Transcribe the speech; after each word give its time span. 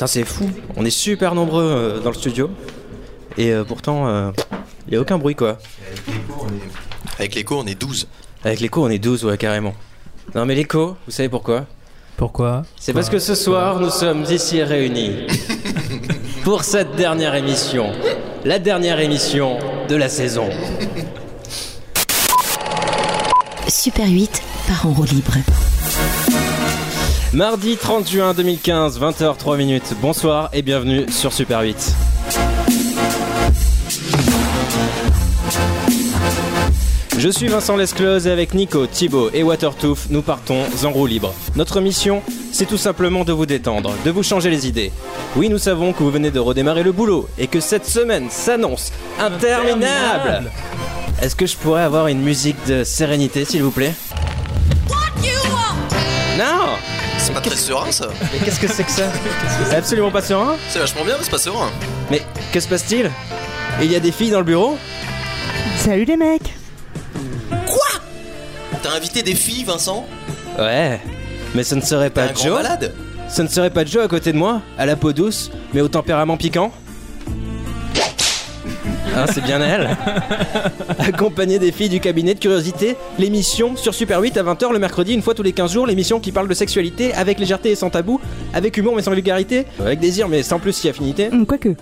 Putain, 0.00 0.06
c'est 0.06 0.24
fou. 0.24 0.48
On 0.78 0.86
est 0.86 0.88
super 0.88 1.34
nombreux 1.34 1.62
euh, 1.62 2.00
dans 2.00 2.08
le 2.08 2.14
studio. 2.14 2.48
Et 3.36 3.52
euh, 3.52 3.64
pourtant, 3.64 4.32
il 4.86 4.92
n'y 4.92 4.96
a 4.96 5.00
aucun 5.02 5.18
bruit 5.18 5.34
quoi. 5.34 5.58
Avec 7.18 7.34
l'écho, 7.34 7.58
on 7.58 7.66
est 7.66 7.78
12. 7.78 8.08
Avec 8.42 8.60
l'écho, 8.60 8.82
on 8.82 8.88
est 8.88 8.98
12, 8.98 9.26
ouais, 9.26 9.36
carrément. 9.36 9.74
Non, 10.34 10.46
mais 10.46 10.54
l'écho, 10.54 10.96
vous 11.04 11.12
savez 11.12 11.28
pourquoi? 11.28 11.66
Pourquoi? 12.16 12.62
C'est 12.78 12.94
parce 12.94 13.10
que 13.10 13.18
ce 13.18 13.34
soir, 13.34 13.78
nous 13.78 13.90
sommes 13.90 14.24
ici 14.24 14.62
réunis 14.62 15.26
pour 16.44 16.64
cette 16.64 16.96
dernière 16.96 17.34
émission. 17.34 17.92
La 18.46 18.58
dernière 18.58 19.00
émission 19.00 19.58
de 19.86 19.96
la 19.96 20.08
saison. 20.08 20.48
Super 23.68 24.08
8 24.08 24.42
par 24.66 24.86
en 24.86 24.94
roue 24.94 25.04
libre. 25.04 25.34
Mardi 27.32 27.76
30 27.76 28.10
juin 28.10 28.34
2015, 28.34 28.98
20h03 28.98 29.56
minutes. 29.56 29.94
Bonsoir 30.02 30.50
et 30.52 30.62
bienvenue 30.62 31.06
sur 31.08 31.32
Super 31.32 31.60
8. 31.60 31.94
Je 37.16 37.28
suis 37.28 37.46
Vincent 37.46 37.76
Lesclose 37.76 38.26
et 38.26 38.32
avec 38.32 38.52
Nico, 38.54 38.84
Thibaut 38.88 39.30
et 39.32 39.44
Watertooth, 39.44 40.10
nous 40.10 40.22
partons 40.22 40.64
en 40.82 40.90
roue 40.90 41.06
libre. 41.06 41.32
Notre 41.54 41.80
mission, 41.80 42.20
c'est 42.50 42.66
tout 42.66 42.78
simplement 42.78 43.22
de 43.22 43.32
vous 43.32 43.46
détendre, 43.46 43.94
de 44.04 44.10
vous 44.10 44.24
changer 44.24 44.50
les 44.50 44.66
idées. 44.66 44.90
Oui, 45.36 45.48
nous 45.48 45.58
savons 45.58 45.92
que 45.92 46.02
vous 46.02 46.10
venez 46.10 46.32
de 46.32 46.40
redémarrer 46.40 46.82
le 46.82 46.90
boulot 46.90 47.28
et 47.38 47.46
que 47.46 47.60
cette 47.60 47.86
semaine 47.86 48.28
s'annonce 48.28 48.90
interminable. 49.20 50.50
Est-ce 51.22 51.36
que 51.36 51.46
je 51.46 51.56
pourrais 51.56 51.82
avoir 51.82 52.08
une 52.08 52.22
musique 52.22 52.56
de 52.66 52.82
sérénité, 52.82 53.44
s'il 53.44 53.62
vous 53.62 53.70
plaît? 53.70 53.92
C'est 57.22 57.32
pas 57.34 57.40
très 57.40 57.56
serein 57.56 57.92
ça. 57.92 58.08
Mais 58.32 58.38
qu'est-ce 58.44 58.58
que 58.60 58.68
c'est 58.68 58.84
que 58.84 58.90
ça 58.90 59.04
C'est 59.68 59.76
absolument 59.76 60.10
pas 60.10 60.22
serein. 60.22 60.56
C'est 60.68 60.78
vachement 60.78 61.04
bien, 61.04 61.14
mais 61.18 61.24
c'est 61.24 61.30
pas 61.30 61.38
serein. 61.38 61.70
Mais 62.10 62.22
que 62.52 62.58
se 62.60 62.66
passe-t-il? 62.68 63.10
Il 63.82 63.90
y 63.90 63.96
a 63.96 64.00
des 64.00 64.12
filles 64.12 64.30
dans 64.30 64.38
le 64.38 64.44
bureau? 64.44 64.78
Salut 65.78 66.04
les 66.04 66.16
mecs. 66.16 66.54
T'as 68.82 68.96
invité 68.96 69.22
des 69.22 69.34
filles, 69.34 69.64
Vincent? 69.64 70.06
Ouais, 70.58 71.00
mais 71.54 71.62
ce 71.62 71.74
ne 71.74 71.80
serait 71.82 72.08
pas 72.10 72.22
un 72.24 72.32
grand 72.32 72.44
Joe. 72.44 72.62
malade. 72.62 72.94
Ce 73.28 73.42
ne 73.42 73.48
serait 73.48 73.70
pas 73.70 73.84
Joe 73.84 74.02
à 74.04 74.08
côté 74.08 74.32
de 74.32 74.38
moi, 74.38 74.62
à 74.78 74.86
la 74.86 74.96
peau 74.96 75.12
douce, 75.12 75.50
mais 75.74 75.80
au 75.82 75.88
tempérament 75.88 76.36
piquant 76.38 76.72
Hein, 79.16 79.24
c'est 79.32 79.42
bien 79.42 79.60
elle 79.60 79.96
Accompagnée 80.98 81.58
des 81.58 81.72
filles 81.72 81.88
du 81.88 82.00
cabinet 82.00 82.34
de 82.34 82.38
curiosité, 82.38 82.96
l'émission 83.18 83.76
sur 83.76 83.92
Super 83.94 84.20
8 84.20 84.36
à 84.36 84.42
20h 84.42 84.72
le 84.72 84.78
mercredi, 84.78 85.12
une 85.14 85.22
fois 85.22 85.34
tous 85.34 85.42
les 85.42 85.52
15 85.52 85.72
jours, 85.72 85.86
l'émission 85.86 86.20
qui 86.20 86.32
parle 86.32 86.48
de 86.48 86.54
sexualité 86.54 87.12
avec 87.14 87.38
légèreté 87.40 87.70
et 87.70 87.74
sans 87.74 87.90
tabou, 87.90 88.20
avec 88.54 88.76
humour 88.76 88.94
mais 88.94 89.02
sans 89.02 89.10
vulgarité, 89.10 89.64
avec 89.80 89.98
désir 89.98 90.28
mais 90.28 90.42
sans 90.42 90.58
plus 90.58 90.72
si 90.72 90.88
affinité. 90.88 91.28
Hum, 91.32 91.44
Quoique. 91.46 91.74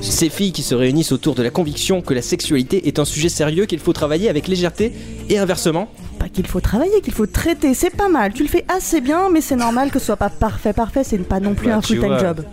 Ces 0.00 0.28
filles 0.30 0.52
qui 0.52 0.62
se 0.62 0.74
réunissent 0.74 1.12
autour 1.12 1.34
de 1.34 1.42
la 1.42 1.50
conviction 1.50 2.00
que 2.00 2.14
la 2.14 2.22
sexualité 2.22 2.88
est 2.88 2.98
un 2.98 3.04
sujet 3.04 3.28
sérieux 3.28 3.66
qu'il 3.66 3.78
faut 3.78 3.92
travailler 3.92 4.28
avec 4.30 4.48
légèreté 4.48 4.92
et 5.28 5.38
inversement. 5.38 5.88
Pas 6.18 6.28
qu'il 6.28 6.46
faut 6.46 6.60
travailler, 6.60 7.00
qu'il 7.02 7.12
faut 7.12 7.26
traiter, 7.26 7.74
c'est 7.74 7.90
pas 7.94 8.08
mal. 8.08 8.32
Tu 8.32 8.42
le 8.42 8.48
fais 8.48 8.64
assez 8.74 9.00
bien, 9.00 9.28
mais 9.30 9.40
c'est 9.40 9.56
normal 9.56 9.90
que 9.90 9.98
ce 9.98 10.06
soit 10.06 10.16
pas 10.16 10.30
parfait, 10.30 10.72
parfait, 10.72 11.02
c'est 11.04 11.18
pas 11.18 11.40
non 11.40 11.54
plus 11.54 11.68
Bah, 11.68 11.76
un 11.76 11.82
full-time 11.82 12.18
job. 12.18 12.44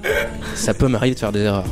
Ça 0.55 0.73
peut 0.73 0.87
m'arriver 0.87 1.15
de 1.15 1.19
faire 1.19 1.31
des 1.31 1.41
erreurs. 1.41 1.65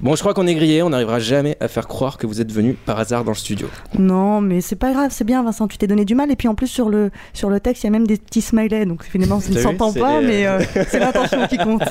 Bon, 0.00 0.14
je 0.16 0.20
crois 0.20 0.32
qu'on 0.32 0.46
est 0.46 0.54
grillé, 0.54 0.82
on 0.82 0.88
n'arrivera 0.90 1.18
jamais 1.18 1.58
à 1.60 1.68
faire 1.68 1.86
croire 1.86 2.16
que 2.16 2.26
vous 2.26 2.40
êtes 2.40 2.50
venu 2.50 2.72
par 2.72 2.98
hasard 2.98 3.22
dans 3.22 3.32
le 3.32 3.36
studio. 3.36 3.68
Non, 3.98 4.40
mais 4.40 4.62
c'est 4.62 4.76
pas 4.76 4.92
grave, 4.92 5.10
c'est 5.10 5.24
bien 5.24 5.42
Vincent, 5.42 5.68
tu 5.68 5.76
t'es 5.76 5.86
donné 5.86 6.06
du 6.06 6.14
mal. 6.14 6.30
Et 6.32 6.36
puis 6.36 6.48
en 6.48 6.54
plus, 6.54 6.68
sur 6.68 6.88
le, 6.88 7.10
sur 7.34 7.50
le 7.50 7.60
texte, 7.60 7.82
il 7.82 7.86
y 7.86 7.88
a 7.88 7.90
même 7.90 8.06
des 8.06 8.16
petits 8.16 8.40
smileys, 8.40 8.86
donc 8.86 9.04
finalement, 9.04 9.40
ça 9.40 9.50
ne 9.54 9.58
s'entend 9.58 9.92
pas, 9.92 10.22
mais 10.22 10.46
euh, 10.46 10.60
c'est 10.88 10.98
l'intention 11.00 11.46
qui 11.48 11.58
compte. 11.58 11.82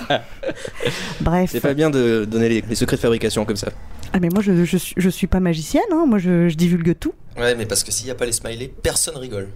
Bref. 1.21 1.49
C'est 1.51 1.59
pas 1.59 1.73
bien 1.75 1.89
de 1.91 2.25
donner 2.25 2.49
les, 2.49 2.63
les 2.67 2.75
secrets 2.75 2.95
de 2.95 3.01
fabrication 3.01 3.45
comme 3.45 3.55
ça. 3.57 3.69
Ah, 4.11 4.19
mais 4.19 4.29
moi, 4.33 4.41
je, 4.41 4.65
je, 4.65 4.77
suis- 4.77 4.95
je 4.97 5.09
suis 5.09 5.27
pas 5.27 5.39
magicienne, 5.39 5.83
hein. 5.91 6.05
moi, 6.07 6.17
je, 6.17 6.49
je 6.49 6.55
divulgue 6.55 6.97
tout. 6.99 7.13
Ouais, 7.39 7.55
mais 7.55 7.65
parce 7.65 7.83
que 7.83 7.91
s'il 7.91 8.07
y 8.07 8.11
a 8.11 8.15
pas 8.15 8.25
les 8.25 8.31
smileys, 8.33 8.67
personne 8.67 9.15
rigole. 9.17 9.49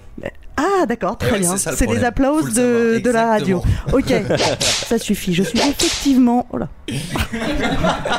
Ah, 0.55 0.85
d'accord, 0.87 1.17
Eh 1.19 1.25
très 1.25 1.33
oui, 1.33 1.39
bien. 1.41 1.57
c'est 1.57 1.87
des 1.87 2.03
applauses 2.03 2.53
de, 2.53 3.09
la 3.11 3.27
radio. 3.27 3.61
Ok, 3.91 4.13
ça 4.59 4.97
suffit. 4.97 5.33
Je 5.33 5.43
suis 5.43 5.59
effectivement. 5.59 6.47
Oh 6.51 6.57
là. 6.57 6.69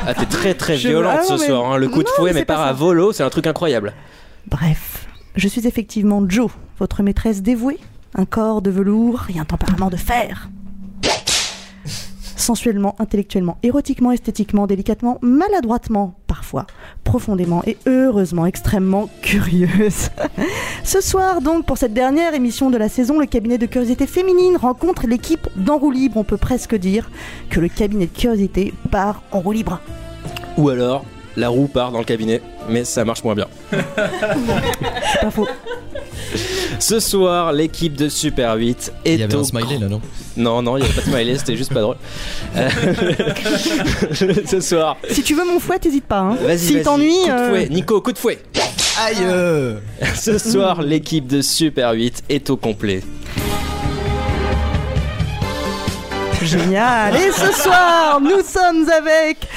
Ah, 0.05 0.13
t'es 0.13 0.25
très 0.25 0.53
très 0.53 0.77
Je- 0.77 0.89
violente 0.89 1.19
ah 1.19 1.23
non, 1.29 1.37
ce 1.37 1.41
mais- 1.41 1.47
soir. 1.47 1.71
hein. 1.71 1.77
Le 1.77 1.87
coup 1.89 2.03
de 2.03 2.09
fouet, 2.09 2.33
mais 2.33 2.41
mais 2.41 2.45
par 2.45 2.61
à 2.61 2.73
volo, 2.73 3.13
c'est 3.13 3.23
un 3.23 3.29
truc 3.29 3.47
incroyable. 3.47 3.93
Bref, 4.47 5.07
je 5.35 5.47
suis 5.47 5.65
effectivement 5.65 6.23
Joe, 6.27 6.51
votre 6.77 7.01
maîtresse 7.03 7.41
dévouée. 7.41 7.79
Un 8.17 8.25
corps 8.25 8.61
de 8.61 8.69
velours 8.69 9.23
et 9.33 9.39
un 9.39 9.45
tempérament 9.45 9.89
de 9.89 9.97
fer. 9.97 10.49
Sensuellement, 12.37 12.95
intellectuellement, 12.99 13.57
érotiquement, 13.63 14.11
esthétiquement, 14.11 14.67
délicatement, 14.67 15.17
maladroitement, 15.21 16.19
parfois, 16.35 16.67
profondément 17.05 17.63
et 17.65 17.77
heureusement 17.85 18.45
extrêmement 18.45 19.09
curieuse. 19.21 20.09
Ce 20.83 20.99
soir, 20.99 21.41
donc, 21.41 21.65
pour 21.65 21.77
cette 21.77 21.93
dernière 21.93 22.33
émission 22.33 22.69
de 22.69 22.77
la 22.77 22.89
saison, 22.89 23.19
le 23.19 23.25
cabinet 23.25 23.57
de 23.57 23.65
curiosité 23.65 24.05
féminine 24.05 24.57
rencontre 24.57 25.07
l'équipe 25.07 25.47
d'En 25.55 25.77
roue 25.77 25.91
libre. 25.91 26.17
On 26.17 26.25
peut 26.25 26.35
presque 26.35 26.75
dire 26.75 27.09
que 27.49 27.61
le 27.61 27.69
cabinet 27.69 28.07
de 28.07 28.11
curiosité 28.17 28.73
part 28.91 29.23
en 29.31 29.39
roue 29.39 29.53
libre. 29.53 29.79
Ou 30.57 30.67
alors, 30.67 31.05
la 31.35 31.49
roue 31.49 31.67
part 31.67 31.91
dans 31.91 31.99
le 31.99 32.05
cabinet, 32.05 32.41
mais 32.69 32.83
ça 32.85 33.05
marche 33.05 33.23
moins 33.23 33.35
bien. 33.35 33.47
C'est 33.71 35.21
pas 35.21 35.31
faux. 35.31 35.47
Ce 36.79 36.99
soir, 36.99 37.53
l'équipe 37.53 37.95
de 37.95 38.09
Super 38.09 38.55
8 38.55 38.93
est 39.05 39.13
Il 39.13 39.19
y 39.19 39.23
avait 39.23 39.35
au 39.35 39.39
un 39.39 39.43
smiley 39.43 39.77
là, 39.79 39.87
non 39.87 40.01
Non, 40.35 40.61
non, 40.61 40.77
il 40.77 40.81
n'y 40.81 40.85
avait 40.85 40.95
pas 40.95 41.01
de 41.01 41.07
smiley, 41.11 41.37
c'était 41.37 41.55
juste 41.55 41.73
pas 41.73 41.81
drôle. 41.81 41.95
Euh, 42.55 42.69
Ce 44.45 44.59
soir, 44.59 44.97
Si 45.09 45.23
tu 45.23 45.35
veux 45.35 45.45
mon 45.45 45.59
fouet, 45.59 45.79
t'hésites 45.79 46.05
pas. 46.05 46.19
Hein. 46.19 46.37
vas-y, 46.41 46.59
S'il 46.59 46.75
vas-y, 46.75 46.83
t'ennuie. 46.83 47.21
coup 47.23 47.27
de 47.27 47.31
euh, 47.31 47.49
fouet. 47.49 47.69
Nico, 47.69 48.01
coup 48.01 48.11
de 48.11 48.17
fouet. 48.17 48.39
Aïe 48.99 49.17
euh. 49.21 49.77
Ce 50.15 50.37
soir, 50.37 50.81
l'équipe 50.81 51.27
de 51.27 51.41
Super 51.41 51.91
8 51.91 52.23
est 52.29 52.49
au 52.49 52.57
complet. 52.57 53.01
Génial. 56.41 57.15
Et 57.15 57.31
ce 57.31 57.51
soir, 57.63 58.19
nous 58.21 58.41
sommes 58.43 58.87
avec 58.89 59.47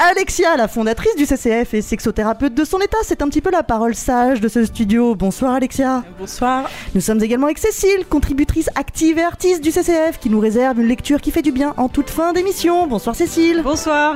Alexia, 0.00 0.56
la 0.56 0.68
fondatrice 0.68 1.16
du 1.16 1.26
CCF 1.26 1.74
et 1.74 1.82
sexothérapeute 1.82 2.54
de 2.54 2.64
son 2.64 2.78
état. 2.78 2.98
C'est 3.02 3.20
un 3.20 3.28
petit 3.28 3.40
peu 3.40 3.50
la 3.50 3.64
parole 3.64 3.96
sage 3.96 4.40
de 4.40 4.46
ce 4.46 4.64
studio. 4.64 5.16
Bonsoir 5.16 5.54
Alexia. 5.54 6.04
Bonsoir. 6.20 6.70
Nous 6.94 7.00
sommes 7.00 7.20
également 7.20 7.46
avec 7.46 7.58
Cécile, 7.58 8.06
contributrice 8.08 8.70
active 8.76 9.18
et 9.18 9.24
artiste 9.24 9.60
du 9.60 9.72
CCF, 9.72 10.20
qui 10.20 10.30
nous 10.30 10.38
réserve 10.38 10.78
une 10.78 10.86
lecture 10.86 11.20
qui 11.20 11.32
fait 11.32 11.42
du 11.42 11.50
bien 11.50 11.74
en 11.78 11.88
toute 11.88 12.10
fin 12.10 12.32
d'émission. 12.32 12.86
Bonsoir 12.86 13.16
Cécile. 13.16 13.62
Bonsoir. 13.64 14.14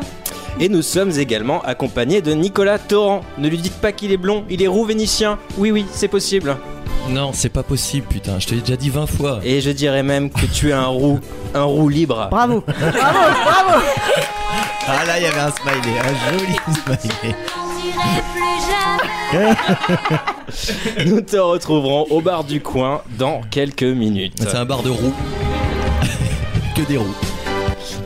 Et 0.60 0.68
nous 0.68 0.82
sommes 0.82 1.10
également 1.18 1.60
accompagnés 1.62 2.22
de 2.22 2.32
Nicolas 2.32 2.78
Torrent. 2.78 3.22
Ne 3.38 3.48
lui 3.48 3.58
dites 3.58 3.80
pas 3.80 3.90
qu'il 3.90 4.12
est 4.12 4.16
blond, 4.16 4.44
il 4.48 4.62
est 4.62 4.68
roux 4.68 4.84
vénitien. 4.84 5.40
Oui, 5.58 5.72
oui, 5.72 5.84
c'est 5.90 6.06
possible. 6.06 6.56
Non, 7.08 7.32
c'est 7.32 7.48
pas 7.48 7.64
possible, 7.64 8.06
putain. 8.06 8.38
Je 8.38 8.46
te 8.46 8.54
l'ai 8.54 8.60
déjà 8.60 8.76
dit 8.76 8.90
20 8.90 9.06
fois. 9.06 9.40
Et 9.42 9.60
je 9.60 9.70
dirais 9.70 10.04
même 10.04 10.30
que 10.30 10.46
tu 10.46 10.68
es 10.68 10.72
un 10.72 10.86
roux, 10.86 11.18
un 11.54 11.64
roux 11.64 11.88
libre. 11.88 12.28
Bravo. 12.30 12.62
bravo, 12.78 13.18
bravo. 13.44 13.82
Ah 14.86 15.04
là, 15.04 15.18
il 15.18 15.22
y 15.22 15.26
avait 15.26 15.40
un 15.40 15.50
smiley, 15.50 15.98
un 15.98 16.14
joli 16.30 16.56
smiley. 16.98 17.36
Nous 21.06 21.20
te 21.22 21.36
retrouverons 21.36 22.06
au 22.10 22.20
bar 22.20 22.44
du 22.44 22.60
coin 22.60 23.02
dans 23.18 23.40
quelques 23.50 23.82
minutes. 23.82 24.34
C'est 24.38 24.56
un 24.56 24.64
bar 24.64 24.82
de 24.82 24.90
roues. 24.90 25.14
que 26.76 26.82
des 26.82 26.96
roues. 26.96 27.14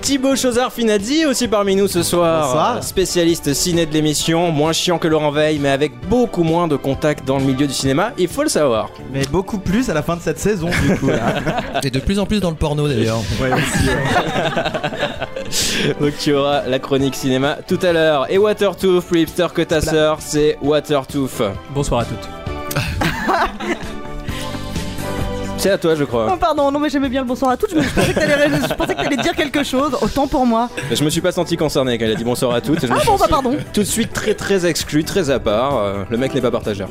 Thibaut 0.06 0.37
Chozard 0.37 0.72
Finazzi 0.72 1.27
aussi 1.27 1.49
parmi 1.49 1.75
nous 1.75 1.89
ce 1.89 2.05
soir. 2.05 2.47
Bonsoir. 2.47 2.84
Spécialiste 2.84 3.53
ciné 3.55 3.87
de 3.87 3.93
l'émission, 3.93 4.53
moins 4.53 4.72
chiant 4.72 4.99
que 4.99 5.09
Laurent 5.09 5.33
Veil, 5.33 5.59
mais 5.59 5.69
avec 5.69 5.99
beaucoup 6.09 6.44
moins 6.44 6.69
de 6.69 6.77
contacts 6.77 7.27
dans 7.27 7.39
le 7.39 7.44
milieu 7.44 7.67
du 7.67 7.72
cinéma, 7.72 8.12
il 8.17 8.28
faut 8.28 8.44
le 8.44 8.49
savoir. 8.49 8.91
Mais 9.12 9.22
beaucoup 9.33 9.59
plus 9.59 9.91
à 9.91 9.94
la 9.94 10.05
fin 10.05 10.14
de 10.14 10.20
cette 10.20 10.38
saison, 10.38 10.69
du 10.69 10.97
coup. 10.97 11.08
Là. 11.08 11.35
Et 11.82 11.91
de 11.91 11.99
plus 11.99 12.20
en 12.20 12.25
plus 12.25 12.38
dans 12.38 12.50
le 12.50 12.56
porno 12.56 12.87
d'ailleurs. 12.87 13.19
Ouais, 13.41 13.50
aussi, 13.53 13.88
ouais. 13.88 15.94
Donc 16.00 16.17
tu 16.20 16.32
auras 16.32 16.69
la 16.69 16.79
chronique 16.79 17.17
cinéma 17.17 17.59
tout 17.67 17.81
à 17.82 17.93
l'heure. 17.93 18.31
Et 18.31 18.38
Watertooth, 18.38 19.05
plus 19.06 19.23
hipster 19.23 19.49
que 19.52 19.62
ta 19.62 19.81
sœur, 19.81 20.19
c'est 20.20 20.56
Watertooth. 20.62 21.43
Bonsoir 21.75 22.02
à 22.02 22.05
toutes. 22.05 22.29
C'est 25.58 25.70
à 25.70 25.79
toi, 25.79 25.94
je 25.94 26.05
crois. 26.05 26.29
Oh, 26.32 26.37
pardon, 26.37 26.70
non 26.70 26.79
mais 26.79 26.88
j'aimais 26.91 27.08
bien 27.08 27.23
le 27.23 27.26
bonsoir 27.26 27.50
à 27.50 27.56
toutes. 27.56 27.70
Je, 27.70 27.76
me- 27.76 27.82
je 27.82 27.88
pensais 27.88 28.12
que 28.14 28.19
t'allais 28.20 28.49
je 28.69 28.75
pensais 28.75 28.94
que 28.94 29.03
t'allais 29.03 29.17
dire 29.17 29.35
quelque 29.35 29.64
chose. 29.64 29.97
Autant 30.03 30.29
pour 30.29 30.47
moi. 30.47 30.69
Je 30.93 31.03
me 31.03 31.11
suis 31.11 31.20
pas 31.23 31.32
senti 31.32 31.56
concerné 31.56 31.99
quand 31.99 32.05
il 32.05 32.11
a 32.12 32.14
dit 32.14 32.25
bonsoir 32.25 32.53
à 32.53 32.61
toutes. 32.61 32.87
Je 32.87 32.93
Ah 32.93 32.99
bon, 33.05 33.17
bah 33.17 33.26
pardon. 33.29 33.56
Tout 33.73 33.81
de 33.81 33.87
suite 33.87 34.12
très 34.12 34.35
très 34.35 34.67
exclu, 34.67 35.03
très 35.03 35.31
à 35.31 35.41
part. 35.41 35.79
Euh, 35.79 36.05
le 36.11 36.19
mec 36.19 36.35
n'est 36.35 36.41
pas 36.43 36.50
partageur. 36.50 36.88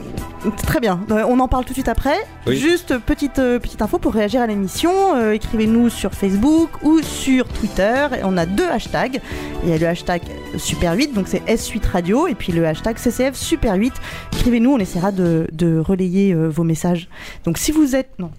Très 0.68 0.80
bien, 0.80 1.00
Euh, 1.12 1.24
on 1.28 1.40
en 1.40 1.48
parle 1.48 1.64
tout 1.64 1.70
de 1.70 1.76
suite 1.76 1.88
après. 1.88 2.18
Oui. 2.48 2.58
Juste 2.58 2.98
petite, 3.00 3.40
euh, 3.40 3.60
petite 3.60 3.82
info 3.82 3.98
pour 3.98 4.14
réagir 4.14 4.42
à 4.42 4.48
l'émission, 4.48 5.16
euh, 5.16 5.32
écrivez-nous 5.32 5.90
sur 5.90 6.14
Facebook 6.14 6.70
ou 6.84 7.02
sur 7.02 7.48
Twitter. 7.48 8.08
On 8.24 8.36
a 8.38 8.46
deux 8.46 8.68
hashtags. 8.68 9.22
Il 9.64 9.70
y 9.70 9.74
a 9.74 9.78
le 9.78 9.88
hashtag 9.88 10.22
Super8, 10.58 11.14
donc 11.14 11.28
c'est 11.28 11.44
S8 11.46 11.88
Radio, 11.92 12.28
et 12.28 12.36
puis 12.36 12.52
le 12.52 12.66
hashtag 12.68 12.98
CCF 12.98 13.36
Super8. 13.36 13.94
Écrivez-nous, 14.34 14.72
on 14.74 14.78
essaiera 14.80 15.12
de, 15.12 15.48
de 15.52 15.80
relayer 15.80 16.34
vos 16.36 16.64
messages. 16.64 17.08
Donc 17.46 17.58
si 17.58 17.72
vous 17.72 17.96
êtes... 17.96 18.10
Non. 18.20 18.32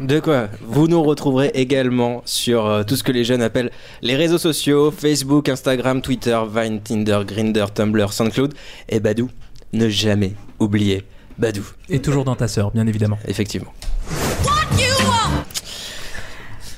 De 0.00 0.20
quoi 0.20 0.48
Vous 0.62 0.88
nous 0.88 1.02
retrouverez 1.02 1.50
également 1.54 2.22
sur 2.24 2.66
euh, 2.66 2.82
tout 2.82 2.96
ce 2.96 3.02
que 3.04 3.12
les 3.12 3.24
jeunes 3.24 3.42
appellent 3.42 3.70
les 4.00 4.16
réseaux 4.16 4.38
sociaux 4.38 4.90
Facebook, 4.90 5.48
Instagram, 5.48 6.00
Twitter, 6.02 6.38
Vine, 6.52 6.80
Tinder, 6.80 7.20
Grinder, 7.26 7.66
Tumblr, 7.74 8.12
SoundCloud 8.12 8.54
et 8.88 9.00
Badou. 9.00 9.30
Ne 9.72 9.88
jamais 9.88 10.34
oublier 10.58 11.04
Badou, 11.38 11.62
Et 11.88 12.00
toujours 12.00 12.24
dans 12.24 12.36
ta 12.36 12.48
sœur, 12.48 12.70
bien 12.72 12.86
évidemment. 12.86 13.18
effectivement. 13.26 13.72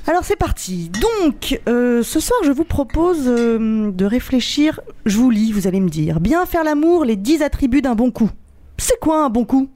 Alors 0.07 0.23
c'est 0.25 0.37
parti. 0.37 0.91
Donc, 0.91 1.59
euh, 1.67 2.03
ce 2.03 2.21
soir, 2.21 2.39
je 2.45 2.51
vous 2.53 2.65
propose 2.65 3.23
euh, 3.27 3.91
de 3.91 4.05
réfléchir. 4.05 4.81
Je 5.07 5.17
vous 5.17 5.31
lis, 5.31 5.51
vous 5.51 5.67
allez 5.67 5.81
me 5.81 5.89
dire. 5.89 6.21
Bien 6.21 6.45
faire 6.45 6.63
l'amour, 6.63 7.07
les 7.07 7.17
10 7.17 7.43
attributs 7.43 7.81
d'un 7.81 7.95
bon 7.95 8.11
coup. 8.11 8.31
C'est 8.77 9.01
quoi 9.01 9.25
un 9.25 9.31
bon 9.31 9.45
coup? 9.47 9.71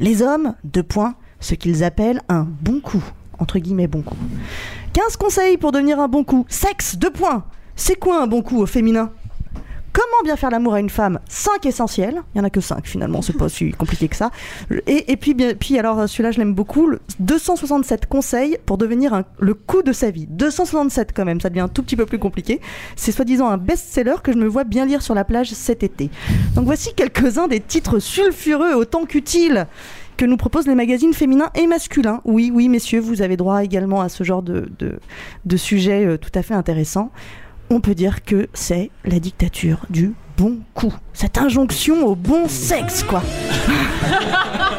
Les 0.00 0.22
hommes, 0.22 0.54
deux 0.64 0.82
points, 0.82 1.14
ce 1.40 1.54
qu'ils 1.54 1.84
appellent 1.84 2.22
un 2.28 2.46
bon 2.60 2.80
coup. 2.80 3.02
Entre 3.38 3.58
guillemets, 3.58 3.86
bon 3.86 4.02
coup. 4.02 4.16
15 4.92 5.16
conseils 5.16 5.56
pour 5.56 5.72
devenir 5.72 5.98
un 5.98 6.08
bon 6.08 6.24
coup. 6.24 6.44
Sexe, 6.48 6.96
deux 6.96 7.10
points. 7.10 7.44
C'est 7.74 7.96
quoi 7.96 8.22
un 8.22 8.26
bon 8.26 8.42
coup 8.42 8.60
au 8.60 8.66
féminin? 8.66 9.10
Comment 9.92 10.22
bien 10.22 10.36
faire 10.36 10.50
l'amour 10.50 10.74
à 10.74 10.80
une 10.80 10.90
femme? 10.90 11.18
5 11.28 11.66
essentiels. 11.66 12.22
Il 12.34 12.38
y 12.38 12.40
en 12.40 12.44
a 12.44 12.50
que 12.50 12.60
5 12.60 12.86
finalement, 12.86 13.22
c'est 13.22 13.36
pas 13.36 13.48
si 13.48 13.72
compliqué 13.72 14.06
que 14.06 14.14
ça. 14.14 14.30
Et, 14.86 15.16
puis, 15.16 15.34
bien, 15.34 15.54
puis 15.54 15.78
alors 15.78 16.08
celui-là 16.08 16.30
je 16.30 16.38
l'aime 16.38 16.54
beaucoup, 16.54 16.86
le 16.86 17.00
267 17.18 18.06
conseils 18.06 18.56
pour 18.66 18.78
devenir 18.78 19.24
le 19.38 19.54
coup 19.54 19.82
de 19.82 19.92
sa 19.92 20.10
vie. 20.10 20.26
267 20.28 21.12
quand 21.14 21.24
même, 21.24 21.40
ça 21.40 21.48
devient 21.48 21.60
un 21.60 21.68
tout 21.68 21.82
petit 21.82 21.96
peu 21.96 22.06
plus 22.06 22.20
compliqué. 22.20 22.60
C'est 22.94 23.10
soi-disant 23.10 23.48
un 23.48 23.56
best-seller 23.56 24.16
que 24.22 24.32
je 24.32 24.38
me 24.38 24.46
vois 24.46 24.64
bien 24.64 24.86
lire 24.86 25.02
sur 25.02 25.14
la 25.14 25.24
plage 25.24 25.50
cet 25.50 25.82
été. 25.82 26.08
Donc 26.54 26.66
voici 26.66 26.94
quelques-uns 26.94 27.48
des 27.48 27.60
titres 27.60 27.98
sulfureux 27.98 28.74
autant 28.74 29.06
qu'utiles 29.06 29.66
que 30.20 30.26
nous 30.26 30.36
proposent 30.36 30.66
les 30.66 30.74
magazines 30.74 31.14
féminins 31.14 31.48
et 31.54 31.66
masculins. 31.66 32.20
Oui, 32.26 32.52
oui, 32.54 32.68
messieurs, 32.68 33.00
vous 33.00 33.22
avez 33.22 33.38
droit 33.38 33.64
également 33.64 34.02
à 34.02 34.10
ce 34.10 34.22
genre 34.22 34.42
de, 34.42 34.70
de, 34.78 35.00
de 35.46 35.56
sujet 35.56 36.04
euh, 36.04 36.18
tout 36.18 36.30
à 36.34 36.42
fait 36.42 36.52
intéressant. 36.52 37.10
On 37.70 37.80
peut 37.80 37.94
dire 37.94 38.22
que 38.22 38.46
c'est 38.52 38.90
la 39.06 39.18
dictature 39.18 39.86
du 39.88 40.12
bon 40.36 40.58
coup. 40.74 40.92
Cette 41.14 41.38
injonction 41.38 42.06
au 42.06 42.16
bon 42.16 42.48
sexe, 42.48 43.02
quoi. 43.02 43.22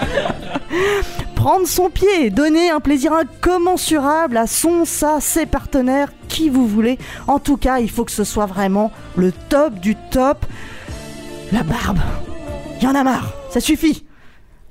Prendre 1.35 1.65
son 1.65 1.89
pied 1.89 2.29
donner 2.29 2.69
un 2.69 2.79
plaisir 2.79 3.11
incommensurable 3.11 4.38
à 4.38 4.45
son, 4.45 4.85
sa, 4.85 5.21
ses 5.21 5.47
partenaires, 5.47 6.13
qui 6.27 6.49
vous 6.49 6.67
voulez. 6.67 6.99
En 7.27 7.39
tout 7.39 7.57
cas, 7.57 7.79
il 7.79 7.89
faut 7.89 8.05
que 8.05 8.11
ce 8.11 8.23
soit 8.23 8.45
vraiment 8.45 8.91
le 9.15 9.31
top 9.49 9.79
du 9.79 9.95
top. 10.11 10.45
La 11.51 11.63
barbe. 11.63 11.97
Y 12.79 12.85
en 12.85 12.93
a 12.93 13.03
marre. 13.03 13.33
Ça 13.49 13.59
suffit. 13.59 14.05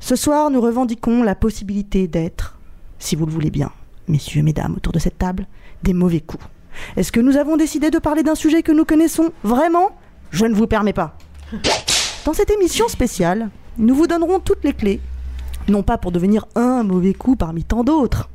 Ce 0.01 0.17
soir, 0.17 0.51
nous 0.51 0.61
revendiquons 0.61 1.23
la 1.23 1.35
possibilité 1.35 2.09
d'être, 2.09 2.59
si 2.99 3.17
vous 3.17 3.27
le 3.27 3.33
voulez 3.33 3.51
bien, 3.51 3.71
messieurs, 4.09 4.43
mesdames, 4.43 4.75
autour 4.77 4.95
de 4.95 4.99
cette 4.99 5.19
table, 5.19 5.47
des 5.83 5.93
mauvais 5.93 6.21
coups. 6.21 6.45
Est-ce 6.97 7.13
que 7.13 7.21
nous 7.21 7.37
avons 7.37 7.57
décidé 7.57 7.91
de 7.91 7.99
parler 7.99 8.23
d'un 8.23 8.35
sujet 8.35 8.63
que 8.63 8.73
nous 8.73 8.87
connaissons 8.87 9.31
vraiment? 9.45 9.91
Je 10.31 10.47
ne 10.47 10.55
vous 10.55 10.67
permets 10.67 10.95
pas. 10.95 11.17
Dans 12.25 12.33
cette 12.33 12.51
émission 12.51 12.89
spéciale, 12.89 13.51
nous 13.77 13.95
vous 13.95 14.07
donnerons 14.07 14.41
toutes 14.41 14.65
les 14.65 14.73
clés, 14.73 15.01
non 15.69 15.83
pas 15.83 15.99
pour 15.99 16.13
devenir 16.13 16.47
un 16.55 16.83
mauvais 16.83 17.15
coup 17.15 17.37
parmi 17.37 17.63
tant 17.65 17.85
d'autres, 17.85 18.31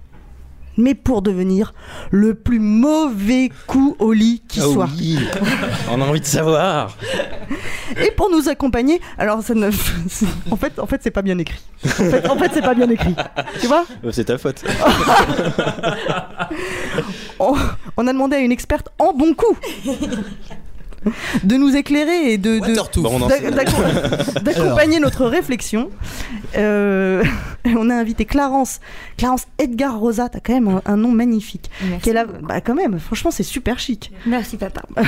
mais 0.78 0.96
pour 0.96 1.22
devenir 1.22 1.74
le 2.12 2.34
plus 2.36 2.60
mauvais 2.60 3.50
coup 3.68 3.96
au 4.00 4.14
lit 4.14 4.42
qui 4.48 4.60
Ah 4.62 4.66
soit. 4.72 4.88
oui. 4.98 5.20
On 5.92 6.02
a 6.02 6.06
envie 6.06 6.20
de 6.22 6.26
savoir. 6.26 6.96
Et 8.06 8.12
pour 8.12 8.30
nous 8.30 8.50
accompagner, 8.50 9.00
alors 9.18 9.42
ça 9.42 9.54
ne... 9.54 9.68
en 10.52 10.56
fait, 10.58 10.80
en 10.80 10.86
fait, 10.88 11.02
c'est 11.04 11.12
pas 11.12 11.22
bien 11.22 11.38
écrit. 11.38 11.60
En 11.86 11.90
fait, 11.90 12.30
en 12.30 12.38
fait, 12.38 12.52
c'est 12.54 12.62
pas 12.62 12.74
bien 12.74 12.90
écrit. 12.90 13.16
Tu 13.62 13.68
vois? 13.68 13.86
Euh, 14.04 14.12
C'est 14.12 14.26
ta 14.26 14.38
faute. 14.38 14.64
on, 17.40 17.56
on 17.98 18.08
a 18.08 18.14
demandé 18.14 18.36
à 18.38 18.40
une 18.40 18.52
experte 18.52 18.90
en 19.00 19.14
bon 19.14 19.34
coup 19.34 19.58
de 21.44 21.56
nous 21.56 21.76
éclairer 21.76 22.34
et 22.34 22.38
de, 22.38 22.60
d'accompagner 24.40 25.00
notre 25.00 25.26
réflexion. 25.26 25.90
Euh, 26.58 27.24
on 27.66 27.90
a 27.90 27.96
invité 27.96 28.26
Clarence, 28.26 28.80
Clarence 29.18 29.46
Edgar 29.58 30.00
Rosa, 30.00 30.30
t'as 30.30 30.40
quand 30.40 30.54
même 30.54 30.68
un, 30.68 30.82
un 30.86 30.98
nom 30.98 31.12
magnifique. 31.12 31.70
Qui 32.02 32.10
est 32.10 32.14
là, 32.14 32.26
bah 32.26 32.62
quand 32.62 32.76
même, 32.76 33.00
franchement 33.00 33.32
c'est 33.32 33.44
super 33.44 33.80
chic. 33.80 34.12
Merci 34.26 34.58
papa. 34.58 34.84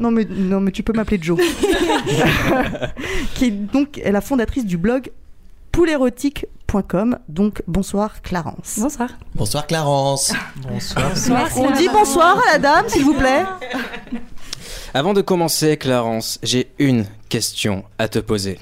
Non 0.00 0.10
mais, 0.10 0.26
non 0.28 0.60
mais 0.60 0.70
tu 0.70 0.82
peux 0.82 0.92
m'appeler 0.92 1.18
Joe. 1.20 1.40
qui 3.34 3.46
est 3.46 3.50
donc 3.50 4.00
la 4.04 4.20
fondatrice 4.20 4.64
du 4.66 4.76
blog 4.76 5.10
poulerotique.com. 5.72 7.18
Donc 7.28 7.62
bonsoir 7.66 8.22
Clarence. 8.22 8.78
Bonsoir. 8.78 9.10
Bonsoir 9.34 9.66
Clarence. 9.66 10.32
Bonsoir. 10.56 11.06
Merci, 11.30 11.58
On 11.58 11.70
dit 11.72 11.88
bonsoir 11.92 12.38
à 12.48 12.52
la 12.52 12.58
dame 12.58 12.88
s'il 12.88 13.04
vous 13.04 13.14
plaît. 13.14 13.44
Avant 14.96 15.12
de 15.12 15.22
commencer, 15.22 15.76
Clarence, 15.76 16.38
j'ai 16.44 16.68
une 16.78 17.06
question 17.28 17.82
à 17.98 18.06
te 18.06 18.20
poser. 18.20 18.60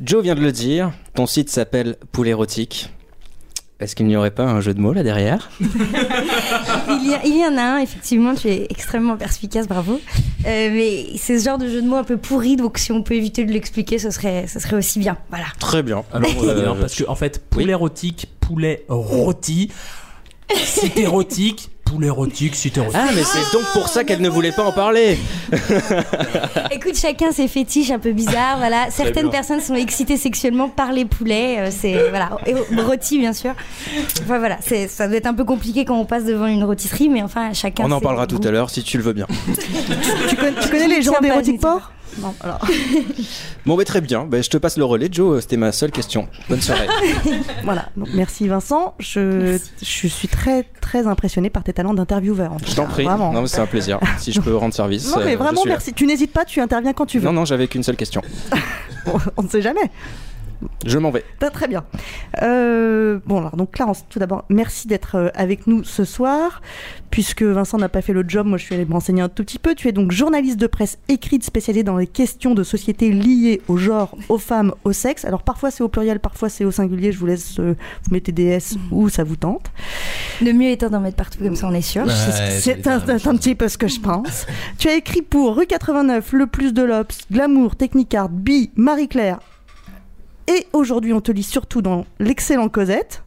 Joe 0.00 0.22
vient 0.22 0.36
de 0.36 0.40
le 0.40 0.52
dire, 0.52 0.92
ton 1.14 1.26
site 1.26 1.50
s'appelle 1.50 1.96
Poulet 2.12 2.30
Érotique. 2.30 2.92
Est-ce 3.80 3.96
qu'il 3.96 4.06
n'y 4.06 4.14
aurait 4.16 4.30
pas 4.30 4.44
un 4.44 4.60
jeu 4.60 4.72
de 4.72 4.80
mots 4.80 4.92
là 4.92 5.02
derrière? 5.02 5.50
Il 7.02 7.10
y, 7.10 7.14
a- 7.14 7.24
il 7.26 7.36
y 7.38 7.44
en 7.46 7.56
a 7.56 7.62
un, 7.62 7.78
effectivement, 7.78 8.34
tu 8.34 8.48
es 8.48 8.66
extrêmement 8.70 9.16
perspicace, 9.16 9.66
bravo. 9.68 10.00
Euh, 10.46 10.70
mais 10.72 11.18
c'est 11.18 11.38
ce 11.38 11.44
genre 11.44 11.58
de 11.58 11.68
jeu 11.68 11.82
de 11.82 11.86
mots 11.86 11.96
un 11.96 12.02
peu 12.04 12.16
pourri, 12.16 12.56
donc 12.56 12.78
si 12.78 12.92
on 12.92 13.02
peut 13.02 13.12
éviter 13.12 13.44
de 13.44 13.52
l'expliquer, 13.52 13.98
ce 13.98 14.10
serait, 14.10 14.46
ce 14.46 14.58
serait 14.58 14.76
aussi 14.76 14.98
bien. 14.98 15.18
Voilà. 15.28 15.44
Très 15.58 15.82
bien. 15.82 16.02
Alors, 16.14 16.30
Euh, 16.42 16.74
parce 16.80 16.94
que 16.94 17.04
en 17.06 17.14
fait, 17.14 17.44
poulet 17.50 17.72
érotique, 17.72 18.26
poulet 18.40 18.86
rôti, 18.88 19.70
site 20.56 20.96
érotique, 20.96 21.70
poulet 21.90 22.06
érotique, 22.06 22.54
site 22.54 22.78
érotique. 22.78 23.00
Ah, 23.02 23.10
mais 23.14 23.22
c'est 23.24 23.52
donc 23.52 23.64
pour 23.72 23.88
ça 23.88 24.04
qu'elle 24.04 24.20
ne 24.20 24.28
voulait 24.28 24.52
pas 24.52 24.64
en 24.64 24.72
parler. 24.72 25.18
Écoute, 26.70 26.96
chacun 26.96 27.32
ses 27.32 27.48
fétiches 27.48 27.90
un 27.90 27.98
peu 27.98 28.12
bizarres, 28.12 28.58
voilà. 28.58 28.90
Certaines 28.90 29.30
personnes 29.30 29.60
sont 29.60 29.74
excitées 29.74 30.16
sexuellement 30.16 30.68
par 30.68 30.92
les 30.92 31.04
poulets, 31.04 31.58
euh, 31.58 31.70
c'est, 31.70 32.08
voilà. 32.10 32.30
Et 32.46 32.54
rôti, 32.80 33.18
bien 33.18 33.32
sûr. 33.32 33.54
Enfin, 34.22 34.38
voilà, 34.38 34.58
c'est, 34.60 34.86
ça 34.86 35.08
doit 35.08 35.16
être 35.16 35.26
un 35.26 35.34
peu 35.34 35.44
compliqué 35.44 35.84
quand 35.84 35.98
on 35.98 36.04
passe 36.04 36.24
devant 36.24 36.46
une 36.46 36.62
rôtisserie, 36.62 37.08
mais 37.08 37.22
enfin, 37.22 37.52
chacun 37.52 37.84
On 37.86 37.90
en 37.90 38.00
parlera 38.00 38.26
tout 38.26 38.40
à 38.44 38.50
l'heure 38.50 38.70
si 38.70 38.82
tu 38.82 38.96
le 38.96 39.02
veux 39.02 39.12
bien. 39.12 39.26
Tu 40.28 40.36
connais, 40.36 40.52
tu 40.60 40.68
connais 40.68 40.88
les 40.88 41.02
gens 41.02 41.20
d'érotique 41.20 41.60
port 41.60 41.90
Non, 42.18 42.34
alors. 42.40 42.58
Bon, 43.66 43.76
bah, 43.76 43.84
très 43.84 44.00
bien. 44.00 44.24
Bah, 44.24 44.40
je 44.42 44.48
te 44.48 44.56
passe 44.56 44.76
le 44.76 44.84
relais, 44.84 45.08
Joe. 45.10 45.40
C'était 45.40 45.56
ma 45.56 45.72
seule 45.72 45.90
question. 45.90 46.28
Bonne 46.48 46.60
soirée. 46.60 46.86
Voilà, 47.64 47.88
donc 47.96 48.08
merci 48.14 48.48
Vincent. 48.48 48.94
Je, 48.98 49.58
je 49.82 50.06
suis 50.08 50.28
très 50.28 50.64
très 50.80 51.06
impressionné 51.06 51.50
par 51.50 51.62
tes 51.62 51.72
talents 51.72 51.94
d'intervieweur. 51.94 52.56
Je 52.66 52.74
t'en 52.74 52.86
prie. 52.86 53.04
Vraiment. 53.04 53.32
Non, 53.32 53.46
c'est 53.46 53.60
un 53.60 53.66
plaisir. 53.66 53.98
Si 54.18 54.32
je 54.32 54.40
peux 54.40 54.54
rendre 54.56 54.74
service. 54.74 55.14
Non, 55.14 55.22
mais 55.24 55.34
euh, 55.34 55.38
vraiment 55.38 55.62
merci. 55.64 55.92
Tu 55.92 56.06
n'hésites 56.06 56.32
pas, 56.32 56.44
tu 56.44 56.60
interviens 56.60 56.92
quand 56.92 57.06
tu 57.06 57.18
veux. 57.18 57.24
Non, 57.24 57.32
non, 57.32 57.44
j'avais 57.44 57.68
qu'une 57.68 57.82
seule 57.82 57.96
question. 57.96 58.22
On 59.36 59.42
ne 59.42 59.48
sait 59.48 59.62
jamais. 59.62 59.90
Je 60.86 60.98
m'en 60.98 61.10
vais. 61.10 61.24
Très, 61.38 61.50
très 61.50 61.68
bien. 61.68 61.84
Euh, 62.42 63.18
bon, 63.26 63.38
alors, 63.38 63.56
donc 63.56 63.70
Clarence, 63.72 64.04
tout 64.08 64.18
d'abord, 64.18 64.44
merci 64.48 64.88
d'être 64.88 65.16
euh, 65.16 65.28
avec 65.34 65.66
nous 65.66 65.84
ce 65.84 66.04
soir. 66.04 66.60
Puisque 67.10 67.42
Vincent 67.42 67.76
n'a 67.78 67.88
pas 67.88 68.02
fait 68.02 68.12
le 68.12 68.24
job, 68.26 68.46
moi 68.46 68.56
je 68.56 68.64
suis 68.64 68.74
allée 68.74 68.84
me 68.84 68.92
renseigner 68.92 69.20
un 69.20 69.28
tout 69.28 69.42
petit 69.42 69.58
peu. 69.58 69.74
Tu 69.74 69.88
es 69.88 69.92
donc 69.92 70.12
journaliste 70.12 70.58
de 70.58 70.66
presse 70.68 70.98
écrite 71.08 71.42
spécialisée 71.42 71.82
dans 71.82 71.96
les 71.96 72.06
questions 72.06 72.54
de 72.54 72.62
société 72.62 73.10
liées 73.10 73.60
au 73.66 73.76
genre, 73.76 74.16
aux 74.28 74.38
femmes, 74.38 74.72
au 74.84 74.92
sexe. 74.92 75.24
Alors 75.24 75.42
parfois 75.42 75.72
c'est 75.72 75.82
au 75.82 75.88
pluriel, 75.88 76.20
parfois 76.20 76.48
c'est 76.48 76.64
au 76.64 76.70
singulier. 76.70 77.10
Je 77.10 77.18
vous 77.18 77.26
laisse, 77.26 77.58
euh, 77.58 77.74
vous 78.04 78.12
mettez 78.12 78.30
des 78.30 78.44
S 78.46 78.76
où 78.92 79.08
ça 79.08 79.24
vous 79.24 79.34
tente. 79.36 79.66
Le 80.40 80.52
mieux 80.52 80.68
étant 80.70 80.88
d'en 80.88 81.00
mettre 81.00 81.16
partout, 81.16 81.38
comme 81.42 81.56
ça 81.56 81.66
on 81.66 81.74
est 81.74 81.80
sûr. 81.82 82.04
Ouais, 82.04 82.12
C'est- 82.60 82.86
un, 82.86 82.98
un 83.00 83.36
petit 83.36 83.56
peu 83.56 83.66
ce 83.68 83.76
que 83.76 83.88
je 83.88 83.98
pense. 84.00 84.46
tu 84.78 84.88
as 84.88 84.94
écrit 84.94 85.22
pour 85.22 85.56
Rue 85.56 85.66
89, 85.66 86.32
Le 86.32 86.46
Plus 86.46 86.72
de 86.72 86.82
l'Obs, 86.82 87.12
Glamour, 87.32 87.74
Technicart, 87.74 88.28
Bi, 88.28 88.70
Marie-Claire. 88.76 89.40
Et 90.50 90.66
aujourd'hui, 90.72 91.12
on 91.12 91.20
te 91.20 91.30
lit 91.30 91.44
surtout 91.44 91.80
dans 91.80 92.06
l'excellent 92.18 92.68
Cosette, 92.68 93.22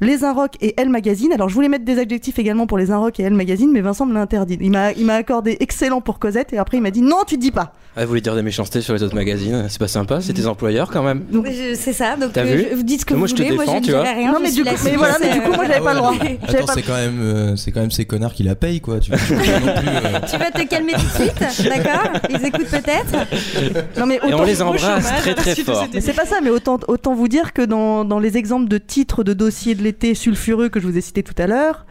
Les 0.00 0.24
Inrocks 0.24 0.56
et 0.60 0.74
Elle 0.76 0.90
Magazine. 0.90 1.32
Alors, 1.32 1.48
je 1.48 1.54
voulais 1.54 1.68
mettre 1.68 1.84
des 1.84 1.98
adjectifs 1.98 2.38
également 2.38 2.66
pour 2.66 2.76
Les 2.76 2.90
Inrocks 2.90 3.18
et 3.18 3.22
Elle 3.22 3.32
Magazine, 3.34 3.70
mais 3.72 3.80
Vincent 3.80 4.04
me 4.04 4.12
l'a 4.12 4.20
interdit. 4.20 4.58
Il 4.60 4.70
m'a 4.70 4.92
il 4.92 5.06
m'a 5.06 5.14
accordé 5.14 5.56
excellent 5.60 6.00
pour 6.02 6.18
Cosette 6.18 6.52
et 6.52 6.58
après, 6.58 6.76
il 6.76 6.82
m'a 6.82 6.90
dit 6.90 7.00
non, 7.02 7.18
tu 7.26 7.38
dis 7.38 7.50
pas. 7.50 7.72
Ah, 7.98 8.02
vous 8.02 8.08
voulez 8.08 8.20
dire 8.20 8.34
des 8.34 8.42
méchancetés 8.42 8.82
sur 8.82 8.92
les 8.92 9.02
autres 9.02 9.14
magazines 9.14 9.66
C'est 9.70 9.78
pas 9.78 9.88
sympa, 9.88 10.20
c'est 10.20 10.34
tes 10.34 10.46
employeurs 10.46 10.90
quand 10.90 11.02
même. 11.02 11.24
Donc- 11.32 11.46
Oui, 11.48 11.54
je- 11.54 11.74
C'est 11.74 11.94
ça, 11.94 12.16
donc 12.16 12.34
T'as 12.34 12.42
euh, 12.42 12.56
vu 12.56 12.66
je- 12.70 12.76
vous 12.76 12.82
dites 12.82 13.00
ce 13.00 13.06
que 13.06 13.14
Moi, 13.14 13.22
vous 13.26 13.28
je 13.28 13.34
te 13.36 13.42
voulez, 13.42 13.54
moi 13.54 13.64
défends, 13.64 13.78
je 13.78 13.84
tu 13.84 13.90
ne 13.90 13.94
vois. 13.96 14.04
dirai 14.04 14.14
rien. 14.16 14.32
non, 14.32 14.38
je 14.38 14.42
mais 14.42 14.50
du 14.52 14.64
coup, 14.64 14.70
mais 14.84 14.96
voilà, 14.96 15.16
mais 15.18 15.32
du 15.32 15.40
coup, 15.40 15.52
moi, 15.52 15.64
j'avais 15.66 15.80
pas 15.80 15.92
le 15.94 15.98
droit. 15.98 16.14
Attends, 16.46 16.66
pas- 16.66 16.72
c'est 16.74 16.82
quand 16.82 16.94
même, 16.94 17.20
euh, 17.22 17.56
c'est 17.56 17.72
quand 17.72 17.80
même 17.80 17.90
ces 17.90 18.04
connards 18.04 18.34
qui 18.34 18.42
la 18.42 18.54
payent, 18.54 18.82
quoi. 18.82 19.00
Tu, 19.00 19.10
tu 19.12 19.16
plus, 19.16 19.34
euh, 19.48 20.20
Tu 20.30 20.36
vas 20.36 20.50
te 20.50 20.62
calmer 20.68 20.92
tout 20.92 21.00
de 21.00 21.22
suite, 21.50 21.68
d'accord? 21.70 22.10
Ils 22.28 22.44
écoutent 22.44 22.66
peut-être? 22.68 23.98
Non, 23.98 24.04
mais 24.04 24.16
Et 24.16 24.20
on 24.24 24.28
autant- 24.34 24.44
les 24.44 24.60
embrasse 24.60 25.06
très 25.20 25.34
très 25.34 25.54
fort. 25.54 25.86
Mais 25.94 26.02
c'est 26.02 26.12
pas 26.12 26.26
ça, 26.26 26.36
mais 26.42 26.50
autant, 26.50 26.78
autant 26.88 27.14
vous 27.14 27.28
dire 27.28 27.54
que 27.54 27.62
dans, 27.62 28.04
dans 28.04 28.18
les 28.18 28.36
exemples 28.36 28.68
de 28.68 28.76
titres 28.76 29.24
de 29.24 29.32
dossiers 29.32 29.74
de 29.74 29.82
l'été 29.86 30.14
sulfureux 30.14 30.68
que 30.68 30.80
je 30.80 30.86
vous 30.86 30.96
ai 30.98 31.00
cités 31.00 31.22
tout 31.22 31.34
à 31.38 31.46
l'heure, 31.46 31.86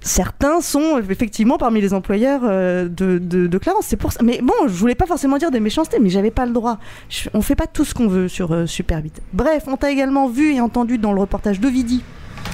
certains 0.00 0.60
sont 0.60 0.98
effectivement 0.98 1.58
parmi 1.58 1.80
les 1.80 1.92
employeurs 1.92 2.42
euh, 2.44 2.88
de, 2.88 3.58
Clarence. 3.58 3.86
C'est 3.88 3.96
pour 3.96 4.12
ça. 4.12 4.20
Mais 4.22 4.40
bon, 4.42 4.54
je 4.66 4.72
voulais 4.72 4.94
pas 4.94 5.06
forcément 5.06 5.36
dire 5.36 5.50
des 5.50 5.60
méchancetés, 5.60 5.98
mais 5.98 6.08
j'avais 6.08 6.30
pas 6.30 6.46
le 6.46 6.52
droit. 6.52 6.78
Je- 7.08 7.28
on 7.34 7.42
fait 7.42 7.56
pas 7.56 7.66
tout 7.66 7.84
ce 7.84 7.92
qu'on 7.92 8.06
veut 8.06 8.28
sur 8.28 8.52
euh, 8.52 8.66
Super 8.66 9.02
8. 9.02 9.20
Bref, 9.32 9.64
on 9.66 9.76
t'a 9.76 9.90
également 9.90 10.28
vu 10.28 10.54
et 10.54 10.60
entendu 10.60 10.98
dans 10.98 11.12
le 11.12 11.20
reportage 11.20 11.60
d'Ovidi. 11.60 12.02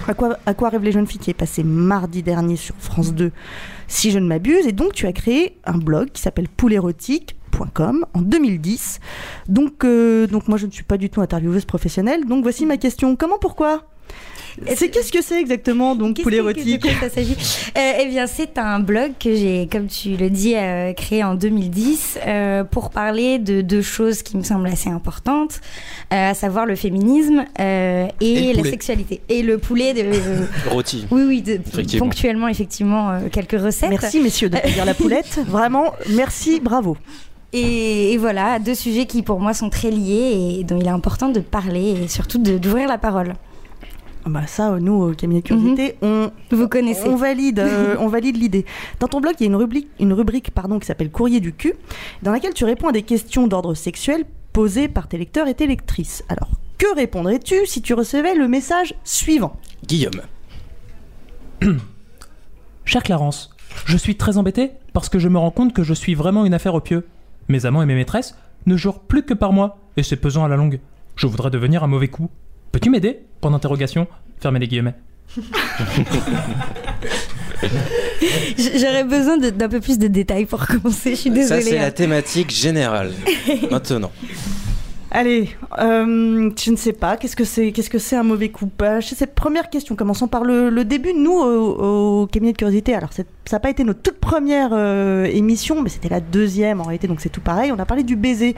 À 0.09 0.15
quoi, 0.15 0.39
à 0.47 0.55
quoi 0.55 0.71
rêvent 0.71 0.83
les 0.85 0.93
jeunes 0.93 1.07
filles 1.07 1.21
qui 1.21 1.31
est 1.31 1.35
passé 1.35 1.62
mardi 1.62 2.23
dernier 2.23 2.57
sur 2.57 2.75
France 2.79 3.12
2, 3.12 3.31
si 3.87 4.11
je 4.11 4.19
ne 4.19 4.27
m'abuse. 4.27 4.67
Et 4.67 4.73
donc, 4.73 4.95
tu 4.95 5.07
as 5.07 5.12
créé 5.12 5.59
un 5.65 5.77
blog 5.77 6.11
qui 6.11 6.23
s'appelle 6.23 6.49
poulérotique.com 6.49 8.07
en 8.15 8.23
2010. 8.23 8.99
Donc, 9.49 9.85
euh, 9.85 10.27
donc, 10.27 10.49
moi, 10.49 10.57
je 10.57 10.67
ne 10.67 10.71
suis 10.73 10.83
pas 10.85 10.97
du 10.97 11.11
tout 11.11 11.21
intervieweuse 11.21 11.67
professionnelle. 11.67 12.25
Donc, 12.25 12.43
voici 12.43 12.65
ma 12.65 12.79
question. 12.79 13.15
Comment, 13.17 13.39
pourquoi? 13.39 13.85
C'est 14.77 14.91
qu'est-ce 14.91 15.11
que 15.11 15.23
c'est 15.23 15.41
exactement 15.41 15.95
donc 15.97 16.21
poulet 16.21 16.37
que- 16.37 16.43
érotique 16.43 16.87
Euh, 16.87 17.93
Eh 18.01 18.07
bien, 18.07 18.27
c'est 18.27 18.59
un 18.59 18.81
blog 18.81 19.13
que 19.19 19.35
j'ai, 19.35 19.67
comme 19.71 19.87
tu 19.87 20.11
le 20.17 20.29
dis, 20.29 20.55
euh, 20.57 20.93
créé 20.93 21.25
en 21.25 21.35
2010 21.35 22.19
euh, 22.27 22.63
pour 22.65 22.91
parler 22.91 23.39
de 23.39 23.63
deux 23.63 23.81
choses 23.81 24.23
qui 24.23 24.37
me 24.37 24.43
semblent 24.43 24.69
assez 24.69 24.91
importantes, 24.91 25.61
euh, 26.13 26.31
à 26.31 26.35
savoir 26.35 26.67
le 26.67 26.77
féminisme 26.77 27.45
euh, 27.61 28.07
et, 28.21 28.51
Et 28.51 28.53
le 28.55 28.63
la 28.63 28.71
sexualité. 28.71 29.23
Et 29.31 29.43
le 29.43 29.57
poulet 29.57 29.95
de... 29.95 30.03
euh, 30.03 30.45
Rôti. 30.71 31.07
oui, 31.11 31.23
oui, 31.27 31.43
de- 31.43 31.53
Effectivement. 31.55 32.07
ponctuellement, 32.07 32.49
effectivement, 32.49 33.11
euh, 33.11 33.21
quelques 33.33 33.59
recettes. 33.61 33.89
Merci 33.91 34.21
messieurs 34.21 34.51
de 34.51 34.59
dire 34.75 34.85
la 34.85 34.95
poulette. 34.95 35.41
Vraiment, 35.47 35.95
merci, 36.11 36.61
bravo. 36.61 36.97
Et, 37.55 38.13
et 38.13 38.17
voilà, 38.19 38.59
deux 38.59 38.75
sujets 38.75 39.07
qui 39.07 39.23
pour 39.23 39.41
moi 39.41 39.55
sont 39.55 39.71
très 39.71 39.91
liés 39.91 40.59
et 40.61 40.65
dont 40.65 40.79
il 40.79 40.87
est 40.87 40.91
important 40.91 41.29
de 41.31 41.41
parler 41.41 41.95
et 42.05 42.09
surtout 42.09 42.39
de- 42.39 42.59
d'ouvrir 42.59 42.87
la 42.89 42.99
parole. 42.99 43.35
Ah 44.25 44.29
Bah 44.29 44.47
ça, 44.47 44.73
euh, 44.73 44.79
nous, 44.79 44.93
au 44.93 45.12
cabinet 45.14 45.41
de 45.41 45.47
curiosité, 45.47 45.97
on, 46.02 46.31
Vous 46.50 46.69
connaissez. 46.69 47.09
on 47.09 47.17
valide, 47.17 47.59
euh, 47.59 47.97
on 48.00 48.09
valide 48.09 48.37
l'idée. 48.37 48.64
Dans 49.00 49.09
ton 49.09 49.21
blog, 49.21 49.35
il 49.41 49.45
y 49.45 49.47
a 49.47 49.50
une 49.50 49.57
rubrique, 49.57 49.88
une 49.99 50.12
rubrique 50.12 50.50
pardon, 50.52 50.79
qui 50.79 50.87
s'appelle 50.87 51.11
Courrier 51.11 51.41
du 51.41 51.52
cul, 51.52 51.75
dans 52.23 52.31
laquelle 52.33 52.55
tu 52.55 52.64
réponds 52.64 52.88
à 52.88 52.93
des 52.93 53.02
questions 53.02 53.47
d'ordre 53.47 53.75
sexuel 53.75 54.25
posées 54.52 54.88
par 54.88 55.09
tes 55.09 55.19
lecteurs 55.19 55.49
et 55.49 55.55
tes 55.55 55.67
lectrices. 55.67 56.25
Alors, 56.29 56.50
que 56.79 56.95
répondrais-tu 56.95 57.67
si 57.67 57.83
tu 57.83 57.95
recevais 57.95 58.35
le 58.35 58.49
message 58.49 58.95
suivant? 59.05 59.57
Guillaume. 59.87 60.21
Cher 62.85 63.02
Clarence, 63.02 63.55
je 63.87 63.97
suis 63.97 64.17
très 64.17 64.37
embêté 64.37 64.73
parce 64.93 65.09
que 65.09 65.19
je 65.19 65.29
me 65.29 65.38
rends 65.38 65.50
compte 65.50 65.73
que 65.73 65.83
je 65.83 65.95
suis 65.95 66.14
vraiment 66.14 66.45
une 66.45 66.55
affaire 66.55 66.75
au 66.75 66.81
pieu. 66.81 67.07
Mes 67.49 67.67
amants 67.67 67.83
et 67.83 67.87
mes 67.87 67.95
maîtresses 67.95 68.37
ne 68.67 68.76
jurent 68.76 69.00
plus 69.00 69.23
que 69.25 69.35
par 69.35 69.52
moi, 69.52 69.79
et 69.97 70.02
c'est 70.02 70.17
pesant 70.17 70.45
à 70.45 70.49
la 70.49 70.57
longue. 70.57 70.81
Je 71.17 71.26
voudrais 71.26 71.50
devenir 71.50 71.83
un 71.83 71.87
mauvais 71.88 72.09
coup. 72.09 72.31
Peux-tu 72.73 72.91
m'aider 72.91 73.21
Point 73.41 73.50
d'interrogation. 73.50 74.07
Fermez 74.41 74.59
les 74.59 74.69
guillemets. 74.69 74.95
J'aurais 78.59 79.05
besoin 79.05 79.38
d'un 79.38 79.69
peu 79.69 79.81
plus 79.81 79.99
de 79.99 80.07
détails 80.09 80.47
pour 80.47 80.67
commencer, 80.67 81.11
je 81.11 81.21
suis 81.21 81.31
Ça, 81.31 81.35
désolée. 81.37 81.62
c'est 81.62 81.79
hein. 81.79 81.83
la 81.83 81.91
thématique 81.91 82.50
générale. 82.50 83.12
Maintenant. 83.71 84.11
Allez, 85.14 85.50
euh, 85.79 86.50
je 86.59 86.71
ne 86.71 86.76
sais 86.76 86.95
pas, 86.95 87.19
qu'est-ce 87.19 87.37
que 87.37 87.45
c'est 87.45 87.71
qu'est-ce 87.73 87.91
que 87.91 87.99
c'est 87.99 88.17
un 88.17 88.23
mauvais 88.23 88.49
coup 88.49 88.67
je 88.81 89.07
sais, 89.09 89.14
cette 89.14 89.35
première 89.35 89.69
question, 89.69 89.95
commençons 89.95 90.26
par 90.26 90.43
le, 90.43 90.71
le 90.71 90.85
début. 90.87 91.12
Nous, 91.12 91.33
au, 91.33 92.23
au 92.23 92.26
cabinet 92.26 92.52
de 92.52 92.57
curiosité, 92.57 92.95
alors 92.95 93.11
c'est- 93.12 93.26
ça 93.45 93.57
n'a 93.57 93.61
pas 93.61 93.69
été 93.69 93.85
notre 93.85 94.00
toute 94.00 94.19
première 94.19 94.71
euh, 94.73 95.25
émission, 95.26 95.83
mais 95.83 95.91
c'était 95.91 96.09
la 96.09 96.21
deuxième 96.21 96.81
en 96.81 96.85
réalité, 96.85 97.09
donc 97.09 97.21
c'est 97.21 97.29
tout 97.29 97.43
pareil. 97.43 97.71
On 97.73 97.79
a 97.79 97.85
parlé 97.85 98.05
du 98.05 98.17
baiser. 98.17 98.57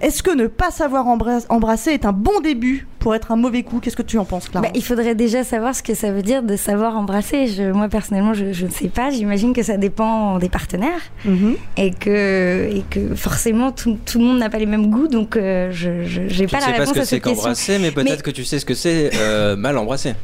Est-ce 0.00 0.22
que 0.22 0.30
ne 0.30 0.46
pas 0.46 0.70
savoir 0.70 1.06
embra- 1.06 1.44
embrasser 1.48 1.90
est 1.90 2.04
un 2.04 2.12
bon 2.12 2.40
début 2.42 2.86
pour 2.98 3.14
être 3.14 3.32
un 3.32 3.36
mauvais 3.36 3.62
coup? 3.62 3.80
Qu'est-ce 3.80 3.96
que 3.96 4.02
tu 4.02 4.18
en 4.18 4.24
penses, 4.24 4.48
Clara? 4.48 4.66
Bah, 4.66 4.72
il 4.74 4.82
faudrait 4.84 5.14
déjà 5.14 5.42
savoir 5.44 5.74
ce 5.74 5.82
que 5.82 5.94
ça 5.94 6.10
veut 6.12 6.22
dire 6.22 6.42
de 6.42 6.56
savoir 6.56 6.96
embrasser. 6.96 7.46
Je- 7.46 7.72
moi, 7.72 7.88
personnellement, 7.88 8.34
je, 8.34 8.52
je 8.52 8.66
ne 8.66 8.70
sais 8.70 8.88
pas. 8.88 9.10
J'imagine 9.10 9.52
que 9.52 9.62
ça 9.62 9.76
dépend 9.76 10.38
des 10.38 10.48
partenaires 10.48 11.00
Mhm. 11.24 11.54
et 11.76 11.90
que, 11.92 12.68
et 12.74 12.84
que 12.90 13.14
forcément, 13.14 13.72
tout, 13.72 13.98
tout 14.04 14.18
le 14.18 14.24
monde 14.24 14.38
n'a 14.38 14.50
pas 14.50 14.58
les 14.58 14.66
mêmes 14.66 14.90
goûts. 14.90 15.08
Donc, 15.08 15.36
euh, 15.36 15.70
je 15.72 15.88
n'ai 15.88 16.46
pas 16.46 16.58
ne 16.58 16.62
la 16.62 16.66
sais 16.66 16.72
pas 16.72 16.78
réponse 16.78 16.88
ce 16.88 16.92
que 16.94 17.00
à 17.00 17.04
c'est 17.04 17.20
qu'embrasser, 17.20 17.78
mais 17.78 17.90
peut-être 17.90 18.16
Mais- 18.18 18.22
que 18.22 18.30
tu 18.30 18.44
sais 18.44 18.58
ce 18.58 18.64
que 18.66 18.74
c'est 18.74 19.10
euh, 19.14 19.56
mal 19.56 19.78
embrasser. 19.78 20.14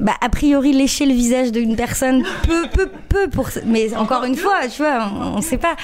Bah, 0.00 0.14
a 0.20 0.28
priori, 0.30 0.72
lécher 0.72 1.04
le 1.06 1.12
visage 1.12 1.52
d'une 1.52 1.76
personne 1.76 2.24
peut, 2.46 2.66
peut, 2.72 2.88
peut 3.08 3.28
pour. 3.30 3.50
Mais 3.66 3.94
encore 3.94 4.24
une 4.24 4.34
fois, 4.36 4.60
tu 4.74 4.82
vois, 4.82 5.10
on 5.14 5.36
ne 5.36 5.42
sait 5.42 5.58
pas. 5.58 5.76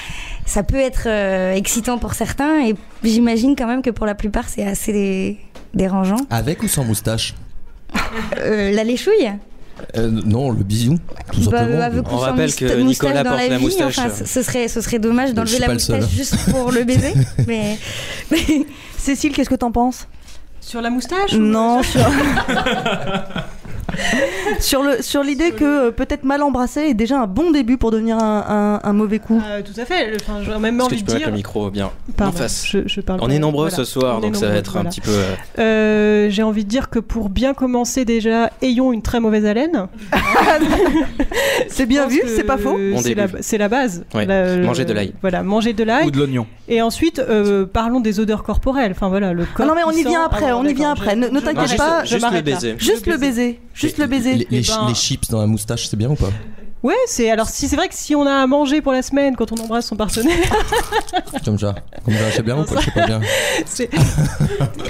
Ça 0.45 0.63
peut 0.63 0.77
être 0.79 1.03
euh, 1.05 1.53
excitant 1.53 1.97
pour 1.99 2.13
certains 2.15 2.65
et 2.65 2.75
j'imagine 3.03 3.55
quand 3.55 3.67
même 3.67 3.81
que 3.81 3.89
pour 3.91 4.05
la 4.05 4.15
plupart, 4.15 4.49
c'est 4.49 4.65
assez 4.65 4.91
dé- 4.91 5.37
dérangeant. 5.73 6.17
Avec 6.29 6.63
ou 6.63 6.67
sans 6.67 6.83
moustache 6.83 7.35
Euh, 8.39 8.71
la 8.71 8.83
léchouille? 8.83 9.31
Euh, 9.95 10.09
Non, 10.09 10.49
le 10.49 10.63
bisou, 10.63 10.97
tout 11.31 11.49
Bah, 11.51 11.59
simplement. 11.59 11.81
avec 11.83 12.01
ou 12.01 12.05
On 12.07 12.17
sans 12.17 12.17
rappelle 12.17 12.55
que 12.55 12.65
moustache 12.65 12.83
Nicolas 12.85 13.23
dans 13.23 13.29
porte 13.29 13.43
la 13.43 13.49
la 13.49 13.57
vie, 13.59 13.63
moustache. 13.65 13.97
Enfin, 13.99 14.09
ce- 14.25 14.41
serait, 14.41 14.67
ce 14.67 14.81
serait 14.81 14.97
dommage 14.99 15.33
d'enlever 15.35 15.59
la 15.59 15.71
moustache 15.73 16.09
juste 16.09 16.35
pour 16.51 16.71
le 16.71 16.83
baiser. 16.83 17.13
mais 17.47 17.77
Cécile, 18.97 19.31
qu'est-ce 19.33 19.49
que 19.49 19.55
t'en 19.55 19.71
penses? 19.71 20.07
Sur 20.59 20.81
la 20.81 20.89
moustache 20.89 21.33
ou- 21.33 21.37
Non, 21.37 21.83
sur... 21.83 22.01
sur 24.59 24.83
le 24.83 25.01
sur 25.01 25.23
l'idée 25.23 25.51
que 25.51 25.87
euh, 25.87 25.91
peut-être 25.91 26.23
mal 26.23 26.41
embrasser 26.43 26.81
est 26.81 26.93
déjà 26.93 27.19
un 27.19 27.27
bon 27.27 27.51
début 27.51 27.77
pour 27.77 27.91
devenir 27.91 28.17
un, 28.17 28.79
un- 28.83 28.87
un 28.89 28.93
mauvais 28.93 29.19
coup. 29.19 29.41
Euh, 29.45 29.61
tout 29.61 29.79
à 29.79 29.85
fait. 29.85 30.15
Enfin, 30.21 30.39
j'aurais 30.43 30.59
même 30.59 30.75
Est-ce 30.79 30.89
que 30.89 30.93
envie 30.93 30.97
tu 30.97 31.03
de 31.03 31.07
peux 31.07 31.13
mettre 31.13 31.25
dire. 31.25 31.31
le 31.31 31.37
micro 31.37 31.69
bien 31.69 31.91
en 32.19 32.31
face 32.31 32.65
je, 32.67 32.79
je 32.87 33.01
parle 33.01 33.19
On 33.21 33.29
est 33.29 33.39
nombreux 33.39 33.69
voilà. 33.69 33.75
ce 33.77 33.83
soir, 33.85 34.17
On 34.17 34.21
donc 34.21 34.35
ça 34.35 34.47
va 34.47 34.55
être 34.55 34.77
un 34.77 34.85
petit 34.85 35.01
peu. 35.01 35.11
euh, 35.59 36.29
J'ai 36.29 36.43
envie 36.43 36.63
de 36.63 36.69
dire 36.69 36.89
que 36.89 36.99
pour 36.99 37.29
bien 37.29 37.53
commencer 37.53 38.05
déjà, 38.05 38.51
ayons 38.61 38.91
une 38.93 39.01
très 39.01 39.19
mauvaise 39.19 39.45
haleine. 39.45 39.87
C'est 41.69 41.85
bien 41.85 42.07
vu, 42.07 42.21
c'est 42.27 42.43
pas 42.43 42.57
faux. 42.57 42.73
Bon 42.77 43.01
C'est 43.01 43.57
la, 43.57 43.67
base. 43.69 44.05
Ouais, 44.13 44.25
La- 44.25 44.57
manger 44.57 44.85
de 44.85 44.93
l'ail. 44.93 45.13
Voilà, 45.21 45.43
manger 45.43 45.73
de 45.73 45.83
l'ail. 45.83 46.07
Ou 46.07 46.11
de 46.11 46.17
l'oignon. 46.17 46.47
Et 46.69 46.81
ensuite, 46.81 47.19
euh, 47.19 47.65
parlons 47.65 47.99
des 47.99 48.19
odeurs 48.19 48.43
corporelles. 48.43 48.91
Enfin 48.91 49.09
voilà, 49.09 49.33
le 49.33 49.45
Ah 49.57 49.65
non 49.65 49.73
mais 49.75 49.81
on 49.85 49.91
y 49.91 50.03
vient 50.03 50.23
après, 50.23 50.49
Ah 50.49 50.57
on 50.57 50.65
y 50.65 50.73
vient 50.73 50.91
après. 50.91 51.15
Ne, 51.15 51.27
t'inquiète 51.39 51.77
pas. 51.77 52.03
juste 52.03 52.25
le 52.31 52.41
baiser. 52.41 52.75
Juste 52.77 53.05
le 53.07 53.17
baiser, 53.17 53.59
juste 53.87 53.97
le 53.99 54.07
baiser. 54.07 54.35
Les, 54.35 54.47
les 54.49 54.69
Eh 54.69 54.71
ben- 54.71 54.87
les 54.87 54.93
chips 54.95 55.29
dans 55.29 55.39
la 55.41 55.47
moustache, 55.47 55.87
c'est 55.87 55.97
bien 55.97 56.09
ou 56.09 56.15
pas? 56.15 56.29
Ouais, 56.83 56.95
c'est 57.07 57.29
alors 57.31 57.49
si 57.49 57.67
c'est 57.67 57.75
vrai 57.75 57.87
que 57.87 57.95
si 57.95 58.13
on 58.15 58.25
a 58.27 58.33
à 58.33 58.45
manger 58.47 58.81
pour 58.81 58.91
la 58.91 59.01
semaine 59.01 59.35
quand 59.35 59.51
on 59.51 59.55
embrasse 59.63 59.87
son 59.87 59.95
partenaire, 59.95 60.35
Comme 61.45 61.57
ça. 61.57 61.73
Comme 62.05 62.13
ça, 62.13 62.19
c'est 62.31 62.43
bien 62.43 62.57
ou 62.59 62.63
pas 62.63 62.79
Je 62.79 62.85
sais 62.85 62.91
pas 62.91 63.05
bien. 63.07 63.19
c'est 63.65 63.89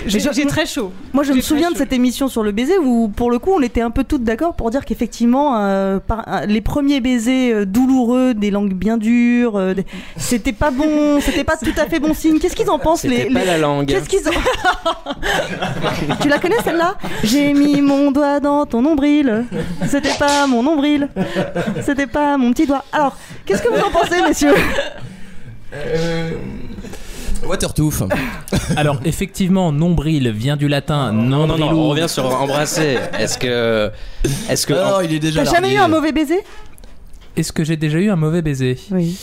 j'ai 0.06 0.20
j'ai 0.20 0.46
très 0.46 0.66
chaud. 0.66 0.92
Moi, 1.14 1.24
je 1.24 1.32
me 1.34 1.42
souviens 1.42 1.72
de 1.72 1.78
cette 1.78 1.94
émission 1.94 2.28
sur 2.28 2.44
le 2.44 2.52
baiser 2.52 2.78
où, 2.78 3.08
pour 3.10 3.32
le 3.32 3.40
coup, 3.40 3.52
on 3.56 3.62
était 3.62 3.82
un 3.82 3.92
peu 3.92 4.04
toutes 4.04 4.24
d'accord 4.24 4.54
pour 4.56 4.70
dire 4.70 4.84
qu'effectivement, 4.86 5.58
euh, 5.60 6.00
par- 6.00 6.26
euh, 6.28 6.46
les 6.46 6.62
premiers 6.62 7.00
baisers 7.00 7.54
euh, 7.54 7.66
douloureux, 7.66 8.34
des 8.34 8.52
langues 8.52 8.74
bien 8.74 8.98
dures, 8.98 9.56
euh, 9.56 9.74
des- 9.74 9.86
c'était 10.18 10.54
pas 10.54 10.72
bon, 10.72 11.20
c'était 11.22 11.44
pas 11.44 11.58
tout 11.58 11.74
à 11.78 11.86
fait 11.86 12.00
bon 12.00 12.14
signe. 12.14 12.40
Qu'est-ce 12.40 12.56
qu'ils 12.56 12.70
en 12.70 12.80
pensent 12.80 13.04
les, 13.04 13.26
pas 13.26 13.40
les- 13.40 13.46
la 13.46 13.58
langue. 13.58 13.88
Qu'est-ce 13.88 14.10
qu'ils 14.10 14.28
ont 14.28 14.32
Tu 16.22 16.28
la 16.28 16.40
connais 16.40 16.62
celle-là? 16.64 16.96
J'ai 17.24 17.54
mis 17.54 17.82
mon 17.82 18.12
doigt 18.12 18.40
dans 18.40 18.66
ton 18.66 18.82
nombril. 18.82 19.46
C'était 19.88 20.14
pas 20.20 20.48
mon 20.48 20.64
nombril. 20.64 21.08
C'était 21.84 22.08
pas 22.08 22.38
mon 22.38 22.52
petit 22.52 22.66
doigt. 22.68 22.84
Alors, 22.92 23.18
qu'est-ce 23.46 23.62
que 23.62 23.70
vous 23.70 23.84
en 23.84 23.92
pensez, 23.92 24.22
messieurs? 24.22 24.54
Watertooth. 27.46 28.04
Alors, 28.76 29.00
effectivement, 29.06 29.72
nombril 29.72 30.32
vient 30.32 30.58
du 30.58 30.68
latin 30.68 31.12
Non, 31.12 31.48
non, 31.48 31.58
non, 31.58 31.70
on 31.72 31.90
revient 31.90 32.10
sur 32.10 32.26
embrasser. 32.26 32.98
Est-ce 33.18 33.38
que. 33.38 33.92
Est-ce 34.50 34.68
que. 34.68 34.74
Ah 34.74 34.92
non, 34.92 35.02
il 35.02 35.14
est 35.14 35.20
déjà 35.20 35.44
T'as 35.44 35.54
jamais 35.54 35.74
eu 35.74 35.78
un 35.78 35.88
mauvais 35.88 36.12
baiser? 36.12 36.40
Est-ce 37.38 37.54
que 37.54 37.64
j'ai 37.64 37.78
déjà 37.78 38.00
eu 38.00 38.10
un 38.10 38.16
mauvais 38.16 38.42
baiser 38.42 38.78
Oui. 38.92 39.16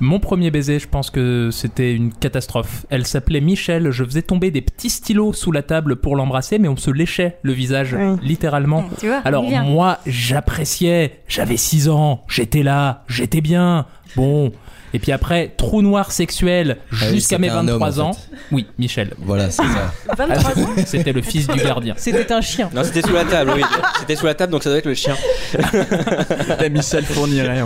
Mon 0.00 0.20
premier 0.20 0.50
baiser, 0.50 0.78
je 0.78 0.86
pense 0.88 1.10
que 1.10 1.48
c'était 1.50 1.94
une 1.94 2.12
catastrophe. 2.12 2.84
Elle 2.90 3.06
s'appelait 3.06 3.40
Michel, 3.40 3.90
je 3.90 4.04
faisais 4.04 4.20
tomber 4.22 4.50
des 4.50 4.60
petits 4.60 4.90
stylos 4.90 5.32
sous 5.32 5.52
la 5.52 5.62
table 5.62 5.96
pour 5.96 6.14
l'embrasser, 6.16 6.58
mais 6.58 6.68
on 6.68 6.76
se 6.76 6.90
léchait 6.90 7.38
le 7.42 7.52
visage, 7.52 7.96
Oui. 7.98 8.18
littéralement. 8.22 8.84
tu 9.00 9.06
vois, 9.06 9.22
Alors 9.24 9.44
moi, 9.44 9.98
j'appréciais, 10.06 11.20
j'avais 11.28 11.56
6 11.56 11.88
ans, 11.88 12.22
j'étais 12.28 12.62
là, 12.62 13.04
j'étais 13.08 13.40
bien, 13.40 13.86
bon. 14.16 14.52
Et 14.94 14.98
puis 14.98 15.12
après, 15.12 15.52
trou 15.56 15.80
noir 15.82 16.12
sexuel 16.12 16.76
Ah 16.92 16.96
oui, 17.08 17.14
jusqu'à 17.14 17.38
mes 17.38 17.48
c'était 17.48 17.58
un 17.58 17.68
homme, 17.68 17.80
23 17.80 18.00
en 18.00 18.08
ans. 18.08 18.12
fait. 18.12 18.20
Oui, 18.50 18.66
Michel. 18.78 19.14
Voilà, 19.18 19.50
c'est 19.50 19.62
ça. 19.62 19.92
23 20.16 20.62
ans 20.62 20.68
C'était 20.86 21.12
le 21.12 21.22
fils 21.22 21.46
du 21.46 21.58
gardien. 21.58 21.94
C'était 21.96 22.30
un 22.32 22.40
chien. 22.40 22.68
Non, 22.74 22.84
c'était 22.84 23.02
sous 23.02 23.12
la 23.14 23.24
table, 23.24 23.52
oui. 23.54 23.62
C'était 24.00 24.16
sous 24.16 24.26
la 24.26 24.34
table, 24.34 24.52
donc 24.52 24.62
ça 24.62 24.68
doit 24.70 24.78
être 24.78 24.86
le 24.86 24.94
chien. 24.94 25.14
La 26.60 26.68
Michel 26.68 27.04
fournirait. 27.04 27.62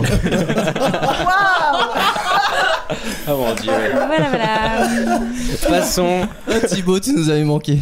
Oh 3.29 3.37
mon 3.37 3.53
dieu. 3.55 3.71
Voilà, 3.93 4.29
voilà. 4.29 5.19
Passons. 5.67 6.21
Ah, 6.49 6.59
Thibaut, 6.65 6.99
tu 6.99 7.13
nous 7.13 7.29
avais 7.29 7.43
manqué. 7.43 7.79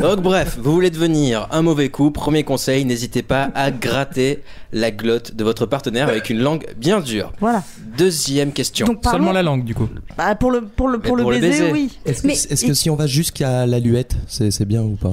Donc 0.00 0.20
bref, 0.20 0.56
vous 0.60 0.72
voulez 0.72 0.90
devenir 0.90 1.48
un 1.50 1.62
mauvais 1.62 1.88
coup, 1.88 2.10
premier 2.10 2.44
conseil, 2.44 2.84
n'hésitez 2.84 3.22
pas 3.22 3.50
à 3.54 3.70
gratter 3.70 4.42
la 4.72 4.90
glotte 4.90 5.34
de 5.36 5.44
votre 5.44 5.66
partenaire 5.66 6.08
avec 6.08 6.30
une 6.30 6.40
langue 6.40 6.66
bien 6.76 7.00
dure. 7.00 7.32
Voilà. 7.40 7.62
Deuxième 7.96 8.52
question. 8.52 8.86
Donc, 8.86 8.98
Seulement 9.08 9.30
la 9.32 9.42
langue, 9.42 9.64
du 9.64 9.74
coup. 9.74 9.88
Bah, 10.18 10.34
pour 10.34 10.50
le, 10.50 10.62
pour 10.62 10.88
le, 10.88 10.98
pour 10.98 11.16
le 11.16 11.22
pour 11.22 11.30
le 11.32 11.38
baiser, 11.38 11.60
baiser. 11.60 11.72
oui. 11.72 11.98
Est-ce 12.04 12.22
que, 12.22 12.26
Mais- 12.26 12.32
est-ce 12.34 12.64
que 12.66 12.74
si 12.74 12.90
on 12.90 12.96
va 12.96 13.06
jusqu'à 13.06 13.66
la 13.66 13.78
luette, 13.78 14.16
c'est 14.26 14.50
c'est 14.50 14.64
bien 14.64 14.82
ou 14.82 14.96
pas? 14.96 15.12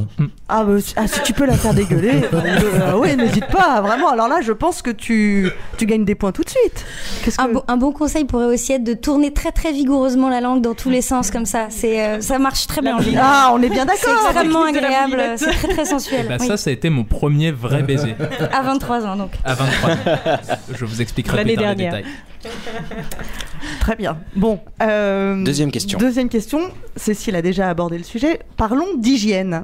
Ah, 0.49 0.63
bah, 0.63 0.79
si- 0.81 0.93
ah, 0.97 1.07
si 1.07 1.21
tu 1.21 1.33
peux 1.33 1.45
la 1.45 1.53
faire 1.53 1.73
dégueuler, 1.75 2.21
euh, 2.33 2.93
oui, 2.97 3.15
n'hésite 3.15 3.45
pas, 3.47 3.81
vraiment. 3.81 4.09
Alors 4.09 4.27
là, 4.27 4.39
je 4.41 4.51
pense 4.51 4.81
que 4.81 4.89
tu, 4.89 5.49
tu 5.77 5.85
gagnes 5.85 6.05
des 6.05 6.15
points 6.15 6.31
tout 6.31 6.43
de 6.43 6.49
suite. 6.49 6.83
Qu'est-ce 7.23 7.37
que... 7.37 7.41
Un 7.43 7.49
bon, 7.53 7.63
un 7.67 7.77
bon 7.77 7.91
conseil 7.91 8.25
pourrait 8.25 8.45
aussi 8.45 8.73
être 8.73 8.83
de 8.83 8.90
tourner 8.93 9.31
très 9.33 9.51
très 9.51 9.71
vigoureusement 9.71 10.29
la 10.29 10.41
langue 10.41 10.61
dans 10.61 10.73
tous 10.73 10.89
les 10.89 11.01
sens 11.01 11.31
comme 11.31 11.45
ça. 11.45 11.67
C'est 11.69 12.05
euh, 12.05 12.21
ça 12.21 12.39
marche 12.39 12.67
très 12.67 12.81
bien. 12.81 12.97
Ah, 13.17 13.51
on 13.53 13.61
est 13.61 13.69
bien 13.69 13.85
C'est 13.95 14.07
d'accord. 14.07 14.25
extrêmement 14.25 14.71
de 14.71 14.79
la 14.79 14.87
agréable, 14.87 15.23
c'est 15.37 15.51
très 15.51 15.67
très 15.69 15.85
sensuel. 15.85 16.27
Bah, 16.27 16.37
oui. 16.39 16.47
Ça, 16.47 16.57
ça 16.57 16.69
a 16.69 16.73
été 16.73 16.89
mon 16.89 17.03
premier 17.03 17.51
vrai 17.51 17.83
baiser. 17.83 18.15
À 18.51 18.61
23 18.61 19.05
ans 19.05 19.15
donc. 19.15 19.31
À 19.43 19.53
23 19.55 19.89
Je 20.73 20.85
vous 20.85 21.01
expliquerai 21.01 21.37
L'année 21.37 21.55
plus 21.55 21.63
tard 21.63 21.71
les 21.71 21.75
dernière. 21.75 22.03
détails. 22.03 22.11
Très 23.79 23.95
bien. 23.95 24.17
Bon. 24.35 24.59
euh, 24.81 25.43
Deuxième 25.43 25.71
question. 25.71 25.97
Deuxième 25.99 26.29
question. 26.29 26.59
Cécile 26.95 27.35
a 27.35 27.41
déjà 27.41 27.69
abordé 27.69 27.97
le 27.97 28.03
sujet. 28.03 28.39
Parlons 28.57 28.95
d'hygiène. 28.97 29.63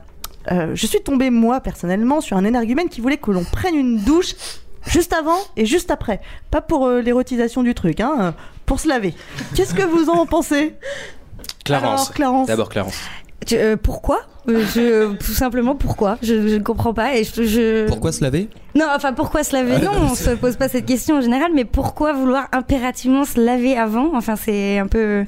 Euh, 0.51 0.71
je 0.75 0.87
suis 0.87 1.01
tombée, 1.01 1.29
moi, 1.29 1.59
personnellement, 1.59 2.21
sur 2.21 2.37
un 2.37 2.45
énergumène 2.45 2.89
qui 2.89 3.01
voulait 3.01 3.17
que 3.17 3.31
l'on 3.31 3.43
prenne 3.43 3.75
une 3.75 3.99
douche 3.99 4.35
juste 4.87 5.11
avant 5.13 5.37
et 5.57 5.65
juste 5.65 5.91
après. 5.91 6.21
Pas 6.51 6.61
pour 6.61 6.85
euh, 6.87 7.01
l'érotisation 7.01 7.63
du 7.63 7.73
truc, 7.73 7.99
hein, 7.99 8.15
euh, 8.19 8.31
pour 8.67 8.79
se 8.79 8.87
laver. 8.87 9.15
Qu'est-ce 9.55 9.73
que 9.73 9.81
vous 9.83 10.09
en 10.09 10.27
pensez 10.27 10.75
Clarence. 11.65 12.01
Alors, 12.01 12.13
Clarence. 12.13 12.47
D'abord 12.47 12.69
Clarence. 12.69 12.97
Tu- 13.45 13.55
euh, 13.55 13.75
pourquoi 13.81 14.19
Euh, 14.49 14.63
je, 14.73 15.13
Tout 15.17 15.33
simplement 15.33 15.75
pourquoi 15.75 16.17
je, 16.21 16.47
je 16.47 16.55
ne 16.55 16.63
comprends 16.63 16.93
pas 16.93 17.15
et 17.17 17.23
je, 17.25 17.43
je- 17.43 17.85
Pourquoi 17.87 18.11
se 18.13 18.23
laver 18.23 18.47
Non, 18.75 18.85
enfin 18.95 19.11
pourquoi 19.11 19.43
se 19.43 19.53
laver 19.53 19.77
Non, 19.83 19.91
on 20.11 20.15
se 20.15 20.29
pose 20.31 20.55
pas 20.55 20.69
cette 20.69 20.85
question 20.85 21.17
en 21.17 21.21
général, 21.21 21.51
mais 21.53 21.65
pourquoi 21.65 22.13
vouloir 22.13 22.47
impérativement 22.53 23.25
se 23.25 23.39
laver 23.43 23.77
avant? 23.77 24.11
Enfin 24.15 24.35
c'est 24.37 24.77
un 24.79 24.87
peu, 24.87 25.25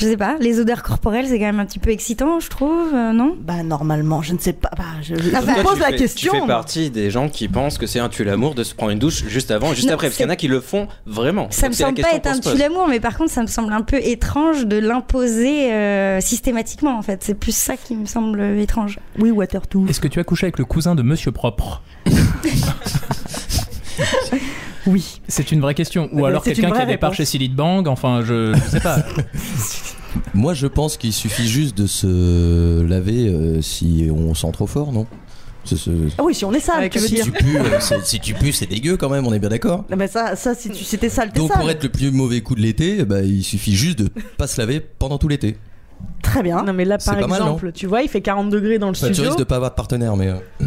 je 0.00 0.06
sais 0.06 0.16
pas, 0.16 0.36
les 0.40 0.58
odeurs 0.60 0.82
corporelles 0.82 1.26
c'est 1.28 1.38
quand 1.38 1.44
même 1.44 1.60
un 1.60 1.66
petit 1.66 1.78
peu 1.78 1.90
excitant, 1.90 2.40
je 2.40 2.48
trouve, 2.48 2.92
euh, 2.94 3.12
non? 3.12 3.36
Bah 3.40 3.62
normalement, 3.62 4.22
je 4.22 4.32
ne 4.32 4.38
sais 4.38 4.52
pas. 4.52 4.70
Bah, 4.76 4.84
je 5.02 5.14
je 5.14 5.30
Ah 5.34 5.42
bah, 5.42 5.54
pose 5.62 5.74
tu 5.74 5.80
la 5.80 5.86
fais- 5.88 5.96
question. 5.96 6.32
Tu 6.32 6.40
fais 6.40 6.46
partie 6.46 6.90
des 6.90 7.10
gens 7.10 7.28
qui 7.28 7.48
pensent 7.48 7.78
que 7.78 7.86
c'est 7.86 7.98
un 8.00 8.08
tue 8.08 8.24
l'amour 8.24 8.54
de 8.54 8.64
se 8.64 8.74
prendre 8.74 8.92
une 8.92 8.98
douche 8.98 9.24
juste 9.26 9.50
avant, 9.50 9.74
juste 9.74 9.88
Non, 9.88 9.94
après. 9.94 10.06
Parce 10.08 10.16
qu'il 10.16 10.24
y 10.26 10.28
en 10.28 10.32
a 10.32 10.36
qui 10.36 10.48
le 10.48 10.60
font 10.60 10.88
vraiment. 11.06 11.48
Ça 11.50 11.62
Donc 11.68 11.70
me 11.72 11.76
semble 11.76 12.00
pas 12.00 12.14
être 12.14 12.26
un 12.26 12.34
se 12.34 12.40
pose. 12.40 12.52
tue 12.54 12.58
l'amour, 12.58 12.88
mais 12.88 13.00
par 13.00 13.16
contre 13.16 13.30
ça 13.30 13.42
me 13.42 13.46
semble 13.46 13.72
un 13.72 13.82
peu 13.82 13.98
étrange 14.02 14.66
de 14.66 14.76
l'imposer 14.78 15.72
euh, 15.72 16.20
systématiquement 16.20 16.96
en 16.98 17.02
fait. 17.02 17.22
C'est 17.22 17.34
plus 17.34 17.54
ça 17.54 17.76
qui 17.76 17.94
me 17.94 18.06
semble 18.06 18.40
étrange. 18.58 18.98
Oui, 19.18 19.30
Watertoo. 19.30 19.86
Est-ce 19.88 20.00
que 20.00 20.08
tu 20.08 20.18
as 20.20 20.24
couché 20.24 20.46
avec 20.46 20.58
le 20.58 20.64
cousin 20.64 20.94
de 20.94 21.02
Monsieur 21.02 21.32
Propre? 21.32 21.82
Oui. 24.86 25.20
C'est 25.28 25.52
une 25.52 25.60
vraie 25.60 25.74
question. 25.74 26.08
Ou 26.12 26.20
Euh, 26.24 26.28
alors 26.28 26.42
quelqu'un 26.42 26.70
qui 26.70 26.80
a 26.80 26.86
des 26.86 26.96
parts 26.96 27.14
chez 27.14 27.24
Silid 27.24 27.54
Bang, 27.54 27.86
enfin 27.88 28.22
je, 28.24 28.54
je 28.54 28.70
sais 28.70 28.80
pas. 28.80 28.98
Moi, 30.34 30.54
je 30.54 30.66
pense 30.66 30.96
qu'il 30.96 31.12
suffit 31.12 31.46
juste 31.48 31.76
de 31.78 31.86
se 31.86 32.82
laver 32.82 33.28
euh, 33.28 33.62
si 33.62 34.08
on 34.12 34.34
sent 34.34 34.50
trop 34.52 34.66
fort, 34.66 34.92
non? 34.92 35.06
Ah 36.18 36.22
oui, 36.24 36.34
si 36.34 36.44
on 36.44 36.52
est 36.52 36.58
sale, 36.60 36.78
Avec 36.78 36.92
tu 36.92 36.98
veux 36.98 37.06
si, 37.06 37.14
dire. 37.16 37.24
tu 37.26 37.30
pues, 37.32 37.56
euh, 37.56 37.76
c'est- 37.80 38.04
si 38.04 38.18
tu 38.18 38.32
pues, 38.34 38.50
c'est 38.52 38.66
dégueu 38.66 38.96
quand 38.96 39.10
même, 39.10 39.26
on 39.26 39.32
est 39.32 39.38
bien 39.38 39.50
d'accord 39.50 39.84
Non, 39.90 39.96
mais 39.96 40.08
ça, 40.08 40.34
ça, 40.34 40.54
si 40.54 40.70
tu 40.70 40.82
c'était 40.84 41.10
sale, 41.10 41.30
t'es 41.32 41.38
Donc 41.38 41.50
sale. 41.50 41.60
pour 41.60 41.70
être 41.70 41.82
le 41.84 41.90
plus 41.90 42.10
mauvais 42.10 42.40
coup 42.40 42.54
de 42.54 42.60
l'été, 42.62 43.04
bah, 43.04 43.20
il 43.20 43.44
suffit 43.44 43.74
juste 43.74 43.98
de 43.98 44.08
pas 44.38 44.46
se 44.46 44.58
laver 44.60 44.80
pendant 44.80 45.18
tout 45.18 45.28
l'été. 45.28 45.58
Très 46.22 46.42
bien. 46.42 46.62
Non 46.62 46.72
mais 46.72 46.86
là 46.86 46.96
C'est 46.98 47.10
par 47.14 47.28
mal, 47.28 47.40
exemple, 47.40 47.72
tu 47.72 47.86
vois, 47.86 48.00
il 48.02 48.08
fait 48.08 48.22
40 48.22 48.48
degrés 48.48 48.78
dans 48.78 48.86
le 48.86 48.92
Enfin, 48.92 49.08
tu 49.08 49.12
studio. 49.12 49.30
risques 49.30 49.38
de 49.38 49.44
pas 49.44 49.56
avoir 49.56 49.70
de 49.70 49.74
partenaire, 49.76 50.16
mais 50.16 50.28
euh, 50.28 50.64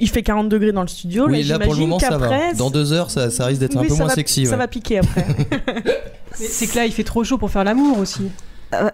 Il 0.00 0.08
fait 0.08 0.22
40 0.22 0.48
degrés 0.48 0.70
dans 0.72 0.82
le 0.82 0.88
studio. 0.88 1.26
oui, 1.28 1.42
là 1.42 1.58
pour 1.58 1.72
le 1.72 1.74
j'imagine 1.74 1.88
moment 1.88 1.98
ça 1.98 2.16
va. 2.16 2.28
qu'après, 2.28 2.54
Dans 2.54 2.70
deux 2.70 2.92
heures, 2.92 3.10
ça, 3.10 3.30
ça 3.30 3.46
risque 3.46 3.60
d'être 3.60 3.76
un 3.76 3.84
peu 3.84 3.94
moins 3.94 4.06
va- 4.06 4.14
sexy. 4.14 4.46
Ça 4.46 4.52
ouais. 4.52 4.58
va 4.58 4.68
piquer 4.68 4.98
après. 4.98 5.26
C'est 6.34 6.66
que 6.68 6.76
là, 6.76 6.86
il 6.86 6.92
fait 6.92 7.02
trop 7.04 7.24
chaud 7.24 7.36
pour 7.38 7.50
faire 7.50 7.64
l'amour 7.64 7.98
aussi. 7.98 8.30
Ah 8.70 8.92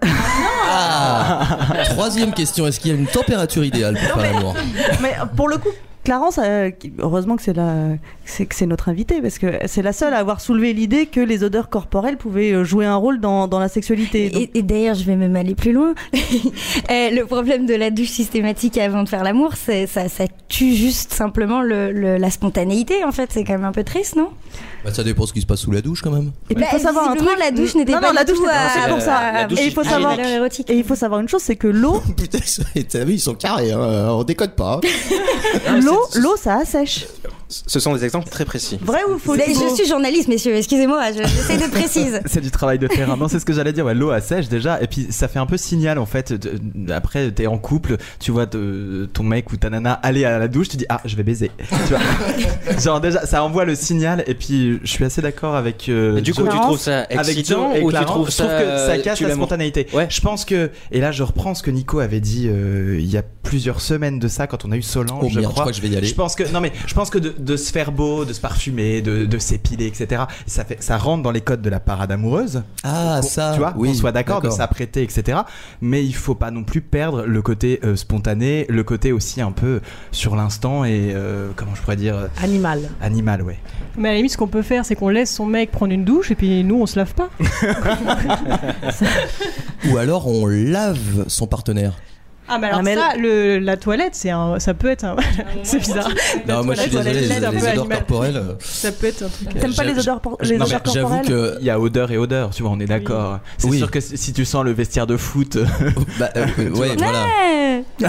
Troisième 1.90 2.32
question, 2.32 2.66
est-ce 2.66 2.80
qu'il 2.80 2.92
y 2.92 2.94
a 2.94 2.98
une 2.98 3.06
température 3.06 3.64
idéale 3.64 3.98
pour 3.98 4.20
faire 4.22 4.32
l'amour? 4.32 4.54
Mais 5.02 5.14
pour 5.36 5.48
le 5.48 5.58
coup, 5.58 5.68
Clarence, 6.04 6.38
euh, 6.42 6.70
heureusement 6.98 7.36
que 7.36 7.42
c'est 7.42 7.54
la, 7.54 7.74
c'est 8.24 8.46
que 8.46 8.54
c'est 8.54 8.66
notre 8.66 8.88
invité 8.90 9.20
parce 9.22 9.38
que 9.38 9.46
c'est 9.66 9.82
la 9.82 9.92
seule 9.92 10.12
à 10.14 10.18
avoir 10.18 10.40
soulevé 10.40 10.72
l'idée 10.72 11.06
que 11.06 11.20
les 11.20 11.42
odeurs 11.44 11.70
corporelles 11.70 12.16
pouvaient 12.18 12.52
euh, 12.52 12.62
jouer 12.64 12.84
un 12.86 12.96
rôle 12.96 13.20
dans, 13.20 13.48
dans 13.48 13.58
la 13.58 13.68
sexualité. 13.68 14.28
Donc- 14.30 14.42
Et, 14.54 14.58
et 14.58 14.62
d'ailleurs, 14.62 14.94
je 14.94 15.04
vais 15.04 15.16
même 15.16 15.34
aller 15.36 15.54
plus 15.54 15.72
loin. 15.72 15.94
Euh, 16.90 17.10
le 17.10 17.24
problème 17.24 17.64
de 17.66 17.74
la 17.74 17.90
douche 17.90 18.08
systématique 18.10 18.76
avant 18.78 19.02
de 19.04 19.08
faire 19.08 19.24
l'amour, 19.24 19.52
c'est 19.56 19.86
ça, 19.86 20.08
ça 20.08 20.24
tue 20.48 20.74
juste 20.74 21.12
simplement 21.12 21.62
le, 21.62 21.92
le- 21.92 22.16
la 22.18 22.30
spontanéité. 22.30 23.04
En 23.04 23.12
fait, 23.12 23.30
c'est 23.32 23.42
quand 23.44 23.54
même 23.54 23.64
un 23.64 23.72
peu 23.72 23.84
triste, 23.84 24.16
non? 24.16 24.28
Bah, 24.84 24.92
Ça 24.92 25.02
dépend 25.02 25.24
ce 25.26 25.32
qui 25.32 25.40
se 25.40 25.46
passe 25.46 25.60
sous 25.60 25.70
la 25.70 25.80
douche 25.80 26.02
quand 26.02 26.10
même. 26.10 26.32
Et 26.50 26.54
puis 26.54 26.64
il 26.64 26.66
faut 26.70 26.76
Bah, 26.76 26.82
savoir 26.82 27.10
un 27.10 27.16
truc. 27.16 27.28
la 27.38 27.50
douche 27.50 27.74
n'était 27.74 27.92
non, 27.92 28.00
pas 28.00 28.08
non, 28.08 28.14
la 28.14 28.24
douche 28.24 28.38
à- 28.50 28.88
pour 28.88 29.00
ça. 29.00 29.46
Et 29.50 29.64
il 29.66 29.72
faut 29.72 29.82
savoir. 29.84 30.18
Et 30.20 30.76
il 30.76 30.84
faut 30.84 30.94
savoir 30.94 31.20
une 31.20 31.28
chose, 31.28 31.42
c'est 31.42 31.56
que 31.56 31.68
l'eau, 31.68 32.02
Putain, 32.16 32.38
t'as 32.88 33.04
vu, 33.04 33.14
ils 33.14 33.20
sont 33.20 33.34
carrés, 33.34 33.72
hein, 33.72 34.08
on 34.10 34.24
décode 34.24 34.54
pas. 34.54 34.80
l'eau, 35.82 35.93
l'eau, 36.16 36.36
ça 36.36 36.56
assèche. 36.56 37.06
Ce 37.66 37.80
sont 37.80 37.94
des 37.94 38.04
exemples 38.04 38.28
très 38.28 38.44
précis. 38.44 38.78
Vrai 38.82 39.00
ou 39.04 39.18
faux 39.18 39.34
je 39.36 39.74
suis 39.74 39.86
journaliste, 39.88 40.28
messieurs. 40.28 40.54
Excusez-moi, 40.56 41.12
je- 41.12 41.18
j'essaie 41.22 41.56
d'être 41.56 41.70
précise. 41.70 42.20
C'est 42.26 42.40
du 42.40 42.50
travail 42.50 42.78
de 42.78 42.86
terrain. 42.86 43.16
Non, 43.16 43.28
c'est 43.28 43.38
ce 43.38 43.44
que 43.44 43.52
j'allais 43.52 43.72
dire. 43.72 43.84
Ouais, 43.86 43.94
L'eau 43.94 44.10
assèche 44.10 44.48
déjà, 44.48 44.80
et 44.82 44.86
puis 44.86 45.06
ça 45.10 45.28
fait 45.28 45.38
un 45.38 45.46
peu 45.46 45.56
signal 45.56 45.98
en 45.98 46.06
fait. 46.06 46.32
de- 46.32 46.92
après, 46.92 47.30
t'es 47.30 47.46
en 47.46 47.58
couple, 47.58 47.96
tu 48.20 48.30
vois 48.30 48.46
de- 48.46 49.08
ton 49.12 49.22
mec 49.22 49.52
ou 49.52 49.56
ta 49.56 49.70
nana 49.70 49.92
aller 49.92 50.24
à 50.24 50.38
la 50.38 50.48
douche, 50.48 50.68
tu 50.68 50.76
dis 50.76 50.86
ah, 50.88 51.00
je 51.04 51.16
vais 51.16 51.22
baiser. 51.22 51.50
Tu 51.58 51.94
vois 51.94 52.00
Genre 52.80 53.00
déjà, 53.00 53.26
ça 53.26 53.42
envoie 53.44 53.64
le 53.64 53.74
signal. 53.74 54.24
Et 54.26 54.34
puis, 54.34 54.78
je 54.82 54.88
suis 54.90 55.04
assez 55.04 55.22
d'accord 55.22 55.54
avec. 55.56 55.88
euh, 55.88 56.20
du 56.20 56.34
coup, 56.34 56.42
tu 56.42 56.48
trouves 56.58 56.78
ça 56.78 57.00
avec 57.10 57.28
excitant 57.28 57.70
Joe 57.72 57.76
et 57.80 57.82
ou 57.84 57.92
tu 57.92 58.04
trouves 58.04 58.30
je 58.30 58.36
trouve 58.36 58.48
ça 58.48 58.62
que 58.62 58.86
ça 58.86 58.98
casse 58.98 59.20
la 59.20 59.34
spontanéité. 59.34 59.86
Ouais. 59.92 60.06
Je 60.10 60.20
pense 60.20 60.44
que 60.44 60.70
et 60.90 61.00
là 61.00 61.12
je 61.12 61.22
reprends 61.22 61.54
ce 61.54 61.62
que 61.62 61.70
Nico 61.70 61.98
avait 62.00 62.20
dit 62.20 62.48
euh, 62.48 62.96
il 62.98 63.10
y 63.10 63.16
a 63.16 63.22
plusieurs 63.42 63.80
semaines 63.80 64.18
de 64.18 64.28
ça 64.28 64.46
quand 64.46 64.64
on 64.64 64.72
a 64.72 64.76
eu 64.76 64.82
Solange, 64.82 65.20
Oh 65.22 65.28
je 65.28 65.40
merde, 65.40 65.44
je 65.44 65.48
crois. 65.50 65.62
crois 65.64 65.72
que 65.72 65.76
je 65.76 65.82
vais 65.82 65.88
y 65.88 65.96
aller. 65.96 66.06
Je 66.06 66.14
pense 66.14 66.34
que 66.34 66.44
non 66.52 66.60
mais 66.60 66.72
je 66.86 66.94
pense 66.94 67.10
que 67.10 67.18
de, 67.18 67.34
de 67.44 67.56
se 67.56 67.72
faire 67.72 67.92
beau, 67.92 68.24
de 68.24 68.32
se 68.32 68.40
parfumer, 68.40 69.02
de, 69.02 69.26
de 69.26 69.38
s'épiler, 69.38 69.86
etc. 69.86 70.24
Ça 70.46 70.64
fait 70.64 70.82
ça 70.82 70.98
rentre 70.98 71.22
dans 71.22 71.30
les 71.30 71.40
codes 71.40 71.62
de 71.62 71.70
la 71.70 71.80
parade 71.80 72.12
amoureuse. 72.12 72.62
Ah, 72.82 73.20
ça, 73.22 73.52
tu 73.54 73.58
vois, 73.58 73.74
oui, 73.76 73.88
qu'on 73.88 73.94
soit 73.94 74.12
d'accord 74.12 74.40
de 74.40 74.50
s'apprêter, 74.50 75.02
etc. 75.02 75.38
Mais 75.80 76.04
il 76.04 76.14
faut 76.14 76.34
pas 76.34 76.50
non 76.50 76.64
plus 76.64 76.80
perdre 76.80 77.24
le 77.24 77.42
côté 77.42 77.80
euh, 77.84 77.96
spontané, 77.96 78.66
le 78.68 78.84
côté 78.84 79.12
aussi 79.12 79.40
un 79.40 79.52
peu 79.52 79.80
sur 80.12 80.36
l'instant 80.36 80.84
et 80.84 81.12
euh, 81.14 81.50
comment 81.56 81.74
je 81.74 81.82
pourrais 81.82 81.96
dire 81.96 82.16
euh, 82.16 82.26
Animal. 82.42 82.80
animal, 83.00 83.42
ouais. 83.42 83.58
Mais 83.96 84.08
à 84.08 84.12
la 84.12 84.16
limite, 84.18 84.32
ce 84.32 84.36
qu'on 84.36 84.48
peut 84.48 84.62
faire, 84.62 84.84
c'est 84.84 84.96
qu'on 84.96 85.08
laisse 85.08 85.32
son 85.32 85.46
mec 85.46 85.70
prendre 85.70 85.92
une 85.92 86.04
douche 86.04 86.30
et 86.30 86.34
puis 86.34 86.64
nous, 86.64 86.80
on 86.80 86.86
se 86.86 86.98
lave 86.98 87.14
pas. 87.14 87.30
Ou 89.90 89.96
alors 89.96 90.26
on 90.26 90.46
lave 90.46 91.24
son 91.28 91.46
partenaire. 91.46 91.94
Ah, 92.48 92.58
mais 92.58 92.66
alors 92.68 92.80
Ah, 92.80 92.82
mais 92.82 92.94
ça, 92.94 93.16
le, 93.18 93.58
la 93.58 93.76
toilette, 93.76 94.14
c'est 94.14 94.30
un, 94.30 94.58
ça 94.58 94.74
peut 94.74 94.88
être 94.90 95.04
un. 95.04 95.16
c'est 95.62 95.78
bizarre. 95.78 96.08
La 96.46 96.56
Non, 96.56 96.64
moi 96.64 96.74
je 96.74 96.80
suis 96.82 96.90
désolé, 96.90 97.12
les, 97.20 97.26
les 97.28 97.36
odeurs 97.46 97.88
corporelles. 97.88 98.36
euh, 98.36 98.52
Ça 98.60 98.92
peut 98.92 99.06
être 99.06 99.22
un 99.22 99.28
truc. 99.28 99.48
T'aimes 99.58 99.74
pas 99.74 99.84
les 99.84 99.98
odeurs, 99.98 100.20
por- 100.20 100.36
les 100.42 100.58
non, 100.58 100.66
odeurs 100.66 100.80
J'avoue 100.92 101.08
corporelles 101.08 101.26
que. 101.54 101.56
Il 101.60 101.66
y 101.66 101.70
a 101.70 101.80
odeur 101.80 102.10
et 102.10 102.18
odeur, 102.18 102.50
tu 102.50 102.62
vois, 102.62 102.72
on 102.72 102.80
est 102.80 102.86
d'accord. 102.86 103.38
C'est 103.58 103.68
Oui. 103.68 103.78
sûr 103.78 103.90
que 103.90 104.00
si 104.00 104.32
tu 104.32 104.44
sens 104.44 104.62
le 104.64 104.72
vestiaire 104.72 105.06
de 105.06 105.16
foot, 105.16 105.56
Bah, 106.18 106.30
euh, 106.36 106.44
ouais, 106.58 106.96
voilà. 106.96 106.96
Ouais. 106.96 107.84
Ouais, 108.00 108.08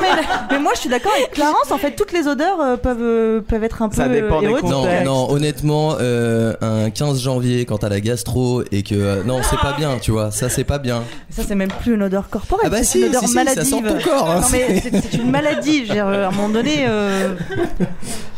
mais, 0.00 0.22
mais 0.50 0.58
moi 0.58 0.72
je 0.74 0.80
suis 0.80 0.88
d'accord 0.88 1.12
avec 1.16 1.30
Clarence. 1.32 1.70
En 1.70 1.78
fait, 1.78 1.92
toutes 1.92 2.12
les 2.12 2.26
odeurs 2.26 2.60
euh, 2.60 2.76
peuvent 2.76 2.98
euh, 3.00 3.40
peuvent 3.40 3.62
être 3.64 3.82
un 3.82 3.88
peu 3.88 3.96
Ça 3.96 4.08
dépend 4.08 4.38
euh, 4.38 4.40
des. 4.40 4.46
Non, 4.48 4.60
contexte. 4.60 5.04
non, 5.04 5.30
honnêtement, 5.30 5.96
euh, 6.00 6.54
un 6.60 6.90
15 6.90 7.20
janvier, 7.20 7.64
quand 7.64 7.78
t'as 7.78 7.88
la 7.88 8.00
gastro 8.00 8.62
et 8.72 8.82
que. 8.82 8.94
euh, 8.94 9.22
non, 9.24 9.40
c'est 9.48 9.58
pas 9.58 9.74
bien, 9.76 9.98
tu 10.00 10.10
vois, 10.10 10.30
ça 10.30 10.48
c'est 10.48 10.64
pas 10.64 10.78
bien. 10.78 11.04
Ça 11.30 11.42
c'est 11.46 11.54
même 11.54 11.70
plus 11.82 11.94
une 11.94 12.02
odeur 12.02 12.28
corporelle. 12.28 12.66
Ah 12.66 12.70
bah 12.70 12.78
c'est 12.78 12.84
si, 12.84 13.00
une 13.02 13.08
odeur 13.08 13.22
si, 13.22 13.34
ton 13.82 14.00
corps. 14.00 14.30
hein, 14.30 14.40
Non 14.40 14.46
mais 14.52 14.80
c'est 14.80 15.14
une 15.14 15.30
maladie. 15.30 15.84
Je 15.84 15.88
veux 15.88 15.94
dire, 15.94 16.06
à 16.06 16.26
un 16.26 16.30
moment 16.30 16.48
donné. 16.48 16.84
euh, 16.86 17.34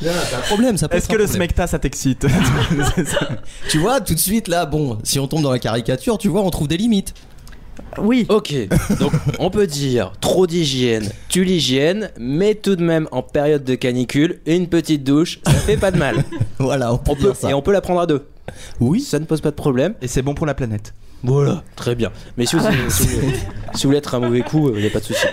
c'est 0.00 0.08
un 0.36 0.40
problème, 0.48 0.76
ça 0.76 0.88
peut 0.88 0.96
est-ce 0.96 1.08
que 1.08 1.16
le 1.16 1.26
smecta 1.26 1.66
ça 1.66 1.78
t'excite. 1.78 2.26
Tu 3.68 3.78
vois, 3.78 4.00
tout 4.00 4.14
de 4.14 4.18
suite 4.18 4.48
là, 4.48 4.66
bon, 4.66 4.98
si 5.02 5.18
on 5.18 5.26
tombe 5.28 5.42
dans 5.42 5.50
la 5.50 5.58
caricature, 5.58 6.18
tu 6.18 6.28
vois, 6.28 6.42
on 6.42 6.50
trouve 6.50 6.68
des 6.68 6.76
limites. 6.76 7.14
Oui. 7.98 8.26
Ok, 8.28 8.54
donc 8.98 9.12
on 9.38 9.50
peut 9.50 9.66
dire 9.66 10.12
trop 10.20 10.46
d'hygiène, 10.46 11.10
tue 11.28 11.44
l'hygiène, 11.44 12.10
mais 12.18 12.54
tout 12.54 12.74
de 12.76 12.82
même 12.82 13.06
en 13.10 13.22
période 13.22 13.64
de 13.64 13.74
canicule, 13.74 14.40
une 14.46 14.66
petite 14.66 15.04
douche, 15.04 15.40
ça 15.44 15.52
fait 15.52 15.76
pas 15.76 15.90
de 15.90 15.98
mal. 15.98 16.16
Voilà, 16.58 16.92
on 16.92 16.96
peut, 16.98 17.12
On 17.12 17.14
peut, 17.16 17.22
dire 17.22 17.36
ça. 17.36 17.50
et 17.50 17.54
on 17.54 17.60
peut 17.60 17.72
la 17.72 17.82
prendre 17.82 18.00
à 18.00 18.06
deux. 18.06 18.26
Oui. 18.80 19.00
Ça 19.02 19.18
ne 19.18 19.26
pose 19.26 19.42
pas 19.42 19.50
de 19.50 19.56
problème. 19.56 19.92
Et 20.00 20.08
c'est 20.08 20.22
bon 20.22 20.34
pour 20.34 20.46
la 20.46 20.54
planète. 20.54 20.94
Voilà, 21.24 21.62
très 21.74 21.94
bien. 21.94 22.10
Messieurs, 22.36 22.60
si- 22.90 23.04
si- 23.04 23.08
Si 23.74 23.82
vous 23.82 23.88
voulez 23.90 23.98
être 23.98 24.14
un 24.14 24.20
mauvais 24.20 24.42
coup, 24.42 24.70
il 24.74 24.80
n'y 24.80 24.86
a 24.86 24.90
pas 24.90 25.00
de 25.00 25.04
souci. 25.04 25.26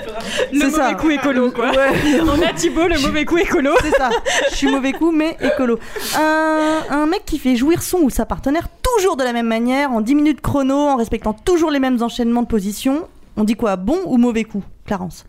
Le 0.51 0.59
C'est 0.59 0.65
mauvais 0.65 0.77
ça. 0.77 0.93
coup 0.95 1.09
écolo, 1.11 1.51
quoi. 1.51 1.69
Ouais. 1.69 2.19
On 2.23 2.41
a 2.41 2.51
Thibaut, 2.53 2.87
le 2.87 2.99
mauvais 2.99 3.23
coup 3.25 3.37
écolo. 3.37 3.71
C'est 3.81 3.91
ça. 3.95 4.09
Je 4.49 4.55
suis 4.55 4.67
mauvais 4.67 4.91
coup, 4.91 5.11
mais 5.11 5.37
écolo. 5.41 5.77
Un, 6.17 6.79
un 6.89 7.05
mec 7.05 7.23
qui 7.25 7.37
fait 7.37 7.55
jouir 7.55 7.81
son 7.83 7.99
ou 7.99 8.09
sa 8.09 8.25
partenaire 8.25 8.67
toujours 8.81 9.15
de 9.17 9.23
la 9.23 9.33
même 9.33 9.47
manière, 9.47 9.91
en 9.91 10.01
10 10.01 10.15
minutes 10.15 10.41
chrono, 10.41 10.75
en 10.75 10.95
respectant 10.97 11.33
toujours 11.33 11.69
les 11.71 11.79
mêmes 11.79 12.01
enchaînements 12.01 12.41
de 12.41 12.47
positions. 12.47 13.07
On 13.37 13.43
dit 13.43 13.55
quoi 13.55 13.75
Bon 13.77 13.99
ou 14.05 14.17
mauvais 14.17 14.43
coup 14.43 14.63
Clarence? 14.85 15.25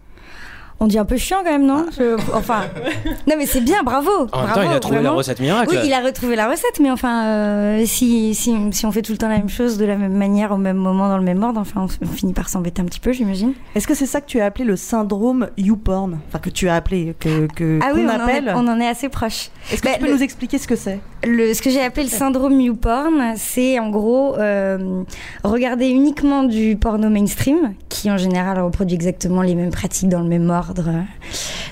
On 0.80 0.86
dit 0.86 0.98
un 0.98 1.04
peu 1.04 1.16
chiant 1.16 1.38
quand 1.44 1.50
même, 1.52 1.64
non 1.66 1.86
Je- 1.96 2.16
Enfin, 2.34 2.62
non 3.28 3.34
mais 3.38 3.46
c'est 3.46 3.60
bien, 3.60 3.82
bravo. 3.84 4.10
En 4.10 4.20
même 4.20 4.28
bravo, 4.46 4.54
temps, 4.54 4.62
il 4.70 4.74
a 4.76 4.80
trouvé 4.80 5.02
la 5.02 5.10
recette 5.12 5.40
miracle. 5.40 5.70
Oui, 5.70 5.78
il 5.86 5.92
a 5.92 6.00
retrouvé 6.00 6.36
la 6.36 6.48
recette, 6.50 6.80
mais 6.80 6.90
enfin, 6.90 7.24
euh, 7.26 7.82
si, 7.86 8.34
si, 8.34 8.54
si 8.72 8.84
on 8.84 8.90
fait 8.92 9.02
tout 9.02 9.12
le 9.12 9.18
temps 9.18 9.28
la 9.28 9.38
même 9.38 9.48
chose, 9.48 9.78
de 9.78 9.84
la 9.84 9.96
même 9.96 10.12
manière, 10.14 10.50
au 10.52 10.56
même 10.56 10.76
moment, 10.76 11.08
dans 11.08 11.16
le 11.16 11.22
même 11.24 11.42
ordre, 11.42 11.60
enfin, 11.60 11.86
on, 12.02 12.04
on 12.04 12.08
finit 12.10 12.32
par 12.32 12.48
s'embêter 12.48 12.82
un 12.82 12.86
petit 12.86 13.00
peu, 13.00 13.12
j'imagine. 13.12 13.52
Est-ce 13.74 13.86
que 13.86 13.94
c'est 13.94 14.04
ça 14.06 14.20
que 14.20 14.26
tu 14.26 14.40
as 14.40 14.46
appelé 14.46 14.64
le 14.64 14.76
syndrome 14.76 15.48
YouPorn 15.56 16.18
Enfin, 16.28 16.38
que 16.40 16.50
tu 16.50 16.68
as 16.68 16.74
appelé, 16.74 17.14
que, 17.20 17.46
que 17.54 17.78
Ah 17.82 17.92
oui, 17.94 18.02
on 18.04 18.08
en, 18.10 18.20
appelle. 18.24 18.48
est, 18.48 18.52
on 18.54 18.66
en 18.68 18.80
est 18.80 18.88
assez 18.88 19.08
proche. 19.08 19.50
Est-ce 19.72 19.80
que 19.80 19.86
Bah, 19.86 19.94
tu 19.94 20.00
peux 20.00 20.06
le- 20.08 20.14
nous 20.14 20.22
expliquer 20.22 20.58
ce 20.58 20.66
que 20.66 20.76
c'est? 20.76 20.98
Le, 21.26 21.54
ce 21.54 21.62
que 21.62 21.70
j'ai 21.70 21.82
appelé 21.82 22.02
le 22.04 22.10
syndrome 22.10 22.60
YouPorn, 22.60 23.34
c'est 23.36 23.78
en 23.78 23.88
gros 23.90 24.36
euh, 24.36 25.02
regarder 25.42 25.88
uniquement 25.88 26.42
du 26.42 26.76
porno 26.76 27.08
mainstream, 27.08 27.74
qui 27.88 28.10
en 28.10 28.18
général 28.18 28.60
reproduit 28.60 28.94
exactement 28.94 29.40
les 29.40 29.54
mêmes 29.54 29.70
pratiques 29.70 30.08
dans 30.10 30.20
le 30.20 30.28
même 30.28 30.50
ordre, 30.50 30.63
euh, 30.70 31.00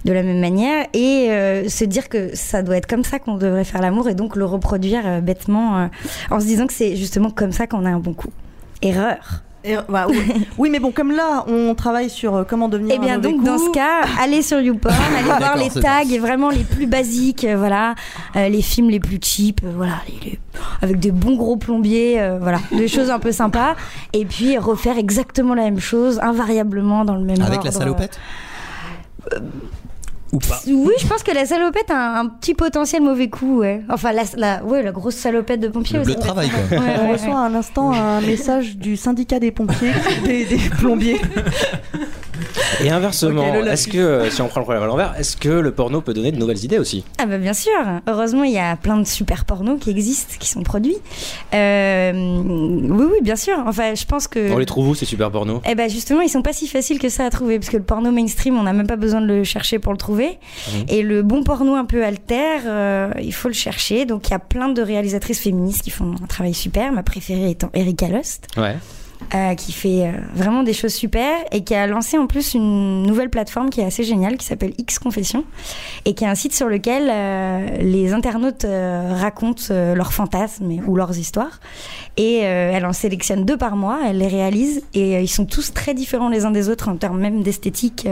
de 0.04 0.12
la 0.12 0.22
même 0.22 0.40
manière, 0.40 0.86
et 0.94 1.28
euh, 1.30 1.68
se 1.68 1.84
dire 1.84 2.08
que 2.08 2.34
ça 2.34 2.62
doit 2.62 2.76
être 2.76 2.86
comme 2.86 3.04
ça 3.04 3.18
qu'on 3.18 3.36
devrait 3.36 3.64
faire 3.64 3.80
l'amour, 3.80 4.08
et 4.08 4.14
donc 4.14 4.36
le 4.36 4.44
reproduire 4.44 5.02
euh, 5.04 5.20
bêtement, 5.20 5.78
euh, 5.78 5.86
en 6.30 6.40
se 6.40 6.46
disant 6.46 6.66
que 6.66 6.72
c'est 6.72 6.96
justement 6.96 7.30
comme 7.30 7.52
ça 7.52 7.66
qu'on 7.66 7.84
a 7.86 7.90
un 7.90 7.98
bon 8.00 8.14
coup. 8.14 8.30
Erreur. 8.82 9.42
Et, 9.64 9.76
bah, 9.88 10.06
oui. 10.08 10.16
oui, 10.58 10.70
mais 10.70 10.80
bon, 10.80 10.90
comme 10.90 11.12
là, 11.12 11.44
on 11.46 11.72
travaille 11.76 12.10
sur 12.10 12.44
comment 12.48 12.68
devenir 12.68 12.96
Eh 12.96 12.98
bien 12.98 13.14
un 13.14 13.18
donc 13.18 13.36
coup. 13.36 13.44
dans 13.44 13.58
ce 13.58 13.70
cas, 13.70 14.00
allez 14.20 14.42
sur 14.42 14.60
YouPorn, 14.60 14.92
allez 15.16 15.22
voir 15.24 15.56
les 15.56 15.70
tags 15.70 16.02
et 16.10 16.18
vraiment 16.18 16.50
les 16.50 16.64
plus 16.64 16.86
basiques, 16.88 17.44
euh, 17.44 17.56
voilà, 17.56 17.94
euh, 18.34 18.48
les 18.48 18.60
films 18.60 18.90
les 18.90 18.98
plus 18.98 19.20
cheap, 19.22 19.60
euh, 19.62 19.70
voilà, 19.76 19.98
les- 20.08 20.30
les- 20.30 20.38
avec 20.80 20.98
des 20.98 21.12
bons 21.12 21.36
gros 21.36 21.56
plombiers, 21.56 22.20
euh, 22.20 22.38
voilà, 22.42 22.58
des 22.72 22.88
choses 22.88 23.08
un 23.08 23.20
peu 23.20 23.30
sympas, 23.30 23.76
et 24.12 24.24
puis 24.24 24.58
refaire 24.58 24.98
exactement 24.98 25.54
la 25.54 25.62
même 25.62 25.78
chose, 25.78 26.18
invariablement 26.20 27.04
dans 27.04 27.14
le 27.14 27.22
même 27.24 27.40
Avec 27.40 27.58
ordre. 27.58 27.64
la 27.66 27.70
salopette? 27.70 28.18
Ou 30.32 30.38
pas. 30.38 30.60
Oui, 30.66 30.94
je 30.98 31.06
pense 31.06 31.22
que 31.22 31.30
la 31.30 31.44
salopette 31.44 31.90
a 31.90 31.94
un, 32.20 32.20
un 32.24 32.26
petit 32.28 32.54
potentiel 32.54 33.02
mauvais 33.02 33.28
coup, 33.28 33.58
ouais. 33.58 33.82
Enfin, 33.90 34.12
la, 34.12 34.22
la, 34.36 34.64
ouais, 34.64 34.82
la 34.82 34.90
grosse 34.90 35.16
salopette 35.16 35.60
de 35.60 35.68
pompier 35.68 35.96
Le 35.96 36.02
aussi. 36.02 36.12
bleu 36.12 36.20
de 36.20 36.24
travail, 36.24 36.48
quoi. 36.48 36.78
Ouais, 36.78 36.84
On 37.02 37.04
ouais, 37.06 37.12
reçoit 37.12 37.38
à 37.38 37.48
l'instant 37.50 37.92
un 37.92 38.22
message 38.22 38.78
du 38.78 38.96
syndicat 38.96 39.38
des 39.38 39.50
pompiers, 39.50 39.92
des, 40.24 40.46
des 40.46 40.56
plombiers. 40.70 41.20
Et 42.82 42.90
inversement, 42.90 43.54
est-ce 43.64 43.88
que, 43.88 43.98
euh, 43.98 44.30
si 44.30 44.42
on 44.42 44.48
prend 44.48 44.60
le 44.60 44.64
problème 44.64 44.82
à 44.82 44.86
l'envers, 44.86 45.14
est-ce 45.18 45.36
que 45.36 45.48
le 45.48 45.72
porno 45.72 46.00
peut 46.00 46.14
donner 46.14 46.32
de 46.32 46.38
nouvelles 46.38 46.64
idées 46.64 46.78
aussi? 46.78 47.04
Ah 47.18 47.26
bah 47.26 47.38
bien 47.38 47.52
sûr. 47.52 47.72
Heureusement, 48.06 48.44
il 48.44 48.52
y 48.52 48.58
a 48.58 48.76
plein 48.76 48.96
de 48.98 49.06
super 49.06 49.44
pornos 49.44 49.78
qui 49.80 49.90
existent, 49.90 50.34
qui 50.38 50.48
sont 50.48 50.62
produits. 50.62 50.96
Euh, 51.54 52.12
oui, 52.14 53.04
oui, 53.12 53.18
bien 53.22 53.36
sûr. 53.36 53.54
Enfin, 53.66 53.94
je 53.94 54.04
pense 54.04 54.28
que. 54.28 54.52
On 54.52 54.58
les 54.58 54.66
trouve 54.66 54.88
où 54.88 54.94
ces 54.94 55.04
super 55.04 55.30
pornos? 55.30 55.60
Eh 55.68 55.74
ben 55.74 55.88
justement, 55.88 56.20
ils 56.20 56.28
sont 56.28 56.42
pas 56.42 56.52
si 56.52 56.66
faciles 56.66 56.98
que 56.98 57.08
ça 57.08 57.24
à 57.26 57.30
trouver 57.30 57.58
parce 57.58 57.70
que 57.70 57.76
le 57.76 57.82
porno 57.82 58.10
mainstream, 58.10 58.58
on 58.58 58.62
n'a 58.62 58.72
même 58.72 58.86
pas 58.86 58.96
besoin 58.96 59.20
de 59.20 59.26
le 59.26 59.44
chercher 59.44 59.78
pour 59.78 59.92
le 59.92 59.98
trouver. 59.98 60.38
Mhm. 60.72 60.84
Et 60.88 61.02
le 61.02 61.22
bon 61.22 61.44
porno 61.44 61.74
un 61.74 61.84
peu 61.84 62.04
alter, 62.04 62.60
euh, 62.66 63.10
il 63.20 63.32
faut 63.34 63.48
le 63.48 63.54
chercher. 63.54 64.04
Donc 64.04 64.28
il 64.28 64.32
y 64.32 64.34
a 64.34 64.38
plein 64.38 64.68
de 64.68 64.82
réalisatrices 64.82 65.40
féministes 65.40 65.82
qui 65.82 65.90
font 65.90 66.14
un 66.22 66.26
travail 66.26 66.54
super. 66.54 66.92
Ma 66.92 67.02
préférée 67.02 67.50
étant 67.50 67.70
Erika 67.74 68.08
Lust, 68.08 68.46
Ouais. 68.56 68.76
Euh, 69.34 69.54
qui 69.54 69.72
fait 69.72 70.06
euh, 70.06 70.12
vraiment 70.34 70.62
des 70.62 70.72
choses 70.72 70.92
super 70.92 71.30
et 71.52 71.64
qui 71.64 71.74
a 71.74 71.86
lancé 71.86 72.18
en 72.18 72.26
plus 72.26 72.54
une 72.54 73.02
nouvelle 73.02 73.30
plateforme 73.30 73.70
qui 73.70 73.80
est 73.80 73.84
assez 73.84 74.04
géniale, 74.04 74.36
qui 74.36 74.44
s'appelle 74.44 74.74
X 74.78 74.98
Confession 74.98 75.44
et 76.04 76.14
qui 76.14 76.24
est 76.24 76.28
un 76.28 76.34
site 76.34 76.54
sur 76.54 76.68
lequel 76.68 77.08
euh, 77.10 77.78
les 77.80 78.12
internautes 78.12 78.66
racontent 78.66 79.62
leurs 79.70 80.12
fantasmes 80.12 80.70
ou 80.86 80.96
leurs 80.96 81.16
histoires. 81.18 81.60
Et 82.16 82.38
elle 82.40 82.84
en 82.84 82.92
sélectionne 82.92 83.44
deux 83.44 83.56
par 83.56 83.76
mois, 83.76 84.00
elle 84.06 84.18
les 84.18 84.28
réalise 84.28 84.82
et 84.92 85.22
ils 85.22 85.28
sont 85.28 85.46
tous 85.46 85.72
très 85.72 85.94
différents 85.94 86.28
les 86.28 86.44
uns 86.44 86.50
des 86.50 86.68
autres 86.68 86.88
en 86.88 86.96
termes 86.96 87.18
même 87.18 87.42
d'esthétique, 87.42 88.06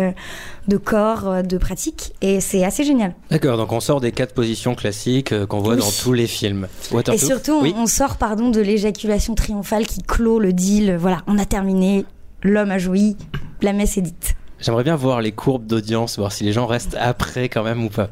de 0.69 0.77
corps, 0.77 1.29
euh, 1.29 1.43
de 1.43 1.59
pratique. 1.59 2.13
Et 2.21 2.41
c'est 2.41 2.65
assez 2.65 2.85
génial. 2.85 3.15
D'accord, 3.31 3.57
donc 3.57 3.73
on 3.73 3.81
sort 3.81 4.01
des 4.01 4.13
quatre 4.13 4.35
positions 4.35 4.75
classiques 4.75 5.33
euh, 5.33 5.47
qu'on 5.47 5.61
voit 5.61 5.75
Oui. 5.75 5.81
dans 5.81 5.91
tous 6.03 6.13
les 6.13 6.27
films. 6.27 6.69
Et 7.13 7.19
surtout, 7.19 7.53
on- 7.53 7.63
oui. 7.63 7.75
on 7.77 7.87
sort 7.87 8.17
pardon 8.17 8.51
de 8.51 8.61
l'éjaculation 8.61 9.35
triomphale 9.35 9.87
qui 9.87 10.03
clôt 10.03 10.39
le 10.39 10.53
deal. 10.53 10.97
Voilà, 10.99 11.23
on 11.27 11.39
a 11.39 11.45
terminé, 11.45 12.05
l'homme 12.43 12.71
a 12.71 12.79
joui, 12.79 13.17
la 13.63 13.73
messe 13.73 13.97
est 13.99 14.03
dite. 14.03 14.35
J'aimerais 14.61 14.85
bien 14.85 14.97
voir 14.97 15.23
les 15.23 15.33
courbes 15.33 15.67
d'audience, 15.67 16.19
voir 16.19 16.33
si 16.33 16.45
les 16.45 16.53
gens 16.53 16.67
restent 16.67 16.97
après 17.01 17.49
quand 17.49 17.63
même 17.65 17.83
ou 17.85 17.89
pas. 17.89 18.11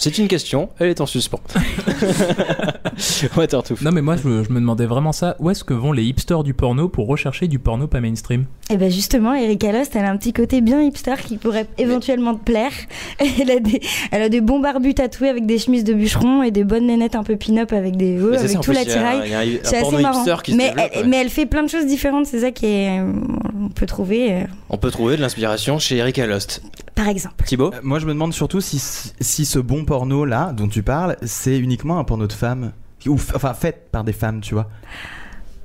C'est 0.00 0.16
une 0.16 0.28
question, 0.28 0.70
elle 0.78 0.88
est 0.88 1.02
en 1.02 1.06
suspens. 1.06 1.40
Watertooth. 3.36 3.82
Non 3.82 3.92
mais 3.92 4.00
moi 4.00 4.16
je, 4.16 4.22
je 4.22 4.50
me 4.50 4.58
demandais 4.58 4.86
vraiment 4.86 5.12
ça. 5.12 5.36
Où 5.40 5.50
est-ce 5.50 5.62
que 5.62 5.74
vont 5.74 5.92
les 5.92 6.04
hipsters 6.04 6.42
du 6.42 6.54
porno 6.54 6.88
pour 6.88 7.06
rechercher 7.06 7.48
du 7.48 7.58
porno 7.58 7.86
pas 7.86 8.00
mainstream? 8.00 8.46
Et 8.70 8.78
ben 8.78 8.90
justement, 8.90 9.34
Erika 9.34 9.72
Lust, 9.72 9.94
elle 9.94 10.06
a 10.06 10.10
un 10.10 10.16
petit 10.16 10.32
côté 10.32 10.62
bien 10.62 10.80
hipster 10.80 11.16
qui 11.22 11.36
pourrait 11.36 11.66
éventuellement 11.76 12.34
te 12.34 12.42
plaire. 12.42 12.72
Elle 13.20 13.50
a 13.50 13.60
des, 13.60 13.80
elle 14.10 14.22
a 14.22 14.28
des 14.28 14.40
bons 14.40 14.60
barbus 14.60 14.94
tatoués 14.94 15.28
avec 15.28 15.44
des 15.44 15.58
chemises 15.58 15.84
de 15.84 15.92
bûcheron 15.92 16.42
et 16.42 16.50
des 16.50 16.64
bonnes 16.64 16.86
nénettes 16.86 17.14
un 17.14 17.22
peu 17.22 17.36
pin-up 17.36 17.72
avec 17.72 17.96
des, 17.96 18.18
c'est 18.18 18.38
avec 18.38 18.50
ça, 18.50 18.58
tout 18.60 18.72
l'attirail. 18.72 19.60
C'est 19.62 19.78
assez 19.78 19.96
marrant. 19.98 20.18
hipster 20.18 20.36
qui 20.42 20.52
se 20.52 20.56
mais, 20.56 20.70
développe, 20.70 20.90
elle, 20.92 21.02
ouais. 21.02 21.08
mais 21.08 21.16
elle 21.18 21.28
fait 21.28 21.46
plein 21.46 21.62
de 21.62 21.68
choses 21.68 21.86
différentes. 21.86 22.26
C'est 22.26 22.40
ça 22.40 22.50
qui 22.50 22.66
est, 22.66 23.00
on 23.00 23.68
peut 23.68 23.86
trouver, 23.86 24.32
euh, 24.32 24.44
On 24.70 24.78
peut 24.78 24.90
trouver 24.90 25.16
de 25.16 25.20
l'inspiration 25.20 25.78
chez 25.78 25.96
Erika 25.96 26.26
Lost. 26.26 26.62
Par 27.00 27.08
exemple. 27.08 27.44
Thibaut 27.46 27.72
Euh, 27.72 27.80
Moi, 27.82 27.98
je 27.98 28.04
me 28.06 28.12
demande 28.12 28.34
surtout 28.34 28.60
si, 28.60 28.78
si 28.78 29.44
ce 29.46 29.58
bon 29.58 29.86
porno 29.86 30.26
là 30.26 30.52
dont 30.52 30.68
tu 30.68 30.82
parles, 30.82 31.16
c'est 31.22 31.58
uniquement 31.58 31.98
un 31.98 32.04
porno 32.04 32.26
de 32.26 32.32
femmes. 32.32 32.72
Ou, 33.06 33.14
enfin, 33.14 33.54
fait 33.54 33.88
par 33.90 34.04
des 34.04 34.12
femmes, 34.12 34.42
tu 34.42 34.52
vois? 34.52 34.68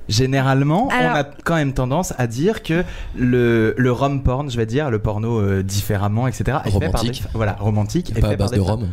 Généralement, 0.08 0.88
Alors- 0.88 1.12
on 1.12 1.18
a 1.18 1.24
quand 1.24 1.54
même 1.56 1.72
tendance 1.72 2.12
à 2.18 2.26
dire 2.26 2.62
que 2.62 2.84
le, 3.16 3.74
le 3.76 3.92
rom 3.92 4.22
porn, 4.22 4.50
je 4.50 4.56
vais 4.56 4.66
dire, 4.66 4.90
le 4.90 4.98
porno 4.98 5.40
euh, 5.40 5.62
différemment, 5.62 6.26
etc., 6.28 6.58
est 6.64 6.70
fait 6.70 6.78
par 6.90 7.02
des 7.02 7.08
Romantique. 7.08 7.22
voilà, 7.34 7.56
romantique. 7.58 8.10
est 8.16 8.20
Pas 8.20 8.28
à 8.28 8.30
fait 8.30 8.36
par 8.36 8.46
base 8.46 8.50
des 8.52 8.56
de 8.58 8.62
rhum. 8.62 8.88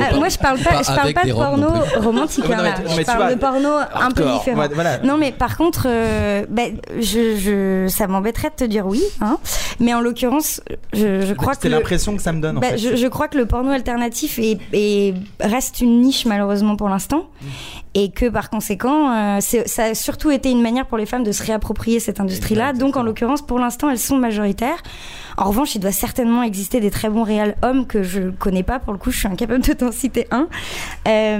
Ah, 0.00 0.16
moi, 0.16 0.28
je 0.28 0.38
parle 0.38 0.58
pas, 0.58 0.70
pas 0.70 0.82
je 0.82 0.86
parle 0.86 1.00
avec 1.00 1.16
pas 1.16 1.22
des 1.22 1.28
de 1.30 1.34
robes 1.34 1.44
porno 1.46 1.68
non 1.70 1.82
romantique. 2.02 2.44
Hein, 2.46 2.56
non, 2.56 2.62
là. 2.62 2.74
mais- 2.78 2.90
je 2.90 2.96
mais 2.96 2.98
tu 2.98 3.04
parle 3.04 3.18
vois, 3.22 3.34
de 3.34 3.38
porno 3.40 3.68
un 3.68 3.84
peu 3.86 3.94
hardcore. 4.24 4.38
différent. 4.38 4.68
Voilà. 4.74 4.98
Non, 4.98 5.16
mais 5.18 5.32
par 5.32 5.56
contre, 5.56 5.84
euh, 5.86 6.44
ben, 6.48 6.76
je, 6.98 7.36
je, 7.36 7.86
ça 7.88 8.06
m'embêterait 8.06 8.50
de 8.50 8.54
te 8.54 8.64
dire 8.64 8.86
oui. 8.86 9.02
Hein, 9.20 9.38
mais 9.78 9.94
en 9.94 10.00
l'occurrence, 10.00 10.60
je, 10.92 11.20
je 11.20 11.34
crois 11.34 11.54
que. 11.54 11.62
C'est 11.62 11.68
le- 11.68 11.76
l'impression 11.76 12.16
que 12.16 12.22
ça 12.22 12.32
me 12.32 12.40
donne 12.40 12.58
en 12.58 12.60
bah, 12.60 12.68
fait. 12.70 12.78
je, 12.78 12.96
je 12.96 13.06
crois 13.06 13.28
que 13.28 13.38
le 13.38 13.46
porno 13.46 13.70
alternatif 13.70 14.38
est, 14.38 14.58
est- 14.72 15.14
reste 15.40 15.80
une 15.80 16.00
niche 16.02 16.26
malheureusement 16.26 16.76
pour 16.76 16.88
l'instant 16.88 17.24
et 17.94 18.10
que 18.10 18.28
par 18.28 18.50
conséquent 18.50 19.10
euh, 19.12 19.40
ça 19.40 19.84
a 19.84 19.94
surtout 19.94 20.30
été 20.30 20.50
une 20.50 20.62
manière 20.62 20.86
pour 20.86 20.96
les 20.96 21.06
femmes 21.06 21.24
de 21.24 21.32
se 21.32 21.42
réapproprier 21.42 21.98
cette 21.98 22.20
industrie-là. 22.20 22.72
Donc 22.72 22.96
en 22.96 23.02
l'occurrence 23.02 23.42
pour 23.42 23.58
l'instant 23.58 23.90
elles 23.90 23.98
sont 23.98 24.16
majoritaires. 24.16 24.80
En 25.36 25.44
revanche 25.48 25.74
il 25.74 25.80
doit 25.80 25.90
certainement 25.92 26.42
exister 26.44 26.78
des 26.80 26.90
très 26.90 27.08
bons 27.08 27.24
réels 27.24 27.56
hommes 27.62 27.86
que 27.86 28.02
je 28.02 28.30
connais 28.30 28.62
pas. 28.62 28.78
Pour 28.78 28.92
le 28.92 28.98
coup 28.98 29.10
je 29.10 29.18
suis 29.18 29.26
incapable 29.28 29.62
de 29.64 29.72
t'en 29.72 29.90
citer 29.90 30.28
un. 30.30 30.46
Euh, 31.08 31.38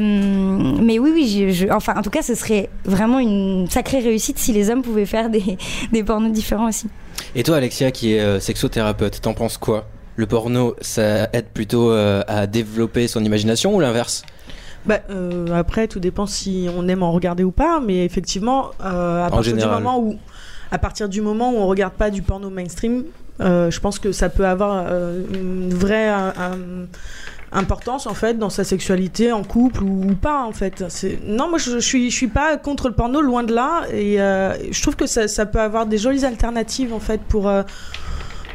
mais 0.82 0.98
oui 0.98 1.10
oui 1.14 1.28
je, 1.28 1.66
je- 1.66 1.72
enfin 1.72 1.94
en 1.96 2.02
tout 2.02 2.10
cas 2.10 2.22
ce 2.22 2.34
serait 2.34 2.68
vraiment 2.84 3.18
une 3.18 3.68
sacrée 3.70 4.00
réussite 4.00 4.38
si 4.38 4.52
les 4.52 4.70
hommes 4.70 4.82
pouvaient 4.82 5.06
faire 5.06 5.30
des, 5.30 5.56
des 5.92 6.02
pornos 6.02 6.32
différents 6.32 6.68
aussi. 6.68 6.88
Et 7.34 7.42
toi, 7.42 7.58
Alexia, 7.58 7.90
qui 7.90 8.14
est 8.14 8.20
euh, 8.20 8.40
sexothérapeute, 8.40 9.20
t'en 9.20 9.34
penses 9.34 9.58
quoi? 9.58 9.86
Le 10.16 10.26
porno, 10.26 10.74
ça 10.80 11.28
aide 11.32 11.46
plutôt 11.52 11.90
euh, 11.92 12.22
à 12.26 12.46
développer 12.46 13.06
son 13.08 13.22
imagination 13.22 13.74
ou 13.74 13.80
l'inverse? 13.80 14.24
Bah, 14.86 15.00
euh, 15.10 15.46
après, 15.54 15.88
tout 15.88 16.00
dépend 16.00 16.26
si 16.26 16.68
on 16.74 16.88
aime 16.88 17.02
en 17.02 17.12
regarder 17.12 17.44
ou 17.44 17.50
pas, 17.50 17.80
mais 17.80 18.04
effectivement, 18.04 18.70
euh, 18.82 19.22
à 19.22 19.26
En 19.26 19.30
partir 19.30 19.54
général. 19.56 19.78
du 19.78 19.84
moment 19.84 20.00
où, 20.00 20.16
à 20.70 20.78
partir 20.78 21.08
du 21.08 21.20
moment 21.20 21.52
où 21.52 21.56
on 21.56 21.66
regarde 21.66 21.94
pas 21.94 22.10
du 22.10 22.22
porno 22.22 22.50
mainstream, 22.50 23.04
euh, 23.40 23.70
je 23.70 23.80
pense 23.80 23.98
que 23.98 24.12
ça 24.12 24.28
peut 24.28 24.46
avoir 24.46 24.86
une 25.34 25.72
vraie 25.72 26.10
importance 27.52 28.06
en 28.06 28.14
fait 28.14 28.38
dans 28.38 28.50
sa 28.50 28.62
sexualité 28.62 29.32
en 29.32 29.42
couple 29.42 29.82
ou, 29.82 30.10
ou 30.10 30.14
pas 30.14 30.44
en 30.44 30.52
fait. 30.52 30.84
Non, 31.26 31.48
moi 31.48 31.58
je, 31.58 31.72
je 31.72 31.78
suis 31.78 32.08
je 32.10 32.14
suis 32.14 32.28
pas 32.28 32.56
contre 32.56 32.88
le 32.88 32.94
porno, 32.94 33.20
loin 33.20 33.42
de 33.42 33.52
là, 33.52 33.82
et 33.92 34.16
je 34.16 34.82
trouve 34.82 34.96
que 34.96 35.06
ça, 35.06 35.28
ça 35.28 35.46
peut 35.46 35.60
avoir 35.60 35.86
des 35.86 35.98
jolies 35.98 36.24
alternatives 36.24 36.92
en 36.94 37.00
fait 37.00 37.20
pour 37.20 37.50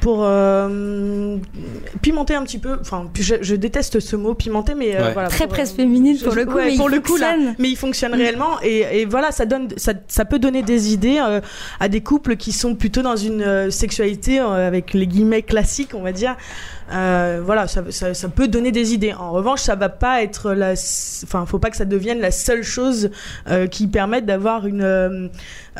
pour 0.06 0.20
euh, 0.22 1.38
pimenter 2.04 2.36
un 2.36 2.44
petit 2.44 2.60
peu. 2.60 2.78
Enfin, 2.80 3.10
je, 3.20 3.36
je 3.42 3.56
déteste 3.56 4.00
ce 4.00 4.16
mot 4.16 4.36
pimenter, 4.36 4.76
mais 4.76 4.96
euh, 4.96 5.08
Ouais. 5.08 5.14
voilà. 5.14 5.30
Très 5.30 5.46
pour, 5.46 5.54
presse 5.56 5.74
euh, 5.74 5.78
féminine 5.78 6.16
pour 6.20 6.34
je- 6.34 6.38
le 6.42 6.46
coup, 6.46 6.54
ouais, 6.58 6.70
mais 6.70 6.78
pour 6.78 6.92
il 6.92 6.96
le 6.96 7.02
coup 7.02 7.18
là, 7.18 7.32
fonctionne. 7.34 7.56
mais 7.58 7.70
il 7.70 7.76
fonctionne 7.76 8.14
réellement 8.14 8.62
et, 8.62 9.02
et 9.02 9.06
voilà, 9.06 9.32
ça 9.32 9.48
donne, 9.48 9.70
ça, 9.78 9.94
ça 10.08 10.24
peut 10.26 10.38
donner 10.38 10.62
des 10.62 10.94
idées 10.94 11.18
euh, 11.20 11.42
à 11.80 11.88
des 11.88 12.02
couples 12.02 12.36
qui 12.36 12.52
sont 12.52 12.76
plutôt 12.76 13.02
dans 13.02 13.16
une 13.16 13.42
euh, 13.42 13.72
sexualité 13.72 14.40
euh, 14.40 14.68
avec 14.68 14.94
les 14.94 15.08
guillemets 15.08 15.42
classiques, 15.42 15.96
on 15.96 16.02
va 16.04 16.12
dire. 16.12 16.36
Euh, 16.92 17.42
voilà, 17.44 17.68
ça, 17.68 17.82
ça, 17.90 18.14
ça 18.14 18.30
peut 18.30 18.48
donner 18.48 18.72
des 18.72 18.94
idées. 18.94 19.14
En 19.14 19.32
revanche, 19.32 19.62
ça 19.62 19.76
va 19.76 19.90
pas 19.90 20.22
être 20.24 20.52
la, 20.54 20.74
enfin, 21.24 21.46
faut 21.46 21.60
pas 21.60 21.70
que 21.70 21.78
ça 21.78 21.86
devienne 21.86 22.20
la 22.20 22.32
seule 22.32 22.64
chose 22.64 23.10
euh, 23.50 23.68
qui 23.68 23.88
permette 23.88 24.26
d'avoir 24.26 24.68
une 24.68 24.84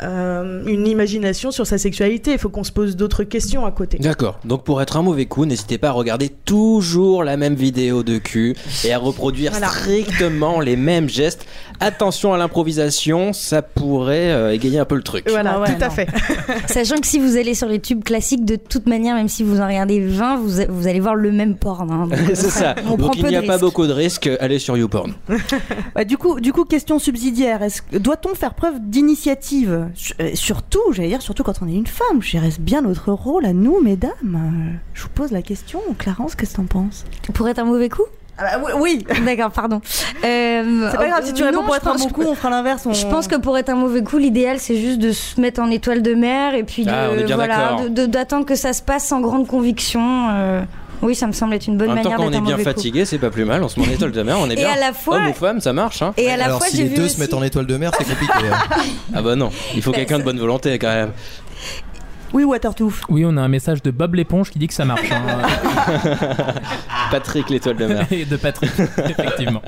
euh, 0.02 0.62
une 0.66 0.86
imagination 0.86 1.50
sur 1.50 1.66
sa 1.66 1.78
sexualité. 1.78 2.32
Il 2.32 2.38
faut 2.38 2.48
qu'on 2.50 2.64
se 2.64 2.72
pose 2.72 2.96
d'autres 2.96 3.24
questions 3.24 3.64
à 3.64 3.70
côté. 3.72 3.98
D'accord. 3.98 4.38
Donc 4.44 4.64
pour 4.64 4.82
être 4.82 4.96
un 4.96 5.02
mauvais 5.02 5.26
coup, 5.26 5.46
n'hésitez 5.46 5.78
pas 5.78 5.88
à 5.88 5.92
regarder 5.92 6.28
toujours 6.28 7.24
la 7.24 7.36
même 7.36 7.54
vidéo 7.54 8.02
de 8.02 8.18
cul 8.18 8.54
et 8.84 8.92
à 8.92 8.98
reproduire 8.98 9.52
Voilà. 9.52 9.68
strictement 9.68 10.60
les 10.60 10.76
mêmes 10.76 11.08
gestes. 11.08 11.46
Attention 11.80 12.34
à 12.34 12.38
l'improvisation, 12.38 13.32
ça 13.32 13.62
pourrait 13.62 14.30
euh, 14.32 14.52
égayer 14.52 14.78
un 14.78 14.84
peu 14.84 14.96
le 14.96 15.02
truc. 15.02 15.28
Voilà, 15.30 15.60
ouais, 15.60 15.66
tout 15.76 15.82
à 15.82 15.88
non. 15.88 15.94
fait. 15.94 16.08
Sachant 16.66 16.96
que 17.00 17.06
si 17.06 17.18
vous 17.18 17.36
allez 17.36 17.54
sur 17.54 17.68
les 17.68 17.80
tubes 17.80 18.02
classiques, 18.04 18.44
de 18.44 18.56
toute 18.56 18.86
manière, 18.86 19.14
même 19.14 19.28
si 19.28 19.42
vous 19.42 19.60
en 19.60 19.66
regardez 19.66 20.00
20, 20.00 20.36
vous, 20.36 20.50
vous 20.68 20.86
allez 20.88 20.95
voir 21.00 21.14
le 21.14 21.32
même 21.32 21.56
porn. 21.56 21.90
hein. 21.90 22.06
Donc, 22.10 22.18
C'est 22.34 22.50
ça. 22.50 22.74
On 22.86 22.96
prend 22.96 23.08
Donc 23.08 23.16
il 23.18 23.26
n'y 23.26 23.36
a 23.36 23.42
pas 23.42 23.52
risques. 23.52 23.64
beaucoup 23.64 23.86
de 23.86 23.92
risques. 23.92 24.28
Allez 24.40 24.58
sur 24.58 24.76
YouPorn. 24.76 25.12
Ouais, 25.96 26.04
du 26.04 26.18
coup, 26.18 26.40
du 26.40 26.52
coup, 26.52 26.64
question 26.64 26.98
subsidiaire. 26.98 27.60
Doit-on 27.92 28.34
faire 28.34 28.54
preuve 28.54 28.74
d'initiative? 28.80 29.88
Euh, 30.20 30.30
Surtout, 30.34 30.80
j'allais 30.92 31.08
dire, 31.08 31.22
surtout 31.22 31.42
quand 31.42 31.54
on 31.62 31.68
est 31.68 31.74
une 31.74 31.86
femme. 31.86 32.20
Je 32.20 32.38
reste 32.38 32.60
bien 32.60 32.82
notre 32.82 33.12
rôle 33.12 33.46
à 33.46 33.52
nous, 33.52 33.80
mesdames. 33.82 34.10
Je 34.94 35.02
vous 35.02 35.08
pose 35.08 35.30
la 35.32 35.42
question. 35.42 35.80
Clarence, 35.98 36.34
qu'est-ce 36.34 36.52
que 36.52 36.56
t'en 36.56 36.64
penses? 36.66 37.04
Pour 37.32 37.48
être 37.48 37.58
un 37.58 37.64
mauvais 37.64 37.88
coup? 37.88 38.02
Ah 38.38 38.58
bah, 38.58 38.68
oui. 38.78 39.06
D'accord, 39.24 39.50
pardon. 39.50 39.80
Euh, 40.24 40.88
C'est 40.90 40.96
pas 40.98 41.08
grave. 41.08 41.24
Si 41.24 41.32
tu 41.32 41.42
réponds 41.42 41.60
non, 41.60 41.64
pour 41.64 41.74
être 41.76 41.88
un 41.88 41.94
bon 41.96 42.08
coup, 42.10 42.22
on 42.26 42.34
fera 42.34 42.50
l'inverse. 42.50 42.84
on- 42.84 42.92
Je 42.92 43.06
pense 43.06 43.28
que 43.28 43.36
pour 43.36 43.56
être 43.56 43.70
un 43.70 43.76
mauvais 43.76 44.02
coup, 44.02 44.18
l'idéal 44.18 44.58
c'est 44.58 44.76
juste 44.76 44.98
de 44.98 45.10
se 45.12 45.40
mettre 45.40 45.58
en 45.62 45.70
étoile 45.70 46.02
de 46.02 46.14
mer 46.14 46.54
et 46.54 46.62
puis 46.62 46.84
Ah, 46.86 47.08
voilà, 47.34 47.88
d'attendre 47.88 48.44
que 48.44 48.54
ça 48.54 48.74
se 48.74 48.82
passe 48.82 49.06
sans 49.06 49.20
grande 49.22 49.46
conviction. 49.46 50.28
euh, 50.30 50.60
oui, 51.02 51.14
ça 51.14 51.26
me 51.26 51.32
semble 51.32 51.54
être 51.54 51.66
une 51.66 51.76
bonne 51.76 51.90
En 51.90 51.94
même 51.94 52.02
temps, 52.04 52.10
manière 52.10 52.18
quand 52.18 52.26
on 52.26 52.30
d'être 52.30 52.34
est 52.38 52.42
un 52.42 52.44
bien 52.46 52.56
mauvais 52.56 52.64
coup. 52.64 52.70
fatigué, 52.70 53.04
c'est 53.04 53.18
pas 53.18 53.30
plus 53.30 53.44
mal. 53.44 53.62
On 53.62 53.68
se 53.68 53.78
met 53.78 53.86
en 53.86 53.90
étoile 53.90 54.12
de 54.12 54.22
mer, 54.22 54.36
on 54.40 54.48
est 54.48 54.54
Et 54.54 54.56
bien. 54.56 54.70
à 54.70 54.76
la 54.78 54.92
fois- 54.92 55.16
Homme 55.16 55.28
ou 55.28 55.32
femme, 55.34 55.60
ça 55.60 55.72
marche. 55.72 56.02
Hein. 56.02 56.14
Et 56.16 56.30
à 56.30 56.36
la 56.36 56.46
Alors 56.46 56.58
fois, 56.58 56.68
si 56.68 56.76
j'ai 56.78 56.82
les 56.84 56.88
vu 56.90 56.96
deux 56.96 57.04
aussi... 57.04 57.16
se 57.16 57.20
mettent 57.20 57.34
en 57.34 57.42
étoile 57.42 57.66
de 57.66 57.76
mer, 57.76 57.90
c'est 57.98 58.04
compliqué. 58.04 58.32
hein. 58.52 58.82
Ah 59.14 59.22
bah 59.22 59.36
non, 59.36 59.50
il 59.74 59.82
faut 59.82 59.90
Bah, 59.92 59.98
quelqu'un 59.98 60.18
de 60.18 60.24
bonne 60.24 60.38
volonté 60.38 60.78
quand 60.78 60.88
même. 60.88 61.10
Oui, 62.32 62.44
Watertooth. 62.44 62.94
Oui, 63.08 63.24
on 63.24 63.36
a 63.36 63.40
un 63.40 63.48
message 63.48 63.82
de 63.82 63.90
Bob 63.90 64.14
l'éponge 64.14 64.50
qui 64.50 64.58
dit 64.58 64.66
que 64.66 64.74
ça 64.74 64.84
marche. 64.84 65.10
hein. 65.10 65.42
Patrick 67.10 67.48
l'étoile 67.50 67.76
de 67.76 67.86
mer. 67.86 68.06
Et 68.10 68.24
de 68.24 68.36
Patrick, 68.36 68.70
effectivement. 69.08 69.62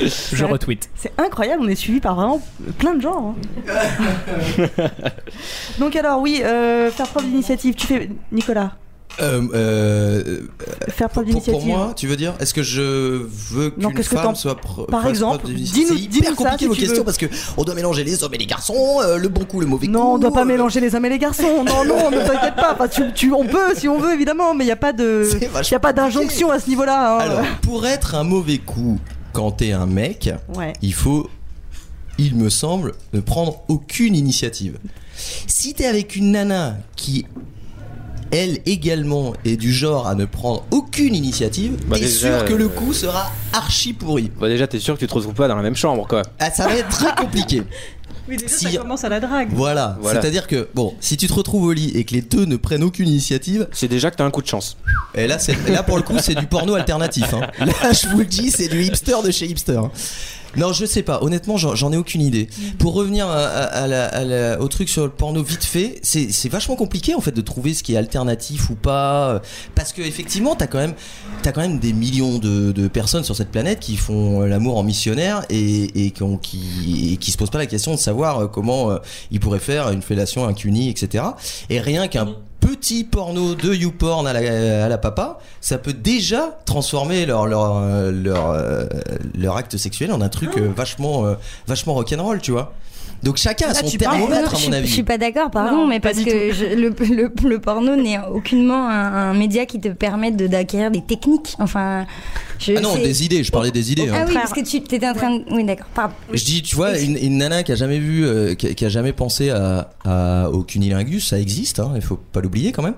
Je 0.00 0.44
retweet. 0.44 0.90
C'est 0.96 1.12
incroyable, 1.16 1.62
on 1.64 1.68
est 1.68 1.76
suivi 1.76 2.00
par 2.00 2.16
vraiment 2.16 2.42
plein 2.78 2.94
de 2.94 3.00
gens. 3.00 3.36
hein. 3.68 4.66
Donc 5.78 5.94
alors 5.96 6.20
oui, 6.20 6.42
euh, 6.44 6.90
faire 6.90 7.06
preuve 7.06 7.24
d'initiative. 7.26 7.74
Tu 7.74 7.86
fais 7.86 8.10
Nicolas. 8.32 8.72
Euh, 9.20 9.42
euh, 9.54 10.40
Faire 10.88 11.08
preuve 11.08 11.24
pour, 11.24 11.34
pour 11.34 11.42
d'initiative. 11.42 11.66
moi, 11.68 11.92
tu 11.96 12.06
veux 12.06 12.16
dire 12.16 12.34
Est-ce 12.38 12.52
que 12.52 12.62
je 12.62 12.82
veux 12.82 13.70
qu'une 13.70 13.92
que 13.94 14.02
femme 14.02 14.22
t'en- 14.24 14.34
soit 14.34 14.56
Par 14.90 15.06
exemple, 15.06 15.46
d'initiative 15.46 15.86
dis-nous- 15.88 15.98
C'est 15.98 16.16
hyper 16.18 16.30
ça, 16.30 16.36
compliqué 16.36 16.58
si 16.64 16.66
vos 16.68 16.74
questions 16.74 16.96
veux. 16.98 17.04
parce 17.04 17.16
que 17.16 17.26
on 17.56 17.64
doit 17.64 17.74
mélanger 17.74 18.04
les 18.04 18.22
hommes 18.22 18.34
et 18.34 18.38
les 18.38 18.46
garçons, 18.46 18.98
euh, 19.02 19.16
le 19.16 19.28
bon 19.28 19.44
coup, 19.44 19.60
le 19.60 19.66
mauvais 19.66 19.86
coup. 19.86 19.92
Non, 19.92 20.14
on 20.14 20.18
doit 20.18 20.32
pas 20.32 20.44
mélanger 20.44 20.80
les 20.80 20.94
hommes 20.94 21.04
et 21.06 21.10
les 21.10 21.18
garçons. 21.18 21.64
Non, 21.64 21.84
non, 21.84 22.10
ne 22.10 22.18
t'inquiète 22.26 22.56
pas. 22.56 22.74
Enfin, 22.74 22.88
tu, 22.88 23.02
tu- 23.14 23.32
on 23.32 23.46
peut, 23.46 23.74
si 23.74 23.88
on 23.88 23.98
veut, 23.98 24.12
évidemment, 24.12 24.54
mais 24.54 24.64
il 24.64 24.68
n'y 24.68 24.72
a 24.72 24.76
pas 24.76 24.92
de, 24.92 25.26
y 25.70 25.74
a 25.74 25.80
pas 25.80 25.92
d'injonction 25.92 26.50
à 26.50 26.60
ce 26.60 26.68
niveau-là. 26.68 27.16
hein. 27.16 27.18
Alors, 27.20 27.44
pour 27.62 27.86
être 27.86 28.14
un 28.14 28.24
mauvais 28.24 28.58
coup 28.58 28.98
quand 29.32 29.50
t'es 29.52 29.72
un 29.72 29.86
mec, 29.86 30.30
Ouais. 30.54 30.72
il 30.82 30.92
faut, 30.94 31.28
il 32.18 32.34
me 32.36 32.48
semble, 32.50 32.92
ne 33.14 33.20
prendre 33.20 33.62
aucune 33.68 34.14
initiative. 34.14 34.78
Si 35.46 35.72
t'es 35.74 35.86
avec 35.86 36.16
une 36.16 36.32
nana 36.32 36.76
qui, 36.96 37.24
elle 38.30 38.60
également, 38.66 39.32
est 39.44 39.56
du 39.56 39.72
genre 39.72 40.06
à 40.06 40.14
ne 40.14 40.24
prendre 40.24 40.64
aucune 40.70 41.14
initiative, 41.14 41.76
Bah, 41.86 41.96
t'es 41.96 42.04
déjà, 42.06 42.38
sûr 42.40 42.44
que 42.48 42.54
le 42.54 42.64
euh, 42.66 42.68
coup 42.68 42.92
sera 42.92 43.30
archi 43.52 43.92
pourri. 43.92 44.30
Bah 44.40 44.48
déjà, 44.48 44.66
t'es 44.66 44.78
sûr 44.78 44.94
que 44.94 45.00
tu 45.00 45.06
te 45.06 45.14
retrouves 45.14 45.34
pas 45.34 45.48
dans 45.48 45.56
la 45.56 45.62
même 45.62 45.76
chambre, 45.76 46.06
quoi. 46.08 46.22
Ah, 46.38 46.50
ça 46.50 46.66
va 46.66 46.76
être 46.76 46.88
très 46.88 47.14
compliqué. 47.14 47.62
Oui, 48.28 48.36
déjà, 48.36 48.48
Si- 48.56 48.64
ça 48.72 48.78
commence 48.80 49.04
à 49.04 49.08
la 49.08 49.20
drague. 49.20 49.50
Voilà, 49.52 49.96
Voilà. 50.00 50.20
c'est-à-dire 50.20 50.48
que, 50.48 50.68
bon, 50.74 50.94
si 50.98 51.16
tu 51.16 51.28
te 51.28 51.32
retrouves 51.32 51.62
au 51.62 51.72
lit 51.72 51.92
et 51.94 52.02
que 52.02 52.12
les 52.12 52.22
deux 52.22 52.44
ne 52.44 52.56
prennent 52.56 52.82
aucune 52.82 53.06
initiative, 53.06 53.68
C'est 53.70 53.86
déjà 53.86 54.10
que 54.10 54.16
t'as 54.16 54.24
un 54.24 54.32
coup 54.32 54.42
de 54.42 54.48
chance. 54.48 54.76
et 55.14 55.28
là, 55.28 55.38
c'est, 55.38 55.56
là 55.68 55.84
pour 55.84 55.96
le 55.96 56.02
coup, 56.02 56.16
c'est 56.20 56.34
du 56.34 56.46
porno 56.48 56.74
alternatif. 56.74 57.32
hein. 57.34 57.42
Là, 57.64 57.92
je 57.92 58.08
vous 58.08 58.18
le 58.18 58.24
dis, 58.24 58.50
c'est 58.50 58.66
du 58.66 58.82
hipster 58.82 59.14
de 59.24 59.30
chez 59.30 59.46
hipster. 59.46 59.78
Non, 60.56 60.72
je 60.72 60.86
sais 60.86 61.02
pas. 61.02 61.22
Honnêtement, 61.22 61.56
j'en, 61.56 61.92
ai 61.92 61.96
aucune 61.96 62.22
idée. 62.22 62.48
Pour 62.78 62.94
revenir 62.94 63.26
à, 63.28 63.44
à- 63.44 63.64
à 63.64 63.86
la- 63.86 64.06
à 64.06 64.24
la- 64.24 64.60
au 64.60 64.68
truc 64.68 64.88
sur 64.88 65.04
le 65.04 65.10
porno 65.10 65.42
vite 65.42 65.64
fait, 65.64 65.98
c'est, 66.02 66.30
vachement 66.48 66.76
compliqué 66.76 67.14
en 67.14 67.20
fait 67.20 67.32
de 67.32 67.40
trouver 67.40 67.74
ce 67.74 67.82
qui 67.82 67.94
est 67.94 67.96
alternatif 67.96 68.70
ou 68.70 68.74
pas, 68.74 69.30
euh, 69.30 69.38
parce 69.74 69.92
que 69.92 70.02
effectivement, 70.02 70.54
t'as 70.56 70.66
quand 70.66 70.78
même, 70.78 70.94
t'as 71.42 71.52
quand 71.52 71.60
même 71.60 71.78
des 71.78 71.92
millions 71.92 72.38
de, 72.38 72.72
de 72.72 72.88
personnes 72.88 73.24
sur 73.24 73.36
cette 73.36 73.50
planète 73.50 73.80
qui 73.80 73.96
font 73.96 74.42
euh, 74.42 74.46
l'amour 74.46 74.76
en 74.78 74.82
missionnaire 74.82 75.44
et, 75.50 76.06
et 76.06 76.10
qui, 76.10 76.22
ont- 76.22 76.38
qui, 76.38 77.12
et 77.12 77.16
qui 77.16 77.30
se 77.30 77.36
posent 77.36 77.50
pas 77.50 77.58
la 77.58 77.66
question 77.66 77.92
de 77.94 77.98
savoir 77.98 78.38
euh, 78.40 78.46
comment 78.46 78.90
ils 79.30 79.40
pourraient 79.40 79.58
faire 79.58 79.90
une 79.90 80.02
fellation, 80.02 80.46
un 80.46 80.54
cuni, 80.54 80.88
etc. 80.88 81.24
Et 81.70 81.80
rien 81.80 82.08
qu'un 82.08 82.28
petit 82.76 83.04
porno 83.04 83.54
de 83.54 83.74
YouPorn 83.74 84.26
à 84.26 84.32
la, 84.32 84.84
à 84.84 84.88
la 84.88 84.98
papa, 84.98 85.38
ça 85.60 85.78
peut 85.78 85.92
déjà 85.92 86.58
transformer 86.64 87.26
leur 87.26 87.46
leur 87.46 87.76
euh, 87.78 88.10
leur, 88.12 88.50
euh, 88.50 88.84
leur 89.36 89.56
acte 89.56 89.76
sexuel 89.76 90.12
en 90.12 90.20
un 90.20 90.28
truc 90.28 90.56
euh, 90.56 90.70
vachement 90.74 91.26
euh, 91.26 91.34
vachement 91.66 91.94
rock'n'roll, 91.94 92.40
tu 92.40 92.52
vois. 92.52 92.72
Donc 93.22 93.36
chacun 93.38 93.68
a 93.68 93.74
son 93.74 93.86
tu 93.86 93.98
thermomètre 93.98 94.48
à 94.50 94.52
mon 94.52 94.58
je 94.58 94.64
suis 94.64 94.74
avis. 94.74 95.02
pas 95.02 95.18
d'accord, 95.18 95.50
pardon, 95.50 95.76
Non, 95.78 95.86
mais 95.86 96.00
parce 96.00 96.18
que 96.20 96.52
je- 96.52 96.74
le, 96.76 96.94
le- 97.14 97.48
le 97.48 97.58
porno 97.58 97.96
n'est 97.96 98.18
aucunement 98.32 98.88
un, 98.88 99.30
un 99.30 99.34
média 99.34 99.66
qui 99.66 99.80
te 99.80 99.88
permet 99.88 100.30
de- 100.30 100.46
d'acquérir 100.46 100.90
des 100.90 101.02
techniques. 101.02 101.56
Enfin, 101.58 102.06
je, 102.58 102.74
Ah 102.76 102.80
non, 102.80 102.94
c'est- 102.94 103.02
des 103.02 103.24
idées, 103.24 103.42
je 103.42 103.50
parlais 103.50 103.70
des 103.70 103.90
idées. 103.92 104.08
Ah 104.12 104.18
hein. 104.20 104.24
oui, 104.28 104.34
parce 104.34 104.52
que 104.52 104.60
tu 104.60 104.76
étais 104.76 105.06
en 105.08 105.14
train 105.14 105.36
de... 105.38 105.44
Oui, 105.50 105.64
d'accord, 105.64 105.86
pardon. 105.94 106.14
Je 106.32 106.44
dis, 106.44 106.62
tu 106.62 106.76
vois, 106.76 106.98
une, 106.98 107.16
une 107.16 107.38
nana 107.38 107.62
qui 107.62 107.72
a 107.72 107.74
jamais 107.74 107.98
vu, 107.98 108.24
euh, 108.24 108.54
qui, 108.54 108.68
a, 108.68 108.74
qui 108.74 108.84
a 108.84 108.88
jamais 108.88 109.12
pensé 109.12 109.50
à, 109.50 109.90
à- 110.04 110.50
au 110.50 110.62
cunilingus, 110.62 111.26
ça 111.28 111.38
existe, 111.40 111.80
hein, 111.80 111.92
il 111.96 112.02
faut 112.02 112.16
pas 112.16 112.40
l'oublier 112.40 112.72
quand 112.72 112.82
même. 112.82 112.94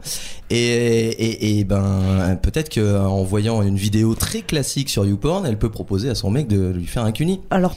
Et, 0.51 0.57
et, 0.57 1.59
et 1.59 1.65
ben, 1.65 2.39
peut-être 2.43 2.73
qu'en 2.75 3.23
voyant 3.23 3.63
une 3.63 3.77
vidéo 3.77 4.15
très 4.15 4.41
classique 4.41 4.89
sur 4.91 5.05
YouPorn, 5.07 5.47
elle 5.47 5.59
peut 5.59 5.71
proposer 5.71 6.09
à 6.11 6.15
son 6.15 6.31
mec 6.31 6.49
de 6.49 6.71
lui 6.71 6.87
faire 6.87 7.05
un 7.05 7.13
cuni. 7.13 7.41
Alors, 7.51 7.77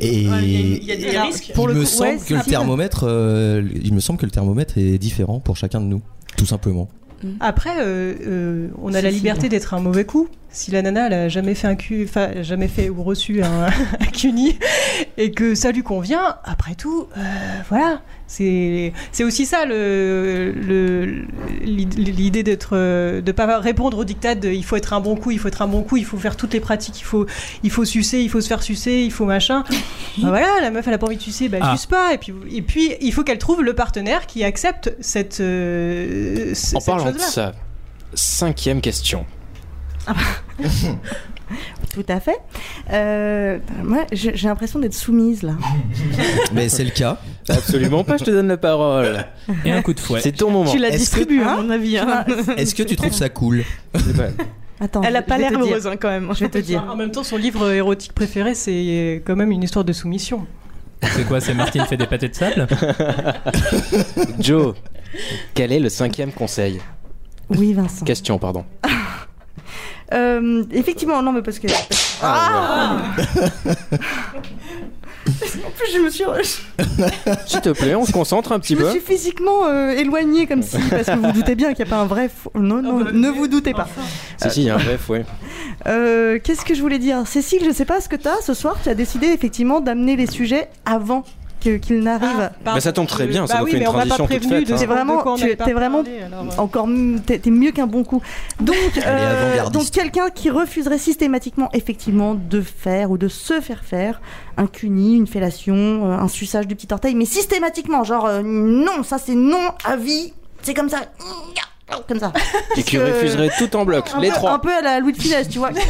Et 0.00 0.28
Ouais, 0.28 0.42
il 0.44 0.84
y 0.84 0.92
a- 0.92 0.96
des 0.96 1.02
me 1.74 1.80
coup, 1.80 1.86
semble 1.86 2.10
ouais, 2.10 2.18
que 2.26 2.34
le 2.34 2.40
thermomètre, 2.42 3.04
euh, 3.06 3.62
il 3.82 3.92
me 3.94 4.00
semble 4.00 4.18
que 4.18 4.24
le 4.26 4.32
thermomètre 4.32 4.78
est 4.78 4.98
différent 4.98 5.38
pour 5.40 5.56
chacun 5.56 5.80
de 5.80 5.86
nous, 5.86 6.02
tout 6.36 6.46
simplement. 6.46 6.88
Après, 7.40 7.70
euh, 7.78 8.14
euh, 8.26 8.68
on 8.82 8.94
a 8.94 9.00
la 9.00 9.10
liberté 9.10 9.48
d'être 9.48 9.74
un 9.74 9.80
mauvais 9.80 10.04
coup. 10.04 10.28
Si 10.54 10.70
la 10.70 10.82
nana, 10.82 11.06
elle 11.06 11.12
a 11.14 11.28
jamais 11.30 11.54
fait 11.54 11.66
un 11.66 11.76
cul, 11.76 12.04
enfin, 12.08 12.42
jamais 12.42 12.68
fait 12.68 12.90
ou 12.90 13.02
reçu 13.02 13.42
un, 13.42 13.66
un 14.00 14.04
cuni, 14.12 14.58
et 15.16 15.30
que 15.30 15.54
ça 15.54 15.72
lui 15.72 15.82
convient, 15.82 16.36
après 16.44 16.74
tout, 16.74 17.08
euh, 17.16 17.20
voilà. 17.70 18.02
C'est, 18.26 18.92
c'est 19.12 19.24
aussi 19.24 19.44
ça 19.46 19.64
le, 19.66 20.54
l'idée 21.64 22.42
d'être, 22.42 22.70
euh, 22.72 23.20
de 23.20 23.32
pas 23.32 23.58
répondre 23.58 23.98
au 23.98 24.04
diktat 24.04 24.34
de 24.36 24.48
il 24.50 24.64
faut 24.64 24.76
être 24.76 24.92
un 24.92 25.00
bon 25.00 25.16
coup, 25.16 25.30
il 25.30 25.38
faut 25.38 25.48
être 25.48 25.60
un 25.62 25.66
bon 25.68 25.82
coup, 25.82 25.96
il 25.98 26.04
faut 26.04 26.16
faire 26.16 26.36
toutes 26.36 26.52
les 26.54 26.60
pratiques, 26.60 27.00
il 27.00 27.04
faut, 27.04 27.26
il 27.62 27.70
faut 27.70 27.84
sucer, 27.84 28.20
il 28.20 28.28
faut 28.30 28.40
se 28.40 28.48
faire 28.48 28.62
sucer, 28.62 29.02
il 29.02 29.10
faut 29.12 29.24
machin. 29.26 29.64
Bah 30.18 30.28
voilà, 30.28 30.60
la 30.60 30.70
meuf 30.70 30.86
elle 30.86 30.94
a 30.94 30.98
pas 30.98 31.06
envie 31.06 31.16
de 31.16 31.22
sucer, 31.22 31.48
bah 31.48 31.56
elle 31.58 31.66
Ah. 31.66 31.76
suce 31.76 31.86
pas. 31.86 32.12
Et 32.12 32.18
puis, 32.18 32.32
et 32.50 32.60
puis 32.62 32.92
il 33.00 33.12
faut 33.14 33.22
qu'elle 33.24 33.38
trouve 33.38 33.62
le 33.62 33.72
partenaire 33.74 34.26
qui 34.26 34.44
accepte 34.44 34.94
cette. 35.00 35.40
euh, 35.40 36.52
En 36.52 36.54
cette 36.54 36.84
parlant 36.86 37.04
de 37.06 37.12
chose-là. 37.12 37.26
ça, 37.26 37.52
cinquième 38.14 38.80
question. 38.82 39.24
tout 41.94 42.04
à 42.08 42.20
fait. 42.20 42.38
Euh, 42.92 43.58
moi, 43.82 44.06
j'ai 44.12 44.32
l'impression 44.48 44.78
d'être 44.78 44.94
soumise 44.94 45.42
là. 45.42 45.52
Mais 46.54 46.68
c'est 46.68 46.84
le 46.84 46.90
cas. 46.90 47.18
Absolument 47.48 48.04
pas, 48.04 48.16
je 48.16 48.24
te 48.24 48.30
donne 48.30 48.48
la 48.48 48.56
parole. 48.56 49.24
Et 49.64 49.70
un 49.72 49.82
coup 49.82 49.92
de 49.94 50.00
fouet. 50.00 50.20
C'est 50.20 50.32
ton 50.32 50.50
moment. 50.50 50.70
Tu 50.70 50.78
la 50.78 50.90
que- 50.90 50.96
distribues, 50.96 51.42
à 51.42 51.56
mon 51.56 51.70
avis. 51.70 51.98
hein. 51.98 52.24
Est-ce 52.56 52.74
que 52.74 52.82
tu 52.82 52.96
trouves 52.96 53.12
ça 53.12 53.28
cool 53.28 53.64
pas- 53.92 54.00
Attends, 54.80 55.02
Elle 55.02 55.14
a 55.16 55.22
pas 55.22 55.38
l'air 55.38 55.52
heureuse 55.52 55.86
hein, 55.86 55.96
quand 56.00 56.08
même. 56.08 56.28
Je 56.34 56.40
vais 56.40 56.50
te 56.50 56.58
dire. 56.58 56.84
En 56.90 56.96
même 56.96 57.10
temps, 57.12 57.22
son 57.24 57.36
livre 57.36 57.70
érotique 57.70 58.12
préféré, 58.14 58.54
c'est 58.54 59.22
quand 59.24 59.36
même 59.36 59.50
une 59.52 59.62
histoire 59.62 59.84
de 59.84 59.92
soumission. 59.92 60.46
C'est 61.02 61.26
quoi 61.26 61.40
C'est 61.40 61.54
Martine 61.54 61.84
fait 61.84 61.96
des 61.96 62.06
pâtés 62.06 62.28
de 62.28 62.34
sable 62.34 62.66
Joe, 64.38 64.74
quel 65.54 65.72
est 65.72 65.80
le 65.80 65.88
cinquième 65.88 66.32
conseil? 66.32 66.80
Oui, 67.50 67.72
Vincent. 67.74 68.04
Question, 68.04 68.38
pardon. 68.38 68.64
Euh, 70.12 70.64
effectivement, 70.72 71.22
non, 71.22 71.32
mais 71.32 71.42
parce 71.42 71.58
que. 71.58 71.68
Ah, 72.22 73.02
En 75.24 75.70
plus, 75.70 75.92
je 75.94 75.98
me 76.00 76.10
suis, 76.10 76.24
S'il 77.46 77.60
te 77.60 77.68
plaît, 77.70 77.94
on 77.94 78.04
se 78.04 78.12
concentre 78.12 78.50
un 78.52 78.58
petit 78.58 78.74
je 78.74 78.80
me 78.80 78.84
peu. 78.84 78.90
suis 78.90 79.00
physiquement 79.00 79.66
euh, 79.66 79.90
éloignée 79.92 80.46
comme 80.46 80.62
si, 80.62 80.76
parce 80.90 81.06
que 81.06 81.12
vous 81.16 81.22
vous 81.26 81.32
doutez 81.32 81.54
bien 81.54 81.74
qu'il 81.74 81.84
n'y 81.84 81.90
a 81.90 81.94
pas 81.94 82.00
un 82.02 82.06
vrai. 82.06 82.28
faux- 82.28 82.50
Non, 82.54 82.82
non, 82.82 82.98
ne 83.12 83.28
vous 83.30 83.46
doutez 83.46 83.72
pas. 83.72 83.88
Si, 84.42 84.50
si, 84.50 84.60
il 84.62 84.66
y 84.66 84.70
a 84.70 84.74
un 84.74 84.78
bref, 84.78 85.08
ouais. 85.08 85.24
Euh, 85.86 86.38
Qu'est-ce 86.42 86.64
que 86.64 86.74
je 86.74 86.80
voulais 86.82 86.98
dire? 86.98 87.24
Cécile, 87.26 87.62
je 87.64 87.70
sais 87.70 87.84
pas 87.84 88.00
ce 88.00 88.08
que 88.08 88.16
t'as 88.16 88.40
ce 88.42 88.52
soir. 88.54 88.76
Tu 88.82 88.88
as 88.88 88.94
décidé 88.94 89.28
effectivement 89.28 89.80
d'amener 89.80 90.16
les 90.16 90.26
sujets 90.26 90.68
avant 90.84 91.24
que- 91.62 91.76
qu'ils 91.76 92.00
n'arrivent. 92.00 92.50
Bah, 92.64 92.80
ça 92.80 92.92
tombe 92.92 93.06
très 93.06 93.26
bien, 93.26 93.46
ça 93.46 93.54
Bah 93.54 93.60
nous 93.60 93.64
oui, 93.66 93.70
fait 93.72 93.76
une 93.78 93.82
mais 93.84 93.88
transition 93.88 94.26
toute 94.26 94.44
faite. 94.44 94.70
hein. 94.70 94.76
C'est 94.76 94.86
vraiment, 94.86 95.34
tu 95.36 95.48
es 95.50 95.72
vraiment 95.72 96.02
alors, 96.26 96.60
encore, 96.60 96.88
t'es 97.26 97.40
mieux 97.50 97.70
qu'un 97.72 97.86
bon 97.86 98.04
coup. 98.04 98.20
Donc, 98.60 98.76
euh, 99.06 99.68
donc 99.70 99.90
quelqu'un 99.90 100.30
qui 100.30 100.50
refuserait 100.50 100.98
systématiquement, 100.98 101.68
effectivement, 101.72 102.34
de 102.34 102.60
faire 102.60 103.10
ou 103.10 103.18
de 103.18 103.28
se 103.28 103.60
faire 103.60 103.84
faire 103.84 104.20
un 104.56 104.66
cuni, 104.66 105.16
une 105.16 105.26
fellation, 105.26 105.74
euh, 105.76 106.18
un 106.18 106.28
suçage 106.28 106.66
du 106.66 106.74
petit 106.74 106.88
orteil, 106.92 107.14
mais 107.14 107.24
systématiquement, 107.24 108.04
genre 108.04 108.26
euh, 108.26 108.42
non, 108.44 109.02
ça 109.02 109.18
c'est 109.18 109.34
non 109.34 109.70
à 109.84 109.96
vie, 109.96 110.32
c'est 110.62 110.74
comme 110.74 110.88
ça, 110.88 110.98
comme 112.08 112.18
ça. 112.18 112.32
Et 112.76 112.82
qui 112.82 112.98
refuserait 112.98 113.50
tout 113.58 113.74
en 113.76 113.84
bloc, 113.84 114.06
un 114.14 114.20
les 114.20 114.28
peu, 114.28 114.34
trois. 114.34 114.52
Un 114.52 114.58
peu 114.58 114.72
à 114.74 114.80
la 114.80 114.98
Louis 115.00 115.12
de 115.12 115.20
Funès, 115.20 115.48
tu 115.48 115.58
vois. 115.58 115.70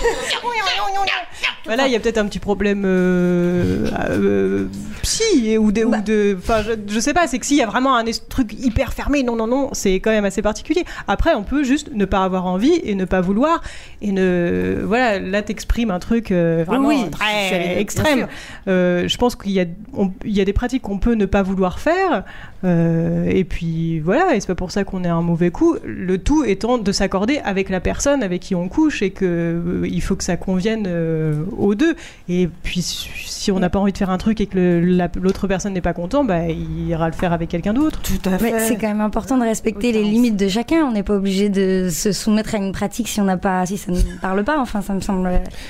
Bah 1.66 1.76
là, 1.76 1.86
il 1.86 1.92
y 1.92 1.96
a 1.96 2.00
peut-être 2.00 2.18
un 2.18 2.26
petit 2.26 2.40
problème 2.40 2.82
euh, 2.84 3.86
euh, 4.10 4.66
psy 5.02 5.22
et- 5.50 5.58
ou 5.58 5.70
de, 5.70 5.84
ou 5.84 5.94
de, 6.02 6.36
enfin, 6.36 6.60
je, 6.62 6.72
je 6.92 6.98
sais 6.98 7.14
pas. 7.14 7.28
C'est 7.28 7.38
que 7.38 7.46
s'il 7.46 7.56
y 7.56 7.62
a 7.62 7.66
vraiment 7.66 7.94
un 7.96 8.04
truc 8.28 8.52
hyper 8.52 8.92
fermé, 8.92 9.22
non, 9.22 9.36
non, 9.36 9.46
non, 9.46 9.68
c'est 9.72 9.94
quand 9.94 10.10
même 10.10 10.24
assez 10.24 10.42
particulier. 10.42 10.84
Après, 11.06 11.34
on 11.34 11.44
peut 11.44 11.62
juste 11.62 11.90
ne 11.94 12.04
pas 12.04 12.24
avoir 12.24 12.46
envie 12.46 12.80
et 12.82 12.96
ne 12.96 13.04
pas 13.04 13.20
vouloir 13.20 13.62
et 14.00 14.10
ne, 14.10 14.80
voilà, 14.84 15.20
là, 15.20 15.42
t'exprimes 15.42 15.92
un 15.92 16.00
truc 16.00 16.32
euh, 16.32 16.64
vraiment 16.66 16.88
Oui, 16.88 17.08
très 17.10 17.78
extrême. 17.78 18.26
Euh, 18.66 19.06
je 19.06 19.16
pense 19.16 19.36
qu'il 19.36 19.52
y 19.52 19.60
a, 19.60 19.64
on- 19.96 20.10
il 20.24 20.36
y 20.36 20.40
a 20.40 20.44
des 20.44 20.52
pratiques 20.52 20.82
qu'on 20.82 20.98
peut 20.98 21.14
ne 21.14 21.26
pas 21.26 21.42
vouloir 21.42 21.78
faire. 21.78 22.24
euh, 22.64 23.24
et 23.28 23.44
puis 23.44 24.00
voilà, 24.00 24.34
et 24.34 24.40
c'est 24.40 24.46
pas 24.48 24.54
pour 24.56 24.72
ça 24.72 24.82
qu'on 24.82 25.04
est 25.04 25.08
un 25.08 25.22
mauvais 25.22 25.50
coup. 25.52 25.76
Le 25.94 26.18
tout 26.18 26.44
étant 26.44 26.78
de 26.78 26.92
s'accorder 26.92 27.40
avec 27.44 27.68
la 27.68 27.80
personne 27.80 28.22
avec 28.22 28.40
qui 28.40 28.54
on 28.54 28.68
couche 28.68 29.02
et 29.02 29.10
que 29.10 29.24
euh, 29.24 29.86
il 29.88 30.00
faut 30.02 30.16
que 30.16 30.24
ça 30.24 30.36
convienne 30.36 30.84
euh, 30.86 31.34
aux 31.58 31.74
deux. 31.74 31.94
Et 32.28 32.48
puis 32.62 32.80
si 32.82 33.50
on 33.52 33.58
n'a 33.58 33.70
pas 33.70 33.78
envie 33.78 33.92
de 33.92 33.98
faire 33.98 34.10
un 34.10 34.18
truc 34.18 34.40
et 34.40 34.46
que 34.46 34.80
la- 34.84 35.10
l'autre 35.20 35.46
personne 35.46 35.72
n'est 35.74 35.80
pas 35.80 35.92
content, 35.92 36.24
bah, 36.24 36.48
il 36.48 36.88
ira 36.88 37.06
le 37.08 37.14
faire 37.14 37.32
avec 37.32 37.48
quelqu'un 37.50 37.72
d'autre. 37.74 38.00
Tout 38.02 38.28
à 38.28 38.38
Mais 38.40 38.58
c'est 38.60 38.76
quand 38.76 38.88
même 38.88 39.00
important 39.00 39.36
de 39.36 39.42
respecter 39.44 39.92
les 39.92 40.02
limites 40.02 40.36
de 40.36 40.48
chacun. 40.48 40.84
On 40.86 40.92
n'est 40.92 41.02
pas 41.02 41.14
obligé 41.14 41.48
de 41.48 41.88
se 41.90 42.12
soumettre 42.12 42.54
à 42.54 42.58
une 42.58 42.72
pratique 42.72 43.08
si 43.08 43.20
on 43.20 43.24
n'a 43.24 43.36
pas, 43.36 43.66
si 43.66 43.76
ça 43.76 43.92
ne 43.92 43.98
parle 44.20 44.44
pas. 44.44 44.58
Enfin, 44.60 44.80
ça 44.82 44.94
me 44.94 45.00
semble. 45.00 45.28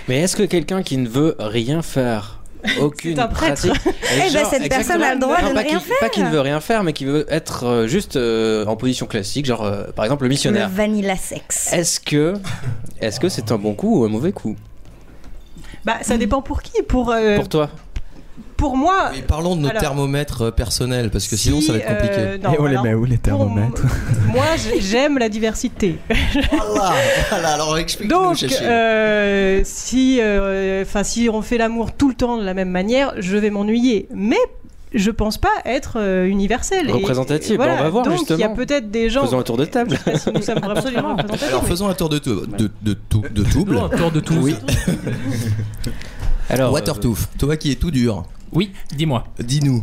Mais 0.08 0.20
est-ce 0.20 0.36
que 0.36 0.42
quelqu'un 0.44 0.82
qui 0.82 0.96
ne 0.98 1.08
veut 1.08 1.34
rien 1.38 1.82
faire 1.82 2.41
aucune 2.80 3.16
pratique. 3.28 3.72
Eh 4.14 4.32
ben, 4.32 4.44
cette 4.50 4.68
personne 4.68 5.02
a 5.02 5.14
le 5.14 5.20
droit 5.20 5.40
Non, 5.42 5.48
de 5.50 5.54
ne 5.54 5.58
rien 5.60 5.78
qui- 5.78 5.88
Pas 5.88 5.94
faire. 6.00 6.10
qui 6.10 6.22
ne 6.22 6.28
veut 6.30 6.40
rien 6.40 6.60
faire, 6.60 6.84
mais 6.84 6.92
qui 6.92 7.04
veut 7.04 7.26
être 7.30 7.64
euh, 7.64 7.86
juste 7.86 8.16
euh, 8.16 8.64
en 8.66 8.76
position 8.76 9.06
classique, 9.06 9.46
genre 9.46 9.64
euh, 9.64 9.84
par 9.96 10.04
exemple 10.04 10.22
le 10.24 10.28
Le 10.28 10.32
missionnaire. 10.34 10.68
vanilla 10.68 11.16
sexe. 11.16 11.72
Est-ce 11.72 11.98
que 12.00 12.34
est-ce 13.00 13.18
que 13.20 13.28
c'est 13.28 13.50
un 13.52 13.58
bon 13.58 13.74
coup 13.74 14.00
ou 14.00 14.04
un 14.04 14.08
mauvais 14.08 14.32
coup? 14.32 14.54
Bah, 15.84 15.96
ça 16.02 16.16
dépend 16.16 16.42
pour 16.42 16.62
qui. 16.62 16.82
Pour, 16.82 17.10
euh, 17.10 17.36
pour 17.36 17.48
toi 17.48 17.70
pour 18.62 18.76
moi. 18.76 19.10
Oui, 19.12 19.22
parlons 19.26 19.56
de 19.56 19.62
nos 19.62 19.68
Alors- 19.70 19.82
thermomètres 19.82 20.42
euh, 20.42 20.50
personnels 20.52 21.10
parce 21.10 21.26
que 21.26 21.34
sinon 21.36 21.60
si, 21.60 21.66
ça 21.66 21.72
va 21.72 21.78
être 21.80 21.88
compliqué. 21.88 22.14
euh, 22.16 22.38
non, 22.38 22.52
Et 22.52 22.60
on 22.60 22.64
les 22.66 22.70
alors, 22.70 22.84
met 22.84 22.94
où 22.94 23.04
les 23.04 23.16
pour 23.16 23.22
thermomètres 23.38 23.82
Moi, 24.28 24.44
j'ai- 24.56 24.80
j'aime 24.80 25.18
la 25.18 25.28
diversité. 25.28 25.98
Voilà, 26.52 26.92
voilà, 27.30 27.48
alors 27.54 27.76
explique-nous, 27.76 28.16
Donc, 28.16 28.44
euh, 28.62 29.60
si, 29.64 30.18
euh, 30.20 30.82
enfin, 30.82 31.02
si 31.02 31.28
on 31.28 31.42
fait 31.42 31.58
l'amour 31.58 31.90
tout 31.92 32.08
le 32.08 32.14
temps 32.14 32.36
de 32.38 32.44
la 32.44 32.54
même 32.54 32.70
manière, 32.70 33.14
je 33.18 33.36
vais 33.36 33.50
m'ennuyer. 33.50 34.06
Mais 34.14 34.36
je 34.94 35.10
pense 35.10 35.38
pas 35.38 35.48
être 35.64 35.94
euh, 35.96 36.26
universel. 36.28 36.88
Représentatif, 36.92 37.56
voilà. 37.56 37.72
bah, 37.74 37.78
on 37.80 37.84
va 37.84 37.90
voir, 37.90 38.04
Donc, 38.04 38.14
il 38.14 38.18
y 38.20 38.22
a 38.22 38.36
justement. 38.36 38.54
peut-être 38.54 38.90
des 38.92 39.10
gens. 39.10 39.24
Faisons 39.24 39.40
un 39.40 39.42
tour 39.42 39.56
de 39.56 39.64
table. 39.64 39.90
Je 39.90 39.96
sais 39.96 40.12
pas 40.12 40.18
si 40.18 40.32
nous 40.32 40.42
sommes 40.42 40.58
vraiment 40.60 40.74
très 40.80 40.90
représentatifs, 40.92 41.48
Alors 41.48 41.64
faisons 41.66 41.88
un 41.88 41.94
tour 41.94 42.08
de 42.10 42.18
tout, 42.18 42.46
de, 42.46 42.70
de 42.82 42.94
tout, 43.08 43.22
de 43.28 43.42
double. 43.42 43.76
Un 43.78 43.88
tour 43.88 44.12
de 44.12 44.20
tout. 44.20 44.34
Oui. 44.40 44.54
Alors, 46.48 46.72
Watertooth, 46.74 47.18
toi 47.38 47.56
qui 47.56 47.72
es 47.72 47.76
tout 47.76 47.90
dur, 47.90 48.24
Oui, 48.52 48.72
dis-moi. 48.96 49.24
dis-nous. 49.38 49.82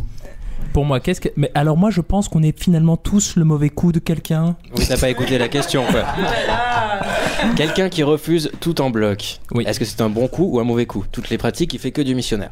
Pour 0.73 0.85
moi, 0.85 0.99
qu'est-ce 0.99 1.21
que. 1.21 1.29
Mais 1.35 1.51
alors, 1.55 1.77
moi, 1.77 1.89
je 1.89 2.01
pense 2.01 2.27
qu'on 2.29 2.43
est 2.43 2.57
finalement 2.59 2.97
tous 2.97 3.35
le 3.35 3.43
mauvais 3.45 3.69
coup 3.69 3.91
de 3.91 3.99
quelqu'un. 3.99 4.55
oui, 4.77 4.85
t'as 4.87 4.97
pas 4.97 5.09
écouté 5.09 5.37
la 5.37 5.47
question 5.47 5.83
quoi. 5.89 6.03
Quelqu'un 7.55 7.89
qui 7.89 8.03
refuse 8.03 8.51
tout 8.59 8.81
en 8.81 8.89
bloc. 8.89 9.39
Oui. 9.51 9.63
Est-ce 9.65 9.79
que 9.79 9.85
c'est 9.85 10.01
un 10.01 10.09
bon 10.09 10.27
coup 10.27 10.49
ou 10.53 10.59
un 10.59 10.63
mauvais 10.63 10.85
coup? 10.85 11.05
Toutes 11.11 11.29
les 11.29 11.37
pratiques, 11.37 11.73
il 11.73 11.79
fait 11.79 11.91
que 11.91 12.01
du 12.01 12.13
missionnaire. 12.13 12.51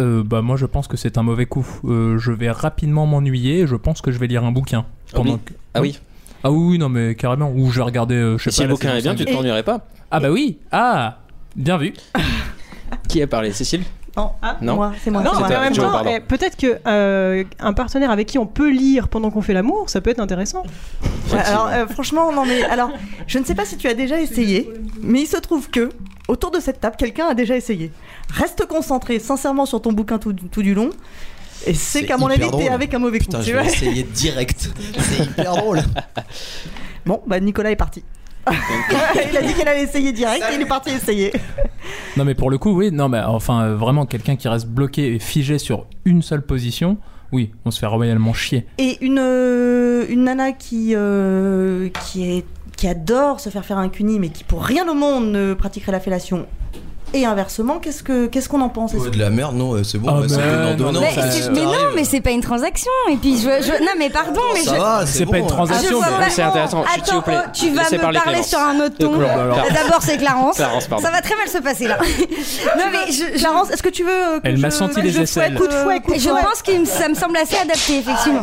Euh, 0.00 0.22
bah, 0.24 0.42
moi, 0.42 0.56
je 0.56 0.66
pense 0.66 0.88
que 0.88 0.96
c'est 0.96 1.16
un 1.18 1.22
mauvais 1.22 1.46
coup. 1.46 1.66
Euh, 1.84 2.18
je 2.18 2.32
vais 2.32 2.50
rapidement 2.50 3.06
m'ennuyer 3.06 3.60
et 3.60 3.66
je 3.66 3.76
pense 3.76 4.00
que 4.00 4.10
je 4.10 4.18
vais 4.18 4.26
lire 4.26 4.44
un 4.44 4.50
bouquin. 4.52 4.84
Pendant 5.12 5.38
que- 5.38 5.52
Ah 5.72 5.80
oui? 5.80 5.98
Ah 6.42 6.50
oui, 6.50 6.78
non, 6.78 6.88
mais 6.88 7.14
carrément. 7.14 7.50
Ou 7.54 7.70
je 7.70 7.78
vais 7.78 7.84
regarder. 7.84 8.16
euh, 8.16 8.36
je 8.36 8.44
sais 8.44 8.50
Si 8.50 8.60
pas. 8.62 8.66
le 8.66 8.72
bouquin 8.74 8.96
est 8.96 9.02
bien, 9.02 9.14
tu 9.14 9.24
t'ennuierais 9.24 9.62
pas? 9.62 9.86
Ah 10.10 10.20
bah 10.20 10.30
oui. 10.30 10.58
Ah, 10.72 11.18
bien 11.56 11.78
vu. 11.78 11.94
Qui 13.08 13.22
a 13.22 13.26
parlé? 13.26 13.52
Cécile? 13.52 13.82
Non, 14.16 14.32
Ah. 14.42 14.56
Non. 14.60 14.74
moi, 14.76 14.92
c'est 15.02 15.10
moi. 15.10 15.22
Non, 15.22 15.32
en 15.32 15.48
même 15.48 15.72
temps, 15.74 16.04
eh, 16.06 16.20
peut-être 16.20 16.56
que 16.56 16.78
euh, 16.86 17.44
un 17.58 17.72
partenaire 17.72 18.10
avec 18.10 18.28
qui 18.28 18.38
on 18.38 18.46
peut 18.46 18.70
lire 18.70 19.08
pendant 19.08 19.30
qu'on 19.30 19.42
fait 19.42 19.54
l'amour, 19.54 19.90
ça 19.90 20.00
peut 20.00 20.10
être 20.10 20.20
intéressant. 20.20 20.62
Ouais, 21.32 21.38
alors 21.40 21.68
euh, 21.68 21.86
franchement, 21.88 22.32
non 22.32 22.44
mais 22.44 22.62
alors, 22.64 22.90
je 23.26 23.38
ne 23.38 23.44
sais 23.44 23.54
pas 23.54 23.64
si 23.64 23.76
tu 23.76 23.88
as 23.88 23.94
déjà 23.94 24.20
essayé, 24.20 24.70
mais 25.02 25.22
il 25.22 25.26
se 25.26 25.36
trouve 25.38 25.68
que 25.68 25.88
autour 26.28 26.50
de 26.50 26.60
cette 26.60 26.80
table, 26.80 26.96
quelqu'un 26.96 27.26
a 27.28 27.34
déjà 27.34 27.56
essayé. 27.56 27.90
Reste 28.32 28.66
concentré, 28.66 29.18
sincèrement, 29.18 29.66
sur 29.66 29.82
ton 29.82 29.92
bouquin 29.92 30.18
tout, 30.18 30.32
tout 30.32 30.62
du 30.62 30.74
long. 30.74 30.90
Et 31.66 31.74
c'est 31.74 32.04
qu'à 32.04 32.16
mon 32.18 32.26
avis, 32.28 32.50
t'es 32.50 32.68
avec 32.68 32.92
un 32.94 32.98
mauvais 32.98 33.18
coup. 33.18 33.24
Putain, 33.24 33.40
tu 33.40 33.50
je 33.50 33.56
vais 33.56 33.66
essayer 33.66 34.02
direct. 34.02 34.70
C'est 34.98 35.24
hyper 35.24 35.56
drôle. 35.56 35.80
Bon, 37.06 37.22
bah 37.26 37.40
Nicolas 37.40 37.70
est 37.70 37.76
parti. 37.76 38.04
il 39.30 39.36
a 39.36 39.42
dit 39.42 39.54
qu'il 39.54 39.66
allait 39.66 39.82
essayer 39.82 40.12
direct 40.12 40.44
et 40.50 40.54
il 40.54 40.62
est 40.62 40.66
parti 40.66 40.90
essayer. 40.90 41.32
Non, 42.16 42.24
mais 42.24 42.34
pour 42.34 42.50
le 42.50 42.58
coup, 42.58 42.70
oui. 42.70 42.90
Non, 42.90 43.08
mais 43.08 43.20
enfin, 43.20 43.62
euh, 43.62 43.76
vraiment, 43.76 44.06
quelqu'un 44.06 44.36
qui 44.36 44.48
reste 44.48 44.68
bloqué 44.68 45.14
et 45.14 45.18
figé 45.18 45.58
sur 45.58 45.86
une 46.04 46.22
seule 46.22 46.42
position. 46.42 46.98
Oui, 47.32 47.50
on 47.64 47.70
se 47.70 47.78
fait 47.80 47.86
royalement 47.86 48.32
chier. 48.32 48.66
Et 48.78 48.98
une, 49.04 49.18
euh, 49.18 50.06
une 50.08 50.24
nana 50.24 50.52
qui, 50.52 50.92
euh, 50.94 51.88
qui, 52.04 52.30
est, 52.30 52.44
qui 52.76 52.86
adore 52.86 53.40
se 53.40 53.48
faire 53.48 53.64
faire 53.64 53.78
un 53.78 53.88
cuni, 53.88 54.20
mais 54.20 54.28
qui 54.28 54.44
pour 54.44 54.62
rien 54.62 54.88
au 54.88 54.94
monde 54.94 55.32
ne 55.32 55.54
pratiquerait 55.54 55.92
la 55.92 56.00
fellation. 56.00 56.46
Et 57.14 57.24
inversement, 57.24 57.78
qu'est-ce 57.78 58.02
que 58.02 58.26
qu'est-ce 58.26 58.48
qu'on 58.48 58.60
en 58.60 58.68
pense? 58.68 58.92
Ouais, 58.92 59.08
de 59.08 59.18
la 59.18 59.30
merde, 59.30 59.54
non, 59.54 59.74
euh, 59.74 59.84
c'est 59.84 59.98
bon, 59.98 60.08
Ah, 60.10 60.22
c'est 60.28 60.36
mais 60.36 60.74
non. 60.76 61.00
Mais, 61.00 61.14
ça- 61.14 61.30
c'est- 61.30 61.42
ça 61.42 61.50
mais 61.52 61.60
non, 61.62 61.72
arrive. 61.72 61.88
mais 61.94 62.04
c'est 62.04 62.20
pas 62.20 62.32
une 62.32 62.40
transaction. 62.40 62.90
Et 63.10 63.16
puis, 63.16 63.36
je, 63.38 63.42
je- 63.62 63.80
non, 63.84 63.92
mais 63.96 64.10
pardon, 64.10 64.40
mais 64.52 64.60
Ça 64.62 64.74
je. 64.74 64.80
va, 64.80 65.06
C'est 65.06 65.24
bon, 65.24 65.30
pas 65.30 65.38
une 65.38 65.46
transaction, 65.46 66.00
c'est 66.30 66.42
intéressant, 66.42 66.82
Attends, 66.82 67.04
s'il 67.04 67.14
vous 67.14 67.22
plaît. 67.22 67.36
oh, 67.38 67.50
tu 67.52 67.70
vas 67.70 67.82
me 67.84 67.98
parler 68.00 68.42
sur 68.42 68.58
un 68.58 68.80
autre 68.80 68.96
ton. 68.98 69.14
Euh, 69.20 69.52
D'abord, 69.72 70.02
c'est 70.02 70.16
Clarence. 70.18 70.56
Clarence. 70.56 70.88
Ça 71.00 71.10
va 71.10 71.20
très 71.22 71.36
mal 71.36 71.48
se 71.48 71.58
passer 71.58 71.86
là. 71.86 71.98
non, 72.76 72.84
mais 72.90 73.12
je, 73.12 73.38
Clarence, 73.38 73.70
est-ce 73.70 73.82
que 73.82 73.88
tu 73.90 74.02
veux 74.02 74.10
euh, 74.10 74.40
que 74.40 74.48
Elle 74.48 74.56
je, 74.56 74.62
m'a 74.62 74.70
senti 74.72 75.00
les 75.00 75.20
aisselles. 75.20 75.54
coup 75.54 75.66
de 75.68 75.72
fouet, 75.72 76.00
coup 76.00 76.14
de 76.14 76.18
je 76.18 76.28
pense 76.28 76.62
que 76.62 76.84
ça 76.84 77.08
me 77.08 77.14
semble 77.14 77.36
assez 77.36 77.56
adapté, 77.56 77.98
effectivement. 77.98 78.42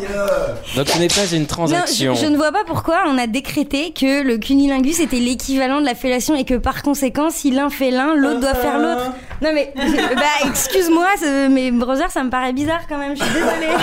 Donc 0.77 0.87
ce 0.87 0.97
n'est 0.97 1.07
pas 1.09 1.25
une 1.33 1.45
transaction. 1.45 2.15
je, 2.15 2.21
je 2.21 2.25
ne 2.27 2.37
vois 2.37 2.51
pas 2.53 2.63
pourquoi 2.65 2.99
on 3.07 3.17
a 3.17 3.27
décrété 3.27 3.91
que 3.91 4.23
le 4.23 4.37
cunilingus 4.37 4.99
était 5.01 5.17
l'équivalent 5.19 5.81
de 5.81 5.85
la 5.85 5.95
fellation 5.95 6.35
et 6.35 6.45
que 6.45 6.53
par 6.55 6.83
conséquent, 6.83 7.29
si 7.29 7.51
l'un 7.51 7.69
fait 7.69 7.91
l'un, 7.91 8.15
l'autre 8.15 8.39
doit 8.39 8.53
faire 8.61 8.79
l'autre. 8.79 9.11
Non 9.41 9.49
mais, 9.53 9.73
bah 9.75 10.47
excuse-moi, 10.49 11.07
mais 11.49 11.71
brother, 11.71 12.11
ça 12.11 12.23
me 12.23 12.29
paraît 12.29 12.53
bizarre 12.53 12.81
quand 12.87 12.97
même. 12.97 13.15
Je 13.15 13.23
suis 13.23 13.33
désolée. 13.33 13.73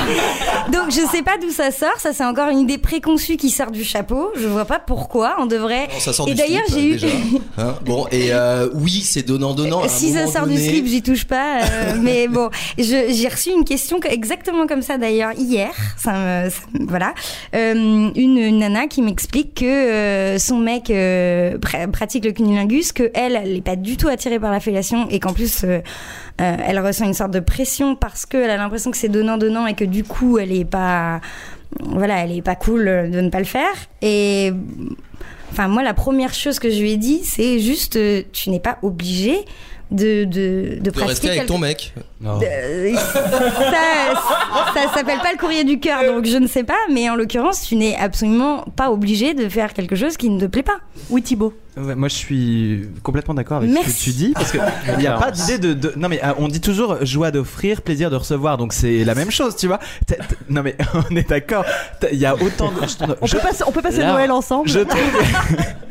Donc 0.72 0.90
je 0.90 1.00
sais 1.10 1.22
pas 1.22 1.36
d'où 1.40 1.50
ça 1.50 1.70
sort. 1.70 1.98
Ça 1.98 2.12
c'est 2.12 2.24
encore 2.24 2.48
une 2.48 2.60
idée 2.60 2.78
préconçue 2.78 3.36
qui 3.36 3.50
sort 3.50 3.70
du 3.70 3.84
chapeau. 3.84 4.30
Je 4.36 4.46
vois 4.46 4.64
pas 4.64 4.78
pourquoi 4.78 5.36
on 5.40 5.46
devrait. 5.46 5.88
Non, 5.92 6.00
ça 6.00 6.12
sort 6.12 6.28
et 6.28 6.34
d'ailleurs, 6.34 6.62
j'ai 6.68 6.84
eu. 6.84 6.92
déjà. 6.92 7.08
Hein, 7.60 7.74
bon, 7.84 8.06
et 8.12 8.28
euh, 8.32 8.68
oui, 8.74 9.02
c'est 9.04 9.22
donnant-donnant. 9.26 9.82
Si 9.88 10.12
ça 10.12 10.28
sort 10.28 10.46
du 10.46 10.56
slip, 10.56 10.86
j'y 10.86 11.02
touche 11.02 11.24
pas. 11.24 11.60
euh, 11.62 11.94
mais 12.00 12.28
bon, 12.28 12.50
j'ai 12.78 13.28
reçu 13.28 13.50
une 13.50 13.64
question 13.64 13.98
que- 13.98 14.06
exactement 14.08 14.66
comme 14.68 14.82
ça 14.82 14.96
d'ailleurs 14.96 15.32
hier. 15.36 15.70
Ça 15.96 16.12
me- 16.12 16.50
ça 16.50 16.60
voilà, 16.86 17.14
Euh, 17.56 17.74
une, 18.14 18.38
une 18.38 18.58
nana 18.58 18.86
qui 18.86 19.02
m'explique 19.02 19.54
que 19.54 19.64
euh, 19.64 20.38
son 20.38 20.58
mec 20.58 20.90
euh, 20.90 21.58
pr- 21.58 21.90
pratique 21.90 22.24
le 22.24 22.30
cunilingus, 22.32 22.92
que 22.92 23.10
elle, 23.14 23.34
elle 23.42 23.56
est 23.56 23.60
pas 23.64 23.74
du 23.76 23.96
tout 23.96 24.06
attirée 24.08 24.38
par 24.38 24.52
la 24.52 24.60
fellation 24.60 25.08
et 25.10 25.18
qu'en 25.18 25.32
plus 25.32 25.47
euh, 25.64 25.80
euh, 26.40 26.56
elle 26.66 26.78
ressent 26.80 27.04
une 27.04 27.14
sorte 27.14 27.32
de 27.32 27.40
pression 27.40 27.96
parce 27.96 28.26
qu'elle 28.26 28.50
a 28.50 28.56
l'impression 28.56 28.90
que 28.90 28.96
c'est 28.96 29.08
donnant 29.08 29.38
donnant 29.38 29.66
et 29.66 29.74
que 29.74 29.84
du 29.84 30.04
coup 30.04 30.38
elle 30.38 30.52
est 30.52 30.64
pas, 30.64 31.20
voilà, 31.80 32.24
elle 32.24 32.32
est 32.32 32.42
pas 32.42 32.56
cool 32.56 32.84
de 32.84 33.20
ne 33.20 33.30
pas 33.30 33.38
le 33.40 33.44
faire 33.44 33.74
et 34.02 34.52
Enfin, 35.50 35.68
moi, 35.68 35.82
la 35.82 35.94
première 35.94 36.34
chose 36.34 36.58
que 36.58 36.70
je 36.70 36.80
lui 36.80 36.92
ai 36.92 36.96
dit, 36.96 37.20
c'est 37.24 37.58
juste, 37.58 37.96
euh, 37.96 38.22
tu 38.32 38.50
n'es 38.50 38.60
pas 38.60 38.78
obligé 38.82 39.38
de, 39.90 40.24
de, 40.24 40.76
de 40.76 40.80
De 40.80 40.90
pratiquer 40.90 41.08
rester 41.08 41.30
avec 41.30 41.46
ton 41.46 41.58
mec. 41.58 41.94
Euh, 42.24 42.94
ça, 42.96 44.74
ça 44.74 44.92
s'appelle 44.94 45.18
pas 45.20 45.32
le 45.32 45.38
courrier 45.38 45.64
du 45.64 45.78
cœur, 45.78 46.02
donc 46.04 46.24
je 46.26 46.36
ne 46.36 46.46
sais 46.46 46.64
pas, 46.64 46.74
mais 46.92 47.08
en 47.08 47.14
l'occurrence, 47.16 47.62
tu 47.62 47.76
n'es 47.76 47.96
absolument 47.96 48.64
pas 48.76 48.90
obligé 48.90 49.34
de 49.34 49.48
faire 49.48 49.72
quelque 49.72 49.96
chose 49.96 50.16
qui 50.16 50.28
ne 50.30 50.40
te 50.40 50.46
plaît 50.46 50.62
pas. 50.62 50.78
Oui, 51.10 51.22
Thibaut. 51.22 51.54
Ouais, 51.76 51.94
moi, 51.94 52.08
je 52.08 52.14
suis 52.14 52.88
complètement 53.04 53.34
d'accord 53.34 53.58
avec 53.58 53.70
ce 53.70 53.86
que 53.86 54.02
tu 54.04 54.10
dis 54.10 54.32
parce 54.34 54.50
que 54.50 54.58
il 54.94 54.98
n'y 54.98 55.06
a 55.06 55.12
pas 55.16 55.30
d'idée 55.30 55.58
de, 55.58 55.74
de- 55.74 55.92
Non, 55.96 56.08
mais 56.08 56.20
euh, 56.24 56.32
on 56.38 56.48
dit 56.48 56.60
toujours 56.60 57.04
joie 57.04 57.30
d'offrir, 57.30 57.82
plaisir 57.82 58.10
de 58.10 58.16
recevoir, 58.16 58.56
donc 58.58 58.72
c'est 58.72 59.04
la 59.04 59.14
même 59.14 59.30
chose, 59.30 59.54
tu 59.54 59.68
vois. 59.68 59.78
Non, 60.48 60.62
mais 60.64 60.76
on 61.10 61.14
est 61.14 61.28
d'accord. 61.28 61.64
Il 62.10 62.18
y 62.18 62.26
a 62.26 62.34
autant 62.34 62.72
de. 62.72 63.14
On 63.20 63.26
je- 63.26 63.36
peut 63.36 63.42
passer, 63.42 63.62
on 63.64 63.70
peut 63.70 63.82
passer. 63.82 63.98
Noël 64.04 64.32
ensemble. 64.32 64.68
je 64.68 64.80
trouve, 64.80 65.00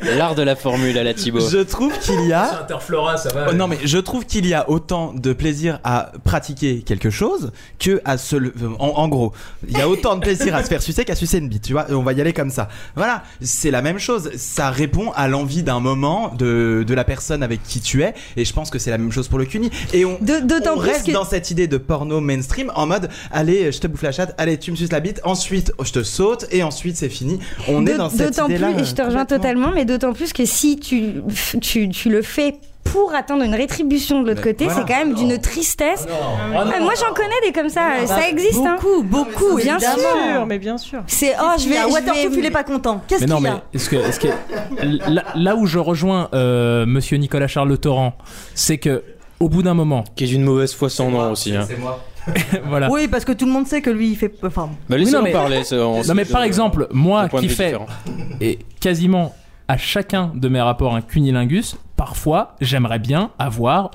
L'art 0.18 0.34
de 0.34 0.42
la 0.42 0.56
formule 0.56 0.96
à 0.98 1.04
la 1.04 1.14
Thibaut. 1.14 1.40
je 1.40 1.58
trouve 1.58 1.98
qu'il 2.00 2.22
y 2.26 2.34
a. 2.34 2.60
Interflora, 2.60 3.16
ça 3.16 3.30
va. 3.32 3.46
Oh, 3.48 3.52
non 3.54 3.66
mais 3.66 3.78
je 3.82 3.96
trouve 3.98 4.26
qu'il 4.26 4.46
y 4.46 4.52
a 4.52 4.68
autant 4.68 5.14
de 5.14 5.32
plaisir 5.32 5.80
à 5.84 6.12
pratiquer 6.24 6.82
quelque 6.82 7.10
chose 7.10 7.52
que 7.78 8.00
à 8.04 8.18
se 8.18 8.36
le... 8.36 8.52
en, 8.78 8.86
en 8.88 9.08
gros 9.08 9.32
il 9.68 9.76
y 9.76 9.80
a 9.80 9.88
autant 9.88 10.16
de 10.16 10.20
plaisir 10.20 10.54
à 10.54 10.62
se 10.62 10.68
faire 10.68 10.82
sucer 10.82 11.04
qu'à 11.04 11.14
sucer 11.14 11.38
une 11.38 11.48
bite 11.48 11.62
tu 11.64 11.72
vois 11.72 11.86
on 11.90 12.02
va 12.02 12.12
y 12.12 12.20
aller 12.20 12.32
comme 12.32 12.50
ça. 12.50 12.68
Voilà 12.96 13.22
c'est 13.40 13.70
la 13.70 13.82
même 13.82 13.98
chose 13.98 14.30
ça 14.36 14.70
répond 14.70 15.10
à 15.12 15.28
l'envie 15.28 15.62
d'un 15.62 15.80
moment 15.80 16.32
de, 16.34 16.84
de 16.86 16.94
la 16.94 17.04
personne 17.04 17.42
avec 17.42 17.62
qui 17.62 17.80
tu 17.80 18.02
es 18.02 18.14
et 18.36 18.44
je 18.44 18.52
pense 18.52 18.70
que 18.70 18.78
c'est 18.78 18.90
la 18.90 18.98
même 18.98 19.12
chose 19.12 19.28
pour 19.28 19.38
le 19.38 19.44
cuni 19.44 19.70
et 19.92 20.04
on, 20.04 20.18
De- 20.20 20.40
d'autant 20.46 20.74
on 20.76 20.78
plus 20.80 20.90
reste 20.90 21.06
que- 21.06 21.12
dans 21.12 21.24
cette 21.24 21.50
idée 21.50 21.66
de 21.66 21.76
porno 21.78 22.20
mainstream 22.20 22.70
en 22.74 22.86
mode 22.86 23.08
allez 23.30 23.72
je 23.72 23.78
te 23.80 23.86
bouffe 23.86 24.02
la 24.02 24.12
chatte 24.12 24.34
allez 24.38 24.58
tu 24.58 24.70
me 24.70 24.76
suces 24.76 24.92
la 24.92 25.00
bite 25.00 25.20
ensuite 25.24 25.72
je 25.84 25.92
te 25.92 26.02
saute 26.02 26.46
et 26.50 26.62
ensuite 26.62 26.96
c'est 26.96 27.08
fini. 27.08 27.38
On 27.68 27.86
est 27.86 27.96
dans 27.96 28.10
cette 28.10 28.34
D'autant 28.36 28.46
idée 28.48 28.58
là 28.58 28.72
plus, 28.72 28.82
et 28.82 28.84
je 28.84 28.94
te 28.94 29.02
rejoins 29.02 29.24
totalement, 29.24 29.70
mais 29.74 29.84
d'autant 29.84 30.12
plus 30.12 30.32
que 30.32 30.44
si 30.44 30.78
tu, 30.78 31.14
tu, 31.60 31.88
tu 31.88 32.08
le 32.10 32.22
fais 32.22 32.56
pour 32.92 33.14
attendre 33.14 33.42
une 33.42 33.54
rétribution 33.54 34.22
de 34.22 34.28
l'autre 34.28 34.42
Mais 34.44 34.52
côté, 34.52 34.64
voilà. 34.66 34.80
c'est 34.86 34.92
quand 34.92 34.98
même 34.98 35.14
d'une 35.14 35.38
tristesse. 35.38 36.06
Ah 36.08 36.64
non. 36.64 36.70
Ah, 36.74 36.80
moi 36.80 36.92
j'en 36.98 37.14
connais 37.14 37.40
des 37.44 37.52
comme 37.52 37.68
ça, 37.68 38.06
ça 38.06 38.28
existe. 38.28 38.58
hein. 38.64 38.76
Beaucoup, 38.80 39.02
beaucoup, 39.02 39.56
Bien 39.56 39.76
évidemment. 39.76 40.32
sûr. 40.34 40.46
mais 40.46 40.58
bien 40.58 40.78
sûr. 40.78 41.00
C'est 41.06 41.34
oh 41.40 41.52
je 41.58 41.68
vais, 41.68 41.74
vais- 41.76 42.38
il 42.38 42.44
est 42.46 42.50
pas 42.50 42.64
content. 42.64 43.02
Qu'est-ce 43.08 43.24
Mais 43.24 43.34
qu'il 43.34 43.42
mais 43.42 43.48
a 43.50 43.62
est-ce 43.74 43.88
que, 43.90 43.96
est-ce 43.96 44.20
que 44.20 44.28
là, 45.08 45.24
là 45.34 45.56
où 45.56 45.66
je 45.66 45.78
rejoins 45.78 46.28
euh, 46.34 46.86
Monsieur 46.86 47.16
Nicolas 47.18 47.46
Charles 47.48 47.68
Le 47.68 47.78
Torrent, 47.78 48.14
c'est 48.54 48.78
que 48.78 49.02
au 49.40 49.48
bout 49.48 49.62
d'un 49.62 49.74
moment, 49.74 50.04
Qui 50.16 50.24
est 50.24 50.26
d'une 50.28 50.42
mauvaise 50.42 50.74
foi 50.74 50.90
sans 50.90 51.10
nom 51.10 51.30
aussi. 51.30 51.54
Hein. 51.56 51.66
moi 51.78 52.04
voilà. 52.68 52.90
Oui, 52.90 53.08
parce 53.08 53.24
que 53.24 53.32
tout 53.32 53.46
le 53.46 53.52
monde 53.52 53.66
sait 53.66 53.80
que 53.80 53.88
lui, 53.90 54.10
il 54.10 54.16
fait. 54.16 54.32
Enfin, 54.42 54.68
Bah, 54.88 54.96
laissez-le 54.98 55.18
non, 55.18 55.24
mais- 55.24 55.32
parler. 55.32 55.62
Non 55.72 56.14
mais 56.14 56.24
par 56.24 56.42
exemple, 56.42 56.86
moi 56.90 57.28
qui 57.28 57.48
fais 57.48 57.74
et 58.40 58.58
quasiment 58.80 59.34
à 59.68 59.76
chacun 59.76 60.32
de 60.34 60.48
mes 60.48 60.60
rapports 60.60 60.94
un 60.94 61.02
cunilingus, 61.02 61.76
parfois 61.96 62.56
j'aimerais 62.60 62.98
bien 62.98 63.30
avoir 63.38 63.90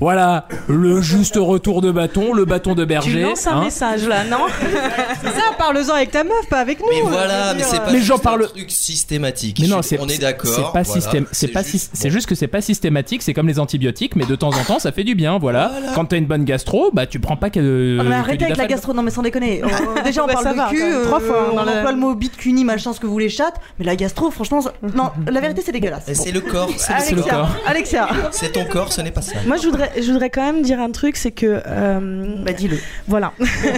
voilà 0.00 0.46
le 0.68 1.00
juste 1.00 1.36
retour 1.36 1.80
de 1.82 1.90
bâton, 1.90 2.32
le 2.32 2.44
bâton 2.44 2.74
de 2.74 2.82
Tu 2.82 2.86
berger. 2.88 3.22
lances 3.22 3.46
un 3.46 3.58
hein. 3.58 3.64
message 3.64 4.06
là, 4.06 4.24
non 4.24 4.38
C'est 5.22 5.30
ça, 5.30 5.52
parle-en 5.56 5.92
avec 5.94 6.10
ta 6.10 6.24
meuf, 6.24 6.46
pas 6.48 6.60
avec 6.60 6.80
nous. 6.80 6.86
Mais 6.90 7.00
voilà, 7.02 7.54
mais 7.54 7.62
c'est 7.62 7.72
dire, 7.72 7.82
pas 7.84 7.90
Mais 7.90 7.96
juste 7.98 8.08
j'en 8.08 8.16
un 8.16 8.18
parle- 8.18 8.48
truc 8.48 8.70
systématique. 8.70 9.58
Mais 9.60 9.66
non, 9.68 9.82
c'est 9.82 9.98
on 10.00 10.06
est 10.08 10.18
d'accord. 10.18 10.50
C'est 10.50 10.62
pas 10.62 10.82
voilà, 10.82 10.84
système, 10.84 11.26
c'est 11.32 11.48
pas, 11.48 11.62
juste- 11.62 11.74
syst- 11.86 11.90
c'est 11.94 12.10
juste 12.10 12.26
que 12.28 12.34
c'est 12.34 12.46
pas 12.46 12.60
systématique. 12.60 13.22
C'est 13.22 13.34
comme 13.34 13.48
les 13.48 13.58
antibiotiques, 13.58 14.14
mais 14.16 14.24
de 14.24 14.36
temps 14.36 14.50
en 14.50 14.64
temps, 14.64 14.78
ça 14.78 14.92
fait 14.92 15.04
du 15.04 15.14
bien. 15.14 15.38
Voilà. 15.38 15.70
Voilà. 15.72 15.92
Quand 15.94 16.04
t'as 16.06 16.16
une 16.16 16.26
bonne 16.26 16.44
gastro, 16.44 16.90
bah 16.92 17.06
tu 17.06 17.18
prends 17.20 17.36
pas 17.36 17.50
que. 17.50 17.98
Ah, 18.00 18.04
mais 18.04 18.14
arrêtez 18.14 18.44
avec 18.44 18.56
la 18.56 18.66
gastro, 18.66 18.92
non 18.92 19.02
mais 19.02 19.10
sans 19.10 19.22
déconner. 19.22 19.62
Euh, 19.64 20.02
déjà 20.04 20.22
on 20.22 20.26
Bah, 20.26 20.34
parle 20.34 20.50
de 20.52 20.56
va, 20.56 20.68
cul, 20.68 20.82
euh, 20.82 21.04
Trois 21.06 21.20
fois, 21.20 21.50
on 21.52 21.58
emploie 21.58 21.92
le 21.92 21.96
mot 21.98 22.14
bite, 22.14 22.36
cuni, 22.36 22.64
machin, 22.64 22.92
ce 22.92 23.00
que 23.00 23.06
vous 23.06 23.12
voulez 23.12 23.28
chatte, 23.28 23.54
mais 23.78 23.84
la 23.84 23.96
gastro, 23.96 24.30
franchement, 24.30 24.60
non, 24.94 25.10
la 25.28 25.40
vérité 25.40 25.62
c'est 25.64 25.72
dégueulasse. 25.72 26.04
C'est 26.12 26.32
le 26.32 26.40
corps, 26.40 26.70
c'est 26.76 27.12
le 27.14 27.22
corps. 27.22 27.48
Alexia, 27.66 28.08
C'est 28.30 28.52
ton 28.52 28.64
corps, 28.64 28.92
ce 28.92 29.00
n'est 29.00 29.10
pas 29.10 29.22
ça. 29.22 29.37
Moi, 29.46 29.56
je 29.56 29.68
voudrais, 29.68 29.90
je 30.00 30.12
voudrais 30.12 30.30
quand 30.30 30.44
même 30.44 30.62
dire 30.62 30.80
un 30.80 30.90
truc, 30.90 31.16
c'est 31.16 31.30
que. 31.30 31.62
euh, 31.66 32.36
bah 32.44 32.52
dis-le. 32.52 32.76
Voilà. 33.06 33.32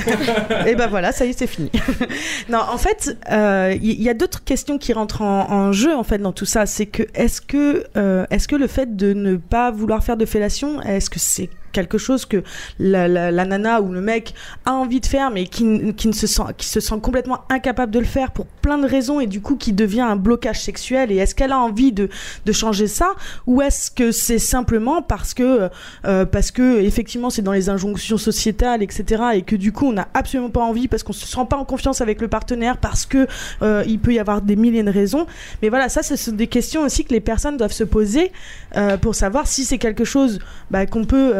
Et 0.66 0.74
ben 0.74 0.86
voilà, 0.88 1.12
ça 1.12 1.26
y 1.26 1.30
est, 1.30 1.38
c'est 1.38 1.46
fini. 1.46 1.70
non, 2.48 2.58
en 2.58 2.78
fait, 2.78 3.16
euh, 3.30 3.74
il 3.80 4.00
y, 4.02 4.08
a 4.08 4.14
d'autres 4.14 4.44
questions 4.44 4.78
qui 4.78 4.92
rentrent 4.92 5.22
en, 5.22 5.50
en 5.50 5.72
jeu 5.72 5.94
en 5.94 6.04
fait 6.04 6.18
dans 6.18 6.32
tout 6.32 6.44
ça. 6.44 6.66
C'est 6.66 6.86
que 6.86 7.04
est-ce 7.14 7.40
que 7.40 7.84
euh, 7.96 8.26
est-ce 8.30 8.48
que 8.48 8.56
le 8.56 8.66
fait 8.66 8.96
de 8.96 9.12
ne 9.12 9.36
pas 9.36 9.70
vouloir 9.70 10.02
faire 10.02 10.16
de 10.16 10.26
fellation, 10.26 10.80
est-ce 10.82 11.10
que 11.10 11.18
c'est 11.18 11.50
quelque 11.72 11.98
chose 11.98 12.26
que 12.26 12.42
la, 12.78 13.08
la, 13.08 13.44
nana 13.44 13.80
ou 13.80 13.92
le 13.92 14.00
mec 14.00 14.34
a 14.64 14.72
envie 14.72 15.00
de 15.00 15.06
faire 15.06 15.30
mais 15.30 15.46
qui, 15.46 15.94
qui 15.94 16.08
ne 16.08 16.12
se 16.12 16.26
sent 16.26 16.42
qui 16.56 16.66
se 16.66 16.80
sent 16.80 17.00
complètement 17.02 17.40
incapable 17.48 17.92
de 17.92 17.98
le 17.98 18.04
faire 18.04 18.30
pour 18.30 18.46
plein 18.46 18.78
de 18.78 18.86
raisons 18.86 19.20
et 19.20 19.26
du 19.26 19.40
coup 19.40 19.56
qui 19.56 19.72
devient 19.72 20.00
un 20.00 20.16
blocage 20.16 20.60
sexuel. 20.60 21.12
Et 21.12 21.16
est-ce 21.16 21.34
qu'elle 21.34 21.52
a 21.52 21.58
envie 21.58 21.92
de, 21.92 22.08
de 22.44 22.52
changer 22.52 22.86
ça 22.86 23.12
ou 23.46 23.62
est-ce 23.62 23.90
que 23.90 24.12
c'est 24.12 24.38
simplement 24.38 25.02
parce 25.02 25.34
que 25.34 25.68
euh, 26.04 26.24
parce 26.24 26.50
que 26.50 26.80
effectivement 26.80 27.30
c'est 27.30 27.42
dans 27.42 27.52
les 27.52 27.68
injonctions 27.68 28.18
sociétales 28.18 28.82
etc 28.82 29.22
et 29.34 29.42
que 29.42 29.56
du 29.56 29.72
coup 29.72 29.86
on 29.86 29.92
n'a 29.92 30.08
absolument 30.14 30.50
pas 30.50 30.62
envie 30.62 30.88
parce 30.88 31.02
qu'on 31.02 31.12
se 31.12 31.26
sent 31.26 31.46
pas 31.48 31.56
en 31.56 31.64
confiance 31.64 32.00
avec 32.00 32.20
le 32.20 32.28
partenaire 32.28 32.76
parce 32.76 33.06
que 33.06 33.26
euh, 33.62 33.84
il 33.86 33.98
peut 33.98 34.12
y 34.12 34.18
avoir 34.18 34.42
des 34.42 34.56
milliers 34.56 34.82
de 34.82 34.90
raisons. 34.90 35.26
Mais 35.62 35.68
voilà 35.68 35.88
ça 35.88 36.02
ce 36.02 36.16
sont 36.16 36.32
des 36.32 36.46
questions 36.46 36.82
aussi 36.82 37.04
que 37.04 37.12
les 37.12 37.20
personnes 37.20 37.56
doivent 37.56 37.72
se 37.72 37.84
poser 37.84 38.32
euh, 38.76 38.96
pour 38.96 39.14
savoir 39.14 39.46
si 39.46 39.64
c'est 39.64 39.78
quelque 39.78 40.04
chose 40.04 40.38
bah, 40.70 40.86
qu'on 40.86 41.04
peut 41.04 41.32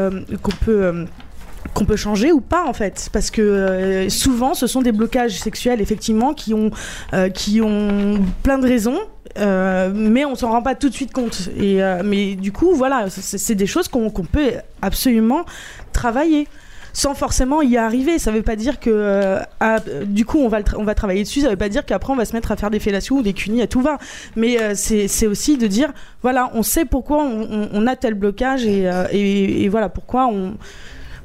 qu'on 0.43 0.53
peut 0.64 0.85
euh, 0.85 1.05
qu'on 1.75 1.85
peut 1.85 1.97
changer 1.97 2.33
ou 2.33 2.41
pas 2.41 2.64
en 2.66 2.73
fait. 2.73 3.09
Parce 3.12 3.31
que 3.31 3.43
euh, 3.43 4.09
souvent 4.09 4.55
ce 4.55 4.66
sont 4.66 4.83
des 4.83 4.93
blocages 4.93 5.39
sexuels 5.39 5.81
effectivement 5.81 6.35
qui 6.35 6.55
ont 6.55 6.71
euh, 7.12 7.29
qui 7.29 7.61
ont 7.61 8.18
plein 8.43 8.59
de 8.59 8.66
raisons 8.66 8.99
euh, 9.39 9.93
mais 9.95 10.25
on 10.25 10.35
s'en 10.35 10.51
rend 10.51 10.62
pas 10.62 10.75
tout 10.75 10.89
de 10.89 10.95
suite 10.95 11.12
compte. 11.12 11.51
Et 11.57 11.83
euh, 11.83 12.03
mais 12.05 12.35
du 12.35 12.53
coup 12.53 12.75
voilà 12.75 13.07
c'est 13.11 13.55
des 13.55 13.66
choses 13.66 13.89
qu'on 13.89 14.11
peut 14.11 14.53
absolument 14.83 15.45
travailler 15.93 16.49
sans 16.93 17.14
forcément 17.14 17.62
y 17.62 17.76
arriver. 17.76 18.18
Ça 18.18 18.30
veut 18.30 18.43
pas 18.43 18.57
dire 18.57 18.80
que 18.80 18.91
euh, 18.91 19.41
ah, 19.61 19.78
du 20.05 20.24
coup 20.24 20.38
on 20.38 20.49
va 20.49 20.59
on 20.76 20.84
va 20.84 20.95
travailler 20.95 21.22
dessus. 21.22 21.41
Ça 21.41 21.49
veut 21.49 21.57
pas 21.57 21.68
dire 21.68 21.84
qu'après 21.84 22.12
on 22.12 22.16
va 22.16 22.24
se 22.24 22.32
mettre 22.32 22.53
à 22.53 22.57
faire 22.57 22.70
des 22.70 22.80
fellations 22.80 23.16
ou 23.16 23.22
des 23.22 23.32
cunis 23.32 23.62
à 23.62 23.66
tout 23.66 23.80
va. 23.80 23.99
Mais 24.36 24.61
euh, 24.61 24.72
c'est 24.74 25.26
aussi 25.26 25.57
de 25.57 25.66
dire 25.66 25.93
voilà 26.22 26.51
on 26.55 26.62
sait 26.62 26.84
pourquoi 26.84 27.24
on 27.24 27.86
a 27.86 27.97
tel 27.97 28.14
blocage 28.14 28.64
et, 28.64 28.88
euh, 28.88 29.07
et, 29.11 29.64
et 29.64 29.68
voilà 29.68 29.88
pourquoi 29.88 30.26
on 30.26 30.55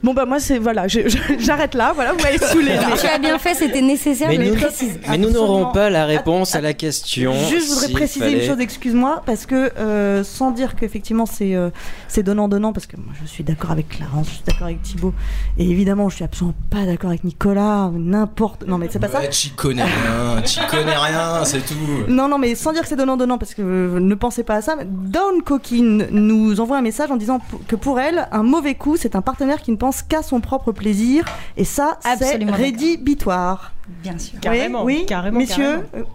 Bon 0.06 0.14
bah 0.14 0.26
moi 0.26 0.40
c'est 0.40 0.60
voilà, 0.60 0.88
je- 0.88 1.08
je- 1.10 1.18
j'arrête 1.40 1.74
là, 1.74 1.92
voilà, 1.96 2.14
vous 2.14 2.22
m'avez 2.22 2.38
saoulé. 2.38 2.74
Mais 2.90 2.96
tu 2.98 3.08
as 3.08 3.18
bien 3.18 3.40
fait, 3.40 3.56
c'était 3.56 3.82
nécessaire 3.82 4.30
Mais 4.30 4.38
nous, 4.38 4.54
préciser. 4.56 5.00
mais 5.10 5.18
nous 5.18 5.32
n'aurons 5.32 5.72
pas 5.72 5.90
la 5.90 6.06
réponse 6.06 6.54
à 6.54 6.62
la 6.62 6.74
question. 6.74 7.34
Juste, 7.50 7.70
je 7.70 7.74
voudrais 7.74 7.90
préciser 7.92 8.26
fallait- 8.26 8.40
une 8.46 8.48
chose, 8.48 8.60
excuse-moi, 8.60 9.24
parce 9.26 9.48
que 9.48 9.72
euh, 9.80 10.24
sans 10.24 10.52
dire 10.52 10.76
qu'effectivement 10.76 11.26
c'est 11.26 11.56
euh, 11.56 11.72
c'est 12.08 12.22
donnant-donnant, 12.22 12.72
parce 12.72 12.86
que 12.86 12.98
moi 12.98 13.14
je 13.20 13.28
suis 13.28 13.44
d'accord 13.44 13.72
avec 13.72 13.90
Clarence, 13.90 14.28
je 14.28 14.34
suis 14.36 14.44
d'accord 14.46 14.68
avec 14.68 14.84
Thibaut, 14.84 15.14
et 15.58 15.68
évidemment 15.68 16.08
je 16.10 16.16
suis 16.18 16.24
absolument 16.24 16.56
pas 16.70 16.86
d'accord 16.86 17.10
avec 17.10 17.24
Nicolas, 17.24 17.90
n'importe. 17.94 18.68
Non 18.68 18.78
mais 18.78 18.88
c'est 18.92 19.00
pas 19.00 19.08
ça. 19.10 19.22
Ouais, 19.22 19.30
tu 19.30 19.50
connais 19.50 19.84
rien, 19.84 20.42
tu 20.44 20.60
connais 20.70 20.96
rien, 20.96 21.44
c'est 21.46 21.66
tout. 21.66 21.74
Non, 22.08 22.28
non, 22.28 22.38
mais 22.38 22.54
sans 22.54 22.74
dire 22.74 22.84
que 22.84 22.88
c'est 22.88 22.96
donnant-donnant, 22.96 23.40
parce 23.40 23.56
que 23.56 23.64
euh, 23.64 24.00
ne 24.00 24.14
pensez 24.16 24.44
pas 24.44 24.56
à 24.56 24.62
ça. 24.62 24.76
mais 24.76 24.86
Dawn 24.88 25.42
Coquine 25.44 26.08
nous 26.12 26.60
envoie 26.60 26.78
un 26.78 26.82
message 26.84 27.10
en 27.10 27.16
disant 27.16 27.40
p- 27.40 27.58
que 27.68 27.76
pour 27.76 28.00
elle, 28.00 28.28
un 28.32 28.44
mauvais 28.44 28.76
coup, 28.76 28.98
c'est 28.98 29.16
un 29.16 29.22
partenaire 29.22 29.62
qui 29.62 29.72
ne 29.72 29.78
pense 29.78 29.95
qu'à 30.04 30.24
son 30.24 30.42
propre 30.42 30.72
plaisir, 30.72 31.26
et 31.58 31.66
ça, 31.66 32.00
c'est 32.18 32.44
rédhibitoire. 32.44 33.74
Bien 34.02 34.18
sûr. 34.18 34.40
Carrément, 34.40 34.84
oui, 34.84 35.00
oui, 35.02 35.06
carrément, 35.06 35.40
messieurs. 35.40 35.86
carrément. 35.92 36.10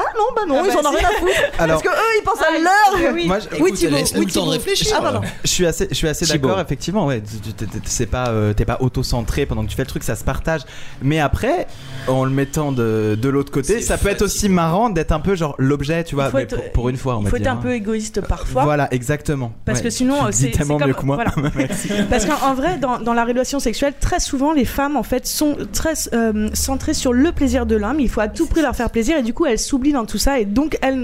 Ah 0.00 0.12
non, 0.16 0.24
bah 0.36 0.42
non, 0.46 0.54
Ah 0.58 0.62
ils 0.64 0.68
bah 0.74 0.80
en 0.82 0.92
ont 0.92 0.92
si. 0.92 0.98
rien 0.98 1.08
à 1.08 1.12
foutre. 1.12 1.32
Alors- 1.58 1.82
parce 1.82 1.94
que 1.94 2.00
eux, 2.00 2.12
ils 2.20 2.24
pensent 2.24 2.40
à 2.40 2.46
Ah, 2.48 3.00
leur. 3.02 3.12
oui. 3.14 3.26
Moi, 3.26 3.38
je- 3.40 3.48
Oui, 3.50 3.56
Écoute, 3.68 3.74
Thibaut, 3.74 3.96
laisse-nous 3.96 4.20
oui, 4.20 4.26
le 4.26 4.32
temps 4.32 4.46
de 4.46 4.50
réfléchir. 4.50 4.94
Ah, 4.98 5.02
pardon. 5.02 5.20
Je 5.44 5.48
suis 5.50 5.66
assez, 5.66 5.88
je 5.90 5.94
suis 5.94 6.08
assez 6.08 6.24
Thibaut. 6.24 6.48
d'accord, 6.48 6.60
effectivement. 6.62 7.06
Ouais, 7.06 7.20
tu- 7.22 7.52
tu- 7.52 7.66
tu- 7.66 7.78
c'est 7.84 8.06
pas, 8.06 8.28
euh, 8.28 8.52
t'es 8.52 8.64
pas 8.64 8.76
auto-centré 8.80 9.46
pendant 9.46 9.64
que 9.64 9.68
tu 9.70 9.76
fais 9.76 9.82
le 9.82 9.88
truc, 9.88 10.02
ça 10.04 10.14
se 10.16 10.24
partage. 10.24 10.60
Mais 11.02 11.18
après, 11.20 11.66
en 12.06 12.24
le 12.24 12.30
mettant 12.30 12.72
de, 12.72 13.18
de 13.20 13.28
l'autre 13.28 13.50
côté, 13.52 13.74
C'est 13.74 13.82
ça 13.82 13.98
peut 13.98 14.08
être 14.08 14.22
aussi 14.22 14.48
marrant 14.48 14.88
d'être 14.90 15.12
un 15.12 15.20
peu 15.20 15.34
genre 15.34 15.54
l'objet, 15.58 16.04
tu 16.04 16.14
vois, 16.14 16.30
mais 16.32 16.46
pour, 16.46 16.58
pour 16.72 16.88
une 16.88 16.96
fois, 16.96 17.16
on 17.16 17.20
Il 17.20 17.24
va 17.24 17.30
faut 17.30 17.36
être 17.36 17.42
dire. 17.42 17.52
un 17.52 17.56
peu 17.56 17.68
hein. 17.68 17.72
égoïste 17.72 18.20
parfois. 18.20 18.64
Voilà, 18.64 18.88
exactement. 18.94 19.52
Parce 19.64 19.80
que 19.80 19.90
sinon, 19.90 20.26
euh, 20.26 20.28
c'est- 20.30 20.50
tellement 20.50 20.78
c'est 20.78 20.86
mieux 20.86 20.94
comme- 20.94 21.02
que 21.02 21.06
moi. 21.06 21.16
voilà. 21.16 21.50
Merci. 21.56 21.88
Parce 22.08 22.24
qu'en 22.26 22.46
en 22.48 22.54
vrai, 22.54 22.78
dans, 22.78 22.98
dans 23.00 23.14
la 23.14 23.24
relation 23.24 23.58
sexuelle, 23.58 23.94
très 23.98 24.20
souvent, 24.20 24.52
les 24.52 24.64
femmes, 24.64 24.96
en 24.96 25.02
fait, 25.02 25.26
sont 25.26 25.56
très 25.72 25.94
euh, 26.12 26.48
centrées 26.54 26.94
sur 26.94 27.12
le 27.12 27.32
plaisir 27.32 27.66
de 27.66 27.76
l'homme. 27.76 28.00
Il 28.00 28.08
faut 28.08 28.20
à 28.20 28.28
tout 28.28 28.46
prix 28.46 28.62
leur 28.62 28.74
faire 28.76 28.90
plaisir 28.90 29.16
et 29.18 29.22
du 29.22 29.34
coup, 29.34 29.46
elles 29.46 29.58
s'oublient 29.58 29.87
dans 29.92 30.06
tout 30.06 30.18
ça 30.18 30.40
et 30.40 30.44
donc 30.44 30.78
elles 30.82 30.98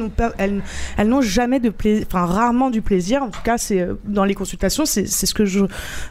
n'ont 1.04 1.20
jamais 1.20 1.60
de 1.60 1.70
plaisir, 1.70 2.06
enfin 2.06 2.26
rarement 2.26 2.70
du 2.70 2.82
plaisir. 2.82 3.22
En 3.22 3.30
tout 3.30 3.42
cas, 3.42 3.58
c'est 3.58 3.80
euh, 3.80 3.94
dans 4.04 4.24
les 4.24 4.34
consultations, 4.34 4.86
c'est 4.86 5.06
ce 5.06 5.34
que 5.34 5.44
je, 5.44 5.64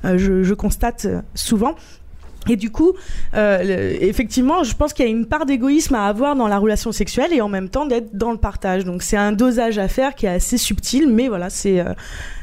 euh, 0.05 0.55
constate 0.55 1.05
euh, 1.05 1.21
souvent. 1.35 1.75
Et 2.49 2.57
du 2.57 2.71
coup, 2.71 2.91
effectivement, 3.33 4.65
je 4.65 4.75
pense 4.75 4.91
qu'il 4.91 5.05
y 5.05 5.07
a 5.07 5.11
une 5.11 5.25
part 5.25 5.45
d'égoïsme 5.45 5.95
à 5.95 6.07
avoir 6.07 6.35
dans 6.35 6.49
la 6.49 6.57
relation 6.57 6.91
sexuelle 6.91 7.31
et 7.31 7.39
en 7.39 7.47
même 7.47 7.69
temps 7.69 7.85
d'être 7.85 8.17
dans 8.17 8.33
le 8.33 8.37
partage. 8.37 8.83
Donc 8.83 9.01
c'est 9.01 9.15
un 9.15 9.31
dosage 9.31 9.77
à 9.77 9.87
faire 9.87 10.13
qui 10.13 10.25
est 10.25 10.29
assez 10.29 10.57
subtil, 10.57 11.07
mais 11.07 11.29
voilà, 11.29 11.49
c'est 11.49 11.81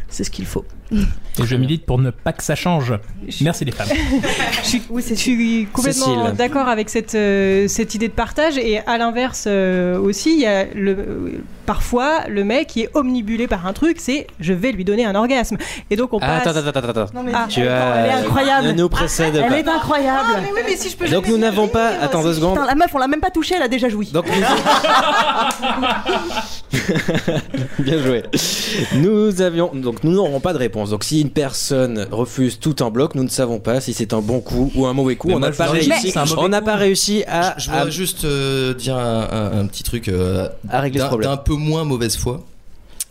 c'est 0.08 0.24
ce 0.24 0.30
qu'il 0.30 0.46
faut. 0.46 0.64
Et 1.38 1.46
je 1.46 1.56
milite 1.56 1.86
pour 1.86 1.98
ne 1.98 2.10
pas 2.10 2.32
que 2.32 2.42
ça 2.42 2.54
change. 2.54 2.92
Merci 3.40 3.64
les 3.64 3.72
femmes. 3.72 3.88
Je 4.62 4.68
suis, 4.68 4.82
je 5.08 5.14
suis 5.14 5.68
complètement 5.72 6.32
d'accord 6.32 6.68
avec 6.68 6.90
cette, 6.90 7.14
euh, 7.14 7.66
cette 7.68 7.94
idée 7.94 8.08
de 8.08 8.12
partage. 8.12 8.58
Et 8.58 8.78
à 8.86 8.98
l'inverse 8.98 9.44
euh, 9.46 9.98
aussi, 9.98 10.34
il 10.34 10.40
y 10.40 10.46
a 10.46 10.64
le, 10.74 10.92
euh, 10.92 11.30
parfois 11.66 12.26
le 12.28 12.44
mec 12.44 12.66
qui 12.68 12.82
est 12.82 12.90
omnibulé 12.94 13.46
par 13.48 13.66
un 13.66 13.72
truc, 13.72 13.96
c'est 14.00 14.26
je 14.38 14.52
vais 14.52 14.72
lui 14.72 14.84
donner 14.84 15.04
un 15.06 15.14
orgasme. 15.14 15.56
Et 15.90 15.96
donc 15.96 16.12
on 16.12 16.18
Ah, 16.20 16.40
passe. 16.42 16.48
Attends, 16.56 16.68
attends, 16.68 16.78
attends, 16.88 17.00
attends. 17.00 17.14
Non, 17.14 17.22
mais- 17.22 17.32
tu 17.48 17.62
as... 17.62 17.96
elle 17.96 18.10
est 18.10 18.12
incroyable. 18.24 18.66
Ne 18.68 18.72
nous 18.72 18.88
précède 18.88 19.34
Elle 19.36 19.48
pas. 19.48 19.58
est 19.58 19.68
incroyable. 19.68 20.28
Ah, 20.36 20.40
mais 20.42 20.50
oui, 20.54 20.60
mais 20.66 20.76
si 20.76 20.90
je 20.90 20.96
peux 20.96 21.08
Donc 21.08 21.26
nous 21.28 21.38
n'avons 21.38 21.68
pas... 21.68 21.88
Attends 22.00 22.22
deux 22.22 22.34
secondes. 22.34 22.54
Putain, 22.54 22.66
la 22.66 22.74
meuf, 22.74 22.90
on 22.94 22.98
l'a 22.98 23.08
même 23.08 23.20
pas 23.20 23.30
touchée, 23.30 23.54
elle 23.56 23.62
a 23.62 23.68
déjà 23.68 23.88
joui. 23.88 24.10
Donc 24.12 24.26
Bien 27.78 27.98
joué. 28.02 28.22
Nous 28.94 29.40
avions 29.42 29.70
donc 29.74 30.02
nous 30.04 30.12
n'aurons 30.12 30.40
pas 30.40 30.52
de 30.52 30.58
réponse. 30.58 30.90
Donc 30.90 31.04
si 31.04 31.19
une 31.20 31.30
personne 31.30 32.06
refuse 32.10 32.58
tout 32.58 32.82
en 32.82 32.90
bloc, 32.90 33.14
nous 33.14 33.24
ne 33.24 33.28
savons 33.28 33.58
pas 33.58 33.80
si 33.80 33.92
c'est 33.94 34.12
un 34.12 34.20
bon 34.20 34.40
coup 34.40 34.70
ou 34.74 34.86
un 34.86 34.92
mauvais 34.92 35.16
coup. 35.16 35.28
Mais 35.28 35.34
on 35.34 35.38
n'a 35.40 35.52
je 35.52 35.56
pas 35.58 35.66
réussi. 35.70 36.12
On 36.36 36.48
n'a 36.48 36.62
pas 36.62 36.76
réussi 36.76 37.24
à. 37.26 37.54
Je 37.58 37.66
voudrais 37.70 37.86
à- 37.86 37.90
juste 37.90 38.24
euh, 38.24 38.74
dire 38.74 38.96
un, 38.96 39.28
un- 39.30 39.60
un 39.60 39.66
petit 39.66 39.82
truc 39.82 40.08
euh, 40.08 40.48
À 40.68 40.80
régler 40.80 40.98
ce 41.00 41.04
d'un 41.04 41.08
problème. 41.08 41.30
d'un 41.30 41.36
peu 41.36 41.54
moins 41.54 41.84
mauvaise 41.84 42.16
foi. 42.16 42.44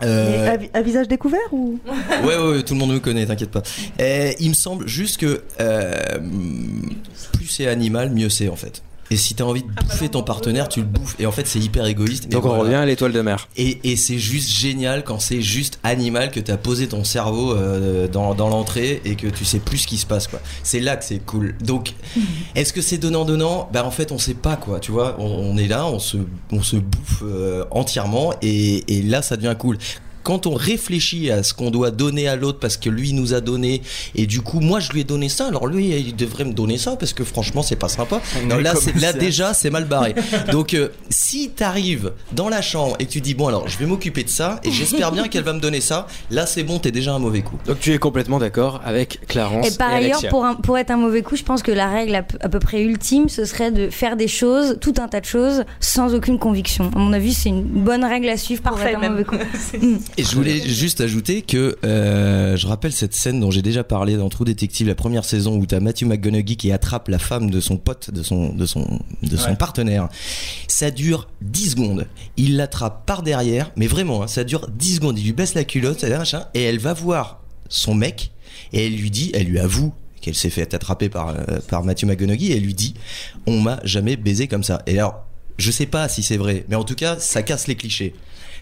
Mais 0.02 0.08
Euh, 0.08 0.54
à, 0.54 0.58
vi- 0.58 0.70
à 0.74 0.82
visage 0.82 1.08
découvert 1.10 1.40
ou? 1.52 1.78
Ouais, 2.24 2.38
ouais, 2.38 2.52
ouais, 2.52 2.64
tout 2.64 2.74
le 2.74 2.80
monde 2.80 2.94
me 2.94 3.00
connaît, 3.00 3.26
t'inquiète 3.26 3.52
pas. 3.52 3.64
Et 4.00 4.36
il 4.40 4.48
me 4.50 4.54
semble 4.54 4.88
juste 4.88 5.18
que 5.18 5.42
euh, 5.60 5.94
plus 7.34 7.48
c'est 7.48 7.68
animal, 7.68 8.10
mieux 8.12 8.30
c'est 8.30 8.48
en 8.48 8.56
fait. 8.56 8.82
Et 9.12 9.18
si 9.18 9.34
t'as 9.34 9.44
envie 9.44 9.64
de 9.64 9.68
bouffer 9.72 10.10
ton 10.10 10.22
partenaire, 10.24 10.70
tu 10.70 10.82
le 10.82 10.86
bouffes. 10.86 11.16
Et 11.20 11.26
en 11.26 11.32
fait, 11.32 11.48
c'est 11.48 11.60
hyper 11.60 11.86
égoïste. 11.86 12.30
Donc 12.30 12.46
on 12.46 12.50
voilà. 12.50 12.64
revient 12.64 12.76
à 12.76 12.86
l'étoile 12.86 13.12
de 13.12 13.22
mer. 13.22 13.48
Et, 13.58 13.80
et 13.92 13.96
c'est 13.96 14.20
juste 14.20 14.50
génial 14.50 15.04
quand 15.04 15.20
c'est 15.20 15.42
juste 15.42 15.80
animal 15.84 16.32
que 16.32 16.40
t'as 16.40 16.58
posé 16.58 16.88
ton 16.88 17.04
cerveau 17.04 17.54
euh, 17.56 18.08
dans, 18.08 18.36
dans 18.36 18.50
l'entrée 18.50 19.02
et 19.06 19.16
que 19.16 19.28
tu 19.28 19.46
sais 19.46 19.60
plus 19.60 19.80
ce 19.80 19.88
qui 19.88 19.98
se 19.98 20.06
passe 20.06 20.28
quoi. 20.28 20.40
C'est 20.64 20.80
là 20.80 20.96
que 20.96 21.04
c'est 21.04 21.20
cool. 21.26 21.56
Donc 21.60 21.94
est-ce 22.56 22.72
que 22.74 22.82
c'est 22.82 22.98
donnant 22.98 23.26
donnant 23.26 23.70
Bah 23.74 23.84
en 23.86 23.92
fait 23.92 24.12
on 24.12 24.18
sait 24.20 24.34
pas 24.36 24.56
quoi. 24.56 24.80
Tu 24.80 24.92
vois, 24.92 25.16
on, 25.20 25.26
on 25.26 25.58
est 25.58 25.68
là, 25.68 25.88
on 25.88 26.00
se 26.00 26.18
on 26.52 26.62
se 26.62 26.76
bouffe 26.76 27.24
euh, 27.24 27.66
entièrement 27.72 28.34
et, 28.42 28.98
et 29.00 29.02
là 29.02 29.22
ça 29.22 29.38
devient 29.38 29.56
cool. 29.58 29.78
Quand 30.24 30.48
on 30.48 30.54
réfléchit 30.54 31.32
à 31.32 31.44
ce 31.44 31.54
qu'on 31.54 31.72
doit 31.72 31.92
donner 31.92 32.28
à 32.28 32.36
l'autre 32.36 32.60
parce 32.60 32.78
que 32.78 32.90
lui 32.90 33.14
nous 33.14 33.34
a 33.34 33.42
donné 33.42 33.82
et 34.16 34.26
du 34.28 34.42
coup 34.42 34.60
moi 34.60 34.80
je 34.80 34.92
lui 34.92 35.02
ai 35.02 35.04
donné 35.04 35.30
ça 35.30 35.48
alors 35.48 35.68
lui 35.68 35.90
il 35.90 36.16
devrait 36.16 36.46
me 36.46 36.54
donner 36.54 36.78
ça 36.78 36.96
parce 36.96 37.14
que 37.14 37.24
franchement 37.24 37.62
c'est 37.62 37.76
pas 37.76 37.90
sympa. 37.90 38.22
Non, 38.46 38.58
là 38.58 38.74
là 39.00 39.14
déjà 39.14 39.54
c'est 39.54 39.70
mal 39.70 39.86
barré. 39.86 40.16
Donc 40.52 40.74
euh, 40.74 40.90
si 41.10 41.50
t'arrives 41.50 42.12
dans 42.32 42.50
la 42.50 42.62
chambre 42.62 42.96
et 43.00 43.06
que 43.06 43.12
tu 43.12 43.22
dis 43.22 43.34
bon 43.34 43.48
alors 43.48 43.68
je 43.68 43.78
vais 43.78 43.86
m'occuper 43.86 44.24
de 44.24 44.30
ça 44.30 44.60
et 44.64 44.72
j'espère 44.72 45.12
bien 45.12 45.28
qu'elle 45.28 45.44
va 45.44 45.54
me 45.54 45.60
donner 45.60 45.82
ça, 45.82 46.08
là 46.32 46.46
c'est 46.46 46.64
bon 46.64 46.80
t'es 46.80 46.92
déjà 46.92 47.14
un 47.14 47.20
mauvais 47.20 47.42
coup. 47.42 47.58
Donc 47.66 47.80
tu 47.80 47.94
es 47.94 47.98
complètement 47.98 48.40
d'accord 48.40 48.82
avec 48.86 49.26
Clarence 49.28 49.68
Et 49.74 49.78
par 49.78 49.94
ailleurs, 49.94 50.22
pour, 50.30 50.46
un- 50.46 50.56
pour 50.56 50.78
être 50.78 50.92
un 50.92 50.98
mauvais 50.98 51.22
coup, 51.22 51.36
je 51.36 51.44
pense 51.44 51.62
que 51.64 51.72
la 51.72 51.88
règle 51.90 52.16
à 52.16 52.24
peu, 52.24 52.38
à 52.42 52.50
peu 52.50 52.60
près 52.60 52.82
ultime, 52.84 53.30
ce 53.30 53.46
serait 53.46 53.72
de 53.72 53.90
faire 53.90 54.16
des 54.18 54.28
choses, 54.28 54.78
tout 54.82 54.94
un 55.00 55.08
tas 55.08 55.20
de 55.22 55.26
choses, 55.26 55.64
sans 55.80 56.14
aucune 56.16 56.40
conviction. 56.40 56.92
À 56.96 57.00
mon 57.00 57.14
avis, 57.14 57.34
c'est 57.34 57.50
une 57.50 57.64
bonne 57.64 58.04
règle 58.04 58.30
à 58.30 58.38
suivre 58.38 58.62
pour 58.62 58.72
Parfait, 58.74 58.92
être 58.92 58.98
un 58.98 59.02
même. 59.02 59.12
mauvais 59.12 59.24
coup. 59.26 59.36
Et 60.18 60.24
je 60.24 60.36
voulais 60.36 60.60
juste 60.68 61.00
ajouter 61.00 61.42
que 61.42 61.78
euh, 61.86 62.58
je 62.58 62.68
rappelle 62.68 62.92
cette 62.92 63.14
scène 63.16 63.40
dont 63.40 63.52
j'ai 63.52 63.62
déjà 63.62 63.86
parlé 63.86 64.18
dans 64.18 64.28
True 64.28 64.44
Detective 64.46 64.86
la 64.88 64.96
première 64.96 65.24
saison 65.24 65.56
où 65.58 65.66
t'as 65.66 65.80
Matthew 65.80 66.04
McConaughey 66.04 66.56
qui 66.56 66.72
attrape 66.74 67.08
la 67.08 67.20
femme 67.20 67.50
de 67.50 67.60
son 67.62 67.78
pote, 67.78 68.12
de 68.12 68.22
son 68.22 68.50
de 68.54 68.66
son 68.66 69.00
de 69.24 69.38
son 69.38 69.50
Ouais. 69.52 69.56
partenaire. 69.56 70.10
Ça 70.68 70.92
dure 70.92 71.30
10 71.42 71.70
secondes. 71.72 72.08
Il 72.36 72.58
l'attrape 72.58 73.06
par 73.06 73.24
derrière, 73.24 73.72
mais 73.78 73.88
vraiment, 73.88 74.24
hein, 74.24 74.28
ça 74.28 74.44
dure 74.44 74.68
10 74.70 74.96
secondes. 74.96 75.18
Il 75.20 75.26
lui 75.26 75.34
baisse 75.34 75.54
la 75.54 75.64
culotte, 75.64 76.04
et 76.54 76.64
elle 76.64 76.80
va 76.80 76.94
voir 76.94 77.42
son 77.70 77.94
mec 77.94 78.32
et 78.74 78.88
elle 78.88 78.96
lui 78.96 79.12
dit, 79.12 79.32
elle 79.34 79.48
lui 79.48 79.60
avoue 79.60 79.94
qu'elle 80.22 80.36
s'est 80.36 80.50
fait 80.50 80.74
attraper 80.74 81.08
par 81.08 81.30
euh, 81.30 81.60
par 81.70 81.84
Matthew 81.86 82.04
McConaughey 82.06 82.48
et 82.48 82.58
elle 82.58 82.64
lui 82.64 82.74
dit, 82.74 82.94
on 83.48 83.62
m'a 83.62 83.80
jamais 83.86 84.18
baisé 84.18 84.48
comme 84.50 84.64
ça. 84.64 84.82
Et 84.86 85.00
alors, 85.00 85.26
je 85.58 85.72
sais 85.72 85.86
pas 85.86 86.10
si 86.10 86.24
c'est 86.24 86.38
vrai, 86.38 86.66
mais 86.68 86.76
en 86.76 86.84
tout 86.84 86.96
cas, 86.96 87.18
ça 87.20 87.42
casse 87.42 87.68
les 87.68 87.76
clichés. 87.76 88.14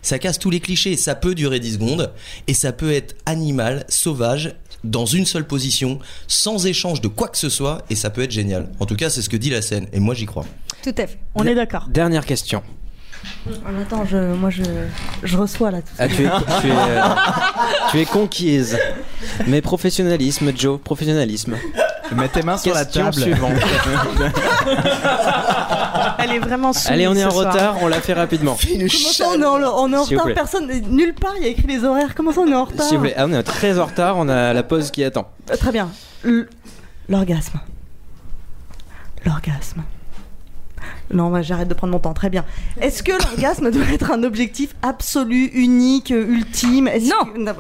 Ça 0.01 0.19
casse 0.19 0.39
tous 0.39 0.49
les 0.49 0.59
clichés. 0.59 0.95
Ça 0.97 1.15
peut 1.15 1.35
durer 1.35 1.59
10 1.59 1.73
secondes 1.73 2.13
et 2.47 2.53
ça 2.53 2.71
peut 2.71 2.91
être 2.91 3.15
animal, 3.25 3.85
sauvage, 3.89 4.55
dans 4.83 5.05
une 5.05 5.25
seule 5.25 5.45
position, 5.45 5.99
sans 6.27 6.65
échange 6.65 7.01
de 7.01 7.07
quoi 7.07 7.27
que 7.27 7.37
ce 7.37 7.49
soit 7.49 7.83
et 7.89 7.95
ça 7.95 8.09
peut 8.09 8.21
être 8.21 8.31
génial. 8.31 8.69
En 8.79 8.85
tout 8.85 8.95
cas, 8.95 9.09
c'est 9.09 9.21
ce 9.21 9.29
que 9.29 9.37
dit 9.37 9.49
la 9.49 9.61
scène 9.61 9.87
et 9.91 9.99
moi 9.99 10.13
j'y 10.13 10.25
crois. 10.25 10.45
Tout 10.83 10.95
à 10.97 11.07
fait. 11.07 11.17
On 11.35 11.45
est 11.45 11.55
d'accord. 11.55 11.87
Dernière 11.89 12.25
question. 12.25 12.63
Attends, 13.81 14.05
je, 14.05 14.17
moi 14.35 14.49
je, 14.49 14.63
je 15.23 15.37
reçois 15.37 15.71
là 15.71 15.81
tout. 15.81 15.87
Ah, 15.97 16.07
tu, 16.07 16.25
es, 16.25 16.29
tu, 16.61 16.67
es, 16.67 16.71
euh, 16.71 17.01
tu 17.91 17.99
es 17.99 18.05
conquise. 18.05 18.77
Mais 19.47 19.61
professionnalisme, 19.61 20.55
Joe, 20.55 20.79
professionnalisme. 20.79 21.57
Mets 22.15 22.27
tes 22.29 22.41
mains 22.43 22.57
sur 22.57 22.73
la 22.73 22.85
Question 22.85 23.11
table. 23.11 23.21
suivante. 23.21 23.51
Elle 26.19 26.31
est 26.33 26.39
vraiment 26.39 26.73
soumise 26.73 26.91
Allez, 26.91 27.07
on 27.07 27.15
est 27.15 27.23
en 27.25 27.31
soir. 27.31 27.53
retard, 27.53 27.75
on 27.81 27.87
l'a 27.87 28.01
fait 28.01 28.13
rapidement. 28.13 28.57
Comment 28.61 28.87
ça, 28.89 29.25
on 29.35 29.41
est 29.41 29.45
en, 29.45 29.61
on 29.61 29.93
est 29.93 29.97
en 29.97 30.03
S'il 30.05 30.17
vous 30.17 30.23
retard 30.23 30.25
plaît. 30.25 30.33
Personne, 30.33 30.71
nulle 30.89 31.13
part 31.13 31.33
il 31.37 31.43
y 31.43 31.45
a 31.45 31.49
écrit 31.49 31.67
les 31.67 31.83
horaires. 31.83 32.15
Comment 32.15 32.31
ça 32.31 32.41
on 32.41 32.47
est 32.51 32.55
en 32.55 32.65
retard 32.65 32.85
S'il 32.87 32.97
vous 32.97 33.03
plaît. 33.03 33.13
Ah, 33.17 33.25
on 33.27 33.33
est 33.33 33.43
très 33.43 33.79
en 33.79 33.85
retard, 33.85 34.17
on 34.17 34.27
a 34.29 34.53
la 34.53 34.63
pause 34.63 34.91
qui 34.91 35.03
attend. 35.03 35.29
Euh, 35.51 35.57
Très 35.57 35.71
bien. 35.71 35.89
L- 36.25 36.47
L'orgasme. 37.09 37.59
L'orgasme. 39.25 39.83
Non, 41.13 41.29
bah, 41.29 41.41
j'arrête 41.41 41.67
de 41.69 41.73
prendre 41.73 41.93
mon 41.93 41.99
temps. 41.99 42.13
Très 42.13 42.29
bien. 42.29 42.43
Est-ce 42.81 43.01
que 43.03 43.11
l'orgasme 43.11 43.71
doit 43.77 43.85
être 43.93 44.11
un 44.11 44.23
objectif 44.23 44.75
absolu, 44.81 45.45
unique, 45.53 46.11
euh, 46.11 46.25
ultime 46.27 46.89
Non. 47.01 47.31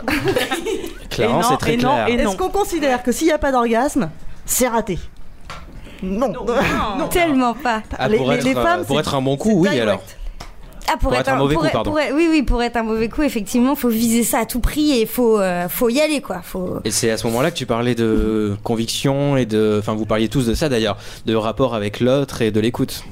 Clarence 1.09 1.45
Et 1.45 1.49
non, 1.49 1.55
est 1.55 1.57
très 1.57 1.73
et 1.73 1.77
non, 1.77 1.93
clair. 1.93 2.07
et 2.09 2.13
Est-ce 2.15 2.35
qu'on 2.35 2.49
considère 2.49 3.03
que 3.03 3.11
s'il 3.11 3.27
n'y 3.27 3.33
a 3.33 3.37
pas 3.37 3.51
d'orgasme, 3.51 4.09
c'est 4.47 4.67
raté 4.67 4.97
Non. 6.01 6.33
Non. 6.97 7.07
Tellement 7.09 7.53
pas. 7.53 7.83
Ah, 7.99 8.07
Les- 8.07 8.17
pour 8.17 8.31
les- 8.31 8.37
être, 8.37 8.43
les 8.45 8.53
femmes, 8.53 8.81
euh, 8.81 8.83
pour 8.83 8.99
être 8.99 9.13
un 9.13 9.21
bon 9.21 9.37
coup, 9.37 9.61
oui 9.61 9.79
alors. 9.79 10.01
Ah, 10.89 10.95
pour, 10.97 11.13
être, 11.13 11.27
un, 11.27 11.35
mauvais 11.35 11.55
pour 11.55 11.63
coup, 11.63 11.69
pardon. 11.69 11.91
pour 11.91 11.99
oui, 12.15 12.27
oui, 12.31 12.43
pour 12.43 12.63
être 12.63 12.77
un 12.77 12.83
mauvais 12.83 13.09
coup, 13.09 13.21
effectivement, 13.21 13.75
faut 13.75 13.89
viser 13.89 14.23
ça 14.23 14.39
à 14.39 14.45
tout 14.45 14.61
prix 14.61 15.01
et 15.01 15.05
faut, 15.05 15.37
euh, 15.37 15.67
faut 15.67 15.89
y 15.89 15.99
aller, 15.99 16.21
quoi. 16.21 16.39
Faut... 16.41 16.77
Et 16.85 16.91
c'est 16.91 17.11
à 17.11 17.17
ce 17.17 17.27
moment-là 17.27 17.51
que 17.51 17.57
tu 17.57 17.65
parlais 17.65 17.93
de 17.93 18.55
conviction 18.63 19.35
et 19.35 19.45
de. 19.45 19.75
Enfin, 19.79 19.95
vous 19.95 20.05
parliez 20.05 20.29
tous 20.29 20.45
de 20.45 20.53
ça 20.53 20.69
d'ailleurs, 20.69 20.95
de 21.25 21.35
rapport 21.35 21.75
avec 21.75 21.99
l'autre 21.99 22.41
et 22.41 22.51
de 22.51 22.59
l'écoute. 22.61 23.03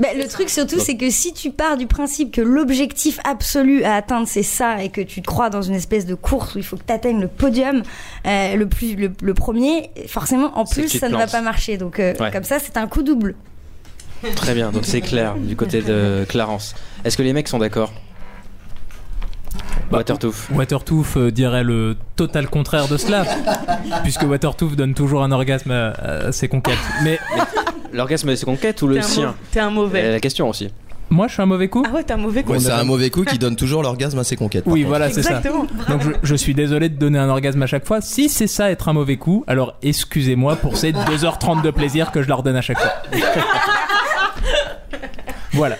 Bah, 0.00 0.08
le 0.16 0.26
truc 0.26 0.48
surtout, 0.50 0.80
c'est 0.80 0.96
que 0.96 1.10
si 1.10 1.32
tu 1.34 1.50
pars 1.50 1.76
du 1.76 1.86
principe 1.86 2.32
que 2.32 2.40
l'objectif 2.40 3.20
absolu 3.24 3.84
à 3.84 3.94
atteindre 3.96 4.26
c'est 4.26 4.42
ça 4.42 4.82
et 4.82 4.88
que 4.88 5.00
tu 5.02 5.20
te 5.20 5.26
crois 5.26 5.50
dans 5.50 5.62
une 5.62 5.74
espèce 5.74 6.06
de 6.06 6.14
course 6.14 6.54
où 6.54 6.58
il 6.58 6.64
faut 6.64 6.76
que 6.76 6.84
tu 6.86 6.92
atteignes 6.92 7.20
le 7.20 7.28
podium 7.28 7.82
euh, 8.26 8.56
le 8.56 8.66
plus 8.66 8.96
le, 8.96 9.12
le 9.20 9.34
premier, 9.34 9.90
forcément 10.06 10.58
en 10.58 10.64
plus 10.64 10.88
ça 10.88 11.08
ne 11.10 11.16
va 11.16 11.26
pas 11.26 11.42
marcher. 11.42 11.76
Donc 11.76 12.00
euh, 12.00 12.14
Ouais. 12.18 12.30
comme 12.32 12.44
ça, 12.44 12.58
c'est 12.58 12.76
un 12.76 12.86
coup 12.88 13.02
double. 13.02 13.34
Très 14.36 14.54
bien, 14.54 14.70
donc 14.72 14.84
c'est 14.84 15.00
clair 15.00 15.34
du 15.36 15.56
côté 15.56 15.80
de 15.82 16.24
Clarence. 16.28 16.74
Est-ce 17.04 17.16
que 17.16 17.22
les 17.22 17.32
mecs 17.32 17.48
sont 17.48 17.58
d'accord? 17.58 17.92
Watertooth. 19.90 20.48
Watertooth 20.54 21.16
euh, 21.16 21.30
dirait 21.30 21.64
le 21.64 21.96
total 22.16 22.48
contraire 22.48 22.88
de 22.88 22.96
cela, 22.96 23.24
puisque 24.02 24.22
Watertooth 24.22 24.76
donne 24.76 24.94
toujours 24.94 25.22
un 25.22 25.32
orgasme 25.32 25.70
à, 25.70 25.90
à 26.28 26.32
ses 26.32 26.48
conquêtes. 26.48 26.78
Mais 27.04 27.18
L'orgasme 27.92 28.34
c'est 28.36 28.46
conquête 28.46 28.80
ou 28.82 28.86
le 28.86 29.02
sien 29.02 29.34
T'es 29.50 29.60
un 29.60 29.70
mauvais. 29.70 30.02
Euh, 30.04 30.12
La 30.12 30.20
question 30.20 30.48
aussi. 30.48 30.68
moi, 31.10 31.26
je 31.26 31.32
suis 31.32 31.42
un 31.42 31.46
mauvais 31.46 31.66
coup. 31.66 31.82
Ah 31.84 31.92
ouais, 31.92 32.04
t'es 32.04 32.12
un 32.12 32.18
mauvais 32.18 32.44
coup. 32.44 32.52
Ouais, 32.52 32.60
c'est 32.60 32.70
un 32.70 32.84
mauvais 32.84 33.10
coup 33.10 33.24
qui 33.24 33.36
donne 33.44 33.56
toujours 33.56 33.82
l'orgasme 33.82 34.18
à 34.20 34.22
ses 34.24 34.36
conquêtes. 34.36 34.62
Oui, 34.66 34.82
contre. 34.82 34.88
voilà, 34.90 35.10
c'est 35.10 35.22
ça. 35.24 35.40
Donc 35.88 36.02
je, 36.02 36.10
je 36.22 36.34
suis 36.36 36.54
désolé 36.54 36.88
de 36.88 36.96
donner 36.96 37.18
un 37.18 37.28
orgasme 37.28 37.60
à 37.62 37.66
chaque 37.66 37.84
fois. 37.84 38.00
Si 38.00 38.28
c'est 38.28 38.46
ça 38.46 38.70
être 38.70 38.88
un 38.88 38.92
mauvais 38.92 39.16
coup, 39.16 39.42
alors 39.48 39.74
excusez-moi 39.82 40.54
pour 40.54 40.76
ces 40.76 40.92
2h30 40.92 41.62
de 41.62 41.70
plaisir 41.72 42.12
que 42.12 42.22
je 42.22 42.28
leur 42.28 42.44
donne 42.44 42.54
à 42.56 42.60
chaque 42.62 42.78
fois. 42.78 42.92
Voilà. 45.60 45.76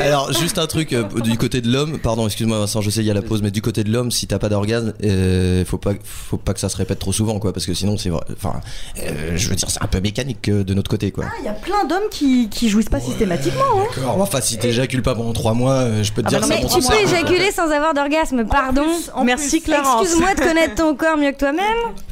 Alors, 0.00 0.32
juste 0.32 0.58
un 0.58 0.66
truc 0.66 0.92
euh, 0.92 1.04
du 1.22 1.38
côté 1.38 1.60
de 1.60 1.70
l'homme, 1.70 1.98
pardon, 1.98 2.26
excuse-moi 2.26 2.58
Vincent, 2.58 2.80
je 2.80 2.90
sais 2.90 3.00
il 3.00 3.06
y 3.06 3.10
a 3.10 3.14
la 3.14 3.22
pause, 3.22 3.40
mais 3.42 3.50
du 3.50 3.62
côté 3.62 3.84
de 3.84 3.90
l'homme, 3.92 4.10
si 4.10 4.26
t'as 4.26 4.38
pas 4.38 4.48
d'orgasme, 4.48 4.92
euh, 5.04 5.64
faut 5.64 5.78
pas, 5.78 5.92
faut 6.04 6.36
pas 6.36 6.54
que 6.54 6.60
ça 6.60 6.68
se 6.68 6.76
répète 6.76 6.98
trop 6.98 7.12
souvent, 7.12 7.38
quoi, 7.38 7.52
parce 7.52 7.66
que 7.66 7.72
sinon 7.74 7.96
c'est, 7.96 8.10
vrai- 8.10 8.24
enfin, 8.36 8.60
euh, 9.02 9.32
je 9.36 9.48
veux 9.48 9.54
dire, 9.54 9.70
c'est 9.70 9.82
un 9.82 9.86
peu 9.86 10.00
mécanique 10.00 10.48
euh, 10.48 10.64
de 10.64 10.74
notre 10.74 10.90
côté, 10.90 11.12
quoi. 11.12 11.24
Il 11.40 11.44
y 11.46 11.48
a 11.48 11.52
plein 11.52 11.84
d'hommes 11.84 12.08
qui, 12.10 12.48
qui 12.50 12.68
jouissent 12.68 12.88
pas 12.88 13.00
systématiquement. 13.00 13.62
Hein. 13.76 13.84
D'accord. 13.96 14.20
Enfin, 14.20 14.40
si 14.40 14.58
t'éjacules 14.58 15.02
pas 15.02 15.14
pendant 15.14 15.32
3 15.32 15.54
mois, 15.54 15.72
euh, 15.74 16.02
je 16.02 16.12
peux 16.12 16.22
te 16.22 16.26
Ah 16.28 16.30
dire 16.30 16.40
bah 16.40 16.46
ça 16.48 16.54
Mais 16.54 16.68
tu 16.68 16.74
peux 16.74 16.80
ça. 16.82 17.00
éjaculer 17.00 17.52
sans 17.52 17.70
avoir 17.70 17.94
d'orgasme, 17.94 18.44
pardon. 18.44 18.86
En 19.14 19.24
Merci 19.24 19.60
plus, 19.60 19.70
Clarence. 19.72 20.02
Excuse-moi 20.02 20.34
de 20.34 20.40
connaître 20.40 20.74
ton 20.74 20.94
corps 20.96 21.16
mieux 21.16 21.32
que 21.32 21.38
toi-même. 21.38 21.62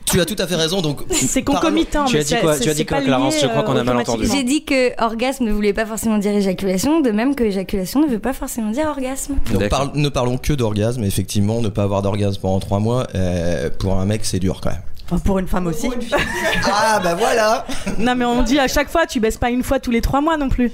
Tu 0.07 0.21
as 0.21 0.27
tout 0.27 0.37
à 0.39 0.47
fait 0.47 0.55
raison, 0.55 0.81
donc. 0.81 1.01
C'est 1.11 1.43
concomitant. 1.43 2.05
Tu 2.05 2.15
mais 2.17 2.21
as 2.21 2.25
dit 2.25 2.37
quoi 2.41 2.59
Tu 2.59 2.69
as 2.71 2.75
dit 2.75 2.87
quoi, 2.87 3.01
Clarence? 3.01 3.35
Je 3.41 3.47
crois 3.49 3.63
qu'on 3.65 3.77
a 3.77 3.83
mal 3.83 3.97
entendu. 3.97 4.29
J'ai 4.31 4.45
dit 4.45 4.65
que 4.65 4.93
orgasme 5.03 5.45
ne 5.45 5.53
voulait 5.53 5.73
pas 5.73 5.87
forcément 5.87 6.19
dire 6.19 6.33
éjaculation, 6.33 6.84
de 6.85 7.11
même 7.11 7.35
que 7.35 7.45
éjaculation 7.45 8.01
ne 8.01 8.07
veut 8.07 8.19
pas 8.19 8.33
forcément 8.33 8.71
dire 8.71 8.87
orgasme. 8.87 9.37
Donc 9.53 9.95
ne 9.95 10.09
parlons 10.09 10.39
que 10.39 10.53
d'orgasme, 10.53 11.05
effectivement, 11.05 11.61
ne 11.61 11.69
pas 11.69 11.83
avoir 11.83 12.03
d'orgasme 12.03 12.41
pendant 12.41 12.61
3 12.61 12.79
mois, 12.81 13.07
euh, 13.15 13.71
pour 13.79 13.99
un 13.99 14.07
mec 14.07 14.25
c'est 14.25 14.39
dur 14.39 14.61
quand 14.63 14.71
même. 14.71 14.83
Enfin, 15.07 15.19
pour 15.19 15.39
une 15.39 15.47
femme 15.49 15.67
aussi. 15.67 15.91
Ah 16.67 16.99
bah 17.03 17.15
voilà 17.15 17.67
Non, 17.99 18.15
mais 18.15 18.25
on 18.25 18.43
dit 18.43 18.59
à 18.59 18.69
chaque 18.69 18.89
fois, 18.89 19.07
tu 19.07 19.21
baisses 19.21 19.37
pas 19.37 19.51
une 19.51 19.63
fois 19.63 19.79
tous 19.79 19.91
les 19.91 20.01
trois 20.01 20.21
mois 20.21 20.37
non 20.37 20.49
plus. 20.49 20.73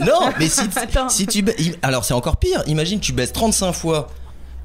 Non, 0.00 0.30
mais 0.38 0.48
si, 0.48 0.62
si 1.08 1.26
tu 1.26 1.44
alors 1.82 2.04
c'est 2.04 2.14
encore 2.14 2.38
pire. 2.38 2.62
Imagine 2.66 2.98
tu 2.98 3.12
baisses 3.12 3.32
35 3.32 3.72
fois 3.72 4.08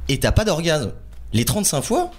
et 0.09 0.19
t'as 0.19 0.31
pas 0.31 0.45
d'orgasme. 0.45 0.91
Les 1.31 1.45
35 1.45 1.81
fois, 1.81 2.11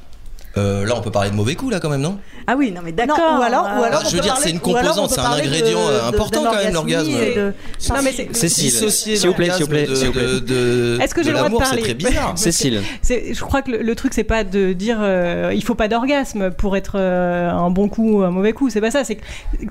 Euh, 0.56 0.86
là, 0.86 0.94
on 0.96 1.00
peut 1.00 1.10
parler 1.10 1.30
de 1.30 1.34
mauvais 1.34 1.54
coups, 1.56 1.72
là, 1.72 1.80
quand 1.80 1.88
même, 1.90 2.00
non? 2.00 2.18
Ah 2.46 2.54
oui, 2.56 2.70
non 2.70 2.80
mais 2.84 2.92
d'accord. 2.92 3.18
Ou 3.40 3.42
alors, 3.42 3.64
ou 3.64 3.66
alors 3.66 3.84
Alors, 3.84 4.04
je 4.08 4.14
veux 4.14 4.20
dire, 4.22 4.34
parler- 4.34 4.44
c'est 4.46 4.50
une 4.52 4.60
composante, 4.60 5.10
c'est 5.10 5.18
un 5.18 5.22
parler 5.24 5.42
de- 5.42 5.48
ingrédient, 5.48 5.78
euh, 5.80 6.02
de- 6.02 6.08
important, 6.14 6.42
d'un 6.44 6.50
quand 6.50 6.56
même, 6.62 6.76
orgasme 6.76 7.10
l'orgasme. 7.10 7.34
de- 7.34 7.52
Non, 7.94 8.02
mais 8.04 8.12
c'est- 8.12 8.36
Cécile, 8.36 8.64
Dissocier 8.70 9.16
s'il 9.16 9.28
vous 9.30 9.34
plaît, 9.34 9.50
s'il 9.50 9.62
vous 9.64 9.68
plaît, 9.68 9.80
l'orgasme 9.86 9.96
s'il 9.96 10.06
vous 10.08 10.12
plaît. 10.12 10.22
de, 10.22 10.38
de, 10.38 10.96
de, 10.96 10.98
Est-ce 11.02 11.14
que 11.14 11.20
de 11.20 11.24
j'ai 11.24 11.30
le 11.30 11.36
droit 11.38 11.48
de 11.48 11.52
l'amour, 11.54 11.62
c'est 11.64 11.68
parler 11.70 11.82
très 11.82 11.94
bizarre. 11.94 12.32
Cécile. 12.38 12.82
C'est- 13.02 13.34
je 13.34 13.40
crois 13.40 13.62
que 13.62 13.70
le, 13.72 13.78
le 13.82 13.94
truc 13.96 14.12
c'est 14.14 14.22
pas 14.24 14.44
de 14.44 14.72
dire 14.74 14.98
euh, 15.00 15.52
il 15.54 15.64
faut 15.64 15.74
pas 15.74 15.88
d'orgasme 15.88 16.50
pour 16.52 16.76
être 16.76 16.96
euh, 16.96 17.50
un 17.50 17.70
bon 17.70 17.88
coup 17.88 18.18
ou 18.18 18.22
un 18.22 18.30
mauvais 18.30 18.52
coup. 18.52 18.70
C'est 18.70 18.80
pas 18.80 18.90
ça. 18.92 19.02
C'est 19.02 19.16
que 19.16 19.22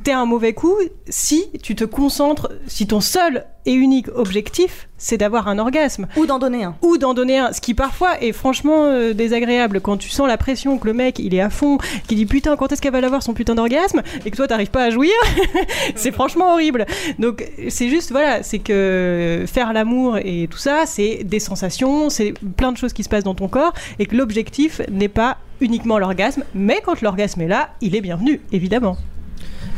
t'es 0.04 0.12
un 0.12 0.26
mauvais 0.26 0.54
coup 0.54 0.76
si 1.08 1.46
tu 1.62 1.76
te 1.76 1.86
concentres, 1.86 2.50
si 2.68 2.88
ton 2.88 3.00
seul 3.00 3.46
et 3.66 3.72
unique 3.74 4.08
objectif 4.16 4.90
c'est 5.04 5.18
d'avoir 5.18 5.50
un 5.50 5.60
orgasme 5.60 6.08
Ou 6.16 6.26
d'en 6.26 6.40
donner 6.40 6.64
un. 6.64 6.76
ou 6.82 6.98
d'en 6.98 7.14
donner 7.14 7.38
un. 7.38 7.52
Ce 7.52 7.60
qui 7.60 7.74
parfois 7.74 8.22
est 8.22 8.32
franchement 8.32 8.86
euh, 8.86 9.14
désagréable 9.14 9.82
quand 9.82 9.98
tu 9.98 10.10
sens 10.10 10.28
la 10.28 10.38
pression 10.38 10.78
que 10.78 10.88
le 10.88 10.94
mec 10.94 11.20
il 11.20 11.36
est 11.36 11.42
à 11.42 11.50
fond, 11.50 11.78
qu'il 12.08 12.18
dit 12.18 12.26
putain 12.26 12.56
quand 12.56 12.72
est-ce 12.72 12.82
qu'elle 12.82 12.94
va 12.94 13.00
avoir 13.00 13.22
son 13.22 13.34
putain 13.34 13.54
d'orgasme 13.54 14.02
et 14.26 14.32
que 14.32 14.38
toi 14.38 14.48
t'arrives 14.48 14.72
pas 14.72 14.86
à 14.86 14.90
jouir. 14.90 15.12
c'est 15.96 16.14
franchement 16.14 16.54
horrible. 16.54 16.86
Donc 17.20 17.46
c'est 17.68 17.90
juste 17.90 18.12
voilà, 18.12 18.44
c'est 18.44 18.60
que 18.60 19.44
faire 19.46 19.74
l'amour 19.74 20.18
et 20.24 20.48
tout 20.50 20.58
ça, 20.58 20.84
c'est 20.86 21.26
des 21.26 21.40
sensations, 21.42 22.10
c'est 22.10 22.34
plein 22.56 22.72
de 22.72 22.78
choses 22.78 22.94
qui 22.94 23.04
se 23.04 23.10
passent 23.10 23.26
dans 23.26 23.36
ton 23.36 23.50
corps 23.50 23.74
et 24.00 24.06
que 24.06 24.16
l'objectif 24.16 24.82
n'est 24.90 25.10
pas 25.10 25.38
uniquement 25.60 26.00
l'orgasme, 26.00 26.44
mais 26.56 26.82
quand 26.84 27.02
l'orgasme 27.02 27.42
est 27.42 27.48
là, 27.48 27.70
il 27.82 27.96
est 27.96 28.02
bienvenu, 28.02 28.40
évidemment. 28.54 28.98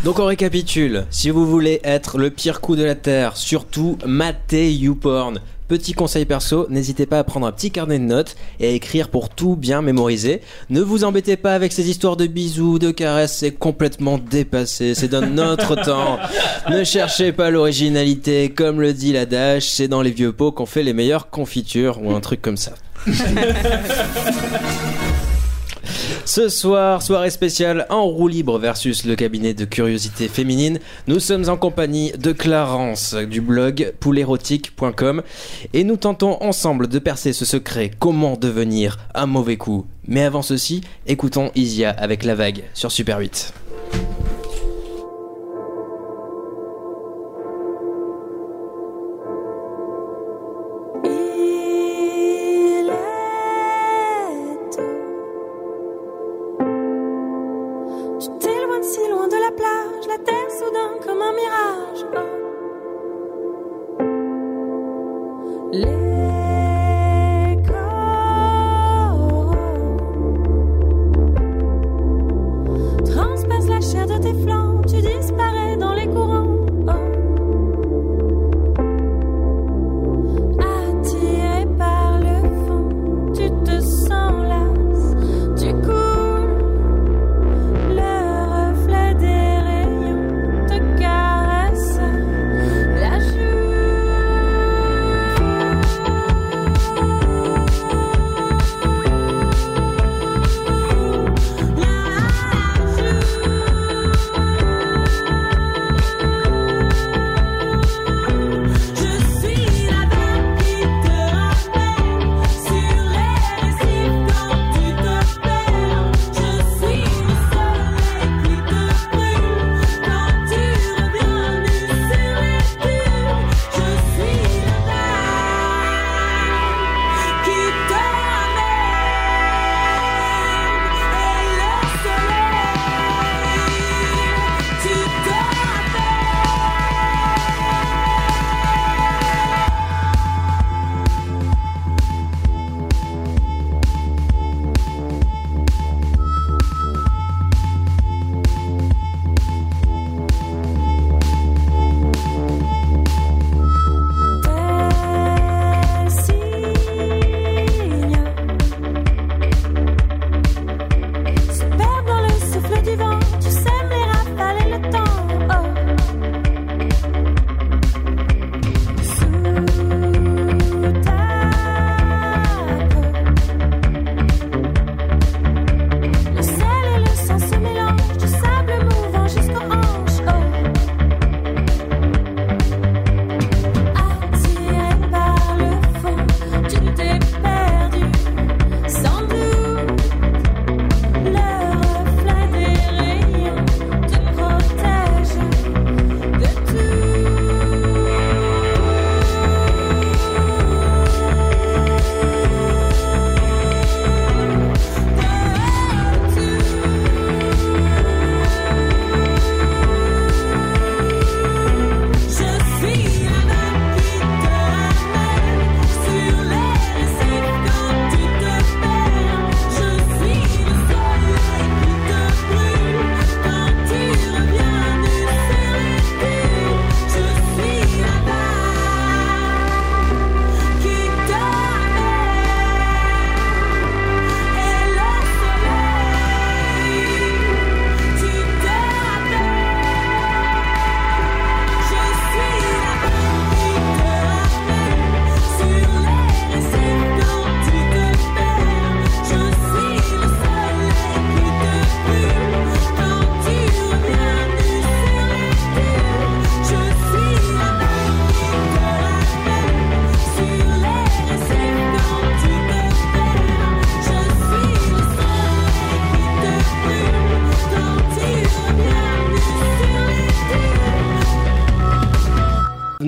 Donc 0.05 0.19
on 0.19 0.25
récapitule, 0.25 1.05
si 1.09 1.31
vous 1.31 1.47
voulez 1.47 1.81
être 1.83 2.19
le 2.19 2.29
pire 2.29 2.61
coup 2.61 2.75
de 2.75 2.83
la 2.83 2.93
Terre, 2.93 3.35
surtout 3.35 3.97
matez 4.05 4.71
YouPorn. 4.71 5.39
Petit 5.67 5.93
conseil 5.93 6.25
perso, 6.25 6.67
n'hésitez 6.69 7.07
pas 7.07 7.17
à 7.17 7.23
prendre 7.23 7.47
un 7.47 7.51
petit 7.51 7.71
carnet 7.71 7.97
de 7.97 8.03
notes 8.03 8.35
et 8.59 8.67
à 8.67 8.69
écrire 8.69 9.09
pour 9.09 9.29
tout 9.29 9.55
bien 9.55 9.81
mémoriser. 9.81 10.41
Ne 10.69 10.81
vous 10.81 11.05
embêtez 11.05 11.37
pas 11.37 11.55
avec 11.55 11.71
ces 11.71 11.89
histoires 11.89 12.17
de 12.17 12.27
bisous, 12.27 12.77
de 12.77 12.91
caresses, 12.91 13.37
c'est 13.37 13.53
complètement 13.53 14.19
dépassé, 14.19 14.93
c'est 14.93 15.07
dans 15.07 15.25
notre 15.25 15.73
temps. 15.83 16.19
Ne 16.69 16.83
cherchez 16.83 17.31
pas 17.31 17.49
l'originalité, 17.49 18.49
comme 18.51 18.81
le 18.81 18.93
dit 18.93 19.11
l'adage, 19.11 19.67
c'est 19.67 19.87
dans 19.87 20.03
les 20.03 20.11
vieux 20.11 20.33
pots 20.33 20.51
qu'on 20.51 20.67
fait 20.67 20.83
les 20.83 20.93
meilleures 20.93 21.31
confitures 21.31 21.99
ou 22.03 22.13
un 22.13 22.19
truc 22.19 22.43
comme 22.43 22.57
ça. 22.57 22.73
Ce 26.25 26.49
soir, 26.49 27.01
soirée 27.01 27.29
spéciale 27.29 27.85
en 27.89 28.05
roue 28.05 28.27
libre 28.27 28.59
versus 28.59 29.05
le 29.05 29.15
cabinet 29.15 29.53
de 29.53 29.65
curiosité 29.65 30.27
féminine. 30.27 30.79
Nous 31.07 31.19
sommes 31.19 31.49
en 31.49 31.57
compagnie 31.57 32.11
de 32.13 32.31
Clarence 32.31 33.13
du 33.13 33.41
blog 33.41 33.93
poulerotique.com 33.99 35.23
et 35.73 35.83
nous 35.83 35.97
tentons 35.97 36.41
ensemble 36.41 36.87
de 36.87 36.99
percer 36.99 37.33
ce 37.33 37.45
secret 37.45 37.91
comment 37.99 38.37
devenir 38.37 38.97
un 39.13 39.25
mauvais 39.25 39.57
coup. 39.57 39.85
Mais 40.07 40.23
avant 40.23 40.41
ceci, 40.41 40.81
écoutons 41.07 41.51
Isia 41.55 41.89
avec 41.91 42.23
La 42.23 42.35
Vague 42.35 42.63
sur 42.73 42.91
Super 42.91 43.19
8. 43.19 43.64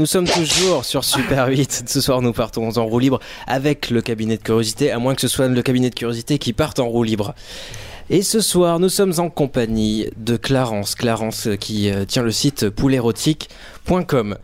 Sommes 0.08 0.28
toujours 0.28 0.86
sur 0.86 1.04
Super 1.04 1.48
8. 1.48 1.84
Ce 1.86 2.02
soir, 2.02 2.22
nous 2.22 2.34
partons 2.34 2.78
en 2.78 2.86
roue 2.86 3.00
libre 3.00 3.20
avec 3.46 3.90
le 3.90 4.02
cabinet 4.02 4.38
de 4.38 4.42
curiosité, 4.42 4.92
à 4.92 5.00
moins 5.00 5.14
que 5.14 5.22
ce 5.22 5.28
soit 5.28 5.48
le 5.48 5.62
cabinet 5.62 5.90
de 5.90 5.96
curiosité 5.96 6.40
qui 6.40 6.54
parte 6.54 6.80
en 6.80 6.88
roue 6.88 7.04
libre. 7.04 7.36
Et 8.10 8.22
ce 8.22 8.40
soir, 8.40 8.80
nous 8.80 8.88
sommes 8.90 9.14
en 9.18 9.30
compagnie 9.30 10.08
de 10.16 10.38
Clarence. 10.38 10.96
Clarence 10.96 11.48
euh, 11.48 11.56
qui 11.58 11.90
euh, 11.90 12.06
tient 12.06 12.24
le 12.24 12.32
site 12.32 12.70
poulerotique.com. 12.70 14.38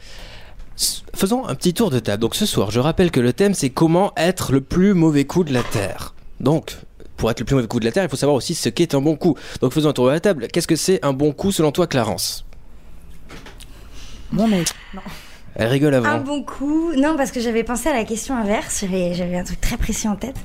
Faisons 1.16 1.46
un 1.48 1.56
petit 1.56 1.74
tour 1.74 1.90
de 1.90 2.00
table. 2.00 2.22
Donc 2.22 2.36
ce 2.36 2.46
soir, 2.46 2.70
je 2.70 2.82
rappelle 2.82 3.10
que 3.10 3.22
le 3.22 3.32
thème 3.32 3.54
c'est 3.54 3.70
comment 3.70 4.12
être 4.18 4.52
le 4.52 4.60
plus 4.60 4.94
mauvais 4.94 5.24
coup 5.24 5.46
de 5.46 5.54
la 5.54 5.64
Terre. 5.64 6.14
Donc, 6.42 6.76
pour 7.16 7.32
être 7.32 7.40
le 7.40 7.46
plus 7.46 7.56
mauvais 7.56 7.68
coup 7.68 7.80
de 7.80 7.86
la 7.86 7.94
Terre, 7.94 8.04
il 8.04 8.10
faut 8.10 8.18
savoir 8.18 8.36
aussi 8.36 8.54
ce 8.54 8.68
qu'est 8.68 8.96
un 8.96 9.02
bon 9.02 9.16
coup. 9.16 9.38
Donc 9.62 9.72
faisons 9.72 9.90
un 9.90 9.94
tour 9.94 10.08
de 10.08 10.12
la 10.12 10.20
table. 10.20 10.50
Qu'est-ce 10.52 10.68
que 10.68 10.76
c'est 10.76 11.04
un 11.06 11.14
bon 11.14 11.32
coup 11.32 11.54
selon 11.54 11.72
toi, 11.72 11.88
Clarence? 11.88 12.44
Bon 14.34 14.48
mec. 14.48 14.68
Elle 15.56 15.68
rigole 15.68 15.94
avant. 15.94 16.08
Un 16.10 16.18
bon 16.20 16.42
coup. 16.44 16.92
Non, 16.98 17.16
parce 17.16 17.32
que 17.32 17.40
j'avais 17.40 17.64
pensé 17.64 17.90
à 17.90 17.94
la 17.94 18.04
question 18.06 18.36
inverse. 18.36 18.84
J'avais 19.14 19.38
un 19.38 19.44
truc 19.44 19.62
très 19.62 19.78
précis 19.78 20.08
en 20.08 20.16
tête. 20.16 20.36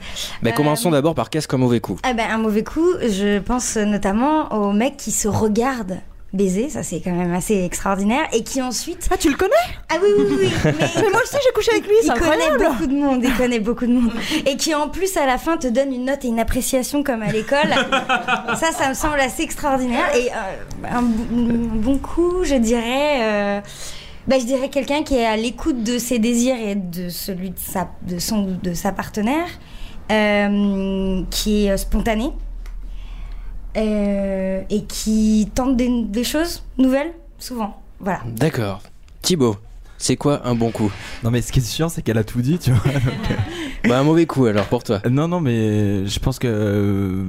Mais 0.42 0.50
Euh, 0.52 0.54
commençons 0.54 0.90
d'abord 0.90 1.14
par 1.14 1.30
qu'est-ce 1.30 1.48
qu'un 1.48 1.56
mauvais 1.56 1.80
coup? 1.80 1.98
Ah 2.02 2.12
ben, 2.12 2.26
un 2.30 2.38
mauvais 2.38 2.62
coup, 2.64 2.88
je 3.00 3.38
pense 3.38 3.76
notamment 3.76 4.52
aux 4.52 4.72
mecs 4.72 4.96
qui 4.96 5.10
se 5.10 5.28
regardent 5.28 5.98
baiser, 6.34 6.68
ça 6.68 6.82
c'est 6.82 7.00
quand 7.00 7.12
même 7.14 7.32
assez 7.32 7.64
extraordinaire, 7.64 8.26
et 8.34 8.42
qui 8.44 8.60
ensuite... 8.60 9.08
Ah, 9.10 9.16
tu 9.16 9.30
le 9.30 9.36
connais? 9.36 9.54
Ah 9.88 9.94
oui, 10.02 10.10
oui, 10.18 10.24
oui. 10.40 10.48
Mais, 10.64 10.72
Mais 10.96 11.10
moi 11.10 11.22
aussi, 11.22 11.36
j'ai 11.42 11.52
couché 11.54 11.70
avec 11.72 11.86
lui, 11.86 11.94
c'est 12.02 12.08
il 12.08 12.12
connaît 12.12 12.32
incroyable. 12.50 12.64
beaucoup 12.68 12.86
de 12.86 12.94
monde, 12.94 13.20
il 13.24 13.34
connaît 13.34 13.60
beaucoup 13.60 13.86
de 13.86 13.92
monde. 13.92 14.12
Et 14.44 14.58
qui 14.58 14.74
en 14.74 14.90
plus 14.90 15.16
à 15.16 15.24
la 15.24 15.38
fin 15.38 15.56
te 15.56 15.66
donne 15.68 15.90
une 15.90 16.04
note 16.04 16.22
et 16.26 16.28
une 16.28 16.38
appréciation 16.38 17.02
comme 17.02 17.22
à 17.22 17.32
l'école. 17.32 17.70
ça, 18.60 18.72
ça 18.72 18.90
me 18.90 18.94
semble 18.94 19.18
assez 19.20 19.42
extraordinaire. 19.42 20.04
Et 20.14 20.28
euh, 20.28 20.88
un 20.94 21.00
bon 21.02 21.96
coup, 21.96 22.44
je 22.44 22.56
dirais... 22.56 23.20
euh, 23.22 23.60
bah, 24.28 24.38
je 24.38 24.44
dirais 24.44 24.68
quelqu'un 24.68 25.02
qui 25.02 25.14
est 25.16 25.26
à 25.26 25.36
l'écoute 25.36 25.82
de 25.82 25.98
ses 25.98 26.18
désirs 26.18 26.56
et 26.56 26.74
de 26.76 27.08
celui 27.08 27.50
de 27.50 27.58
sa, 27.58 27.90
de 28.06 28.18
son, 28.18 28.58
de 28.62 28.74
sa 28.74 28.92
partenaire, 28.92 29.48
euh, 30.12 31.22
qui 31.30 31.66
est 31.66 31.76
spontané 31.76 32.30
euh, 33.76 34.62
et 34.70 34.84
qui 34.84 35.50
tente 35.54 35.76
des, 35.76 36.02
des 36.04 36.24
choses 36.24 36.64
nouvelles, 36.78 37.12
souvent. 37.38 37.80
Voilà. 38.00 38.20
D'accord. 38.26 38.80
Thibaut, 39.22 39.56
c'est 39.98 40.16
quoi 40.16 40.46
un 40.46 40.54
bon 40.54 40.70
coup? 40.70 40.90
Non 41.24 41.30
mais 41.30 41.42
ce 41.42 41.50
qui 41.52 41.58
est 41.58 41.62
sûr 41.62 41.90
c'est 41.90 42.02
qu'elle 42.02 42.18
a 42.18 42.24
tout 42.24 42.40
dit 42.40 42.58
tu 42.58 42.70
vois. 42.70 42.92
donc, 42.92 43.02
Bah 43.88 43.98
un 43.98 44.04
mauvais 44.04 44.26
coup 44.26 44.46
alors 44.46 44.66
pour 44.66 44.82
toi. 44.84 45.00
euh, 45.04 45.10
non 45.10 45.26
non 45.28 45.40
mais 45.40 46.06
je 46.06 46.18
pense 46.20 46.38
que 46.38 46.46
euh, 46.48 47.24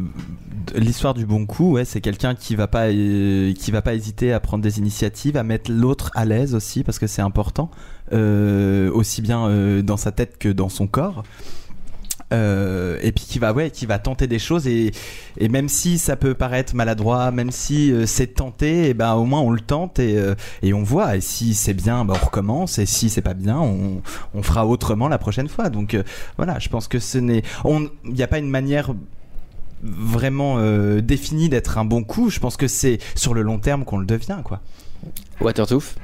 l'histoire 0.76 1.14
du 1.14 1.26
bon 1.26 1.46
coup 1.46 1.74
ouais 1.74 1.86
c'est 1.86 2.02
quelqu'un 2.02 2.36
qui 2.36 2.56
va 2.56 2.68
pas 2.68 2.88
euh, 2.88 3.54
qui 3.54 3.72
va 3.72 3.82
pas 3.82 3.94
hésiter 3.94 4.34
à 4.34 4.40
prendre 4.40 4.64
des 4.64 4.80
initiatives 4.80 5.38
à 5.38 5.44
mettre 5.44 5.72
l'autre 5.72 6.12
à 6.16 6.26
l'aise 6.26 6.56
aussi 6.56 6.84
parce 6.84 7.00
que 7.00 7.08
c'est 7.08 7.22
important 7.22 7.70
euh, 8.14 8.92
aussi 8.92 9.22
bien 9.22 9.48
euh, 9.48 9.82
dans 9.82 9.98
sa 9.98 10.12
tête 10.12 10.38
que 10.38 10.50
dans 10.50 10.70
son 10.70 10.88
corps. 10.88 11.24
Et 12.32 13.12
puis 13.12 13.26
qui 13.26 13.40
va 13.40 13.54
ouais 13.54 13.72
qui 13.72 13.88
va 13.88 13.98
tenter 13.98 14.28
des 14.28 14.38
choses 14.38 14.68
et, 14.68 14.92
et 15.38 15.50
même 15.50 15.68
si 15.68 15.98
ça 15.98 16.16
peut 16.16 16.36
paraître 16.36 16.76
maladroit 16.76 17.32
même 17.32 17.50
si 17.50 17.92
c'est 18.06 18.36
tenté 18.36 18.90
et 18.90 18.94
ben 18.94 19.16
au 19.16 19.26
moins 19.26 19.40
on 19.42 19.50
le 19.50 19.62
tente 19.62 19.98
et, 19.98 20.16
et 20.62 20.72
on 20.76 20.84
voit 20.84 21.16
et 21.16 21.22
si 21.22 21.56
c'est 21.56 21.74
bien 21.74 22.06
ben, 22.06 22.14
on 22.22 22.24
recommence 22.24 22.78
et 22.78 22.86
si 22.86 23.10
c'est 23.10 23.24
pas 23.24 23.34
bien 23.34 23.58
on, 23.58 24.04
on 24.36 24.44
fera 24.44 24.68
autrement 24.68 25.08
la 25.08 25.18
prochaine 25.18 25.48
fois 25.48 25.72
donc 25.72 25.98
voilà 26.38 26.60
je 26.60 26.70
pense 26.70 26.88
que 26.88 27.00
ce 27.00 27.18
n'est 27.18 27.42
il 27.66 28.14
n'y 28.14 28.22
a 28.22 28.28
pas 28.28 28.38
une 28.38 28.50
manière 28.50 28.94
vraiment 29.84 30.56
euh, 30.58 31.02
définie 31.02 31.50
d'être 31.50 31.78
un 31.78 31.86
bon 31.86 32.04
coup 32.04 32.30
je 32.30 32.40
pense 32.40 32.58
que 32.58 32.68
c'est 32.68 33.00
sur 33.16 33.34
le 33.34 33.42
long 33.42 33.60
terme 33.60 33.86
qu'on 33.86 33.98
le 33.98 34.06
devient 34.06 34.40
quoi 34.44 34.62
Watertooth 35.42 35.96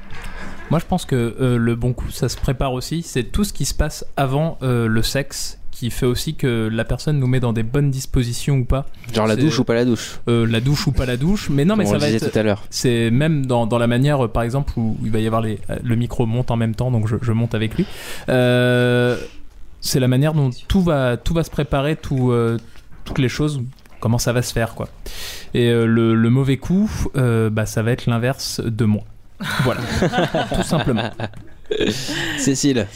Moi, 0.70 0.78
je 0.80 0.86
pense 0.86 1.04
que 1.04 1.36
euh, 1.40 1.58
le 1.58 1.74
bon 1.74 1.92
coup, 1.92 2.10
ça 2.10 2.28
se 2.30 2.36
prépare 2.38 2.72
aussi. 2.72 3.02
C'est 3.02 3.24
tout 3.24 3.44
ce 3.44 3.52
qui 3.52 3.66
se 3.66 3.74
passe 3.74 4.06
avant 4.16 4.56
euh, 4.62 4.86
le 4.88 5.02
sexe 5.02 5.58
qui 5.70 5.90
fait 5.90 6.06
aussi 6.06 6.34
que 6.36 6.70
la 6.72 6.86
personne 6.86 7.18
nous 7.18 7.26
met 7.26 7.38
dans 7.38 7.52
des 7.52 7.62
bonnes 7.62 7.90
dispositions 7.90 8.56
ou 8.56 8.64
pas. 8.64 8.86
Genre 9.12 9.26
la 9.26 9.36
douche 9.36 9.58
ou 9.58 9.64
pas 9.64 9.74
la 9.74 9.84
douche 9.84 10.18
Euh, 10.26 10.46
la 10.46 10.62
douche 10.62 10.86
ou 10.86 10.92
pas 10.92 11.04
la 11.04 11.18
douche. 11.18 11.50
Mais 11.50 11.66
non, 11.66 11.76
mais 11.76 11.84
Comme 11.84 11.90
ça 11.92 11.96
on 11.98 12.00
va 12.00 12.08
être. 12.10 12.30
tout 12.32 12.38
à 12.38 12.42
l'heure. 12.42 12.64
C'est 12.70 13.10
même 13.10 13.44
dans, 13.44 13.66
dans 13.66 13.76
la 13.76 13.86
manière, 13.86 14.26
par 14.30 14.42
exemple, 14.42 14.72
où 14.78 14.96
il 15.04 15.10
va 15.10 15.18
y 15.20 15.26
avoir 15.26 15.42
les, 15.42 15.58
le 15.82 15.96
micro 15.96 16.24
monte 16.24 16.50
en 16.50 16.56
même 16.56 16.74
temps, 16.74 16.90
donc 16.90 17.06
je, 17.06 17.16
je 17.20 17.32
monte 17.32 17.54
avec 17.54 17.74
lui. 17.76 17.84
Euh, 18.30 19.18
c'est 19.82 20.00
la 20.00 20.08
manière 20.08 20.32
dont 20.32 20.48
tout 20.66 20.80
va, 20.80 21.18
tout 21.18 21.34
va 21.34 21.44
se 21.44 21.50
préparer, 21.50 21.96
tout, 21.96 22.32
euh, 22.32 22.56
toutes 23.06 23.18
les 23.18 23.30
choses, 23.30 23.62
comment 24.00 24.18
ça 24.18 24.34
va 24.34 24.42
se 24.42 24.52
faire, 24.52 24.74
quoi. 24.74 24.88
Et 25.54 25.68
euh, 25.70 25.86
le, 25.86 26.14
le 26.14 26.30
mauvais 26.30 26.58
coup, 26.58 26.90
euh, 27.16 27.48
bah, 27.48 27.64
ça 27.64 27.82
va 27.82 27.92
être 27.92 28.06
l'inverse 28.06 28.60
de 28.60 28.84
moi. 28.84 29.04
Voilà, 29.64 29.80
tout 30.54 30.62
simplement. 30.62 31.10
Cécile 32.38 32.86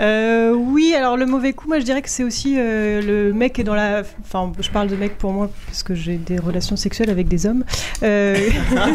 Euh, 0.00 0.50
oui, 0.52 0.94
alors 0.96 1.16
le 1.16 1.26
mauvais 1.26 1.52
coup, 1.52 1.68
moi 1.68 1.78
je 1.78 1.84
dirais 1.84 2.02
que 2.02 2.08
c'est 2.08 2.24
aussi 2.24 2.54
euh, 2.58 3.00
le 3.02 3.32
mec 3.32 3.58
est 3.58 3.64
dans 3.64 3.74
la. 3.74 4.02
Enfin, 4.24 4.50
je 4.58 4.68
parle 4.70 4.88
de 4.88 4.96
mec 4.96 5.16
pour 5.18 5.32
moi 5.32 5.50
parce 5.66 5.82
que 5.82 5.94
j'ai 5.94 6.16
des 6.16 6.38
relations 6.38 6.76
sexuelles 6.76 7.10
avec 7.10 7.28
des 7.28 7.46
hommes. 7.46 7.62
Euh... 8.02 8.36
moi 8.72 8.86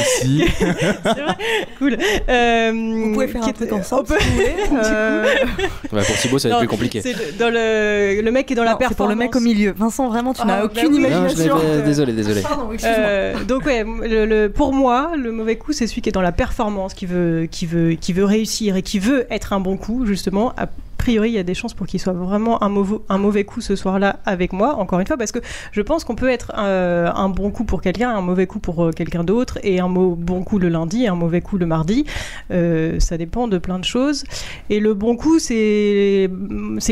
aussi 0.00 0.44
c'est 0.58 0.64
vrai 1.04 1.34
Cool. 1.78 1.96
Euh, 2.28 2.72
Vous 2.72 3.12
pouvez 3.12 3.28
faire 3.28 3.42
qui 3.42 3.50
un 3.50 3.52
truc 3.52 3.72
ensemble 3.72 4.02
on 4.10 4.14
peut- 4.14 4.20
si 4.20 4.28
vous 4.28 4.34
voulez. 4.34 4.54
Euh, 4.84 5.24
Bah, 5.92 6.00
Pour 6.06 6.16
Thibaut 6.16 6.38
ça 6.38 6.48
va 6.48 6.54
être 6.54 6.60
plus 6.60 6.68
compliqué. 6.68 7.00
C'est 7.02 7.12
le- 7.12 7.38
dans 7.38 7.50
le, 7.50 8.20
le 8.22 8.30
mec 8.30 8.50
est 8.50 8.54
dans 8.54 8.64
la 8.64 8.72
non, 8.72 8.76
performance. 8.78 8.96
pour 8.96 9.08
le 9.08 9.14
mec 9.16 9.36
au 9.36 9.40
milieu. 9.40 9.72
Vincent, 9.76 10.08
vraiment, 10.08 10.32
tu 10.34 10.40
Ah, 10.42 10.46
n'as 10.46 10.56
bah 10.60 10.64
aucune 10.64 10.92
oui. 10.94 11.00
Non, 11.00 11.08
je 11.08 11.14
imagination. 11.34 11.56
désolé, 11.84 12.12
désolé. 12.12 12.40
Pardon, 12.42 12.72
excuse-moi. 12.72 12.98
Euh, 13.06 13.44
donc 13.44 13.66
ouais, 13.66 13.84
le, 13.84 14.26
le- 14.26 14.48
pour 14.50 14.72
moi, 14.72 15.12
le 15.16 15.30
mauvais 15.32 15.56
coup, 15.56 15.72
c'est 15.72 15.86
celui 15.86 16.00
qui 16.02 16.08
est 16.08 16.12
dans 16.12 16.22
la 16.22 16.32
performance, 16.32 16.94
qui 16.94 17.06
veut, 17.06 17.46
qui 17.50 17.66
veut, 17.66 17.92
qui 17.94 18.12
veut 18.12 18.24
réussir 18.24 18.76
et 18.76 18.82
qui 18.82 18.98
veut 18.98 19.26
être 19.30 19.52
un 19.52 19.60
bon 19.64 19.76
coup, 19.76 20.06
justement. 20.06 20.52
A 20.56 20.68
priori, 21.04 21.28
il 21.30 21.34
y 21.34 21.38
a 21.38 21.42
des 21.42 21.58
chances 21.60 21.74
pour 21.74 21.86
qu'il 21.86 22.00
soit 22.00 22.14
vraiment 22.14 22.62
un 22.62 22.70
mauvais, 22.70 22.96
un 23.10 23.18
mauvais 23.18 23.44
coup 23.44 23.60
ce 23.60 23.76
soir-là 23.76 24.20
avec 24.24 24.54
moi. 24.54 24.76
Encore 24.76 25.00
une 25.00 25.06
fois, 25.06 25.18
parce 25.18 25.32
que 25.32 25.40
je 25.72 25.82
pense 25.82 26.02
qu'on 26.04 26.14
peut 26.14 26.30
être 26.30 26.52
euh, 26.56 27.10
un 27.14 27.28
bon 27.28 27.50
coup 27.50 27.64
pour 27.64 27.82
quelqu'un, 27.82 28.08
un 28.08 28.22
mauvais 28.22 28.46
coup 28.46 28.58
pour 28.58 28.84
euh, 28.84 28.90
quelqu'un 28.90 29.22
d'autre, 29.22 29.58
et 29.62 29.80
un 29.80 29.90
bon 29.90 30.42
coup 30.44 30.58
le 30.58 30.70
lundi, 30.70 31.04
et 31.04 31.08
un 31.08 31.14
mauvais 31.14 31.42
coup 31.42 31.58
le 31.58 31.66
mardi. 31.66 32.06
Euh, 32.50 32.98
ça 33.00 33.18
dépend 33.18 33.48
de 33.48 33.58
plein 33.58 33.78
de 33.78 33.84
choses. 33.84 34.24
Et 34.70 34.80
le 34.80 34.94
bon 34.94 35.16
coup, 35.16 35.38
c'est, 35.38 36.30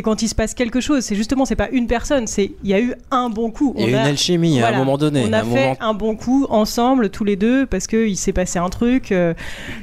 quand 0.04 0.20
il 0.20 0.28
se 0.28 0.34
passe 0.34 0.52
quelque 0.52 0.80
chose. 0.80 1.00
C'est 1.04 1.16
justement, 1.16 1.46
c'est 1.46 1.56
pas 1.56 1.70
une 1.70 1.86
personne, 1.86 2.26
c'est 2.26 2.52
il 2.62 2.70
y 2.70 2.74
a 2.74 2.80
eu 2.80 2.92
un 3.10 3.30
bon 3.30 3.50
coup. 3.50 3.74
Il 3.78 3.88
y 3.88 3.94
a 3.94 3.98
On 3.98 4.00
une 4.02 4.08
alchimie 4.08 4.60
à 4.60 4.68
un 4.68 4.76
moment 4.76 4.98
donné. 4.98 5.24
On 5.26 5.32
a 5.32 5.40
un 5.40 5.44
fait 5.44 5.68
moment... 5.68 5.76
un 5.80 5.94
bon 5.94 6.16
coup 6.16 6.46
ensemble, 6.50 7.08
tous 7.08 7.24
les 7.24 7.36
deux, 7.36 7.64
parce 7.64 7.86
qu'il 7.86 8.18
s'est 8.18 8.34
passé 8.34 8.58
un 8.58 8.68
truc 8.68 9.10
euh, 9.12 9.32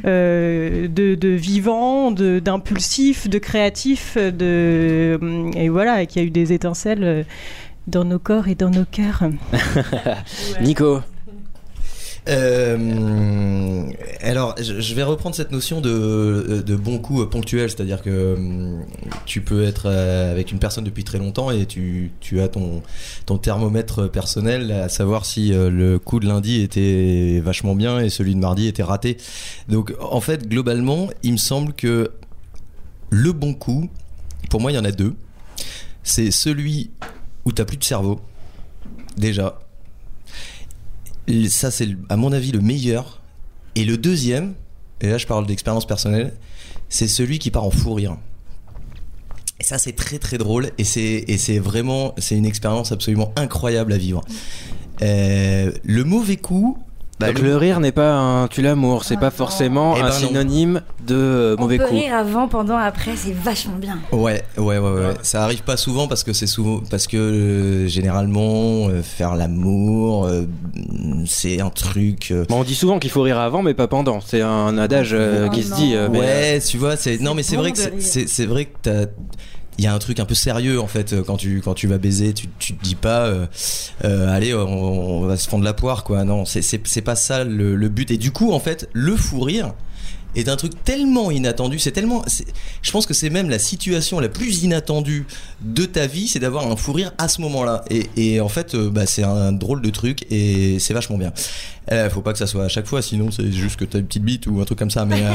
de, 0.05 1.15
de 1.15 1.29
vivant, 1.29 2.11
de- 2.11 2.37
d'impulsif, 2.39 3.27
de, 3.27 3.39
créatif, 3.39 4.17
de, 4.19 5.19
et 5.55 5.69
voilà, 5.69 6.01
et 6.01 6.07
qu'il 6.07 6.21
y 6.21 6.25
a 6.25 6.27
eu 6.27 6.31
des 6.31 6.53
étincelles 6.53 7.03
euh, 7.03 7.23
dans 7.87 8.05
nos 8.05 8.19
corps 8.19 8.47
et 8.47 8.55
dans 8.55 8.69
nos 8.69 8.85
cœurs. 8.85 9.23
Nico 10.61 10.99
Euh, 12.27 13.83
alors, 14.21 14.55
je 14.59 14.93
vais 14.93 15.03
reprendre 15.03 15.35
cette 15.35 15.51
notion 15.51 15.81
de, 15.81 16.63
de 16.65 16.75
bon 16.75 16.99
coup 16.99 17.25
ponctuel, 17.25 17.69
c'est-à-dire 17.69 18.01
que 18.01 18.77
tu 19.25 19.41
peux 19.41 19.63
être 19.63 19.83
euh, 19.85 20.31
avec 20.31 20.51
une 20.51 20.59
personne 20.59 20.83
depuis 20.83 21.03
très 21.03 21.17
longtemps 21.17 21.49
et 21.49 21.65
tu, 21.65 22.11
tu 22.19 22.39
as 22.41 22.47
ton, 22.47 22.83
ton 23.25 23.37
thermomètre 23.37 24.09
personnel 24.11 24.71
à 24.71 24.89
savoir 24.89 25.25
si 25.25 25.53
euh, 25.53 25.69
le 25.69 25.97
coup 25.97 26.19
de 26.19 26.27
lundi 26.27 26.61
était 26.61 27.41
vachement 27.43 27.75
bien 27.75 27.99
et 27.99 28.09
celui 28.09 28.35
de 28.35 28.39
mardi 28.39 28.67
était 28.67 28.83
raté. 28.83 29.17
Donc, 29.67 29.93
en 29.99 30.21
fait, 30.21 30.47
globalement, 30.47 31.09
il 31.23 31.33
me 31.33 31.37
semble 31.37 31.73
que 31.73 32.11
le 33.09 33.31
bon 33.31 33.55
coup, 33.55 33.89
pour 34.49 34.61
moi, 34.61 34.71
il 34.71 34.75
y 34.75 34.77
en 34.77 34.85
a 34.85 34.91
deux. 34.91 35.15
C'est 36.03 36.31
celui 36.31 36.91
où 37.45 37.51
t'as 37.51 37.65
plus 37.65 37.77
de 37.77 37.83
cerveau, 37.83 38.19
déjà. 39.17 39.59
Ça, 41.47 41.71
c'est 41.71 41.89
à 42.09 42.17
mon 42.17 42.31
avis 42.31 42.51
le 42.51 42.61
meilleur. 42.61 43.21
Et 43.75 43.85
le 43.85 43.97
deuxième, 43.97 44.55
et 44.99 45.07
là 45.07 45.17
je 45.17 45.27
parle 45.27 45.45
d'expérience 45.45 45.85
personnelle, 45.85 46.33
c'est 46.89 47.07
celui 47.07 47.39
qui 47.39 47.51
part 47.51 47.63
en 47.63 47.71
fou 47.71 47.93
rire. 47.93 48.17
Et 49.59 49.63
ça, 49.63 49.77
c'est 49.77 49.93
très 49.93 50.19
très 50.19 50.37
drôle 50.37 50.71
et 50.77 50.83
c'est 50.83 51.25
et 51.27 51.37
c'est 51.37 51.59
vraiment 51.59 52.15
c'est 52.17 52.35
une 52.35 52.45
expérience 52.45 52.91
absolument 52.91 53.31
incroyable 53.35 53.93
à 53.93 53.97
vivre. 53.97 54.23
Euh, 55.01 55.71
le 55.83 56.03
mauvais 56.03 56.37
coup. 56.37 56.77
Bah, 57.19 57.27
Donc 57.27 57.39
le- 57.39 57.47
le 57.49 57.57
rire 57.57 57.79
n'est 57.81 57.91
pas 57.91 58.13
un 58.13 58.47
tue 58.47 58.61
l'amour, 58.61 59.03
c'est 59.03 59.17
pas 59.17 59.29
forcément 59.31 59.95
Eh 59.97 59.99
un 59.99 60.03
ben 60.03 60.09
non. 60.09 60.15
synonyme 60.27 60.81
de 61.05 61.15
euh, 61.15 61.55
On 61.57 61.61
mauvais 61.63 61.77
peut 61.77 61.85
coup. 61.85 61.95
rire 61.95 62.15
avant, 62.15 62.47
pendant, 62.47 62.77
après, 62.77 63.11
c'est 63.15 63.33
vachement 63.33 63.75
bien. 63.77 63.97
Ouais, 64.11 64.43
ouais, 64.57 64.77
ouais, 64.77 64.79
ouais. 64.79 65.13
Ça 65.23 65.43
arrive 65.43 65.63
pas 65.63 65.75
souvent 65.77 66.07
parce 66.07 66.23
que 66.23 66.31
c'est 66.33 66.47
souvent 66.47 66.81
parce 66.89 67.07
que 67.07 67.17
euh, 67.17 67.87
généralement 67.87 68.87
euh, 68.89 69.01
faire 69.03 69.35
l'amour, 69.35 70.25
euh, 70.25 70.43
c'est 71.25 71.61
un 71.61 71.69
truc. 71.69 72.29
euh, 72.31 72.45
Bon, 72.49 72.61
on 72.61 72.63
dit 72.63 72.75
souvent 72.75 72.99
qu'il 72.99 73.11
faut 73.11 73.21
rire 73.21 73.39
avant, 73.39 73.61
mais 73.63 73.73
pas 73.73 73.87
pendant. 73.87 74.19
C'est 74.21 74.41
un 74.41 74.77
adage 74.77 75.09
euh, 75.13 75.47
Oh 75.49 75.53
qui 75.53 75.63
se 75.63 75.73
dit. 75.75 75.95
euh, 75.95 76.07
mais, 76.11 76.19
euh, 76.19 76.21
ouais, 76.55 76.59
tu 76.61 76.77
vois, 76.77 76.95
c'est 76.95 77.19
non 77.19 77.33
mais 77.33 77.43
c'est 77.43 77.55
bon 77.55 77.63
vrai 77.63 77.71
que 77.73 77.77
c'est- 77.99 78.45
vrai 78.45 78.65
que 78.65 78.75
t'as 78.81 79.05
y 79.83 79.87
a 79.87 79.93
un 79.93 79.99
truc 79.99 80.19
un 80.19 80.25
peu 80.25 80.35
sérieux 80.35 80.79
en 80.79 80.87
fait 80.87 81.13
euh, 81.13 81.23
quand 81.23 81.37
tu 81.37 81.61
quand 81.61 81.73
tu 81.73 81.87
vas 81.87 81.97
baiser, 81.97 82.33
tu 82.33 82.47
tu 82.59 82.73
te 82.75 82.83
dis 82.83 82.95
pas 82.95 83.25
euh, 83.25 83.45
euh, 84.03 84.33
allez 84.35 84.53
on, 84.53 85.21
on 85.21 85.25
va 85.25 85.37
se 85.37 85.47
fendre 85.47 85.63
la 85.63 85.73
poire 85.73 86.03
quoi. 86.03 86.23
Non, 86.23 86.45
c'est 86.45 87.01
pas 87.01 87.15
ça 87.15 87.43
le, 87.43 87.75
le 87.75 87.89
but 87.89 88.11
et 88.11 88.17
du 88.17 88.31
coup 88.31 88.51
en 88.51 88.59
fait 88.59 88.89
le 88.93 89.15
fou 89.15 89.39
rire 89.41 89.73
est 90.35 90.47
un 90.49 90.55
truc 90.55 90.73
tellement 90.83 91.31
inattendu. 91.31 91.79
C'est 91.79 91.91
tellement. 91.91 92.23
Je 92.81 92.91
pense 92.91 93.05
que 93.05 93.13
c'est 93.13 93.29
même 93.29 93.49
la 93.49 93.59
situation 93.59 94.19
la 94.19 94.29
plus 94.29 94.63
inattendue 94.63 95.25
de 95.61 95.85
ta 95.85 96.07
vie, 96.07 96.27
c'est 96.27 96.39
d'avoir 96.39 96.67
un 96.71 96.75
fou 96.75 96.93
rire 96.93 97.11
à 97.17 97.27
ce 97.27 97.41
moment-là. 97.41 97.83
Et, 97.89 98.09
et 98.15 98.39
en 98.41 98.49
fait, 98.49 98.75
euh, 98.75 98.89
bah, 98.89 99.05
c'est 99.05 99.23
un 99.23 99.51
drôle 99.51 99.81
de 99.81 99.89
truc 99.89 100.25
et 100.31 100.77
c'est 100.79 100.93
vachement 100.93 101.17
bien. 101.17 101.33
Euh, 101.91 102.09
faut 102.11 102.21
pas 102.21 102.33
que 102.33 102.37
ça 102.39 102.45
soit 102.45 102.65
à 102.65 102.67
chaque 102.67 102.85
fois, 102.85 103.01
sinon 103.01 103.31
c'est 103.31 103.51
juste 103.51 103.75
que 103.77 103.85
t'as 103.85 103.97
une 103.97 104.05
petite 104.05 104.23
bite 104.23 104.45
ou 104.45 104.61
un 104.61 104.65
truc 104.65 104.77
comme 104.77 104.91
ça. 104.91 105.05
Mais 105.05 105.23
euh, 105.23 105.29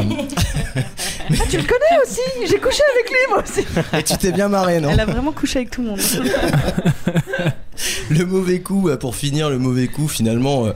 Ah, 1.30 1.44
tu 1.50 1.56
le 1.56 1.64
connais 1.64 2.02
aussi 2.04 2.20
J'ai 2.48 2.58
couché 2.60 2.82
avec 2.94 3.10
lui, 3.10 3.18
moi 3.30 3.42
aussi. 3.42 3.66
et 3.98 4.02
tu 4.04 4.16
t'es 4.18 4.30
bien 4.30 4.48
marré, 4.48 4.80
non? 4.80 4.90
Elle 4.90 5.00
a 5.00 5.06
vraiment 5.06 5.32
couché 5.32 5.58
avec 5.60 5.70
tout 5.70 5.82
le 5.82 5.88
monde. 5.88 6.00
Le 8.10 8.24
mauvais 8.24 8.60
coup, 8.60 8.88
euh, 8.88 8.96
pour 8.96 9.16
finir, 9.16 9.50
le 9.50 9.58
mauvais 9.58 9.88
coup, 9.88 10.06
finalement, 10.08 10.66
euh, 10.66 10.72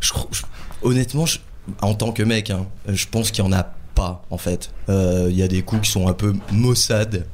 je, 0.00 0.12
crois- 0.12 0.28
je- 0.32 0.42
honnêtement, 0.82 1.26
je- 1.26 1.38
en 1.82 1.94
tant 1.94 2.12
que 2.12 2.22
mec, 2.22 2.50
hein, 2.50 2.66
je 2.88 3.06
pense 3.10 3.30
qu'il 3.30 3.44
y 3.44 3.46
en 3.46 3.52
a 3.52 3.64
pas, 3.94 4.24
en 4.30 4.38
fait. 4.38 4.72
Euh, 4.88 5.28
Il 5.30 5.36
y 5.36 5.42
a 5.42 5.48
des 5.48 5.62
coups 5.62 5.82
qui 5.82 5.90
sont 5.90 6.08
un 6.08 6.14
peu 6.14 6.34
maussades. 6.52 7.26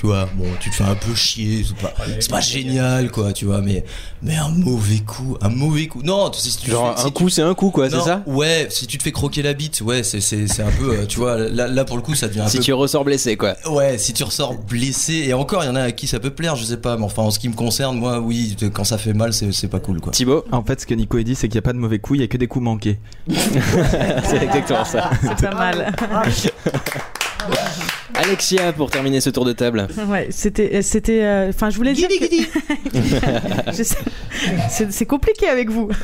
Tu 0.00 0.06
vois, 0.06 0.26
bon, 0.32 0.46
tu 0.60 0.70
te 0.70 0.76
fais 0.76 0.84
un 0.84 0.94
peu 0.94 1.14
chier, 1.14 1.62
c'est 1.62 1.76
pas, 1.76 1.92
c'est 2.18 2.30
pas 2.30 2.40
génial, 2.40 3.10
quoi, 3.10 3.34
tu 3.34 3.44
vois, 3.44 3.60
mais, 3.60 3.84
mais 4.22 4.34
un 4.34 4.48
mauvais 4.48 5.00
coup, 5.00 5.36
un 5.42 5.50
mauvais 5.50 5.88
coup. 5.88 6.00
Non, 6.02 6.30
tu 6.30 6.40
sais, 6.40 6.48
si 6.48 6.56
tu 6.56 6.70
Genre, 6.70 6.94
fais- 6.96 7.02
un 7.02 7.04
si 7.04 7.12
coup, 7.12 7.28
c'est 7.28 7.42
un 7.42 7.52
coup, 7.52 7.70
quoi, 7.70 7.90
c'est 7.90 8.00
ça? 8.00 8.22
Ouais, 8.24 8.68
si 8.70 8.86
tu 8.86 8.96
te 8.96 9.02
fais 9.02 9.12
croquer 9.12 9.42
la 9.42 9.52
bite, 9.52 9.82
ouais, 9.82 10.02
c'est, 10.02 10.22
c'est, 10.22 10.48
c'est 10.48 10.62
un 10.62 10.70
peu, 10.70 11.00
euh, 11.00 11.06
tu 11.06 11.18
vois, 11.18 11.36
là, 11.36 11.68
là 11.68 11.84
pour 11.84 11.96
le 11.96 12.02
coup, 12.02 12.14
ça 12.14 12.28
devient 12.28 12.40
un 12.40 12.48
Si 12.48 12.56
peu 12.56 12.62
tu 12.62 12.72
ressors 12.72 13.04
blessé, 13.04 13.36
quoi. 13.36 13.56
Ouais, 13.70 13.98
si 13.98 14.14
tu 14.14 14.24
ressors 14.24 14.54
blessé, 14.54 15.26
et 15.28 15.34
encore, 15.34 15.64
il 15.64 15.66
y 15.66 15.70
en 15.70 15.76
a 15.76 15.82
à 15.82 15.92
qui 15.92 16.06
ça 16.06 16.18
peut 16.18 16.30
plaire, 16.30 16.56
je 16.56 16.64
sais 16.64 16.78
pas, 16.78 16.96
mais 16.96 17.04
enfin, 17.04 17.24
en 17.24 17.30
ce 17.30 17.38
qui 17.38 17.50
me 17.50 17.54
concerne, 17.54 17.98
moi, 17.98 18.20
oui, 18.20 18.56
quand 18.72 18.84
ça 18.84 18.96
fait 18.96 19.12
mal, 19.12 19.34
c'est, 19.34 19.52
c'est 19.52 19.68
pas 19.68 19.80
cool, 19.80 20.00
quoi. 20.00 20.14
Thibaut? 20.14 20.46
En 20.50 20.64
fait, 20.64 20.80
ce 20.80 20.86
que 20.86 20.94
Nico 20.94 21.18
a 21.18 21.22
dit, 21.22 21.34
c'est 21.34 21.48
qu'il 21.48 21.56
n'y 21.56 21.58
a 21.58 21.62
pas 21.68 21.74
de 21.74 21.78
mauvais 21.78 21.98
coups, 21.98 22.16
il 22.16 22.20
n'y 22.20 22.24
a 22.24 22.28
que 22.28 22.38
des 22.38 22.46
coups 22.46 22.64
manqués. 22.64 22.98
C'est 23.28 24.42
exactement 24.44 24.86
ça. 24.86 25.10
C'est 25.20 25.46
pas 25.46 25.54
mal. 25.54 25.92
Alexia, 28.14 28.72
pour 28.72 28.90
terminer 28.90 29.20
ce 29.20 29.30
tour 29.30 29.44
de 29.44 29.52
table. 29.52 29.86
Ouais, 30.08 30.26
c'était, 30.30 30.82
c'était, 30.82 31.22
euh, 31.22 31.50
enfin, 31.50 31.70
je 31.70 31.76
voulais 31.76 31.92
dire. 31.92 32.08
que- 32.08 33.72
c'est, 34.90 35.06
compliqué 35.06 35.48
avec 35.48 35.70
vous. 35.70 35.88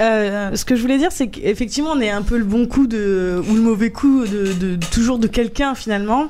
Euh, 0.00 0.56
ce 0.56 0.64
que 0.64 0.76
je 0.76 0.80
voulais 0.80 0.96
dire, 0.96 1.10
c'est 1.12 1.26
qu'effectivement, 1.28 1.90
on 1.94 2.00
est 2.00 2.08
un 2.08 2.22
peu 2.22 2.38
le 2.38 2.44
bon 2.44 2.66
coup 2.66 2.86
de 2.86 3.42
ou 3.50 3.54
le 3.54 3.60
mauvais 3.60 3.90
coup 3.90 4.24
de, 4.24 4.52
de- 4.54 4.76
toujours 4.90 5.18
de 5.18 5.26
quelqu'un 5.26 5.74
finalement. 5.74 6.28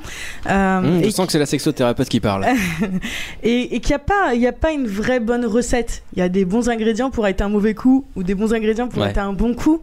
Euh, 0.49 0.79
Hum, 0.79 1.01
je 1.03 1.07
et 1.07 1.11
sens 1.13 1.27
que 1.27 1.33
c'est 1.33 1.39
la 1.39 1.47
sexothérapeute 1.47 2.09
qui 2.09 2.19
parle. 2.19 2.45
et, 3.45 3.77
et 3.77 3.81
qu'il 3.81 3.91
n'y 3.91 3.95
a 3.95 3.99
pas, 4.01 4.35
il 4.35 4.41
y 4.41 4.47
a 4.49 4.53
pas 4.53 4.73
une 4.73 4.89
vraie 4.89 5.21
bonne 5.21 5.47
recette. 5.47 6.03
Il 6.15 6.19
y 6.19 6.23
a 6.23 6.29
des 6.29 6.45
bons 6.45 6.69
ingrédients 6.69 7.11
pour 7.11 7.27
être 7.29 7.43
un 7.43 7.49
mauvais 7.49 7.75
coup 7.75 8.05
ou 8.17 8.25
des 8.25 8.35
bons 8.35 8.53
ingrédients 8.53 8.89
pour 8.89 9.03
Ouais. 9.03 9.11
être 9.11 9.19
un 9.19 9.33
bon 9.33 9.55
coup. 9.55 9.81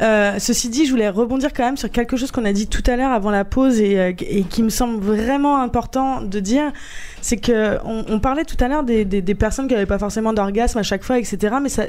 Euh, 0.00 0.36
ceci 0.38 0.70
dit, 0.70 0.86
je 0.86 0.90
voulais 0.90 1.08
rebondir 1.10 1.52
quand 1.52 1.64
même 1.64 1.76
sur 1.76 1.90
quelque 1.90 2.16
chose 2.16 2.30
qu'on 2.30 2.44
a 2.46 2.52
dit 2.52 2.68
tout 2.68 2.82
à 2.86 2.96
l'heure 2.96 3.12
avant 3.12 3.30
la 3.30 3.44
pause 3.44 3.80
et, 3.80 3.98
euh, 3.98 4.12
et 4.28 4.42
qui 4.44 4.62
me 4.62 4.68
semble 4.70 5.00
vraiment 5.04 5.58
important 5.60 6.20
de 6.22 6.40
dire, 6.40 6.72
c'est 7.20 7.36
que 7.36 7.78
on, 7.84 8.04
on 8.08 8.20
parlait 8.20 8.44
tout 8.44 8.56
à 8.62 8.68
l'heure 8.68 8.82
des, 8.82 9.04
des, 9.04 9.22
des 9.22 9.34
personnes 9.34 9.68
qui 9.68 9.74
n'avaient 9.74 9.86
pas 9.86 9.98
forcément 9.98 10.32
d'orgasme 10.32 10.78
à 10.78 10.82
chaque 10.82 11.02
fois, 11.04 11.18
etc. 11.18 11.56
Mais 11.62 11.68
ça, 11.68 11.84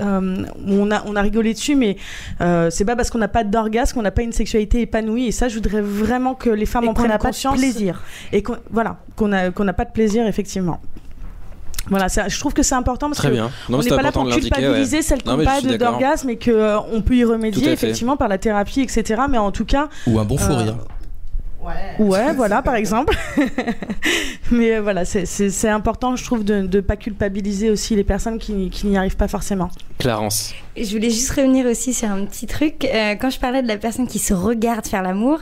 euh, 0.00 0.44
on 0.66 0.90
a 0.90 1.02
on 1.06 1.16
a 1.16 1.22
rigolé 1.22 1.54
dessus, 1.54 1.74
mais 1.76 1.96
euh, 2.40 2.70
c'est 2.70 2.84
pas 2.84 2.96
parce 2.96 3.10
qu'on 3.10 3.18
n'a 3.18 3.28
pas 3.28 3.44
d'orgasme 3.44 3.94
qu'on 3.94 4.02
n'a 4.02 4.10
pas 4.10 4.22
une 4.22 4.32
sexualité 4.32 4.80
épanouie. 4.82 5.26
Et 5.26 5.32
ça, 5.32 5.48
je 5.48 5.54
voudrais 5.54 5.80
vraiment 5.82 6.34
que 6.34 6.50
les 6.50 6.66
femmes 6.66 6.84
Et 6.84 6.88
en 6.88 6.90
qu'on 6.94 7.00
prennent 7.02 7.08
n'a 7.08 7.18
pas 7.18 7.28
de 7.30 7.34
conscience. 7.34 7.56
plaisir. 7.56 8.02
Et 8.32 8.42
qu'on 8.42 8.56
voilà, 8.70 8.98
qu'on 9.16 9.32
a 9.32 9.50
qu'on 9.50 9.64
n'a 9.64 9.72
pas 9.72 9.84
de 9.84 9.92
plaisir 9.92 10.26
effectivement. 10.26 10.80
Voilà, 11.90 12.08
ça- 12.08 12.28
je 12.28 12.40
trouve 12.40 12.54
que 12.54 12.62
c'est 12.62 12.74
important 12.74 13.08
parce 13.08 13.18
Très 13.18 13.28
que 13.28 13.34
bien. 13.34 13.50
Non, 13.68 13.78
on 13.78 13.82
n'est 13.82 13.90
pas 13.90 14.00
là 14.00 14.10
pour 14.10 14.26
culpabiliser 14.26 14.96
ouais. 14.96 15.02
celles 15.02 15.22
qui 15.22 15.28
Non, 15.28 15.36
n'ont 15.36 15.44
pas 15.44 15.60
d'orgasme 15.60 16.30
et 16.30 16.38
qu'on 16.38 17.02
peut 17.04 17.14
y 17.16 17.24
remédier 17.24 17.72
effectivement 17.72 18.16
par 18.16 18.28
la 18.28 18.38
thérapie, 18.38 18.80
etc. 18.80 19.20
Mais 19.28 19.36
en 19.36 19.50
tout 19.52 19.66
cas, 19.66 19.88
Ou 20.06 20.18
un 20.18 20.24
bon 20.24 20.38
fou 20.38 20.50
Euh, 20.52 20.56
rire. 20.56 20.76
Ouais, 21.98 22.32
voilà, 22.36 22.62
par 22.62 22.74
exemple. 22.74 23.16
Mais 24.50 24.76
euh, 24.76 24.82
voilà, 24.82 25.04
c'est- 25.04 25.68
important, 25.68 26.16
je 26.16 26.24
trouve, 26.24 26.44
de 26.44 26.60
ne 26.62 26.80
pas 26.80 26.96
culpabiliser 26.96 27.70
aussi 27.70 27.96
les 27.96 28.04
personnes 28.04 28.38
qui, 28.38 28.70
qui 28.70 28.86
n'y 28.86 28.96
arrivent 28.96 29.16
pas 29.16 29.28
forcément. 29.28 29.70
Clarence. 29.98 30.54
Je 30.76 30.90
voulais 30.90 31.10
juste 31.10 31.30
revenir 31.30 31.66
aussi 31.66 31.94
sur 31.94 32.10
un 32.10 32.24
petit 32.24 32.46
truc. 32.46 32.84
Euh, 32.84 33.14
quand 33.14 33.30
je 33.30 33.38
parlais 33.38 33.62
de 33.62 33.68
la 33.68 33.76
personne 33.76 34.06
qui 34.06 34.18
se 34.18 34.34
regarde 34.34 34.86
faire 34.86 35.02
l'amour, 35.02 35.38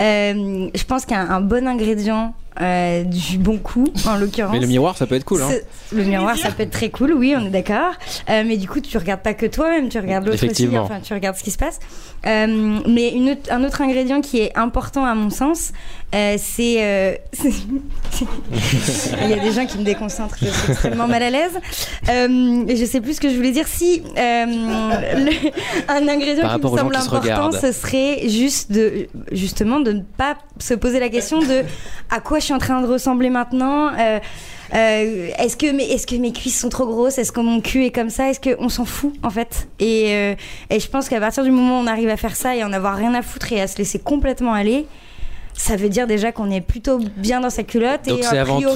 euh, 0.00 0.68
je 0.74 0.84
pense 0.84 1.04
qu'un 1.04 1.28
un 1.28 1.40
bon 1.40 1.66
ingrédient 1.66 2.34
euh, 2.60 3.02
du 3.04 3.38
bon 3.38 3.58
coup, 3.58 3.88
en 4.06 4.16
l'occurrence. 4.16 4.52
Mais 4.52 4.60
le 4.60 4.66
miroir, 4.66 4.96
ça 4.96 5.06
peut 5.06 5.14
être 5.14 5.24
cool, 5.24 5.42
hein. 5.42 5.48
Le 5.92 6.04
miroir, 6.04 6.36
ça 6.36 6.50
peut 6.50 6.62
être 6.64 6.70
très 6.70 6.90
cool, 6.90 7.12
oui, 7.12 7.34
on 7.36 7.44
est 7.46 7.50
d'accord. 7.50 7.92
Euh, 8.28 8.42
mais 8.46 8.56
du 8.56 8.68
coup, 8.68 8.80
tu 8.80 8.96
regardes 8.98 9.22
pas 9.22 9.34
que 9.34 9.46
toi-même, 9.46 9.88
tu 9.88 9.98
regardes 9.98 10.24
l'autre 10.24 10.36
aussi. 10.36 10.44
Effectivement. 10.46 10.82
Enfin, 10.82 11.00
tu 11.02 11.12
regardes 11.14 11.36
ce 11.36 11.42
qui 11.44 11.50
se 11.50 11.58
passe. 11.58 11.78
Euh, 12.26 12.78
mais 12.88 13.10
une 13.12 13.30
autre- 13.30 13.50
un 13.52 13.62
autre 13.64 13.80
ingrédient 13.82 14.20
qui 14.20 14.40
est 14.40 14.56
important 14.56 15.04
à 15.04 15.14
mon 15.14 15.30
sens, 15.30 15.72
euh, 16.14 16.36
c'est. 16.38 16.76
euh, 16.80 17.14
Il 19.22 19.30
y 19.30 19.32
a 19.34 19.38
des 19.38 19.52
gens 19.52 19.66
qui 19.66 19.78
me 19.78 19.84
déconcentrent, 19.84 20.36
je 20.40 20.46
suis 20.48 20.70
extrêmement 20.72 21.06
mal 21.06 21.22
à 21.22 21.30
l'aise. 21.30 21.52
Euh, 22.08 22.64
et 22.68 22.76
je 22.76 22.84
sais 22.84 23.00
plus 23.00 23.14
ce 23.14 23.20
que 23.20 23.28
je 23.28 23.36
voulais 23.36 23.52
dire. 23.52 23.66
Si 23.68 24.02
euh, 24.16 24.44
le- 24.46 25.50
un 25.88 26.08
ingrédient 26.08 26.42
Par 26.42 26.56
qui 26.58 26.64
me 26.64 26.68
semble 26.76 26.94
qui 26.94 27.00
se 27.02 27.14
important, 27.14 27.52
ce 27.60 27.72
serait 27.72 28.28
juste 28.28 28.72
de, 28.72 29.06
justement, 29.32 29.80
de 29.80 29.92
ne 29.92 30.00
pas 30.02 30.36
se 30.58 30.74
poser 30.74 31.00
la 31.00 31.08
question 31.08 31.40
de 31.40 31.62
à 32.10 32.20
quoi 32.20 32.38
je 32.38 32.45
suis 32.46 32.54
en 32.54 32.58
train 32.58 32.80
de 32.82 32.86
ressembler 32.86 33.30
maintenant. 33.30 33.88
euh, 33.98 34.18
euh, 34.74 35.28
est-ce 35.38 35.56
que 35.56 35.70
mes 35.70 35.84
est-ce 35.84 36.06
que 36.08 36.16
mes 36.16 36.32
cuisses 36.32 36.58
sont 36.60 36.68
trop 36.68 36.86
grosses? 36.86 37.18
Est-ce 37.18 37.30
que 37.30 37.38
mon 37.40 37.60
cul 37.60 37.84
est 37.84 37.92
comme 37.92 38.10
ça? 38.10 38.30
Est-ce 38.30 38.40
qu'on 38.40 38.68
s'en 38.68 38.84
fout 38.84 39.12
en 39.22 39.30
fait? 39.30 39.68
Et, 39.78 40.06
euh, 40.10 40.34
et 40.70 40.80
je 40.80 40.88
pense 40.88 41.08
qu'à 41.08 41.20
partir 41.20 41.44
du 41.44 41.52
moment 41.52 41.78
où 41.78 41.84
on 41.84 41.86
arrive 41.86 42.08
à 42.08 42.16
faire 42.16 42.34
ça 42.34 42.56
et 42.56 42.64
en 42.64 42.72
avoir 42.72 42.96
rien 42.96 43.14
à 43.14 43.22
foutre 43.22 43.52
et 43.52 43.60
à 43.60 43.68
se 43.68 43.78
laisser 43.78 44.00
complètement 44.00 44.54
aller, 44.54 44.86
ça 45.54 45.76
veut 45.76 45.88
dire 45.88 46.06
déjà 46.08 46.32
qu'on 46.32 46.50
est 46.50 46.60
plutôt 46.60 46.98
bien 47.16 47.40
dans 47.40 47.48
sa 47.50 47.62
culotte 47.62 48.06
Donc 48.08 48.18
et 48.18 48.22
c'est 48.24 48.38
a 48.38 48.40
avant 48.42 48.60
tout 48.60 48.68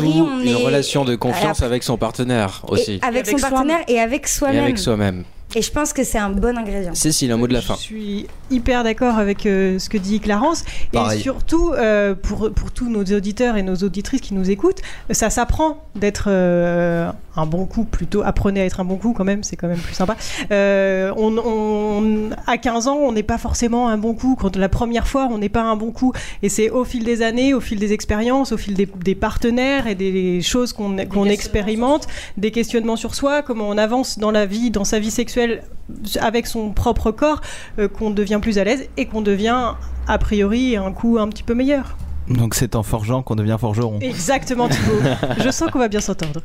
une 0.45 0.49
est 0.49 0.55
relation 0.65 1.05
de 1.05 1.17
confiance 1.17 1.61
Et 1.61 1.65
avec 1.65 1.83
son 1.83 1.97
partenaire 1.97 2.63
aussi. 2.69 3.01
et 3.03 3.05
avec, 3.05 3.27
Et 3.27 3.31
son 3.33 3.37
avec 3.39 3.51
partenaire 3.51 3.81
et 3.89 3.99
avec 3.99 4.25
Et 4.27 4.29
soi-même. 4.29 4.63
avec 4.65 4.79
soi-même. 4.79 5.25
Et 5.55 5.63
je 5.63 5.71
pense 5.73 5.93
que 5.93 6.05
c'est 6.05 6.19
un 6.19 6.31
bon 6.31 6.57
ingrédient. 6.57 6.95
Cécile, 6.95 7.33
un 7.33 7.37
mot 7.37 7.49
de 7.49 7.53
la 7.53 7.61
fin. 7.61 7.75
Je 7.75 7.81
suis 7.81 8.27
hyper 8.51 8.85
d'accord 8.85 9.19
avec 9.19 9.47
euh, 9.47 9.79
ce 9.79 9.89
que 9.89 9.99
dit 9.99 10.21
Clarence. 10.21 10.65
Pareil. 10.93 11.19
Et 11.19 11.23
surtout, 11.23 11.73
euh, 11.73 12.15
pour, 12.15 12.53
pour 12.53 12.71
tous 12.71 12.89
nos 12.89 13.03
auditeurs 13.05 13.57
et 13.57 13.63
nos 13.63 13.77
auditrices 13.77 14.21
qui 14.21 14.35
nous 14.35 14.49
écoutent, 14.51 14.81
ça 15.11 15.29
s'apprend 15.29 15.85
d'être 15.97 16.29
euh, 16.29 17.11
un 17.37 17.47
bon 17.47 17.67
coup 17.67 17.85
plutôt. 17.85 18.23
Apprenez 18.25 18.61
à 18.61 18.65
être 18.65 18.81
un 18.81 18.85
bon 18.85 18.97
coup 18.97 19.13
quand 19.13 19.25
même, 19.25 19.43
c'est 19.45 19.57
quand 19.57 19.69
même 19.69 19.79
plus 19.79 19.95
sympa. 19.95 20.17
Euh, 20.51 21.13
on, 21.17 21.37
on- 21.39 22.31
à 22.47 22.59
15 22.59 22.89
ans, 22.89 22.97
on 22.97 23.13
n'est 23.13 23.23
pas 23.23 23.39
forcément 23.39 23.89
un 23.89 23.99
bon 23.99 24.15
coup. 24.15 24.37
Quand 24.41 24.57
la 24.57 24.69
première 24.69 25.07
fois, 25.07 25.29
on 25.31 25.39
n'est 25.39 25.49
pas 25.49 25.63
un 25.63 25.77
bon 25.77 25.93
coup. 25.93 26.13
Et 26.43 26.49
c'est 26.49 26.71
au 26.71 26.85
fil 26.85 27.05
des 27.05 27.23
années, 27.23 27.55
au 27.55 27.61
fil 27.61 27.79
des 27.79 27.93
expériences, 27.93 28.53
au 28.53 28.57
fil 28.57 28.75
des, 28.75 28.87
des 28.87 29.15
partenaires 29.15 29.87
et 29.87 29.95
des 29.95 30.41
choses 30.43 30.73
qu'on 30.73 30.97
qu'on 31.07 31.25
expérimente, 31.27 32.07
des 32.37 32.51
questionnements 32.51 32.97
sur 32.97 33.15
soi, 33.15 33.43
comment 33.43 33.69
on 33.69 33.79
avance 33.79 34.19
dans 34.19 34.31
la 34.31 34.47
vie, 34.47 34.71
dans 34.71 34.85
sa 34.85 34.99
vie 34.99 35.11
sexuelle 35.11 35.63
avec 36.21 36.47
son 36.47 36.71
propre 36.71 37.11
corps, 37.11 37.41
euh, 37.79 37.89
qu'on 37.89 38.11
devient 38.11 38.39
plus 38.43 38.59
à 38.59 38.65
l'aise 38.65 38.89
et 38.97 39.07
qu'on 39.07 39.23
devient 39.23 39.73
a 40.09 40.19
priori 40.19 40.77
un 40.77 40.93
coup 40.93 41.19
un 41.19 41.29
petit 41.29 41.43
peu 41.43 41.55
meilleur. 41.55 41.97
Donc 42.31 42.55
c'est 42.55 42.77
en 42.77 42.83
forgeant 42.83 43.23
qu'on 43.23 43.35
devient 43.35 43.57
forgeron. 43.59 43.99
Exactement 44.01 44.69
Thibaut. 44.69 45.01
Je 45.45 45.51
sens 45.51 45.71
qu'on 45.71 45.79
va 45.81 45.89
bien 45.89 46.01
s'entendre. 46.01 46.41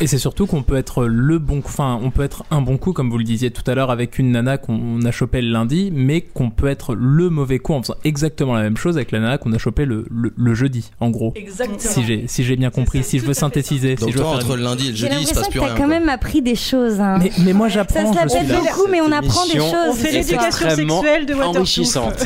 Et 0.00 0.06
c'est 0.06 0.18
surtout 0.18 0.46
qu'on 0.46 0.62
peut 0.62 0.76
être 0.76 1.06
le 1.06 1.40
bon 1.40 1.60
coup, 1.60 1.66
enfin, 1.70 1.98
on 2.00 2.10
peut 2.10 2.22
être 2.22 2.44
un 2.52 2.60
bon 2.60 2.76
coup, 2.78 2.92
comme 2.92 3.10
vous 3.10 3.18
le 3.18 3.24
disiez 3.24 3.50
tout 3.50 3.68
à 3.68 3.74
l'heure, 3.74 3.90
avec 3.90 4.18
une 4.20 4.30
nana 4.30 4.56
qu'on 4.56 5.02
a 5.04 5.10
chopé 5.10 5.40
le 5.42 5.50
lundi, 5.50 5.90
mais 5.92 6.20
qu'on 6.20 6.50
peut 6.50 6.68
être 6.68 6.94
le 6.94 7.30
mauvais 7.30 7.58
coup 7.58 7.72
en 7.74 7.82
faisant 7.82 7.96
exactement 8.04 8.54
la 8.54 8.62
même 8.62 8.76
chose 8.76 8.96
avec 8.96 9.10
la 9.10 9.18
nana 9.18 9.38
qu'on 9.38 9.52
a 9.52 9.58
chopé 9.58 9.84
le, 9.86 10.06
le, 10.08 10.32
le 10.36 10.54
jeudi, 10.54 10.92
en 11.00 11.10
gros. 11.10 11.32
Exactement. 11.34 11.78
Si 11.80 12.04
j'ai 12.04 12.28
si 12.28 12.44
j'ai 12.44 12.54
bien 12.54 12.70
compris, 12.70 13.02
si 13.02 13.18
je 13.18 13.24
veux 13.24 13.34
synthétiser, 13.34 13.96
Donc 13.96 14.10
si 14.10 14.12
je 14.14 14.18
veux 14.18 14.24
entre 14.24 14.52
une- 14.52 14.56
le 14.58 14.62
lundi 14.62 14.86
et 14.86 14.90
le 14.90 14.96
jeudi, 14.96 15.16
il 15.20 15.26
se 15.26 15.34
passe 15.34 15.48
plus 15.48 15.58
que 15.58 15.64
rien. 15.64 15.74
t'as 15.74 15.80
quand 15.80 15.88
quoi. 15.88 15.98
même 15.98 16.08
appris 16.08 16.42
des 16.42 16.54
choses. 16.54 17.00
hein. 17.00 17.18
Mais, 17.20 17.32
mais 17.44 17.52
moi 17.52 17.68
Ça 17.68 17.74
j'apprends, 17.74 18.12
se 18.12 18.18
la 18.18 18.26
pète 18.26 18.46
beaucoup, 18.48 18.88
mais 18.88 19.00
on 19.00 19.10
apprend 19.10 19.46
des 19.46 19.58
choses. 19.58 19.74
On 19.88 19.94
fait 19.94 20.12
l'éducation 20.12 20.70
sexuelle 20.70 21.26
de 21.26 21.34
enrichissante. 21.34 22.24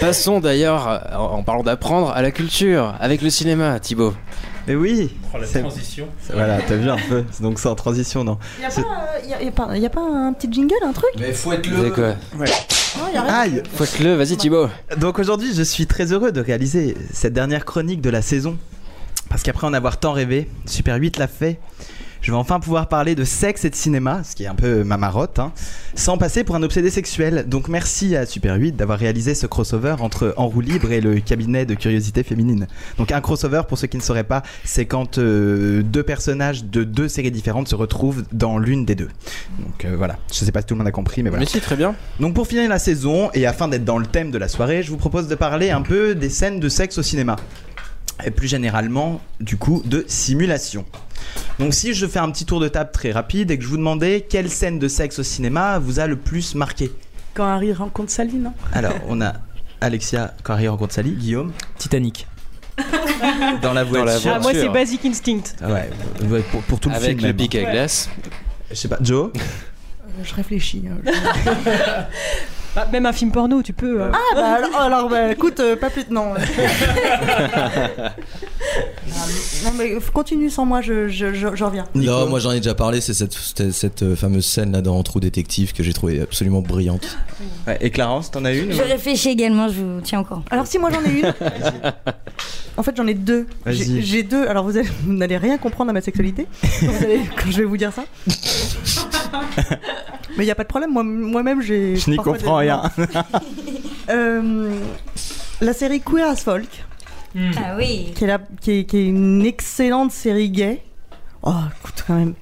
Passons 0.00 0.38
d'ailleurs, 0.38 0.88
euh, 0.88 1.16
en 1.16 1.42
parlant 1.42 1.64
d'apprendre, 1.64 2.10
à 2.10 2.22
la 2.22 2.30
culture, 2.30 2.94
avec 3.00 3.22
le 3.22 3.30
cinéma, 3.30 3.80
Thibaut. 3.80 4.14
Mais 4.68 4.74
oui 4.76 5.10
Oh, 5.34 5.38
la 5.40 5.46
transition. 5.46 6.06
Voilà, 6.32 6.60
t'as 6.60 6.76
vu 6.76 6.88
un 6.88 6.96
peu 7.08 7.24
Donc 7.40 7.58
c'est 7.58 7.68
en 7.68 7.74
transition, 7.74 8.22
non 8.24 8.38
Il 8.58 8.62
y 8.62 8.64
a, 8.66 8.70
C'est- 8.70 8.82
pas, 8.82 8.88
euh, 9.16 9.26
y 9.28 9.34
a- 9.34 9.42
y 9.42 9.48
a 9.48 9.50
pas- 9.52 9.76
y 9.78 9.86
a 9.86 9.90
pas 9.90 10.00
un 10.02 10.32
petit 10.32 10.52
jingle, 10.52 10.74
un 10.84 10.92
truc? 10.92 11.10
Mais 11.18 11.32
fouette-le. 11.32 11.90
quoi? 11.90 12.14
Non, 12.36 12.44
y 13.12 13.16
a 13.16 13.22
rien. 13.22 13.34
Aïe 13.34 13.62
Fouette-le, 13.74 14.14
vas-y 14.14 14.36
Thibaut. 14.36 14.68
Donc 14.98 15.18
aujourd'hui, 15.18 15.52
je 15.54 15.62
suis 15.62 15.86
très 15.86 16.12
heureux 16.12 16.30
de 16.32 16.40
réaliser 16.40 16.96
cette 17.12 17.32
dernière 17.32 17.64
chronique 17.64 18.00
de 18.00 18.10
la 18.10 18.22
saison. 18.22 18.56
Parce 19.28 19.42
qu'après 19.42 19.66
en 19.66 19.72
avoir 19.72 19.98
tant 19.98 20.12
rêvé, 20.12 20.48
Super 20.66 20.96
8 20.96 21.16
l'a 21.18 21.26
fait. 21.26 21.58
Je 22.22 22.30
vais 22.30 22.36
enfin 22.36 22.60
pouvoir 22.60 22.88
parler 22.88 23.16
de 23.16 23.24
sexe 23.24 23.64
et 23.64 23.70
de 23.70 23.74
cinéma, 23.74 24.22
ce 24.24 24.36
qui 24.36 24.44
est 24.44 24.46
un 24.46 24.54
peu 24.54 24.84
ma 24.84 24.96
marotte, 24.96 25.40
hein, 25.40 25.52
sans 25.96 26.16
passer 26.16 26.44
pour 26.44 26.54
un 26.54 26.62
obsédé 26.62 26.88
sexuel. 26.88 27.46
Donc 27.48 27.68
merci 27.68 28.14
à 28.14 28.26
Super 28.26 28.54
8 28.54 28.76
d'avoir 28.76 28.98
réalisé 28.98 29.34
ce 29.34 29.46
crossover 29.46 29.96
entre 29.98 30.32
En 30.36 30.46
roue 30.46 30.60
libre 30.60 30.92
et 30.92 31.00
le 31.00 31.18
cabinet 31.18 31.66
de 31.66 31.74
curiosité 31.74 32.22
féminine. 32.22 32.68
Donc 32.96 33.10
un 33.10 33.20
crossover, 33.20 33.62
pour 33.68 33.76
ceux 33.76 33.88
qui 33.88 33.96
ne 33.96 34.02
sauraient 34.02 34.22
pas, 34.22 34.42
c'est 34.64 34.86
quand 34.86 35.18
euh, 35.18 35.82
deux 35.82 36.04
personnages 36.04 36.64
de 36.64 36.84
deux 36.84 37.08
séries 37.08 37.32
différentes 37.32 37.66
se 37.66 37.74
retrouvent 37.74 38.22
dans 38.32 38.56
l'une 38.56 38.84
des 38.84 38.94
deux. 38.94 39.08
Donc 39.58 39.84
euh, 39.84 39.96
voilà, 39.96 40.16
je 40.32 40.44
sais 40.44 40.52
pas 40.52 40.60
si 40.60 40.66
tout 40.66 40.74
le 40.74 40.78
monde 40.78 40.88
a 40.88 40.92
compris, 40.92 41.24
mais 41.24 41.30
voilà. 41.30 41.44
Mais 41.44 41.50
si, 41.50 41.60
très 41.60 41.76
bien. 41.76 41.96
Donc 42.20 42.34
pour 42.34 42.46
finir 42.46 42.68
la 42.68 42.78
saison, 42.78 43.30
et 43.34 43.46
afin 43.46 43.66
d'être 43.66 43.84
dans 43.84 43.98
le 43.98 44.06
thème 44.06 44.30
de 44.30 44.38
la 44.38 44.46
soirée, 44.46 44.84
je 44.84 44.90
vous 44.90 44.96
propose 44.96 45.26
de 45.26 45.34
parler 45.34 45.70
un 45.70 45.82
peu 45.82 46.14
des 46.14 46.30
scènes 46.30 46.60
de 46.60 46.68
sexe 46.68 46.98
au 46.98 47.02
cinéma. 47.02 47.36
Et 48.24 48.30
plus 48.30 48.46
généralement, 48.48 49.20
du 49.40 49.56
coup, 49.56 49.82
de 49.84 50.04
simulation. 50.06 50.84
Donc 51.58 51.74
si 51.74 51.92
je 51.94 52.06
fais 52.06 52.18
un 52.18 52.30
petit 52.30 52.44
tour 52.44 52.60
de 52.60 52.68
table 52.68 52.90
très 52.92 53.10
rapide 53.12 53.50
et 53.50 53.58
que 53.58 53.64
je 53.64 53.68
vous 53.68 53.76
demandais 53.76 54.24
quelle 54.28 54.48
scène 54.50 54.78
de 54.78 54.88
sexe 54.88 55.18
au 55.18 55.22
cinéma 55.22 55.78
vous 55.78 55.98
a 56.00 56.06
le 56.06 56.16
plus 56.16 56.54
marqué 56.54 56.92
Quand 57.34 57.44
Harry 57.46 57.72
rencontre 57.72 58.10
Sally, 58.10 58.34
non? 58.36 58.52
Alors, 58.72 58.94
on 59.08 59.20
a 59.20 59.34
Alexia 59.80 60.34
quand 60.42 60.52
Harry 60.54 60.68
rencontre 60.68 60.94
Sally, 60.94 61.12
Guillaume, 61.12 61.52
Titanic. 61.78 62.26
dans 63.62 63.72
la 63.72 63.84
voiture. 63.84 64.04
la 64.30 64.36
Ah, 64.36 64.38
moi, 64.40 64.50
c'est 64.52 64.58
voiture. 64.58 64.72
Basic 64.72 65.04
Instinct. 65.04 65.42
Ouais, 65.62 65.90
ouais, 66.28 66.40
pour, 66.50 66.62
pour 66.62 66.80
tout 66.80 66.88
le 66.88 66.94
Avec 66.94 67.10
film. 67.10 67.20
le 67.22 67.26
même. 67.28 67.36
pic 67.36 67.54
à 67.56 67.70
glace. 67.70 68.08
Je 68.70 68.74
sais 68.76 68.88
pas, 68.88 68.98
Joe? 69.00 69.30
Je 70.22 70.34
réfléchis. 70.34 70.84
hein. 70.88 71.10
Bah, 72.74 72.86
même 72.90 73.04
un 73.06 73.12
film 73.12 73.30
porno, 73.30 73.62
tu 73.62 73.72
peux. 73.74 74.02
hein. 74.02 74.10
Ah 74.14 74.18
bah 74.34 74.52
alors, 74.54 74.80
alors, 74.80 75.08
bah, 75.10 75.30
écoute, 75.32 75.60
euh, 75.60 75.76
pas 75.76 75.90
plus. 75.90 76.04
Non. 76.10 76.32
non 79.64 79.70
mais 79.76 79.98
continue 80.12 80.48
sans 80.50 80.64
moi, 80.64 80.80
je, 80.80 81.08
je, 81.08 81.34
je, 81.34 81.48
je 81.54 81.64
reviens. 81.64 81.84
Nico 81.94 82.10
Non, 82.10 82.26
moi 82.28 82.38
j'en 82.38 82.52
ai 82.52 82.58
déjà 82.58 82.74
parlé, 82.74 83.00
c'est 83.00 83.12
cette, 83.14 83.34
cette, 83.34 83.70
cette, 83.72 84.02
euh, 84.02 84.16
fameuse 84.16 84.46
scène 84.46 84.72
là 84.72 84.80
dans 84.80 85.02
Trou 85.02 85.20
Détective 85.20 85.72
que 85.72 85.82
j'ai 85.82 85.92
trouvé 85.92 86.20
absolument 86.22 86.62
brillante. 86.62 87.18
Ouais, 87.66 87.76
Et 87.80 87.90
Clarence, 87.90 88.30
t'en 88.30 88.44
as 88.44 88.52
une 88.52 88.72
Je 88.72 88.82
réfléchis 88.82 89.28
également, 89.28 89.68
je 89.68 89.74
vous 89.80 90.00
tiens 90.02 90.24
courant. 90.24 90.42
Alors 90.50 90.66
si 90.66 90.78
moi 90.78 90.90
j'en 90.90 91.02
ai 91.04 91.10
une. 91.20 91.26
en 92.78 92.82
fait 92.82 92.96
j'en 92.96 93.06
ai 93.06 93.14
deux. 93.14 93.46
Vas-y. 93.66 94.02
J'ai 94.02 94.22
deux. 94.22 94.46
Alors 94.48 94.64
vous, 94.64 94.76
allez- 94.78 94.88
vous 95.04 95.12
n'allez 95.12 95.36
rien 95.36 95.58
comprendre 95.58 95.90
à 95.90 95.92
ma 95.92 96.00
sexualité 96.00 96.46
quand, 96.80 96.86
vous 96.86 97.04
allez- 97.04 97.20
quand 97.36 97.50
je 97.50 97.58
vais 97.58 97.64
vous 97.64 97.76
dire 97.76 97.92
ça. 97.92 98.04
Mais 100.36 100.44
il 100.44 100.46
n'y 100.46 100.50
a 100.50 100.54
pas 100.54 100.62
de 100.64 100.68
problème. 100.68 100.90
Moi, 100.92 101.02
moi-même 101.04 101.60
j'ai. 101.62 101.96
Je 101.96 102.10
n'y 102.10 102.16
comprends 102.16 102.60
des- 102.60 102.70
rien. 102.70 102.82
Euh, 104.10 104.80
la 105.60 105.72
série 105.72 106.00
Queer 106.00 106.28
as 106.28 106.36
Folk, 106.42 106.84
Ah 107.36 107.76
oui. 107.78 108.12
qui 108.16 108.24
est, 108.24 108.26
la- 108.26 108.40
qui 108.60 108.72
est, 108.80 108.84
qui 108.84 108.96
est 108.98 109.06
une 109.06 109.46
excellente 109.46 110.10
série 110.10 110.50
gay. 110.50 110.82
Oh, 111.44 111.52
écoute 111.80 112.04
quand 112.06 112.14
même. 112.14 112.34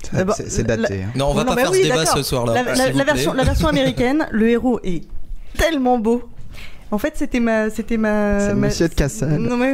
C'est 0.48 0.66
la- 0.66 0.76
daté. 0.78 1.02
hein. 1.02 1.10
Non, 1.14 1.28
on 1.30 1.34
va 1.34 1.44
Non, 1.44 1.54
pas 1.54 1.60
faire 1.60 1.70
oui, 1.70 1.78
ce 1.78 1.82
débat 1.88 2.06
ce 2.06 2.22
soir 2.22 2.46
là. 2.46 2.54
La, 2.62 2.74
la- 2.74 2.92
la 2.92 3.04
version, 3.04 3.34
la 3.34 3.44
version 3.44 3.68
américaine, 3.74 4.26
le 4.30 4.48
héros 4.48 4.80
est 4.82 5.04
tellement 5.58 5.98
beau. 5.98 6.22
En 6.92 6.98
fait, 6.98 7.12
c'était 7.16 7.40
ma, 7.40 7.70
c'était 7.70 7.96
ma. 7.96 8.40
C'est 8.40 8.54
ma- 8.54 8.66
monsieur 8.66 8.88
de 8.88 8.94
Cassel. 8.94 9.36
Non 9.38 9.56
mais 9.56 9.72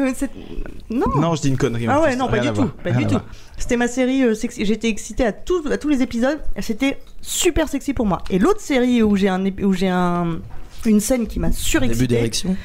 non. 0.91 1.07
Non, 1.19 1.35
je 1.35 1.41
dis 1.43 1.49
une 1.49 1.57
connerie. 1.57 1.87
Ah 1.89 2.01
ouais, 2.01 2.09
plus, 2.11 2.17
non, 2.19 2.27
pas 2.27 2.33
rien 2.33 2.43
du 2.43 2.49
tout, 2.51 2.55
voir, 2.63 2.73
pas 2.75 2.91
rien 2.91 2.99
du 2.99 3.05
tout. 3.07 3.11
voir. 3.13 3.25
C'était 3.57 3.77
ma 3.79 3.89
série 3.89 4.23
euh, 4.23 4.35
sexy. 4.35 4.65
J'étais 4.67 4.89
excitée 4.89 5.25
à 5.25 5.33
tous, 5.33 5.67
à 5.71 5.79
tous 5.79 5.89
les 5.89 6.03
épisodes. 6.03 6.39
C'était 6.61 6.99
super 7.23 7.69
sexy 7.69 7.95
pour 7.95 8.05
moi. 8.07 8.23
Et 8.31 8.39
l'autre 8.39 8.61
série 8.61 9.03
où 9.03 9.17
j'ai 9.17 9.29
un, 9.29 9.43
où 9.63 9.73
j'ai 9.73 9.89
un, 9.89 10.41
une 10.85 11.01
scène 11.01 11.27
qui 11.27 11.41
m'a 11.41 11.49
Début 11.49 11.59
surexcitée. 11.61 12.07
d'érection. 12.07 12.57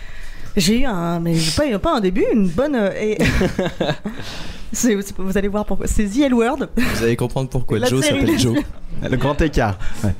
J'ai 0.57 0.81
eu 0.81 0.85
un, 0.85 1.19
mais 1.19 1.35
pas, 1.55 1.79
pas 1.79 1.95
un 1.97 1.99
début, 2.01 2.25
une 2.33 2.47
bonne. 2.49 2.75
euh, 2.75 2.91
et... 2.99 3.17
Vous 5.17 5.37
allez 5.37 5.47
voir 5.49 5.65
pourquoi. 5.65 5.85
C'est 5.87 6.05
The 6.05 6.19
L 6.27 6.33
Word. 6.33 6.57
Vous 6.77 7.03
allez 7.03 7.17
comprendre 7.17 7.49
pourquoi 7.49 7.77
La 7.79 7.87
Joe 7.87 8.05
s'appelle 8.05 8.39
Joe. 8.39 8.57
Le 9.09 9.17
grand 9.17 9.39
écart. 9.41 9.77
Ouais. 10.03 10.13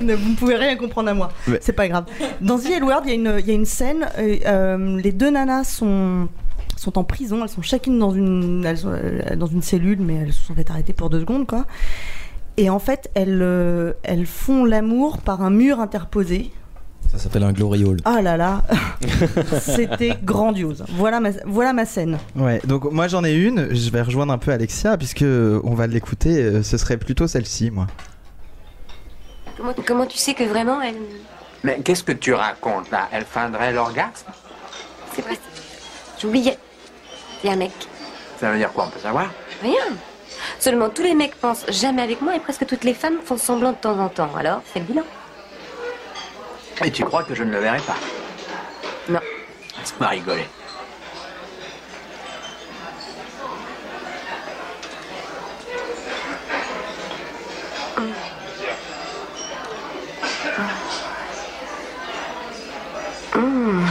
Vous 0.00 0.06
ne 0.06 0.36
pouvez 0.36 0.54
rien 0.56 0.76
comprendre 0.76 1.08
à 1.08 1.14
moi. 1.14 1.32
Ouais. 1.48 1.58
C'est 1.60 1.72
pas 1.72 1.88
grave. 1.88 2.04
Dans 2.40 2.58
The 2.58 2.66
L 2.76 2.84
Word, 2.84 3.00
il 3.06 3.08
y, 3.08 3.12
a 3.12 3.14
une- 3.14 3.36
il 3.40 3.46
y 3.46 3.50
a 3.50 3.54
une 3.54 3.64
scène. 3.64 4.06
euh, 4.18 4.36
euh, 4.46 5.00
les 5.00 5.12
deux 5.12 5.30
nanas 5.30 5.64
sont 5.64 6.28
sont 6.76 6.98
en 6.98 7.04
prison. 7.04 7.40
Elles 7.42 7.48
sont 7.48 7.62
chacune 7.62 7.98
dans 7.98 8.10
une 8.12 8.64
elles 8.64 8.78
sont, 8.78 8.92
euh, 8.92 9.34
dans 9.34 9.46
une 9.46 9.62
cellule, 9.62 9.98
mais 10.00 10.14
elles 10.14 10.32
se 10.32 10.44
sont 10.44 10.54
fait 10.54 10.70
arrêter 10.70 10.92
pour 10.92 11.10
deux 11.10 11.20
secondes, 11.20 11.46
quoi. 11.46 11.64
Et 12.58 12.70
en 12.70 12.78
fait, 12.78 13.10
elles 13.14 13.40
euh, 13.42 13.94
elles 14.04 14.26
font 14.26 14.64
l'amour 14.64 15.18
par 15.18 15.42
un 15.42 15.50
mur 15.50 15.80
interposé. 15.80 16.52
Ça 17.10 17.18
s'appelle 17.18 17.44
un 17.44 17.52
gloriole. 17.52 17.98
Ah 18.04 18.20
là 18.20 18.36
là, 18.36 18.62
c'était 19.60 20.16
grandiose. 20.22 20.84
Voilà 20.90 21.20
ma 21.20 21.30
voilà 21.46 21.72
ma 21.72 21.84
scène. 21.86 22.18
Ouais, 22.34 22.60
donc 22.64 22.84
moi 22.92 23.08
j'en 23.08 23.24
ai 23.24 23.34
une, 23.34 23.74
je 23.74 23.90
vais 23.90 24.02
rejoindre 24.02 24.32
un 24.32 24.38
peu 24.38 24.52
Alexia 24.52 24.96
puisque 24.96 25.24
on 25.24 25.74
va 25.74 25.86
l'écouter, 25.86 26.42
euh, 26.42 26.62
ce 26.62 26.76
serait 26.76 26.96
plutôt 26.96 27.26
celle-ci 27.26 27.70
moi. 27.70 27.86
Comment, 29.56 29.74
comment 29.86 30.06
tu 30.06 30.18
sais 30.18 30.34
que 30.34 30.44
vraiment 30.44 30.82
elle. 30.82 30.96
Mais 31.64 31.80
qu'est-ce 31.80 32.04
que 32.04 32.12
tu 32.12 32.34
racontes 32.34 32.90
là? 32.90 33.08
Elle 33.12 33.24
feindrait 33.24 33.72
l'orgasme? 33.72 34.26
C'est 35.14 35.22
vrai. 35.22 35.38
J'oubliais. 36.20 36.58
C'est 37.40 37.48
un 37.48 37.56
mec. 37.56 37.72
Ça 38.38 38.50
veut 38.52 38.58
dire 38.58 38.72
quoi? 38.72 38.84
On 38.86 38.90
peut 38.90 39.00
savoir? 39.00 39.30
Rien. 39.62 39.96
Seulement 40.58 40.90
tous 40.90 41.02
les 41.02 41.14
mecs 41.14 41.34
pensent 41.36 41.64
jamais 41.70 42.02
avec 42.02 42.20
moi 42.20 42.36
et 42.36 42.40
presque 42.40 42.66
toutes 42.66 42.84
les 42.84 42.92
femmes 42.94 43.16
font 43.24 43.38
semblant 43.38 43.72
de 43.72 43.76
temps 43.78 43.98
en 43.98 44.08
temps. 44.08 44.30
Alors, 44.38 44.60
fais 44.64 44.80
le 44.80 44.84
bilan. 44.86 45.02
Et 46.84 46.90
tu 46.90 47.04
crois 47.04 47.24
que 47.24 47.34
je 47.34 47.42
ne 47.42 47.52
le 47.52 47.58
verrai 47.58 47.80
pas 47.80 47.96
Non. 49.08 49.20
Laisse-moi 49.78 50.08
rigoler. 50.08 50.46
Mmh. 63.34 63.86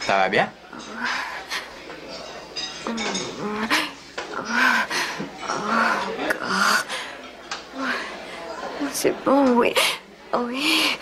Ça 0.00 0.16
va 0.18 0.28
bien 0.28 0.50
C'est 8.92 9.14
bon, 9.24 9.58
oui. 9.58 9.74
Oh, 10.32 10.46
oui. 10.46 10.98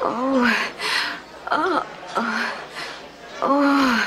Oh. 0.00 0.48
Oh. 1.50 1.82
Oh. 2.16 2.52
Oh. 3.42 4.00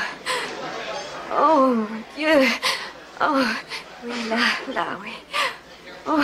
Oh, 1.31 1.75
mon 1.75 2.03
Dieu. 2.15 2.47
Oh. 3.21 3.45
Oui, 4.03 4.29
là, 4.29 4.37
là, 4.73 4.97
oui. 5.01 5.13
Oh. 6.07 6.23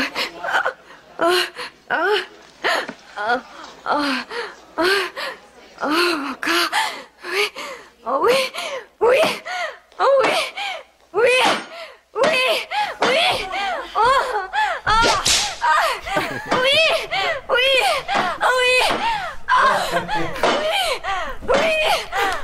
Oh. 1.19 1.43
Oh. 1.91 2.17
Oh. 3.17 3.41
Oh. 3.85 4.23
Oh. 4.77 5.05
Oh. 5.83 6.35
Oui. 7.31 7.45
Oh, 8.05 8.19
oui. 8.23 8.37
Oui. 8.99 9.19
Oh, 9.99 10.21
oui. 10.23 10.37
Oui. 11.13 11.35
Oui. 12.13 12.21
Oui. 13.01 13.47
Oh. 13.95 14.01
Oh. 14.01 14.47
Ah. 14.85 15.13
Oui. 16.51 16.79
Oui. 17.49 17.69
Oh, 18.41 18.57
oui. 18.59 18.75
Ah. 19.47 19.59
Oui. 20.59 20.75
Oui. 21.47 21.71
Ah. 22.11 22.35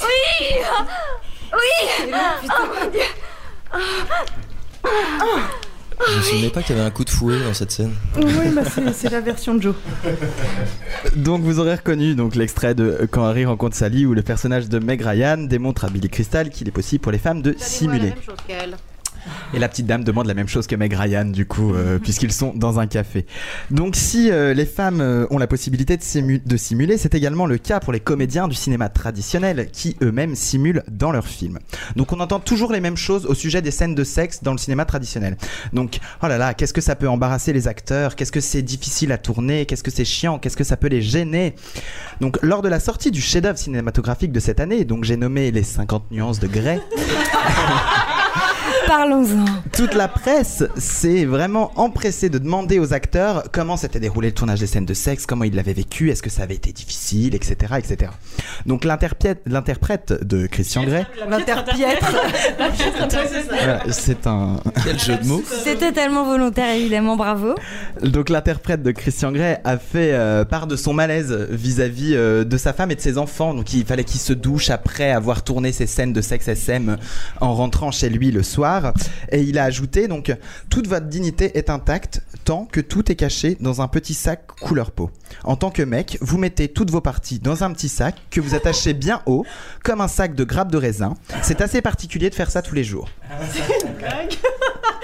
Oui. 0.00 0.20
Oui. 1.52 1.74
Oh, 2.50 2.64
mon 2.74 2.86
Dieu. 2.90 3.08
Je 5.98 6.16
me 6.16 6.22
souvenais 6.22 6.50
pas 6.50 6.62
qu'il 6.62 6.76
y 6.76 6.78
avait 6.78 6.86
un 6.86 6.90
coup 6.90 7.04
de 7.04 7.10
fouet 7.10 7.38
dans 7.40 7.54
cette 7.54 7.70
scène. 7.70 7.92
Oui, 8.16 8.50
bah 8.54 8.62
c'est 8.64 8.92
c'est 8.92 9.10
la 9.10 9.20
version 9.20 9.54
de 9.54 9.62
Joe. 9.62 9.74
Donc 11.16 11.42
vous 11.42 11.58
aurez 11.58 11.74
reconnu 11.74 12.14
donc 12.14 12.34
l'extrait 12.34 12.74
de 12.74 13.08
Quand 13.10 13.24
Harry 13.24 13.44
rencontre 13.44 13.76
Sally 13.76 14.06
où 14.06 14.14
le 14.14 14.22
personnage 14.22 14.68
de 14.68 14.78
Meg 14.78 15.02
Ryan 15.02 15.38
démontre 15.38 15.84
à 15.84 15.88
Billy 15.88 16.08
Crystal 16.08 16.50
qu'il 16.50 16.68
est 16.68 16.72
possible 16.72 17.02
pour 17.02 17.12
les 17.12 17.18
femmes 17.18 17.42
de 17.42 17.54
simuler. 17.58 18.12
Et 19.54 19.58
la 19.58 19.68
petite 19.68 19.86
dame 19.86 20.04
demande 20.04 20.26
la 20.26 20.34
même 20.34 20.48
chose 20.48 20.66
que 20.66 20.76
Meg 20.76 20.92
Ryan, 20.92 21.24
du 21.24 21.46
coup, 21.46 21.74
euh, 21.74 21.98
puisqu'ils 22.02 22.32
sont 22.32 22.52
dans 22.54 22.78
un 22.80 22.86
café. 22.86 23.26
Donc, 23.70 23.96
si 23.96 24.30
euh, 24.30 24.54
les 24.54 24.66
femmes 24.66 25.00
euh, 25.00 25.26
ont 25.30 25.38
la 25.38 25.46
possibilité 25.46 25.96
de, 25.96 26.02
simu- 26.02 26.42
de 26.44 26.56
simuler, 26.56 26.98
c'est 26.98 27.14
également 27.14 27.46
le 27.46 27.58
cas 27.58 27.80
pour 27.80 27.92
les 27.92 28.00
comédiens 28.00 28.48
du 28.48 28.54
cinéma 28.54 28.88
traditionnel, 28.88 29.68
qui 29.72 29.96
eux-mêmes 30.02 30.34
simulent 30.34 30.82
dans 30.90 31.12
leurs 31.12 31.26
films. 31.28 31.58
Donc, 31.96 32.12
on 32.12 32.20
entend 32.20 32.40
toujours 32.40 32.72
les 32.72 32.80
mêmes 32.80 32.96
choses 32.96 33.26
au 33.26 33.34
sujet 33.34 33.62
des 33.62 33.70
scènes 33.70 33.94
de 33.94 34.04
sexe 34.04 34.42
dans 34.42 34.52
le 34.52 34.58
cinéma 34.58 34.84
traditionnel. 34.84 35.36
Donc, 35.72 35.98
oh 36.22 36.26
là 36.26 36.38
là, 36.38 36.54
qu'est-ce 36.54 36.72
que 36.72 36.80
ça 36.80 36.96
peut 36.96 37.08
embarrasser 37.08 37.52
les 37.52 37.68
acteurs? 37.68 38.16
Qu'est-ce 38.16 38.32
que 38.32 38.40
c'est 38.40 38.62
difficile 38.62 39.12
à 39.12 39.18
tourner? 39.18 39.66
Qu'est-ce 39.66 39.82
que 39.82 39.90
c'est 39.90 40.04
chiant? 40.04 40.38
Qu'est-ce 40.38 40.56
que 40.56 40.64
ça 40.64 40.76
peut 40.76 40.88
les 40.88 41.02
gêner? 41.02 41.54
Donc, 42.20 42.38
lors 42.42 42.62
de 42.62 42.68
la 42.68 42.80
sortie 42.80 43.10
du 43.10 43.20
chef-d'œuvre 43.20 43.58
cinématographique 43.58 44.32
de 44.32 44.40
cette 44.40 44.60
année, 44.60 44.84
donc 44.84 45.04
j'ai 45.04 45.16
nommé 45.16 45.50
les 45.50 45.62
50 45.62 46.10
nuances 46.10 46.40
de 46.40 46.46
Grey. 46.46 46.80
Parlons-en. 48.86 49.44
Toute 49.72 49.94
la 49.94 50.08
presse 50.08 50.64
s'est 50.76 51.24
vraiment 51.24 51.72
empressée 51.76 52.28
de 52.28 52.38
demander 52.38 52.78
aux 52.78 52.92
acteurs 52.92 53.44
comment 53.52 53.76
s'était 53.76 54.00
déroulé 54.00 54.28
le 54.28 54.34
tournage 54.34 54.60
des 54.60 54.66
scènes 54.66 54.86
de 54.86 54.94
sexe, 54.94 55.26
comment 55.26 55.44
ils 55.44 55.54
l'avaient 55.54 55.72
vécu, 55.72 56.10
est-ce 56.10 56.22
que 56.22 56.30
ça 56.30 56.42
avait 56.42 56.54
été 56.54 56.72
difficile, 56.72 57.34
etc. 57.34 57.74
etc. 57.78 58.12
Donc 58.64 58.84
l'interprète 58.84 59.42
l'interprète 59.46 60.12
de 60.22 60.46
Christian 60.46 60.84
Grey, 60.84 61.06
L'interpiètre. 61.28 62.14
voilà, 63.48 63.82
c'est 63.90 64.26
un... 64.26 64.60
Quel 64.84 64.98
jeu 64.98 65.16
de 65.16 65.26
mots 65.26 65.42
C'était 65.64 65.92
tellement 65.92 66.24
volontaire, 66.24 66.74
évidemment, 66.74 67.16
bravo. 67.16 67.54
Donc 68.02 68.28
l'interprète 68.28 68.82
de 68.82 68.90
Christian 68.92 69.32
Grey 69.32 69.60
a 69.64 69.78
fait 69.78 70.12
euh, 70.12 70.44
part 70.44 70.66
de 70.66 70.76
son 70.76 70.92
malaise 70.92 71.32
vis-à-vis 71.50 72.14
euh, 72.14 72.44
de 72.44 72.56
sa 72.56 72.72
femme 72.72 72.90
et 72.90 72.94
de 72.94 73.00
ses 73.00 73.18
enfants. 73.18 73.54
Donc 73.54 73.72
il 73.72 73.84
fallait 73.84 74.04
qu'il 74.04 74.20
se 74.20 74.32
douche 74.32 74.70
après 74.70 75.10
avoir 75.10 75.42
tourné 75.42 75.72
ses 75.72 75.86
scènes 75.86 76.12
de 76.12 76.20
sexe 76.20 76.48
SM 76.48 76.96
en 77.40 77.54
rentrant 77.54 77.90
chez 77.90 78.08
lui 78.08 78.30
le 78.30 78.42
soir. 78.42 78.75
Et 79.32 79.42
il 79.42 79.58
a 79.58 79.64
ajouté 79.64 80.08
donc 80.08 80.34
toute 80.70 80.86
votre 80.86 81.06
dignité 81.06 81.56
est 81.58 81.70
intacte 81.70 82.20
tant 82.44 82.64
que 82.64 82.80
tout 82.80 83.10
est 83.10 83.16
caché 83.16 83.56
dans 83.60 83.82
un 83.82 83.88
petit 83.88 84.14
sac 84.14 84.46
couleur 84.60 84.90
peau. 84.90 85.10
En 85.44 85.56
tant 85.56 85.70
que 85.70 85.82
mec, 85.82 86.18
vous 86.20 86.38
mettez 86.38 86.68
toutes 86.68 86.90
vos 86.90 87.00
parties 87.00 87.38
dans 87.38 87.64
un 87.64 87.72
petit 87.72 87.88
sac 87.88 88.14
que 88.30 88.40
vous 88.40 88.54
attachez 88.54 88.92
bien 88.94 89.20
haut 89.26 89.44
comme 89.82 90.00
un 90.00 90.08
sac 90.08 90.34
de 90.34 90.44
grappes 90.44 90.70
de 90.72 90.78
raisin. 90.78 91.14
C'est 91.42 91.60
assez 91.60 91.80
particulier 91.82 92.30
de 92.30 92.34
faire 92.34 92.50
ça 92.50 92.62
tous 92.62 92.74
les 92.74 92.84
jours. 92.84 93.08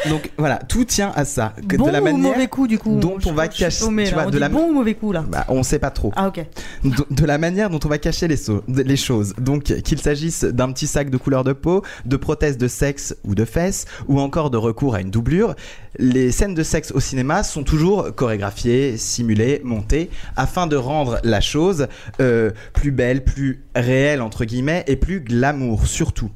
Donc 0.09 0.33
voilà, 0.37 0.57
tout 0.57 0.85
tient 0.85 1.13
à 1.15 1.25
ça. 1.25 1.53
Que 1.69 1.77
Bon 1.77 1.87
de 1.87 1.91
la 1.93 2.01
ou 2.01 2.05
manière 2.05 2.33
mauvais 2.33 2.49
coup 2.49 2.67
du 2.67 2.77
coup 2.77 2.99
dont 2.99 3.21
Je- 3.21 3.29
on 3.29 3.33
va 3.35 3.47
cacher, 3.47 3.85
paumée, 3.85 4.03
tu 4.05 4.11
là. 4.11 4.17
vois, 4.17 4.23
On 4.25 4.31
de 4.31 4.33
dit 4.33 4.41
la 4.41 4.49
bon 4.49 4.69
ou 4.69 4.73
mauvais 4.73 4.95
coup 4.95 5.13
là 5.13 5.25
bah, 5.29 5.45
on 5.49 5.63
sait 5.63 5.79
pas 5.79 5.91
trop. 5.91 6.13
Ah 6.17 6.27
ok. 6.27 6.45
De, 6.83 6.91
de 7.09 7.25
la 7.25 7.39
manière 7.39 7.71
dont 7.71 7.79
on 7.85 7.89
va 7.89 7.99
cacher 7.99 8.27
les, 8.27 8.37
so- 8.37 8.65
les 8.67 8.97
choses. 8.97 9.33
Donc, 9.39 9.63
qu'il 9.63 10.01
s'agisse 10.01 10.43
d'un 10.43 10.73
petit 10.73 10.89
sac 10.89 11.09
de 11.09 11.17
couleur 11.17 11.45
de 11.45 11.53
peau, 11.53 11.85
de 12.05 12.17
prothèses 12.17 12.59
de 12.59 12.67
sexe 12.67 13.15
ou 13.23 13.37
de 13.37 13.45
fesses, 13.45 13.62
ou 14.09 14.21
encore 14.21 14.51
de 14.51 14.57
recours 14.57 14.95
à 14.95 15.01
une 15.01 15.11
doublure, 15.11 15.55
les 15.99 16.33
scènes 16.33 16.55
de 16.55 16.63
sexe 16.63 16.93
au 16.93 17.01
cinéma 17.01 17.43
sont 17.43 17.65
toujours 17.65 18.15
chorégraphiées, 18.15 18.97
simulées, 18.97 19.61
montées, 19.65 20.11
afin 20.37 20.67
de 20.67 20.77
rendre 20.77 21.19
la 21.23 21.41
chose 21.41 21.87
euh, 22.21 22.51
plus 22.73 22.91
belle, 22.91 23.25
plus 23.25 23.65
réelle, 23.75 24.23
entre 24.23 24.45
guillemets, 24.45 24.85
et 24.87 24.97
plus 24.97 25.21
glamour, 25.21 25.87
surtout. 25.87 26.31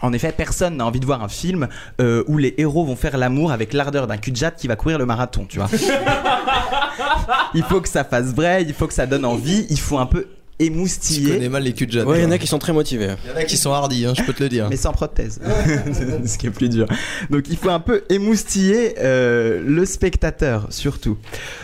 En 0.00 0.12
effet, 0.12 0.32
personne 0.36 0.76
n'a 0.76 0.86
envie 0.86 0.98
de 0.98 1.06
voir 1.06 1.22
un 1.22 1.28
film 1.28 1.68
euh, 2.00 2.24
où 2.26 2.36
les 2.36 2.54
héros 2.58 2.84
vont 2.84 2.96
faire 2.96 3.16
l'amour 3.16 3.52
avec 3.52 3.72
l'ardeur 3.72 4.08
d'un 4.08 4.16
cul 4.16 4.32
de 4.32 4.36
jatte 4.36 4.56
qui 4.56 4.66
va 4.66 4.74
courir 4.74 4.98
le 4.98 5.06
marathon, 5.06 5.46
tu 5.48 5.58
vois. 5.58 5.68
il 7.54 7.62
faut 7.62 7.80
que 7.80 7.88
ça 7.88 8.02
fasse 8.02 8.34
vrai, 8.34 8.64
il 8.64 8.74
faut 8.74 8.88
que 8.88 8.94
ça 8.94 9.06
donne 9.06 9.24
envie, 9.24 9.64
il 9.70 9.78
faut 9.78 9.98
un 9.98 10.06
peu 10.06 10.26
Tu 10.66 10.72
émoustiller. 10.72 11.34
connais 11.34 11.48
mal 11.48 11.62
les 11.62 11.72
culs 11.72 11.86
de 11.86 11.92
Jeanne. 11.92 12.06
Ouais, 12.06 12.20
il 12.20 12.22
y 12.22 12.26
en 12.26 12.30
a 12.30 12.38
qui 12.38 12.46
sont 12.46 12.58
très 12.58 12.72
motivés. 12.72 13.14
Il 13.24 13.30
y 13.30 13.34
en 13.34 13.36
a 13.36 13.44
qui 13.44 13.56
sont 13.56 13.72
hardis, 13.72 14.06
hein, 14.06 14.14
je 14.16 14.22
peux 14.22 14.32
te 14.32 14.42
le 14.42 14.48
dire. 14.48 14.68
Mais 14.70 14.76
sans 14.76 14.92
prothèse, 14.92 15.40
ce 16.26 16.38
qui 16.38 16.46
est 16.46 16.50
plus 16.50 16.68
dur. 16.68 16.86
Donc 17.30 17.44
il 17.48 17.56
faut 17.56 17.70
un 17.70 17.80
peu 17.80 18.04
émoustiller 18.08 18.94
euh, 18.98 19.62
le 19.64 19.84
spectateur 19.84 20.66
surtout. 20.70 21.18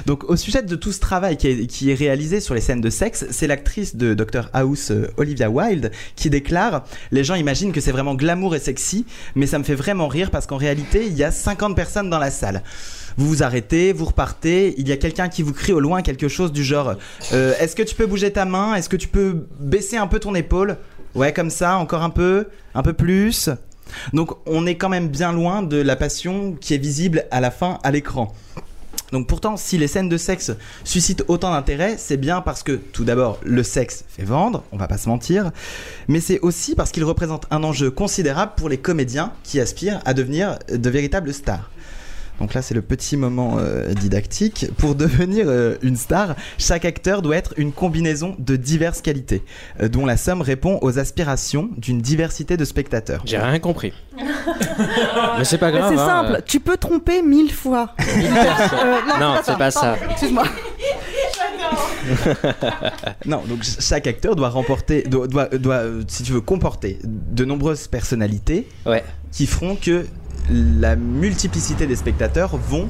Donc 0.06 0.24
au 0.24 0.36
sujet 0.36 0.62
de 0.62 0.76
tout 0.76 0.92
ce 0.92 1.00
travail 1.00 1.36
qui 1.36 1.48
est, 1.48 1.66
qui 1.66 1.90
est 1.90 1.94
réalisé 1.94 2.40
sur 2.40 2.54
les 2.54 2.60
scènes 2.60 2.80
de 2.80 2.90
sexe, 2.90 3.26
c'est 3.30 3.46
l'actrice 3.46 3.96
de 3.96 4.14
Dr 4.14 4.48
House, 4.52 4.90
euh, 4.90 5.08
Olivia 5.16 5.50
Wilde, 5.50 5.90
qui 6.16 6.30
déclare 6.30 6.84
Les 7.10 7.24
gens 7.24 7.34
imaginent 7.34 7.72
que 7.72 7.80
c'est 7.80 7.92
vraiment 7.92 8.14
glamour 8.14 8.54
et 8.54 8.60
sexy, 8.60 9.06
mais 9.34 9.46
ça 9.46 9.58
me 9.58 9.64
fait 9.64 9.74
vraiment 9.74 10.08
rire 10.08 10.30
parce 10.30 10.46
qu'en 10.46 10.56
réalité 10.56 11.06
il 11.06 11.16
y 11.16 11.24
a 11.24 11.30
50 11.30 11.76
personnes 11.76 12.10
dans 12.10 12.18
la 12.18 12.30
salle. 12.30 12.62
Vous 13.18 13.26
vous 13.26 13.42
arrêtez, 13.42 13.92
vous 13.92 14.04
repartez, 14.04 14.74
il 14.78 14.88
y 14.88 14.92
a 14.92 14.96
quelqu'un 14.96 15.28
qui 15.28 15.42
vous 15.42 15.52
crie 15.52 15.72
au 15.72 15.80
loin 15.80 16.02
quelque 16.02 16.28
chose 16.28 16.52
du 16.52 16.62
genre 16.62 16.94
euh, 17.32 17.52
Est-ce 17.58 17.74
que 17.74 17.82
tu 17.82 17.96
peux 17.96 18.06
bouger 18.06 18.32
ta 18.32 18.44
main? 18.44 18.76
Est-ce 18.76 18.88
que 18.88 18.96
tu 18.96 19.08
peux 19.08 19.44
baisser 19.58 19.96
un 19.96 20.06
peu 20.06 20.20
ton 20.20 20.36
épaule? 20.36 20.76
Ouais, 21.16 21.32
comme 21.32 21.50
ça, 21.50 21.78
encore 21.78 22.04
un 22.04 22.10
peu, 22.10 22.46
un 22.76 22.82
peu 22.82 22.92
plus. 22.92 23.50
Donc 24.12 24.30
on 24.46 24.66
est 24.66 24.76
quand 24.76 24.88
même 24.88 25.08
bien 25.08 25.32
loin 25.32 25.62
de 25.62 25.78
la 25.78 25.96
passion 25.96 26.54
qui 26.60 26.74
est 26.74 26.78
visible 26.78 27.24
à 27.32 27.40
la 27.40 27.50
fin 27.50 27.80
à 27.82 27.90
l'écran. 27.90 28.32
Donc 29.10 29.26
pourtant, 29.26 29.56
si 29.56 29.78
les 29.78 29.88
scènes 29.88 30.08
de 30.08 30.16
sexe 30.16 30.52
suscitent 30.84 31.24
autant 31.26 31.50
d'intérêt, 31.50 31.96
c'est 31.98 32.18
bien 32.18 32.40
parce 32.40 32.62
que 32.62 32.72
tout 32.72 33.04
d'abord, 33.04 33.40
le 33.42 33.64
sexe 33.64 34.04
fait 34.08 34.22
vendre, 34.22 34.62
on 34.70 34.76
va 34.76 34.86
pas 34.86 34.98
se 34.98 35.08
mentir, 35.08 35.50
mais 36.06 36.20
c'est 36.20 36.38
aussi 36.40 36.76
parce 36.76 36.92
qu'il 36.92 37.04
représente 37.04 37.46
un 37.50 37.64
enjeu 37.64 37.90
considérable 37.90 38.52
pour 38.56 38.68
les 38.68 38.78
comédiens 38.78 39.32
qui 39.42 39.58
aspirent 39.58 40.00
à 40.04 40.14
devenir 40.14 40.58
de 40.70 40.90
véritables 40.90 41.32
stars. 41.32 41.68
Donc 42.40 42.54
là, 42.54 42.62
c'est 42.62 42.74
le 42.74 42.82
petit 42.82 43.16
moment 43.16 43.56
euh, 43.58 43.92
didactique. 43.94 44.66
Pour 44.78 44.94
devenir 44.94 45.46
euh, 45.48 45.76
une 45.82 45.96
star, 45.96 46.36
chaque 46.58 46.84
acteur 46.84 47.20
doit 47.22 47.36
être 47.36 47.54
une 47.56 47.72
combinaison 47.72 48.36
de 48.38 48.56
diverses 48.56 49.00
qualités, 49.02 49.42
euh, 49.82 49.88
dont 49.88 50.06
la 50.06 50.16
somme 50.16 50.40
répond 50.40 50.78
aux 50.82 50.98
aspirations 50.98 51.70
d'une 51.76 52.00
diversité 52.00 52.56
de 52.56 52.64
spectateurs. 52.64 53.22
J'ai 53.24 53.38
rien 53.38 53.58
compris. 53.58 53.92
Mais 55.36 55.44
c'est 55.44 55.58
pas 55.58 55.70
grave. 55.72 55.92
c'est 55.94 56.00
hein. 56.00 56.06
simple, 56.06 56.42
tu 56.46 56.60
peux 56.60 56.76
tromper 56.76 57.22
mille 57.22 57.52
fois. 57.52 57.94
Euh, 58.08 59.18
Non, 59.20 59.36
c'est 59.44 59.56
pas 59.58 59.70
ça. 59.70 59.96
Excuse-moi. 60.10 60.44
Non, 63.26 63.42
donc 63.48 63.64
ch- 63.64 63.84
chaque 63.86 64.06
acteur 64.06 64.36
doit 64.36 64.48
remporter, 64.48 65.02
doit, 65.02 65.26
doit, 65.26 65.46
doit, 65.46 65.82
si 66.06 66.22
tu 66.22 66.32
veux, 66.32 66.40
comporter 66.40 66.98
de 67.04 67.44
nombreuses 67.44 67.88
personnalités 67.88 68.66
Ouais. 68.86 69.04
qui 69.32 69.46
feront 69.46 69.76
que 69.76 70.06
la 70.50 70.96
multiplicité 70.96 71.86
des 71.86 71.96
spectateurs 71.96 72.56
vont 72.56 72.88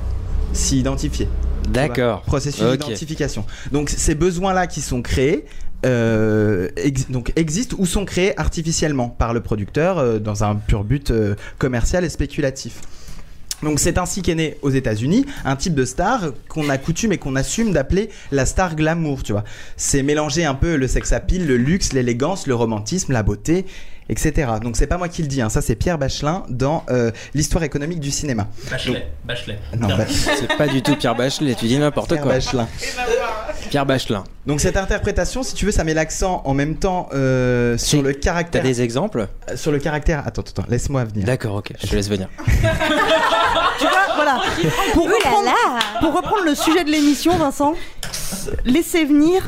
s'y 0.52 0.78
identifier. 0.78 1.28
D'accord. 1.68 2.22
Processus 2.22 2.62
d'identification. 2.64 3.44
Donc 3.72 3.90
ces 3.90 4.14
besoins-là 4.14 4.66
qui 4.66 4.80
sont 4.80 5.02
créés. 5.02 5.44
euh, 5.86 6.68
ex- 6.76 7.08
donc 7.08 7.32
existent 7.36 7.76
ou 7.78 7.86
sont 7.86 8.04
créés 8.04 8.38
artificiellement 8.38 9.08
par 9.08 9.32
le 9.32 9.40
producteur 9.40 9.98
euh, 9.98 10.18
dans 10.18 10.42
un 10.42 10.56
pur 10.56 10.82
but 10.82 11.10
euh, 11.10 11.36
commercial 11.58 12.04
et 12.04 12.08
spéculatif. 12.08 12.80
Donc 13.62 13.80
c'est 13.80 13.98
ainsi 13.98 14.22
qu'est 14.22 14.34
né 14.36 14.56
aux 14.62 14.70
États-Unis 14.70 15.26
un 15.44 15.56
type 15.56 15.74
de 15.74 15.84
star 15.84 16.30
qu'on 16.48 16.68
a 16.68 16.78
coutume 16.78 17.12
et 17.12 17.18
qu'on 17.18 17.34
assume 17.36 17.72
d'appeler 17.72 18.08
la 18.32 18.46
star 18.46 18.76
glamour, 18.76 19.22
tu 19.24 19.32
vois. 19.32 19.44
C'est 19.76 20.02
mélanger 20.02 20.44
un 20.44 20.54
peu 20.54 20.76
le 20.76 20.86
sex 20.88 21.12
appeal, 21.12 21.46
le 21.46 21.56
luxe, 21.56 21.92
l'élégance, 21.92 22.46
le 22.46 22.54
romantisme, 22.54 23.12
la 23.12 23.22
beauté, 23.24 23.66
etc. 24.08 24.52
Donc 24.62 24.76
c'est 24.76 24.86
pas 24.86 24.96
moi 24.98 25.08
qui 25.08 25.22
le 25.22 25.28
dis, 25.28 25.40
hein, 25.42 25.48
ça 25.48 25.60
c'est 25.60 25.74
Pierre 25.74 25.98
Bachelin 25.98 26.44
dans 26.48 26.84
euh, 26.90 27.10
l'histoire 27.34 27.64
économique 27.64 28.00
du 28.00 28.10
cinéma. 28.10 28.48
Bachelet, 28.70 29.08
Bachelet. 29.24 29.58
Non, 29.76 29.88
bah, 29.88 30.04
C'est 30.08 30.56
pas 30.56 30.66
du 30.68 30.82
tout 30.82 30.96
Pierre 30.96 31.14
Bachelet, 31.14 31.54
tu 31.54 31.66
dis 31.66 31.78
n'importe 31.78 32.08
Pierre 32.10 32.22
quoi. 32.22 32.32
Bachelin. 32.32 32.68
Pierre 33.70 33.86
Bachelin. 33.86 34.24
Donc 34.46 34.60
cette 34.60 34.76
interprétation, 34.78 35.42
si 35.42 35.54
tu 35.54 35.66
veux, 35.66 35.72
ça 35.72 35.84
met 35.84 35.92
l'accent 35.94 36.42
en 36.46 36.54
même 36.54 36.76
temps 36.76 37.08
euh, 37.12 37.76
sur 37.76 38.00
le 38.02 38.14
T'as 38.14 38.20
caractère. 38.20 38.62
des 38.62 38.80
exemples 38.80 39.28
Sur 39.56 39.72
le 39.72 39.78
caractère. 39.78 40.22
Attends, 40.26 40.42
attends, 40.42 40.64
laisse-moi 40.68 41.04
venir. 41.04 41.26
D'accord, 41.26 41.56
ok, 41.56 41.72
je 41.80 41.86
te 41.86 41.94
laisse 41.96 42.08
venir. 42.08 42.28
Tu 43.78 43.84
vois, 43.86 44.14
voilà. 44.16 44.40
Pour 44.92 45.06
là 45.06 45.14
reprendre, 45.24 45.44
là 45.44 45.78
pour 46.00 46.12
reprendre 46.16 46.42
le 46.44 46.54
sujet 46.56 46.82
de 46.82 46.90
l'émission, 46.90 47.36
Vincent, 47.36 47.74
laisser 48.64 49.04
venir, 49.04 49.40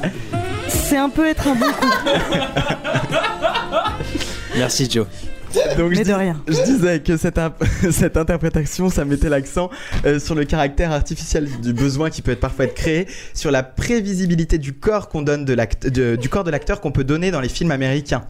c'est 0.68 0.96
un 0.96 1.08
peu 1.08 1.26
être 1.26 1.48
un 1.48 1.54
bon 1.56 1.66
coup. 1.66 1.88
Merci 4.56 4.88
Joe. 4.90 5.06
Donc, 5.76 5.92
je, 5.92 5.98
Mais 5.98 6.04
de 6.04 6.12
rien. 6.12 6.40
je 6.46 6.62
disais 6.64 7.00
que 7.00 7.16
cette, 7.16 7.38
imp- 7.38 7.62
cette 7.90 8.16
interprétation, 8.16 8.88
ça 8.88 9.04
mettait 9.04 9.28
l'accent 9.28 9.68
euh, 10.04 10.20
sur 10.20 10.34
le 10.36 10.44
caractère 10.44 10.92
artificiel 10.92 11.48
du 11.60 11.72
besoin 11.72 12.08
qui 12.10 12.22
peut 12.22 12.30
être 12.32 12.40
parfois 12.40 12.66
être 12.66 12.74
créé, 12.74 13.06
sur 13.34 13.50
la 13.50 13.62
prévisibilité 13.64 14.58
du 14.58 14.74
corps 14.74 15.08
qu'on 15.08 15.22
donne 15.22 15.44
de 15.44 16.16
du 16.16 16.28
corps 16.28 16.44
de 16.44 16.50
l'acteur 16.50 16.80
qu'on 16.80 16.92
peut 16.92 17.04
donner 17.04 17.30
dans 17.32 17.40
les 17.40 17.48
films 17.48 17.72
américains. 17.72 18.22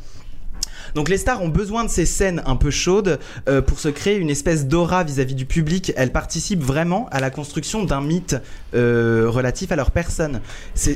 Donc 0.97 1.09
les 1.09 1.19
stars 1.19 1.41
ont 1.41 1.49
besoin 1.49 1.85
de 1.85 1.91
ces 1.91 2.05
scènes 2.05 2.43
un 2.47 2.57
peu 2.57 2.71
chaudes 2.71 3.21
euh, 3.49 3.63
pour 3.63 3.79
se 3.79 3.89
créer 3.89 4.17
une 4.17 4.31
espèce 4.31 4.67
d'aura 4.67 5.05
vis-à-vis 5.05 5.37
du 5.37 5.45
public. 5.47 5.93
Elles 5.97 6.11
participent 6.11 6.65
vraiment 6.65 7.09
à 7.13 7.21
la 7.21 7.31
construction 7.31 7.85
d'un 7.85 8.01
mythe 8.01 8.35
euh, 8.75 9.27
relatif 9.29 9.71
à 9.71 9.77
leur 9.77 9.93
personne. 9.93 10.41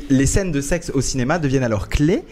Les 0.09 0.25
scènes 0.25 0.51
de 0.51 0.59
sexe 0.59 0.91
au 0.93 0.99
cinéma 0.99 1.39
deviennent 1.39 1.63
alors 1.63 1.87
clés 1.87 2.23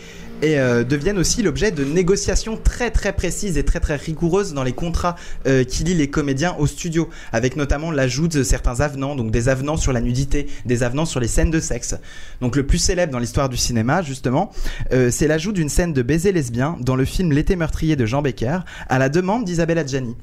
et 0.44 0.60
euh, 0.60 0.84
deviennent 0.84 1.18
aussi 1.18 1.42
l'objet 1.42 1.72
de 1.72 1.86
négociations 1.86 2.58
très 2.58 2.92
très 2.92 3.14
précises 3.14 3.58
et 3.58 3.64
très 3.64 3.80
très 3.80 3.96
rigoureuses 3.96 4.54
dans 4.54 4.64
les 4.64 4.74
contrats 4.74 5.16
euh, 5.48 5.64
qui 5.64 5.86
lient 5.86 5.96
les 5.96 6.10
comédiens 6.10 6.56
au 6.60 6.68
studio, 6.68 7.10
avec 7.32 7.56
notamment 7.56 7.92
l'ajout 7.92 8.28
de 8.28 8.44
certains 8.44 8.82
avenants, 8.82 9.16
donc 9.16 9.32
des 9.32 9.48
avenants 9.48 9.78
sur 9.78 9.94
la 9.94 10.02
nudité, 10.02 10.48
des 10.66 10.84
avenants 10.84 11.06
sur 11.06 11.22
les 11.22 11.30
scènes 11.30 11.50
de 11.50 11.62
sexe. 11.62 11.96
Donc 12.42 12.58
le 12.58 12.68
plus 12.68 12.78
célèbre 12.78 13.14
dans 13.14 13.20
l'histoire 13.20 13.48
du 13.48 13.58
cinéma, 13.58 14.02
justement, 14.02 14.52
euh, 14.92 15.10
c'est 15.10 15.28
l'ajout 15.28 15.54
d'une 15.54 15.70
scène 15.70 15.94
de 15.94 16.02
baiser 16.02 16.34
lesbien 16.34 16.76
dans 16.82 16.98
le 16.98 17.06
film 17.06 17.32
L'été 17.32 17.56
meurtrier 17.56 17.96
de 17.96 18.06
Jean 18.06 18.22
Becker, 18.22 18.60
à 18.90 19.00
la 19.00 19.08
demande 19.08 19.46
d'Isabelle 19.46 19.78
Adjani. 19.78 20.16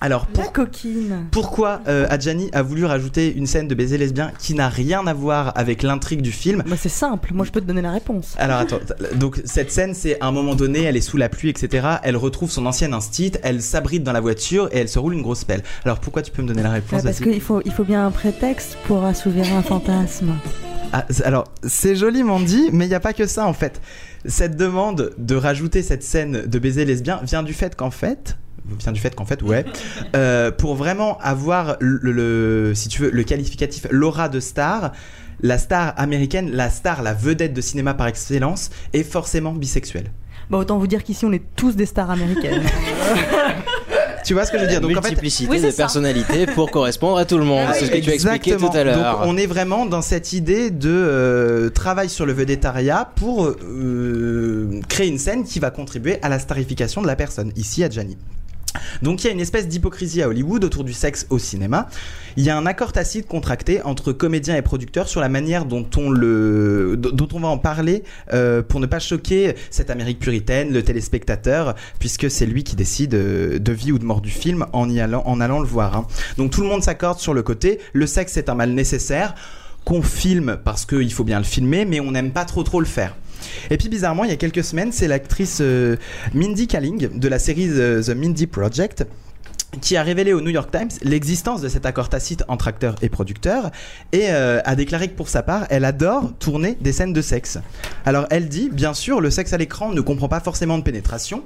Alors, 0.00 0.26
coquine. 0.52 1.26
pourquoi 1.30 1.80
euh, 1.88 2.06
Adjani 2.10 2.50
a 2.52 2.62
voulu 2.62 2.84
rajouter 2.84 3.34
une 3.34 3.46
scène 3.46 3.66
de 3.66 3.74
baiser 3.74 3.96
lesbien 3.96 4.30
qui 4.38 4.52
n'a 4.54 4.68
rien 4.68 5.06
à 5.06 5.14
voir 5.14 5.52
avec 5.56 5.82
l'intrigue 5.82 6.20
du 6.20 6.32
film 6.32 6.62
Bah, 6.66 6.76
c'est 6.78 6.90
simple, 6.90 7.32
moi 7.32 7.46
je 7.46 7.50
peux 7.50 7.60
te 7.62 7.66
donner 7.66 7.80
la 7.82 7.92
réponse. 7.92 8.34
alors 8.38 8.58
attends, 8.58 8.78
t- 8.78 9.16
donc 9.16 9.40
cette 9.46 9.70
scène 9.72 9.94
c'est 9.94 10.20
à 10.20 10.26
un 10.26 10.32
moment 10.32 10.54
donné, 10.54 10.82
elle 10.82 10.96
est 10.98 11.00
sous 11.00 11.16
la 11.16 11.28
pluie, 11.30 11.48
etc. 11.48 11.86
Elle 12.02 12.16
retrouve 12.18 12.50
son 12.50 12.66
ancienne 12.66 12.92
instit, 12.92 13.32
elle 13.42 13.62
s'abrite 13.62 14.02
dans 14.02 14.12
la 14.12 14.20
voiture 14.20 14.68
et 14.72 14.78
elle 14.78 14.88
se 14.88 14.98
roule 14.98 15.14
une 15.14 15.22
grosse 15.22 15.44
pelle. 15.44 15.62
Alors 15.84 15.98
pourquoi 16.00 16.20
tu 16.22 16.30
peux 16.30 16.42
me 16.42 16.48
donner 16.48 16.62
la 16.62 16.70
réponse 16.72 17.00
Ah, 17.00 17.02
parce 17.04 17.20
qu'il 17.20 17.40
faut, 17.40 17.62
il 17.64 17.72
faut 17.72 17.84
bien 17.84 18.06
un 18.06 18.10
prétexte 18.10 18.76
pour 18.86 19.02
assouvir 19.04 19.50
un 19.54 19.62
fantasme. 19.62 20.34
Ah, 20.92 21.06
Alors 21.24 21.44
c'est 21.66 21.96
joliment 21.96 22.38
dit, 22.38 22.68
mais 22.70 22.84
il 22.84 22.88
n'y 22.88 22.94
a 22.94 23.00
pas 23.00 23.14
que 23.14 23.26
ça 23.26 23.46
en 23.46 23.54
fait. 23.54 23.80
Cette 24.26 24.56
demande 24.56 25.12
de 25.16 25.34
rajouter 25.36 25.82
cette 25.82 26.02
scène 26.02 26.42
de 26.46 26.58
baiser 26.58 26.84
lesbien 26.84 27.20
vient 27.24 27.42
du 27.42 27.54
fait 27.54 27.74
qu'en 27.76 27.90
fait, 27.90 28.36
vient 28.80 28.92
du 28.92 29.00
fait 29.00 29.14
qu'en 29.14 29.24
fait, 29.24 29.42
ouais, 29.42 29.64
euh, 30.14 30.50
pour 30.50 30.74
vraiment 30.74 31.18
avoir 31.20 31.76
le, 31.80 31.98
le- 32.12 32.72
si 32.74 32.88
tu 32.88 33.02
veux, 33.02 33.10
le 33.10 33.22
qualificatif 33.24 33.86
l'aura 33.90 34.28
de 34.28 34.40
star. 34.40 34.92
La 35.42 35.58
star 35.58 35.92
américaine, 35.98 36.50
la 36.52 36.70
star, 36.70 37.02
la 37.02 37.12
vedette 37.12 37.52
de 37.52 37.60
cinéma 37.60 37.92
par 37.92 38.06
excellence, 38.06 38.70
est 38.94 39.02
forcément 39.02 39.52
bisexuelle. 39.52 40.10
Bah, 40.48 40.56
autant 40.56 40.78
vous 40.78 40.86
dire 40.86 41.04
qu'ici, 41.04 41.26
on 41.26 41.32
est 41.32 41.42
tous 41.56 41.76
des 41.76 41.84
stars 41.86 42.10
américaines. 42.10 42.62
Tu 44.24 44.34
vois 44.34 44.44
ce 44.44 44.50
que 44.50 44.58
je 44.58 44.62
veux 44.64 44.68
dire? 44.68 44.80
Donc 44.80 44.90
en 44.90 44.94
fait, 45.02 45.10
Multiplicité 45.10 45.48
Oui, 45.48 45.60
c'est 45.60 45.66
de 45.66 45.70
ça. 45.70 45.76
personnalités 45.84 46.46
pour 46.46 46.72
correspondre 46.72 47.16
à 47.16 47.24
tout 47.24 47.38
le 47.38 47.44
monde. 47.44 47.68
c'est 47.74 47.86
ce 47.86 47.90
que 47.92 47.98
tu 47.98 48.10
as 48.10 48.14
expliqué 48.14 48.52
Exactement. 48.54 48.70
tout 48.70 48.76
à 48.76 48.82
l'heure. 48.82 49.18
Donc 49.20 49.28
on 49.28 49.36
est 49.36 49.46
vraiment 49.46 49.86
dans 49.86 50.02
cette 50.02 50.32
idée 50.32 50.70
de 50.72 50.90
euh, 50.90 51.70
travail 51.70 52.08
sur 52.08 52.26
le 52.26 52.32
vedettariat 52.32 53.08
pour 53.14 53.46
euh, 53.46 54.80
créer 54.88 55.06
une 55.06 55.18
scène 55.18 55.44
qui 55.44 55.60
va 55.60 55.70
contribuer 55.70 56.18
à 56.22 56.28
la 56.28 56.40
starification 56.40 57.02
de 57.02 57.06
la 57.06 57.14
personne, 57.14 57.52
ici 57.54 57.84
à 57.84 57.88
Gianni. 57.90 58.16
Donc 59.02 59.22
il 59.22 59.26
y 59.26 59.30
a 59.30 59.32
une 59.32 59.40
espèce 59.40 59.68
d'hypocrisie 59.68 60.22
à 60.22 60.28
Hollywood 60.28 60.64
autour 60.64 60.84
du 60.84 60.92
sexe 60.92 61.26
au 61.30 61.38
cinéma. 61.38 61.88
Il 62.36 62.44
y 62.44 62.50
a 62.50 62.56
un 62.56 62.66
accord 62.66 62.92
tacite 62.92 63.26
contracté 63.26 63.80
entre 63.82 64.12
comédiens 64.12 64.56
et 64.56 64.62
producteurs 64.62 65.08
sur 65.08 65.20
la 65.20 65.28
manière 65.28 65.64
dont 65.64 65.86
on 65.96 67.40
va 67.40 67.48
en 67.48 67.58
parler 67.58 68.04
euh, 68.32 68.62
pour 68.62 68.80
ne 68.80 68.86
pas 68.86 68.98
choquer 68.98 69.54
cette 69.70 69.90
Amérique 69.90 70.18
puritaine, 70.18 70.72
le 70.72 70.82
téléspectateur, 70.82 71.74
puisque 71.98 72.30
c'est 72.30 72.46
lui 72.46 72.62
qui 72.64 72.76
décide 72.76 73.14
euh, 73.14 73.58
de 73.58 73.72
vie 73.72 73.92
ou 73.92 73.98
de 73.98 74.04
mort 74.04 74.20
du 74.20 74.30
film 74.30 74.66
en 74.72 74.90
y 74.90 75.00
allant 75.00 75.22
en 75.26 75.40
allant 75.40 75.60
le 75.60 75.66
voir. 75.66 75.96
hein. 75.96 76.06
Donc 76.36 76.50
tout 76.50 76.60
le 76.60 76.68
monde 76.68 76.82
s'accorde 76.82 77.18
sur 77.18 77.34
le 77.34 77.42
côté. 77.42 77.78
Le 77.92 78.06
sexe 78.06 78.36
est 78.36 78.48
un 78.48 78.54
mal 78.54 78.70
nécessaire 78.70 79.34
qu'on 79.84 80.02
filme 80.02 80.58
parce 80.64 80.84
qu'il 80.84 81.12
faut 81.12 81.24
bien 81.24 81.38
le 81.38 81.44
filmer, 81.44 81.84
mais 81.84 82.00
on 82.00 82.10
n'aime 82.10 82.32
pas 82.32 82.44
trop 82.44 82.62
trop 82.64 82.80
le 82.80 82.86
faire. 82.86 83.16
Et 83.70 83.76
puis 83.76 83.88
bizarrement, 83.88 84.24
il 84.24 84.30
y 84.30 84.34
a 84.34 84.36
quelques 84.36 84.64
semaines, 84.64 84.92
c'est 84.92 85.08
l'actrice 85.08 85.58
euh, 85.60 85.96
Mindy 86.34 86.66
Kaling 86.66 87.18
de 87.18 87.28
la 87.28 87.38
série 87.38 87.68
The, 87.68 88.06
The 88.06 88.14
Mindy 88.16 88.46
Project 88.46 89.04
qui 89.80 89.96
a 89.96 90.02
révélé 90.02 90.32
au 90.32 90.40
New 90.40 90.50
York 90.50 90.70
Times 90.70 90.90
l'existence 91.02 91.60
de 91.60 91.68
cet 91.68 91.86
accord 91.86 92.08
tacite 92.08 92.44
entre 92.48 92.68
acteurs 92.68 92.96
et 93.02 93.08
producteurs 93.08 93.70
et 94.12 94.30
euh, 94.30 94.60
a 94.64 94.74
déclaré 94.74 95.08
que 95.08 95.14
pour 95.14 95.28
sa 95.28 95.42
part, 95.42 95.66
elle 95.70 95.84
adore 95.84 96.32
tourner 96.38 96.76
des 96.80 96.92
scènes 96.92 97.12
de 97.12 97.22
sexe. 97.22 97.58
Alors 98.04 98.26
elle 98.30 98.48
dit, 98.48 98.70
bien 98.70 98.94
sûr, 98.94 99.20
le 99.20 99.30
sexe 99.30 99.52
à 99.52 99.58
l'écran 99.58 99.92
ne 99.92 100.00
comprend 100.00 100.28
pas 100.28 100.40
forcément 100.40 100.78
de 100.78 100.82
pénétration, 100.82 101.42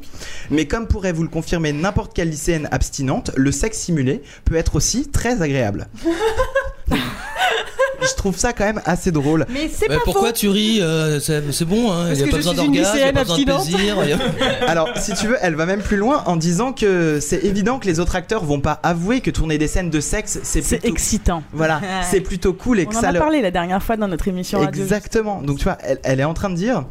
mais 0.51 0.67
comme 0.67 0.87
pourrait 0.87 1.13
vous 1.13 1.23
le 1.23 1.29
confirmer 1.29 1.73
n'importe 1.73 2.15
quelle 2.15 2.31
lycéenne 2.31 2.69
abstinente, 2.71 3.31
le 3.37 3.53
sexe 3.53 3.79
simulé 3.79 4.23
peut 4.45 4.57
être 4.57 4.77
aussi 4.77 5.09
très 5.09 5.43
agréable. 5.43 5.89
Je 8.03 8.15
trouve 8.15 8.37
ça 8.37 8.53
quand 8.53 8.65
même 8.65 8.81
assez 8.85 9.11
drôle. 9.13 9.47
Mais 9.51 9.71
c'est 9.73 9.89
Bah, 9.89 9.97
pourquoi 10.05 10.33
tu 10.33 10.49
ris 10.49 10.81
euh, 10.81 11.21
C'est 11.21 11.65
bon, 11.65 11.93
hein, 11.93 12.09
il 12.13 12.17
n'y 12.17 12.23
a 12.23 12.27
pas 12.27 12.37
besoin 12.37 12.55
d'orgasme, 12.55 12.93
il 12.97 13.03
n'y 13.03 13.09
a 13.09 13.13
pas 13.13 13.25
besoin 13.25 13.39
de 13.39 13.45
plaisir. 13.45 13.97
a- 13.99 14.65
Alors, 14.71 14.89
si 14.97 15.15
tu 15.15 15.27
veux, 15.27 15.37
elle 15.41 15.55
va 15.55 15.67
même 15.67 15.83
plus 15.83 15.97
loin 15.97 16.23
en 16.27 16.37
disant 16.37 16.73
que 16.73 17.19
c'est 17.21 17.45
évident 17.45 17.79
que 17.79 17.87
les 17.87 18.01
autres 18.01 18.17
acteurs 18.17 18.45
vont 18.45 18.61
pas 18.61 18.81
avouer 18.83 19.21
que 19.21 19.31
tourner 19.31 19.59
des 19.59 19.69
scènes 19.69 19.91
de 19.91 20.01
sexe, 20.01 20.41
c'est 20.43 20.63
C'est 20.63 20.79
plutôt... 20.79 20.95
excitant. 20.95 21.43
Voilà, 21.53 21.81
c'est 22.11 22.21
plutôt 22.21 22.53
cool 22.53 22.81
et 22.81 22.87
que 22.87 22.95
On 22.95 22.99
en 22.99 23.01
ça 23.01 23.09
a 23.09 23.13
parlé 23.15 23.41
la 23.43 23.51
dernière 23.51 23.83
fois 23.83 23.97
dans 23.97 24.09
notre 24.09 24.29
émission 24.29 24.61
radio. 24.61 24.83
Exactement. 24.83 25.43
Donc 25.43 25.59
tu 25.59 25.65
vois, 25.65 25.79
elle, 25.83 25.99
elle 26.03 26.21
est 26.21 26.25
en 26.25 26.35
train 26.35 26.51
de 26.51 26.57
dire. 26.57 26.85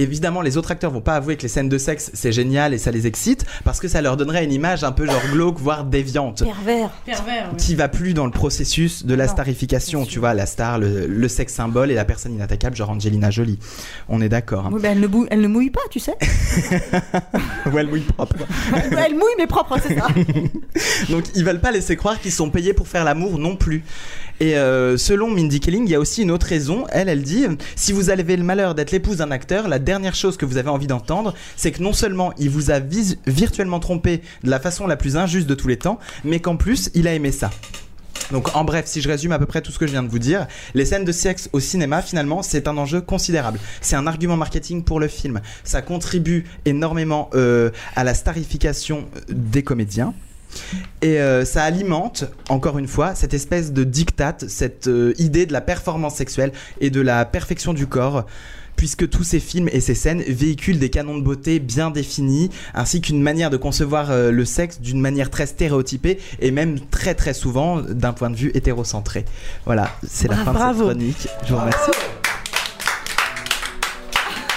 Évidemment, 0.00 0.40
les 0.42 0.56
autres 0.56 0.70
acteurs 0.70 0.90
vont 0.90 1.00
pas 1.00 1.14
avouer 1.16 1.36
que 1.36 1.42
les 1.42 1.48
scènes 1.48 1.68
de 1.68 1.78
sexe 1.78 2.10
c'est 2.14 2.32
génial 2.32 2.72
et 2.74 2.78
ça 2.78 2.90
les 2.90 3.06
excite 3.06 3.44
parce 3.64 3.80
que 3.80 3.88
ça 3.88 4.00
leur 4.02 4.16
donnerait 4.16 4.44
une 4.44 4.52
image 4.52 4.82
un 4.84 4.92
peu 4.92 5.06
genre 5.06 5.20
glauque, 5.32 5.58
voire 5.58 5.84
déviante. 5.84 6.42
Pervers. 6.44 6.90
Pervers. 7.04 7.50
Qui 7.58 7.74
va 7.74 7.88
plus 7.88 8.14
dans 8.14 8.24
le 8.24 8.30
processus 8.32 9.04
de 9.04 9.14
la 9.14 9.28
starification, 9.28 10.04
tu 10.06 10.18
vois, 10.18 10.34
la 10.34 10.46
star, 10.46 10.78
le, 10.78 11.06
le 11.06 11.28
sexe 11.28 11.52
symbole 11.54 11.90
et 11.90 11.94
la 11.94 12.04
personne 12.04 12.32
inattaquable, 12.34 12.74
genre 12.76 12.90
Angelina 12.90 13.30
Jolie. 13.30 13.58
On 14.08 14.20
est 14.22 14.28
d'accord. 14.28 14.66
hein. 14.66 14.70
Oui, 14.72 14.80
bah, 14.82 14.88
elle, 14.92 15.00
ne 15.00 15.06
bou- 15.06 15.26
elle 15.30 15.40
ne 15.40 15.48
mouille 15.48 15.70
pas, 15.70 15.80
tu 15.90 16.00
sais. 16.00 16.16
Ouais, 17.72 17.80
elle 17.82 17.88
mouille 17.88 18.00
propre. 18.00 18.36
elle 18.74 19.14
mouille, 19.14 19.34
mais 19.38 19.46
propre, 19.46 19.76
c'est 19.86 19.94
ça. 19.98 20.08
Donc 21.10 21.24
ils 21.34 21.44
veulent 21.44 21.60
pas 21.60 21.70
laisser 21.70 21.96
croire 21.96 22.20
qu'ils 22.20 22.32
sont 22.32 22.50
payés 22.50 22.72
pour 22.72 22.88
faire 22.88 23.04
l'amour 23.04 23.38
non 23.38 23.56
plus. 23.56 23.84
Et 24.40 24.56
euh, 24.56 24.96
selon 24.96 25.30
Mindy 25.30 25.60
Kaling, 25.60 25.84
il 25.84 25.90
y 25.90 25.94
a 25.94 26.00
aussi 26.00 26.22
une 26.22 26.30
autre 26.30 26.46
raison. 26.46 26.86
Elle, 26.90 27.10
elle 27.10 27.22
dit 27.22 27.44
si 27.76 27.92
vous 27.92 28.08
avez 28.08 28.36
le 28.36 28.42
malheur 28.42 28.74
d'être 28.74 28.90
l'épouse 28.90 29.18
d'un 29.18 29.30
acteur, 29.30 29.68
la 29.68 29.78
dernière 29.78 30.14
chose 30.14 30.38
que 30.38 30.46
vous 30.46 30.56
avez 30.56 30.70
envie 30.70 30.86
d'entendre, 30.86 31.34
c'est 31.56 31.72
que 31.72 31.82
non 31.82 31.92
seulement 31.92 32.32
il 32.38 32.48
vous 32.48 32.70
a 32.70 32.80
virtuellement 33.26 33.80
trompé 33.80 34.22
de 34.42 34.50
la 34.50 34.58
façon 34.58 34.86
la 34.86 34.96
plus 34.96 35.18
injuste 35.18 35.46
de 35.46 35.54
tous 35.54 35.68
les 35.68 35.76
temps, 35.76 35.98
mais 36.24 36.40
qu'en 36.40 36.56
plus 36.56 36.90
il 36.94 37.06
a 37.06 37.12
aimé 37.12 37.32
ça. 37.32 37.50
Donc 38.32 38.56
en 38.56 38.64
bref, 38.64 38.86
si 38.86 39.00
je 39.00 39.08
résume 39.08 39.32
à 39.32 39.38
peu 39.38 39.46
près 39.46 39.60
tout 39.60 39.72
ce 39.72 39.78
que 39.78 39.86
je 39.86 39.92
viens 39.92 40.02
de 40.02 40.08
vous 40.08 40.18
dire, 40.18 40.46
les 40.74 40.84
scènes 40.84 41.04
de 41.04 41.12
sexe 41.12 41.50
au 41.52 41.60
cinéma, 41.60 42.00
finalement, 42.00 42.42
c'est 42.42 42.68
un 42.68 42.78
enjeu 42.78 43.00
considérable. 43.00 43.58
C'est 43.80 43.96
un 43.96 44.06
argument 44.06 44.36
marketing 44.36 44.84
pour 44.84 45.00
le 45.00 45.08
film. 45.08 45.40
Ça 45.64 45.82
contribue 45.82 46.44
énormément 46.64 47.28
euh, 47.34 47.70
à 47.96 48.04
la 48.04 48.14
starification 48.14 49.06
des 49.28 49.62
comédiens. 49.62 50.14
Et 51.02 51.20
euh, 51.20 51.44
ça 51.44 51.62
alimente, 51.62 52.24
encore 52.48 52.78
une 52.78 52.88
fois, 52.88 53.14
cette 53.14 53.34
espèce 53.34 53.72
de 53.72 53.84
diktat, 53.84 54.36
cette 54.48 54.86
euh, 54.88 55.14
idée 55.18 55.46
de 55.46 55.52
la 55.52 55.60
performance 55.60 56.16
sexuelle 56.16 56.52
et 56.80 56.90
de 56.90 57.00
la 57.00 57.24
perfection 57.24 57.72
du 57.72 57.86
corps, 57.86 58.26
puisque 58.76 59.08
tous 59.08 59.24
ces 59.24 59.40
films 59.40 59.68
et 59.72 59.80
ces 59.80 59.94
scènes 59.94 60.22
véhiculent 60.22 60.78
des 60.78 60.90
canons 60.90 61.18
de 61.18 61.22
beauté 61.22 61.58
bien 61.58 61.90
définis, 61.90 62.50
ainsi 62.74 63.00
qu'une 63.00 63.22
manière 63.22 63.50
de 63.50 63.56
concevoir 63.56 64.10
euh, 64.10 64.30
le 64.30 64.44
sexe 64.44 64.80
d'une 64.80 65.00
manière 65.00 65.30
très 65.30 65.46
stéréotypée 65.46 66.18
et 66.40 66.50
même 66.50 66.80
très 66.80 67.14
très 67.14 67.34
souvent 67.34 67.80
d'un 67.80 68.12
point 68.12 68.30
de 68.30 68.36
vue 68.36 68.50
hétérocentré. 68.54 69.24
Voilà, 69.66 69.90
c'est 70.06 70.28
la 70.28 70.36
fin 70.36 70.52
de 70.52 70.58
cette 70.58 70.86
chronique. 70.86 71.28
Je 71.44 71.54
vous 71.54 71.60
remercie. 71.60 71.90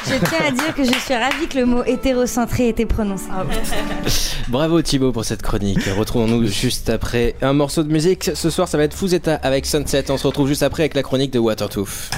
Je 0.06 0.16
tiens 0.26 0.48
à 0.48 0.52
dire 0.52 0.76
que 0.76 0.84
je 0.84 0.94
suis 1.00 1.14
ravie 1.14 1.48
que 1.48 1.58
le 1.60 1.66
mot 1.66 1.84
hétérocentré 1.84 2.66
ait 2.66 2.70
été 2.70 2.86
prononcé. 2.86 3.26
Bravo 4.50 4.82
Thibaut 4.82 5.12
pour 5.12 5.26
cette 5.26 5.42
chronique. 5.42 5.84
Retrouvons-nous 5.86 6.48
juste 6.48 6.90
après 6.90 7.36
un 7.42 7.54
morceau 7.54 7.84
de 7.84 7.92
musique. 7.92 8.32
Ce 8.34 8.50
soir, 8.50 8.68
ça 8.68 8.78
va 8.78 8.84
être 8.84 8.96
Fuzeta 8.96 9.36
avec 9.36 9.66
Sunset. 9.66 10.12
On 10.12 10.18
se 10.18 10.28
retrouve 10.28 10.48
juste 10.48 10.64
après 10.64 10.84
avec 10.84 10.96
la 10.96 11.04
chronique 11.04 11.32
de 11.32 11.40
Watertooth. 11.40 12.10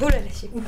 Oh 0.00 0.04
là 0.04 0.10
là, 0.10 0.60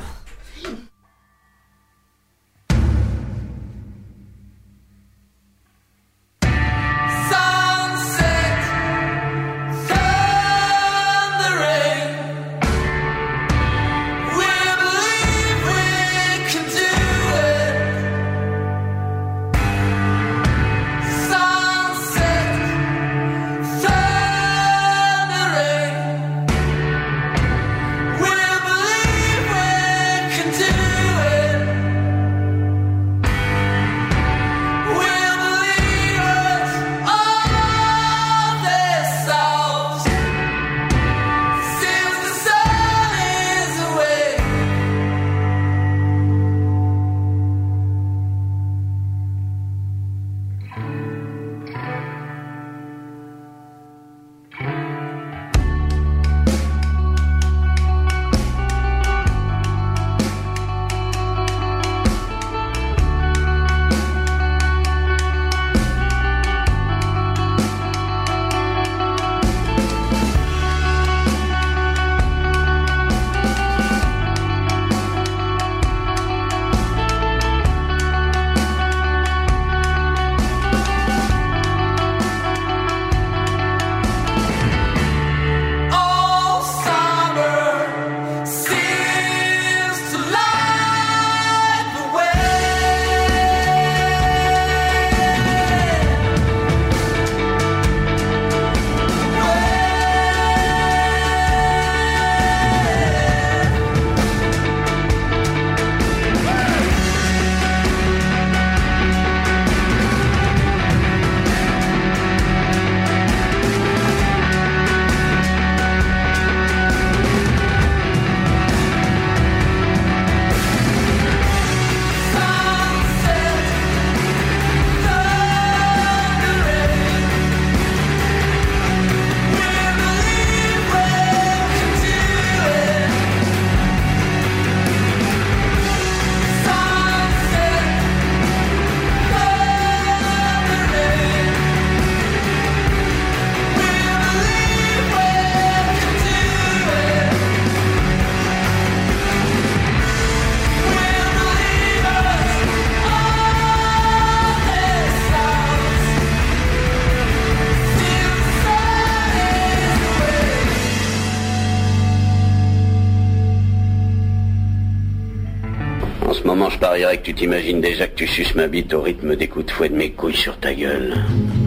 que 167.19 167.25
tu 167.25 167.33
t'imagines 167.33 167.81
déjà 167.81 168.07
que 168.07 168.15
tu 168.15 168.27
suces 168.27 168.55
ma 168.55 168.67
bite 168.67 168.93
au 168.93 169.01
rythme 169.01 169.35
des 169.35 169.47
coups 169.47 169.65
de 169.65 169.71
fouet 169.71 169.89
de 169.89 169.95
mes 169.95 170.11
couilles 170.11 170.35
sur 170.35 170.57
ta 170.57 170.73
gueule. 170.73 171.15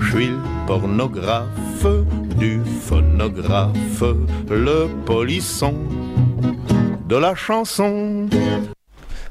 Je 0.01 0.11
suis 0.11 0.27
le 0.29 0.39
pornographe 0.67 1.87
du 2.39 2.61
phonographe, 2.83 4.03
le 4.51 4.89
polisson 5.05 5.75
de 7.07 7.17
la 7.17 7.35
chanson. 7.35 8.29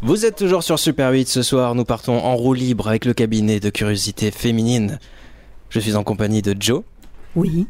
Vous 0.04 0.26
êtes 0.26 0.36
toujours 0.36 0.64
sur 0.64 0.78
Super 0.78 1.12
8 1.12 1.28
ce 1.28 1.42
soir, 1.42 1.74
nous 1.76 1.86
partons 1.86 2.18
en 2.18 2.36
roue 2.36 2.54
libre 2.54 2.88
avec 2.88 3.06
le 3.06 3.14
cabinet 3.14 3.60
de 3.60 3.70
curiosité 3.70 4.30
féminine. 4.32 5.00
Je 5.70 5.80
suis 5.80 5.96
en 5.96 6.04
compagnie 6.04 6.42
de 6.42 6.56
Joe. 6.60 6.84
Oui. 7.36 7.68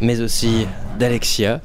Mais 0.00 0.20
aussi 0.20 0.66
d'Alexia, 0.98 1.60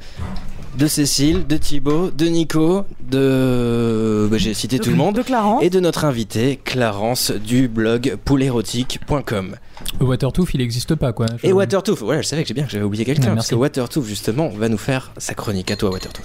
de 0.80 0.86
Cécile, 0.86 1.46
de 1.46 1.58
Thibaut, 1.58 2.10
de 2.10 2.24
Nico, 2.24 2.84
de... 3.02 4.26
bah, 4.30 4.38
J'ai 4.38 4.54
cité 4.54 4.78
tout 4.78 4.88
le 4.88 4.96
monde. 4.96 5.14
De 5.14 5.20
Clarence. 5.22 5.62
Et 5.62 5.68
de 5.68 5.78
notre 5.78 6.06
invité, 6.06 6.58
Clarence, 6.64 7.32
du 7.32 7.68
blog 7.68 8.16
poulérotique.com. 8.24 9.56
Watertooth, 10.00 10.48
il 10.54 10.60
n'existe 10.60 10.94
pas, 10.94 11.12
quoi. 11.12 11.26
Je- 11.42 11.48
Et 11.48 11.52
Watertooth, 11.52 11.98
voilà, 11.98 12.22
je 12.22 12.26
savais 12.28 12.42
que 12.42 12.48
j'ai 12.48 12.54
bien 12.54 12.64
que 12.64 12.70
j'avais 12.70 12.84
oublié 12.84 13.04
quelqu'un, 13.04 13.20
Ouais, 13.24 13.26
parce 13.28 13.36
merci. 13.36 13.50
que 13.50 13.54
Watertooth, 13.56 14.04
justement, 14.06 14.48
va 14.48 14.70
nous 14.70 14.78
faire 14.78 15.12
sa 15.18 15.34
chronique. 15.34 15.70
À 15.70 15.76
toi, 15.76 15.90
Watertooth. 15.90 16.24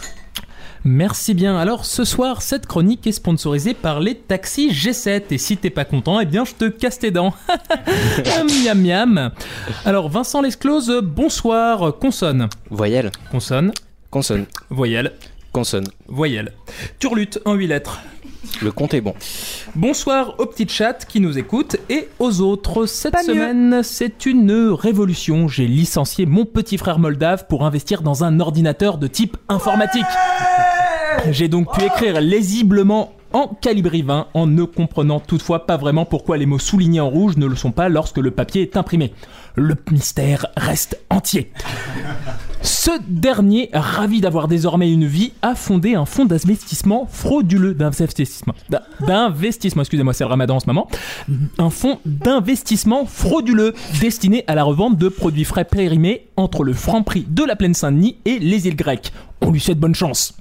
Merci 0.86 1.34
bien. 1.34 1.58
Alors 1.58 1.84
ce 1.84 2.06
soir, 2.06 2.42
cette 2.42 2.66
chronique 2.66 3.06
est 3.08 3.12
sponsorisée 3.12 3.74
par 3.74 4.00
les 4.00 4.16
taxis 4.16 4.70
G7. 4.72 5.24
Et 5.32 5.38
si 5.38 5.58
t'es 5.58 5.72
pas 5.72 5.84
content, 5.84 6.20
eh 6.22 6.26
bien 6.26 6.46
je 6.46 6.54
te 6.54 6.66
casse 6.70 7.00
tes 7.00 7.10
dents. 7.12 7.34
miam 8.64 8.80
miam. 8.82 9.32
Alors 9.84 10.10
Vincent 10.10 10.42
Lesclose, 10.42 11.02
bonsoir. 11.04 11.98
Consonne. 12.00 12.48
Voyelle. 12.70 13.12
Consonne. 13.32 13.72
Consonne. 14.16 14.46
Voyelle. 14.70 15.12
Consonne. 15.52 15.88
Voyelle. 16.08 16.54
Turlute 17.00 17.42
en 17.44 17.56
8 17.56 17.68
lettres. 17.68 18.00
Le 18.62 18.72
compte 18.72 18.94
est 18.94 19.02
bon. 19.02 19.14
Bonsoir 19.76 20.36
aux 20.38 20.46
petits 20.46 20.70
chats 20.70 20.94
qui 20.94 21.20
nous 21.20 21.38
écoutent 21.38 21.76
et 21.90 22.08
aux 22.20 22.40
autres. 22.40 22.86
Cette 22.86 23.12
Pas 23.12 23.24
semaine, 23.24 23.82
c'est 23.84 24.26
une 24.26 24.70
révolution. 24.72 25.50
J'ai 25.50 25.68
licencié 25.68 26.26
mon 26.26 26.46
petit 26.46 26.78
frère 26.78 26.98
moldave 26.98 27.46
pour 27.50 27.66
investir 27.66 28.04
dans 28.04 28.24
un 28.24 28.40
ordinateur 28.40 29.00
de 29.00 29.08
type 29.08 29.36
informatique. 29.50 30.06
J'ai 31.32 31.50
donc 31.50 31.78
pu 31.78 31.84
écrire 31.84 32.22
lésiblement 32.22 33.12
en 33.34 33.50
calibri 33.50 34.02
20 34.02 34.28
en 34.34 34.48
ne 34.48 34.64
comprenant 34.64 35.20
toutefois 35.20 35.66
pas 35.66 35.76
vraiment 35.76 36.06
pourquoi 36.06 36.38
les 36.38 36.46
mots 36.46 36.58
soulignés 36.58 37.02
en 37.02 37.10
rouge 37.10 37.36
ne 37.36 37.48
le 37.48 37.58
sont 37.58 37.74
pas 37.74 37.90
lorsque 37.90 38.20
le 38.20 38.32
papier 38.32 38.62
est 38.62 38.78
imprimé. 38.78 39.14
Le 39.56 39.76
mystère 39.92 40.48
reste 40.56 41.02
entier. 41.10 41.52
Ce 42.66 42.90
dernier, 43.08 43.70
ravi 43.74 44.22
d'avoir 44.22 44.48
désormais 44.48 44.92
une 44.92 45.06
vie, 45.06 45.34
a 45.44 45.54
fondé 45.54 45.94
un 45.94 46.06
fonds 46.06 46.26
d'investissement 46.26 47.08
frauduleux 47.12 47.76
d'investissement. 47.76 48.56
d'in- 48.70 48.82
D'investissement, 49.06 49.84
excusez-moi, 49.84 50.14
c'est 50.16 50.24
le 50.24 50.30
ramadan 50.30 50.56
en 50.56 50.60
ce 50.60 50.66
moment. 50.66 50.88
Un 51.60 51.70
fonds 51.70 52.00
d'investissement 52.06 53.06
frauduleux 53.06 53.76
destiné 54.02 54.44
à 54.48 54.56
la 54.56 54.64
revente 54.64 54.98
de 54.98 55.10
produits 55.10 55.44
frais 55.46 55.66
périmés 55.66 56.26
entre 56.38 56.64
le 56.64 56.74
franc 56.74 57.04
prix 57.04 57.26
de 57.30 57.44
la 57.44 57.56
plaine 57.56 57.76
Saint-Denis 57.76 58.18
et 58.26 58.40
les 58.40 58.68
îles 58.68 58.76
grecques. 58.76 59.14
On 59.42 59.52
lui 59.52 59.60
souhaite 59.60 59.80
bonne 59.80 59.94
chance. 59.96 60.36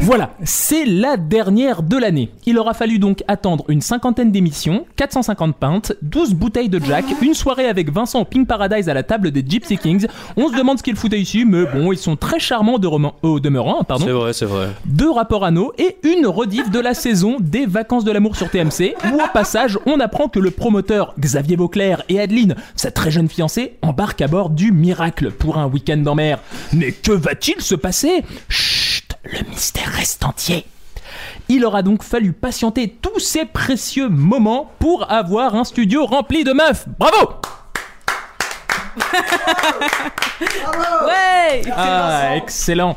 Voilà, 0.00 0.30
c'est 0.44 0.84
la 0.86 1.16
dernière 1.16 1.82
de 1.82 1.96
l'année. 1.96 2.30
Il 2.46 2.56
aura 2.58 2.72
fallu 2.72 2.98
donc 2.98 3.24
attendre 3.26 3.64
une 3.68 3.80
cinquantaine 3.80 4.30
d'émissions, 4.30 4.86
450 4.96 5.56
pintes, 5.56 5.92
12 6.02 6.34
bouteilles 6.34 6.68
de 6.68 6.78
Jack, 6.78 7.04
une 7.20 7.34
soirée 7.34 7.66
avec 7.66 7.90
Vincent 7.92 8.20
au 8.20 8.24
Pink 8.24 8.46
Paradise 8.46 8.88
à 8.88 8.94
la 8.94 9.02
table 9.02 9.32
des 9.32 9.44
Gypsy 9.46 9.76
Kings. 9.76 10.06
On 10.36 10.48
se 10.48 10.56
demande 10.56 10.78
ce 10.78 10.82
qu'ils 10.84 10.96
foutaient 10.96 11.20
ici, 11.20 11.44
mais 11.44 11.64
bon, 11.66 11.90
ils 11.92 11.98
sont 11.98 12.16
très 12.16 12.38
charmants 12.38 12.78
de 12.78 12.86
roman- 12.86 13.14
au 13.22 13.40
demeurant, 13.40 13.82
pardon. 13.82 14.04
C'est 14.06 14.12
vrai, 14.12 14.32
c'est 14.32 14.44
vrai. 14.46 14.68
Deux 14.86 15.10
rapports 15.10 15.44
anneaux 15.44 15.72
et 15.78 15.96
une 16.04 16.26
rediff 16.26 16.70
de 16.70 16.78
la 16.78 16.94
saison 16.94 17.36
des 17.40 17.66
Vacances 17.66 18.04
de 18.04 18.12
l'amour 18.12 18.36
sur 18.36 18.48
TMC, 18.50 18.94
où 19.12 19.16
au 19.16 19.28
passage, 19.34 19.78
on 19.84 19.98
apprend 20.00 20.28
que 20.28 20.38
le 20.38 20.52
promoteur 20.52 21.12
Xavier 21.18 21.56
Vauclair 21.56 22.02
et 22.08 22.20
Adeline, 22.20 22.54
sa 22.76 22.90
très 22.92 23.10
jeune 23.10 23.28
fiancée, 23.28 23.74
embarquent 23.82 24.22
à 24.22 24.28
bord 24.28 24.50
du 24.50 24.70
Miracle 24.72 25.32
pour 25.32 25.58
un 25.58 25.66
week-end 25.66 26.02
en 26.06 26.14
mer. 26.14 26.38
Mais 26.72 26.92
que 26.92 27.12
va-t-il 27.12 27.60
se 27.60 27.74
passer? 27.74 28.22
Chut, 28.48 28.77
le 29.24 29.48
mystère 29.48 29.88
reste 29.88 30.24
entier. 30.24 30.66
Il 31.48 31.64
aura 31.64 31.82
donc 31.82 32.02
fallu 32.02 32.32
patienter 32.32 32.88
tous 33.00 33.18
ces 33.18 33.44
précieux 33.44 34.08
moments 34.08 34.70
pour 34.78 35.10
avoir 35.10 35.54
un 35.54 35.64
studio 35.64 36.04
rempli 36.04 36.44
de 36.44 36.52
meufs. 36.52 36.86
Bravo 36.98 37.32
Ouais 41.06 41.62
Ah, 41.74 42.36
excellent. 42.36 42.96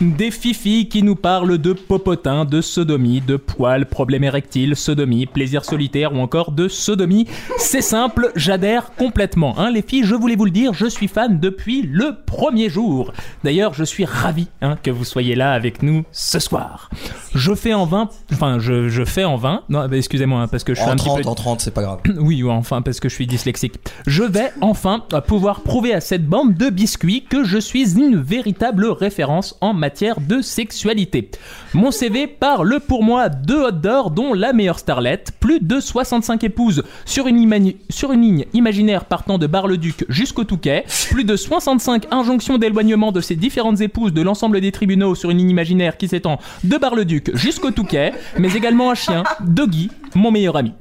Des 0.00 0.30
fifis 0.30 0.88
qui 0.88 1.02
nous 1.02 1.16
parlent 1.16 1.58
de 1.58 1.72
popotin, 1.72 2.44
de 2.44 2.60
sodomie, 2.60 3.20
de 3.20 3.36
poils, 3.36 3.86
problème 3.86 4.24
érectile, 4.24 4.76
sodomie, 4.76 5.26
plaisir 5.26 5.64
solitaire 5.64 6.12
ou 6.14 6.18
encore 6.20 6.52
de 6.52 6.68
sodomie. 6.68 7.26
C'est 7.58 7.82
simple, 7.82 8.32
j'adhère 8.36 8.92
complètement. 8.94 9.58
Hein, 9.58 9.70
les 9.70 9.82
filles, 9.82 10.04
je 10.04 10.14
voulais 10.14 10.36
vous 10.36 10.44
le 10.44 10.50
dire, 10.50 10.74
je 10.74 10.86
suis 10.86 11.08
fan 11.08 11.38
depuis 11.40 11.82
le 11.82 12.16
premier 12.26 12.68
jour. 12.68 13.12
D'ailleurs, 13.44 13.74
je 13.74 13.84
suis 13.84 14.04
ravi 14.04 14.48
hein, 14.60 14.76
que 14.82 14.90
vous 14.90 15.04
soyez 15.04 15.34
là 15.34 15.52
avec 15.52 15.82
nous 15.82 16.04
ce 16.12 16.38
soir. 16.38 16.90
Je 17.34 17.54
fais 17.54 17.74
en 17.74 17.86
20, 17.86 18.08
enfin, 18.32 18.58
je, 18.58 18.88
je 18.88 19.04
fais 19.04 19.24
en 19.24 19.36
20, 19.36 19.62
non, 19.68 19.86
bah, 19.88 19.96
excusez-moi, 19.96 20.40
hein, 20.42 20.48
parce 20.48 20.64
que 20.64 20.74
je 20.74 20.80
suis 20.80 20.88
En 20.88 20.92
un 20.92 20.96
30, 20.96 21.16
petit 21.18 21.22
peu... 21.24 21.28
en 21.30 21.34
30, 21.34 21.60
c'est 21.60 21.70
pas 21.72 21.82
grave. 21.82 22.00
Oui, 22.18 22.42
ou 22.42 22.50
enfin 22.50 22.82
parce 22.82 23.00
que 23.00 23.08
je 23.08 23.14
suis 23.14 23.26
dyslexique. 23.26 23.74
Je 24.06 24.22
vais 24.22 24.52
enfin 24.60 25.02
euh, 25.12 25.20
prouver 25.50 25.92
à 25.92 26.00
cette 26.00 26.24
bande 26.24 26.54
de 26.54 26.70
biscuits 26.70 27.24
que 27.28 27.42
je 27.42 27.58
suis 27.58 27.98
une 27.98 28.16
véritable 28.16 28.86
référence 28.86 29.56
en 29.60 29.74
matière 29.74 30.20
de 30.20 30.40
sexualité. 30.40 31.30
Mon 31.74 31.90
CV 31.90 32.28
parle 32.28 32.78
pour 32.80 33.02
moi 33.02 33.28
de 33.28 33.54
hot 33.54 33.72
d'or 33.72 34.10
dont 34.12 34.34
la 34.34 34.52
meilleure 34.52 34.78
starlette, 34.78 35.32
plus 35.40 35.58
de 35.60 35.80
65 35.80 36.44
épouses 36.44 36.84
sur 37.04 37.26
une, 37.26 37.74
sur 37.90 38.12
une 38.12 38.22
ligne 38.22 38.44
imaginaire 38.54 39.04
partant 39.04 39.36
de 39.36 39.46
Bar-le-Duc 39.48 40.04
jusqu'au 40.08 40.44
Touquet, 40.44 40.84
plus 41.10 41.24
de 41.24 41.34
65 41.34 42.06
injonctions 42.12 42.58
d'éloignement 42.58 43.10
de 43.10 43.20
ces 43.20 43.34
différentes 43.34 43.80
épouses 43.80 44.12
de 44.12 44.22
l'ensemble 44.22 44.60
des 44.60 44.70
tribunaux 44.70 45.16
sur 45.16 45.30
une 45.30 45.38
ligne 45.38 45.50
imaginaire 45.50 45.96
qui 45.96 46.06
s'étend 46.06 46.38
de 46.62 46.76
Bar-le-Duc 46.76 47.34
jusqu'au 47.34 47.72
Touquet, 47.72 48.12
mais 48.38 48.54
également 48.54 48.92
un 48.92 48.94
chien, 48.94 49.24
Doggy, 49.40 49.90
mon 50.14 50.30
meilleur 50.30 50.56
ami. 50.56 50.72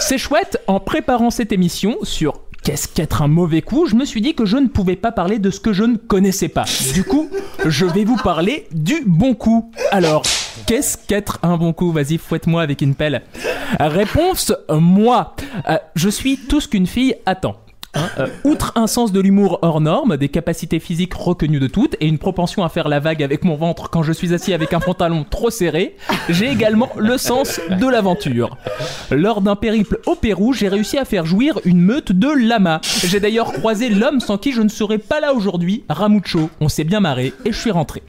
C'est 0.00 0.18
chouette, 0.18 0.58
en 0.66 0.80
préparant 0.80 1.30
cette 1.30 1.52
émission 1.52 1.96
sur 2.02 2.40
Qu'est-ce 2.64 2.88
qu'être 2.88 3.20
un 3.20 3.28
mauvais 3.28 3.60
coup? 3.60 3.86
Je 3.86 3.94
me 3.94 4.06
suis 4.06 4.22
dit 4.22 4.34
que 4.34 4.46
je 4.46 4.56
ne 4.56 4.68
pouvais 4.68 4.96
pas 4.96 5.12
parler 5.12 5.38
de 5.38 5.50
ce 5.50 5.60
que 5.60 5.74
je 5.74 5.84
ne 5.84 5.98
connaissais 5.98 6.48
pas. 6.48 6.64
Du 6.94 7.04
coup, 7.04 7.28
je 7.66 7.84
vais 7.84 8.04
vous 8.04 8.16
parler 8.16 8.66
du 8.72 9.02
bon 9.04 9.34
coup. 9.34 9.70
Alors, 9.90 10.22
qu'est-ce 10.66 10.96
qu'être 10.96 11.38
un 11.42 11.58
bon 11.58 11.74
coup? 11.74 11.92
Vas-y, 11.92 12.16
fouette-moi 12.16 12.62
avec 12.62 12.80
une 12.80 12.94
pelle. 12.94 13.22
Réponse 13.78 14.54
moi. 14.70 15.36
Euh, 15.68 15.76
je 15.94 16.08
suis 16.08 16.38
tout 16.38 16.62
ce 16.62 16.68
qu'une 16.68 16.86
fille 16.86 17.16
attend. 17.26 17.56
Hein, 17.94 18.08
euh, 18.18 18.26
outre 18.42 18.72
un 18.74 18.86
sens 18.86 19.12
de 19.12 19.20
l'humour 19.20 19.60
hors 19.62 19.80
norme, 19.80 20.16
des 20.16 20.28
capacités 20.28 20.80
physiques 20.80 21.14
reconnues 21.14 21.60
de 21.60 21.68
toutes 21.68 21.96
et 22.00 22.06
une 22.06 22.18
propension 22.18 22.64
à 22.64 22.68
faire 22.68 22.88
la 22.88 22.98
vague 22.98 23.22
avec 23.22 23.44
mon 23.44 23.56
ventre 23.56 23.88
quand 23.88 24.02
je 24.02 24.12
suis 24.12 24.34
assis 24.34 24.52
avec 24.52 24.72
un 24.72 24.80
pantalon 24.80 25.24
trop 25.28 25.50
serré, 25.50 25.96
j'ai 26.28 26.50
également 26.50 26.90
le 26.96 27.18
sens 27.18 27.60
de 27.70 27.86
l'aventure. 27.86 28.56
Lors 29.10 29.40
d'un 29.40 29.56
périple 29.56 30.00
au 30.06 30.16
Pérou, 30.16 30.52
j'ai 30.52 30.68
réussi 30.68 30.98
à 30.98 31.04
faire 31.04 31.24
jouir 31.24 31.60
une 31.64 31.80
meute 31.80 32.12
de 32.12 32.28
lamas. 32.28 32.80
J'ai 33.04 33.20
d'ailleurs 33.20 33.52
croisé 33.52 33.88
l'homme 33.88 34.20
sans 34.20 34.38
qui 34.38 34.52
je 34.52 34.62
ne 34.62 34.68
serais 34.68 34.98
pas 34.98 35.20
là 35.20 35.32
aujourd'hui, 35.32 35.84
Ramucho. 35.88 36.50
On 36.60 36.68
s'est 36.68 36.84
bien 36.84 37.00
marré 37.00 37.32
et 37.44 37.52
je 37.52 37.58
suis 37.58 37.70
rentré. 37.70 38.02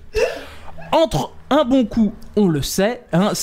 Entre 0.91 1.31
un 1.49 1.63
bon 1.63 1.85
coup, 1.85 2.13
on 2.35 2.47
le 2.47 2.61
sait, 2.61 3.03
hein, 3.13 3.33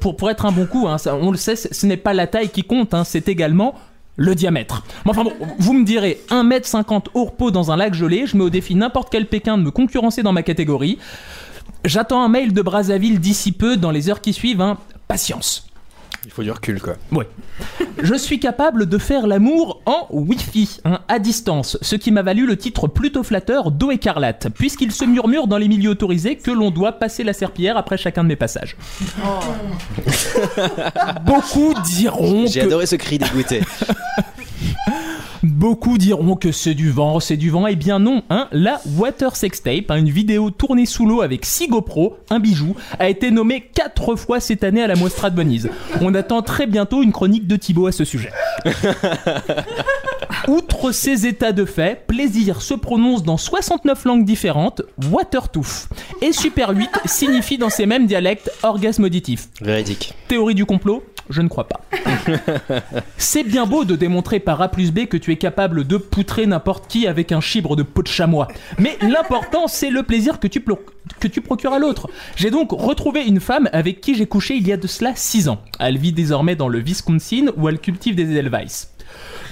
pour, 0.00 0.30
être 0.30 0.46
un 0.46 0.52
bon 0.52 0.66
coup, 0.66 0.86
hein, 0.86 0.96
on 1.06 1.30
le 1.30 1.36
sait, 1.36 1.56
ce 1.56 1.86
n'est 1.86 1.96
pas 1.96 2.14
la 2.14 2.26
taille 2.26 2.50
qui 2.50 2.62
compte, 2.62 2.94
c'est 3.04 3.28
également 3.28 3.74
le 4.18 4.34
diamètre. 4.34 4.82
Mais 5.06 5.12
enfin 5.12 5.24
bon, 5.24 5.32
vous 5.58 5.72
me 5.72 5.84
direz, 5.84 6.20
1m50 6.28 7.06
au 7.14 7.24
repos 7.24 7.50
dans 7.50 7.70
un 7.70 7.76
lac 7.76 7.94
gelé, 7.94 8.26
je 8.26 8.36
mets 8.36 8.44
au 8.44 8.50
défi 8.50 8.74
n'importe 8.74 9.08
quel 9.10 9.26
Pékin 9.26 9.56
de 9.56 9.62
me 9.62 9.70
concurrencer 9.70 10.22
dans 10.22 10.32
ma 10.32 10.42
catégorie. 10.42 10.98
J'attends 11.84 12.22
un 12.22 12.28
mail 12.28 12.52
de 12.52 12.60
Brazzaville 12.60 13.20
d'ici 13.20 13.52
peu, 13.52 13.76
dans 13.76 13.92
les 13.92 14.10
heures 14.10 14.20
qui 14.20 14.32
suivent, 14.32 14.60
hein. 14.60 14.76
patience. 15.06 15.67
Il 16.24 16.30
faut 16.30 16.42
du 16.42 16.50
recul, 16.50 16.80
quoi. 16.80 16.94
Ouais. 17.12 17.28
Je 18.02 18.14
suis 18.14 18.40
capable 18.40 18.86
de 18.86 18.98
faire 18.98 19.26
l'amour 19.26 19.82
en 19.86 20.06
Wi-Fi, 20.10 20.80
hein, 20.84 21.00
à 21.08 21.18
distance, 21.18 21.78
ce 21.80 21.96
qui 21.96 22.10
m'a 22.10 22.22
valu 22.22 22.46
le 22.46 22.56
titre 22.56 22.88
plutôt 22.88 23.22
flatteur 23.22 23.70
d'eau 23.70 23.90
écarlate, 23.90 24.48
puisqu'il 24.50 24.92
se 24.92 25.04
murmure 25.04 25.46
dans 25.46 25.58
les 25.58 25.68
milieux 25.68 25.90
autorisés 25.90 26.36
que 26.36 26.50
l'on 26.50 26.70
doit 26.70 26.92
passer 26.92 27.24
la 27.24 27.32
serpillière 27.32 27.76
après 27.76 27.96
chacun 27.96 28.24
de 28.24 28.28
mes 28.28 28.36
passages. 28.36 28.76
Beaucoup 31.24 31.74
diront 31.84 32.46
J'ai 32.46 32.60
que... 32.60 32.66
adoré 32.66 32.86
ce 32.86 32.96
cri 32.96 33.18
dégoûté. 33.18 33.62
Beaucoup 35.42 35.98
diront 35.98 36.34
que 36.36 36.52
c'est 36.52 36.74
du 36.74 36.90
vent, 36.90 37.20
c'est 37.20 37.36
du 37.36 37.50
vent. 37.50 37.66
Eh 37.66 37.76
bien 37.76 37.98
non, 37.98 38.22
hein. 38.30 38.48
La 38.52 38.80
Water 38.96 39.36
Sex 39.36 39.62
Tape, 39.62 39.90
hein, 39.90 39.96
une 39.96 40.10
vidéo 40.10 40.50
tournée 40.50 40.86
sous 40.86 41.06
l'eau 41.06 41.22
avec 41.22 41.44
6 41.44 41.68
GoPro, 41.68 42.16
un 42.30 42.40
bijou, 42.40 42.74
a 42.98 43.08
été 43.08 43.30
nommée 43.30 43.60
4 43.74 44.16
fois 44.16 44.40
cette 44.40 44.64
année 44.64 44.82
à 44.82 44.86
la 44.86 44.96
Mostra 44.96 45.30
de 45.30 45.36
Venise. 45.36 45.70
On 46.00 46.14
attend 46.14 46.42
très 46.42 46.66
bientôt 46.66 47.02
une 47.02 47.12
chronique 47.12 47.46
de 47.46 47.56
Thibaut 47.56 47.86
à 47.86 47.92
ce 47.92 48.04
sujet. 48.04 48.30
Outre 50.48 50.92
ces 50.92 51.26
états 51.26 51.52
de 51.52 51.66
fait, 51.66 52.06
plaisir 52.06 52.62
se 52.62 52.72
prononce 52.72 53.22
dans 53.22 53.36
69 53.36 54.06
langues 54.06 54.24
différentes, 54.24 54.80
Watertooth. 55.12 55.88
Et 56.22 56.32
Super 56.32 56.70
8 56.70 56.88
signifie 57.04 57.58
dans 57.58 57.68
ces 57.68 57.84
mêmes 57.84 58.06
dialectes 58.06 58.50
orgasme 58.62 59.04
auditif. 59.04 59.48
Véridique. 59.60 60.14
Théorie 60.26 60.54
du 60.54 60.64
complot 60.64 61.04
Je 61.28 61.42
ne 61.42 61.48
crois 61.48 61.68
pas. 61.68 61.82
C'est 63.18 63.44
bien 63.44 63.66
beau 63.66 63.84
de 63.84 63.94
démontrer 63.94 64.40
par 64.40 64.62
A 64.62 64.68
plus 64.68 64.90
B 64.90 65.04
que 65.04 65.18
tu 65.18 65.32
es 65.32 65.36
capable 65.36 65.86
de 65.86 65.98
poutrer 65.98 66.46
n'importe 66.46 66.88
qui 66.88 67.06
avec 67.06 67.30
un 67.30 67.42
chibre 67.42 67.76
de 67.76 67.82
peau 67.82 68.02
de 68.02 68.08
chamois. 68.08 68.48
Mais 68.78 68.96
l'important, 69.02 69.68
c'est 69.68 69.90
le 69.90 70.02
plaisir 70.02 70.40
que 70.40 70.48
tu, 70.48 70.64
que 71.20 71.28
tu 71.28 71.42
procures 71.42 71.74
à 71.74 71.78
l'autre. 71.78 72.08
J'ai 72.36 72.50
donc 72.50 72.70
retrouvé 72.72 73.26
une 73.26 73.40
femme 73.40 73.68
avec 73.74 74.00
qui 74.00 74.14
j'ai 74.14 74.24
couché 74.24 74.54
il 74.56 74.66
y 74.66 74.72
a 74.72 74.78
de 74.78 74.86
cela 74.86 75.12
6 75.14 75.50
ans. 75.50 75.60
Elle 75.78 75.98
vit 75.98 76.14
désormais 76.14 76.56
dans 76.56 76.68
le 76.68 76.78
Wisconsin 76.78 77.48
où 77.58 77.68
elle 77.68 77.80
cultive 77.80 78.14
des 78.14 78.30
Edelweiss. 78.30 78.94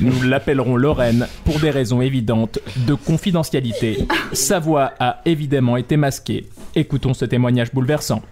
Nous 0.01 0.23
l'appellerons 0.23 0.77
Lorraine 0.77 1.27
pour 1.45 1.59
des 1.59 1.71
raisons 1.71 2.03
évidentes 2.03 2.59
de 2.77 2.95
confidentialité. 2.95 4.07
Sa 4.33 4.59
voix 4.59 4.93
a 5.01 5.21
évidemment 5.25 5.77
été 5.77 5.97
masquée. 5.97 6.47
Écoutons 6.75 7.15
ce 7.15 7.25
témoignage 7.25 7.73
bouleversant. 7.73 8.23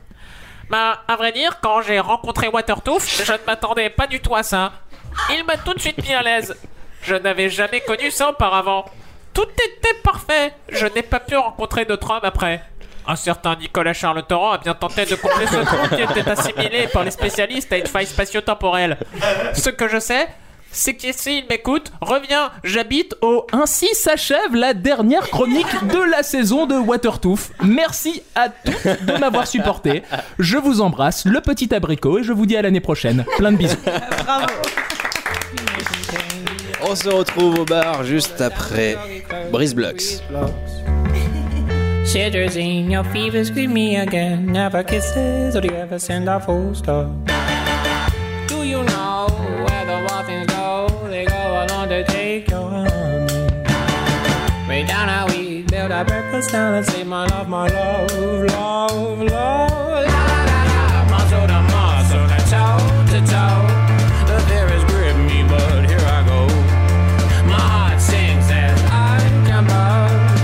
Bah, 0.71 1.03
à 1.09 1.17
vrai 1.17 1.33
dire, 1.33 1.59
quand 1.63 1.83
j'ai 1.83 2.01
rencontré 2.01 2.49
Watertooth, 2.49 3.03
je 3.25 3.33
ne 3.33 3.39
m'attendais 3.47 3.91
pas 3.91 4.07
du 4.07 4.21
tout 4.21 4.35
à 4.35 4.43
ça. 4.43 4.73
Il 5.31 5.45
m'a 5.45 5.57
tout 5.57 5.75
de 5.75 5.81
suite 5.81 6.03
mis 6.07 6.13
à 6.13 6.23
l'aise. 6.23 6.55
Je 7.03 7.15
n'avais 7.15 7.51
jamais 7.51 7.81
connu 7.81 8.11
ça 8.11 8.31
auparavant. 8.31 8.85
Tout 9.33 9.43
était 9.43 9.99
parfait. 10.03 10.53
Je 10.71 10.87
n'ai 10.87 11.03
pas 11.03 11.21
pu 11.21 11.37
rencontrer 11.37 11.85
d'autres 11.85 12.11
hommes 12.11 12.21
après. 12.23 12.63
Un 13.07 13.17
certain 13.17 13.57
Nicolas 13.57 13.93
Charles 13.93 14.23
Torrent 14.27 14.53
a 14.53 14.59
bien 14.59 14.73
tenté 14.73 15.05
de 15.05 15.15
combler 15.15 15.47
ce 15.47 15.57
trou 15.57 15.95
qui 15.95 16.03
était 16.03 16.29
assimilé 16.31 16.89
par 16.91 17.05
les 17.05 17.11
spécialistes 17.11 17.71
à 17.73 17.77
une 17.77 17.87
faille 17.87 18.07
spatio-temporelle. 18.07 18.97
Ce 19.53 19.69
que 19.69 19.89
je 19.89 19.99
sais, 19.99 20.29
c'est 20.75 20.97
il 21.27 21.45
m'écoute, 21.49 21.93
reviens, 22.01 22.51
J'habite 22.65 23.15
au 23.23 23.47
Ainsi 23.53 23.87
s'achève 23.95 24.55
la 24.55 24.75
dernière 24.75 25.31
chronique 25.31 25.87
de 25.87 26.11
la 26.11 26.23
saison 26.23 26.67
de 26.67 26.75
Watertooth. 26.75 27.53
Merci 27.63 28.23
à 28.35 28.49
toutes 28.49 29.07
de 29.07 29.19
m'avoir 29.19 29.47
supporté. 29.47 30.03
Je 30.39 30.59
vous 30.59 30.81
embrasse, 30.81 31.27
le 31.27 31.41
petit 31.41 31.73
abricot, 31.73 32.19
et 32.19 32.23
je 32.25 32.33
vous 32.33 32.45
dis 32.45 32.57
à 32.57 32.63
l'année 32.63 32.81
prochaine. 32.81 33.25
Plein 33.39 33.53
de 33.53 33.57
bisous. 33.57 33.77
Bravo. 34.25 34.47
On 36.83 36.95
se 36.97 37.09
retrouve 37.09 37.61
au 37.61 37.65
bar 37.65 38.03
juste 38.05 38.41
après 38.41 38.99
Breeze 39.53 39.75
Blocks. 39.75 40.23
In 42.17 42.91
your 42.91 43.05
fever, 43.13 43.45
scream 43.45 43.73
me 43.73 43.97
again. 43.97 44.47
Never 44.53 44.85
kisses, 44.85 45.57
or 45.57 45.61
do 45.61 45.69
you 45.69 45.75
ever 45.75 45.99
send 45.99 46.29
a 46.29 46.39
full 46.39 46.75
stop? 46.75 47.11
Do 48.47 48.63
you 48.63 48.85
know? 48.85 49.64
how 51.69 51.79
long 51.79 51.89
to 51.89 52.05
take 52.05 52.51
your 52.51 52.69
honey. 52.69 52.89
Way 54.69 54.85
down 54.85 55.09
how 55.09 55.27
we 55.29 55.63
build 55.63 55.93
our 55.93 56.05
breakfast 56.05 56.51
down 56.51 56.75
and 56.75 56.87
say, 56.87 57.05
my 57.05 57.27
love, 57.27 57.49
my 57.49 57.69
love, 57.69 58.11
love, 58.51 59.23
love. 59.23 60.14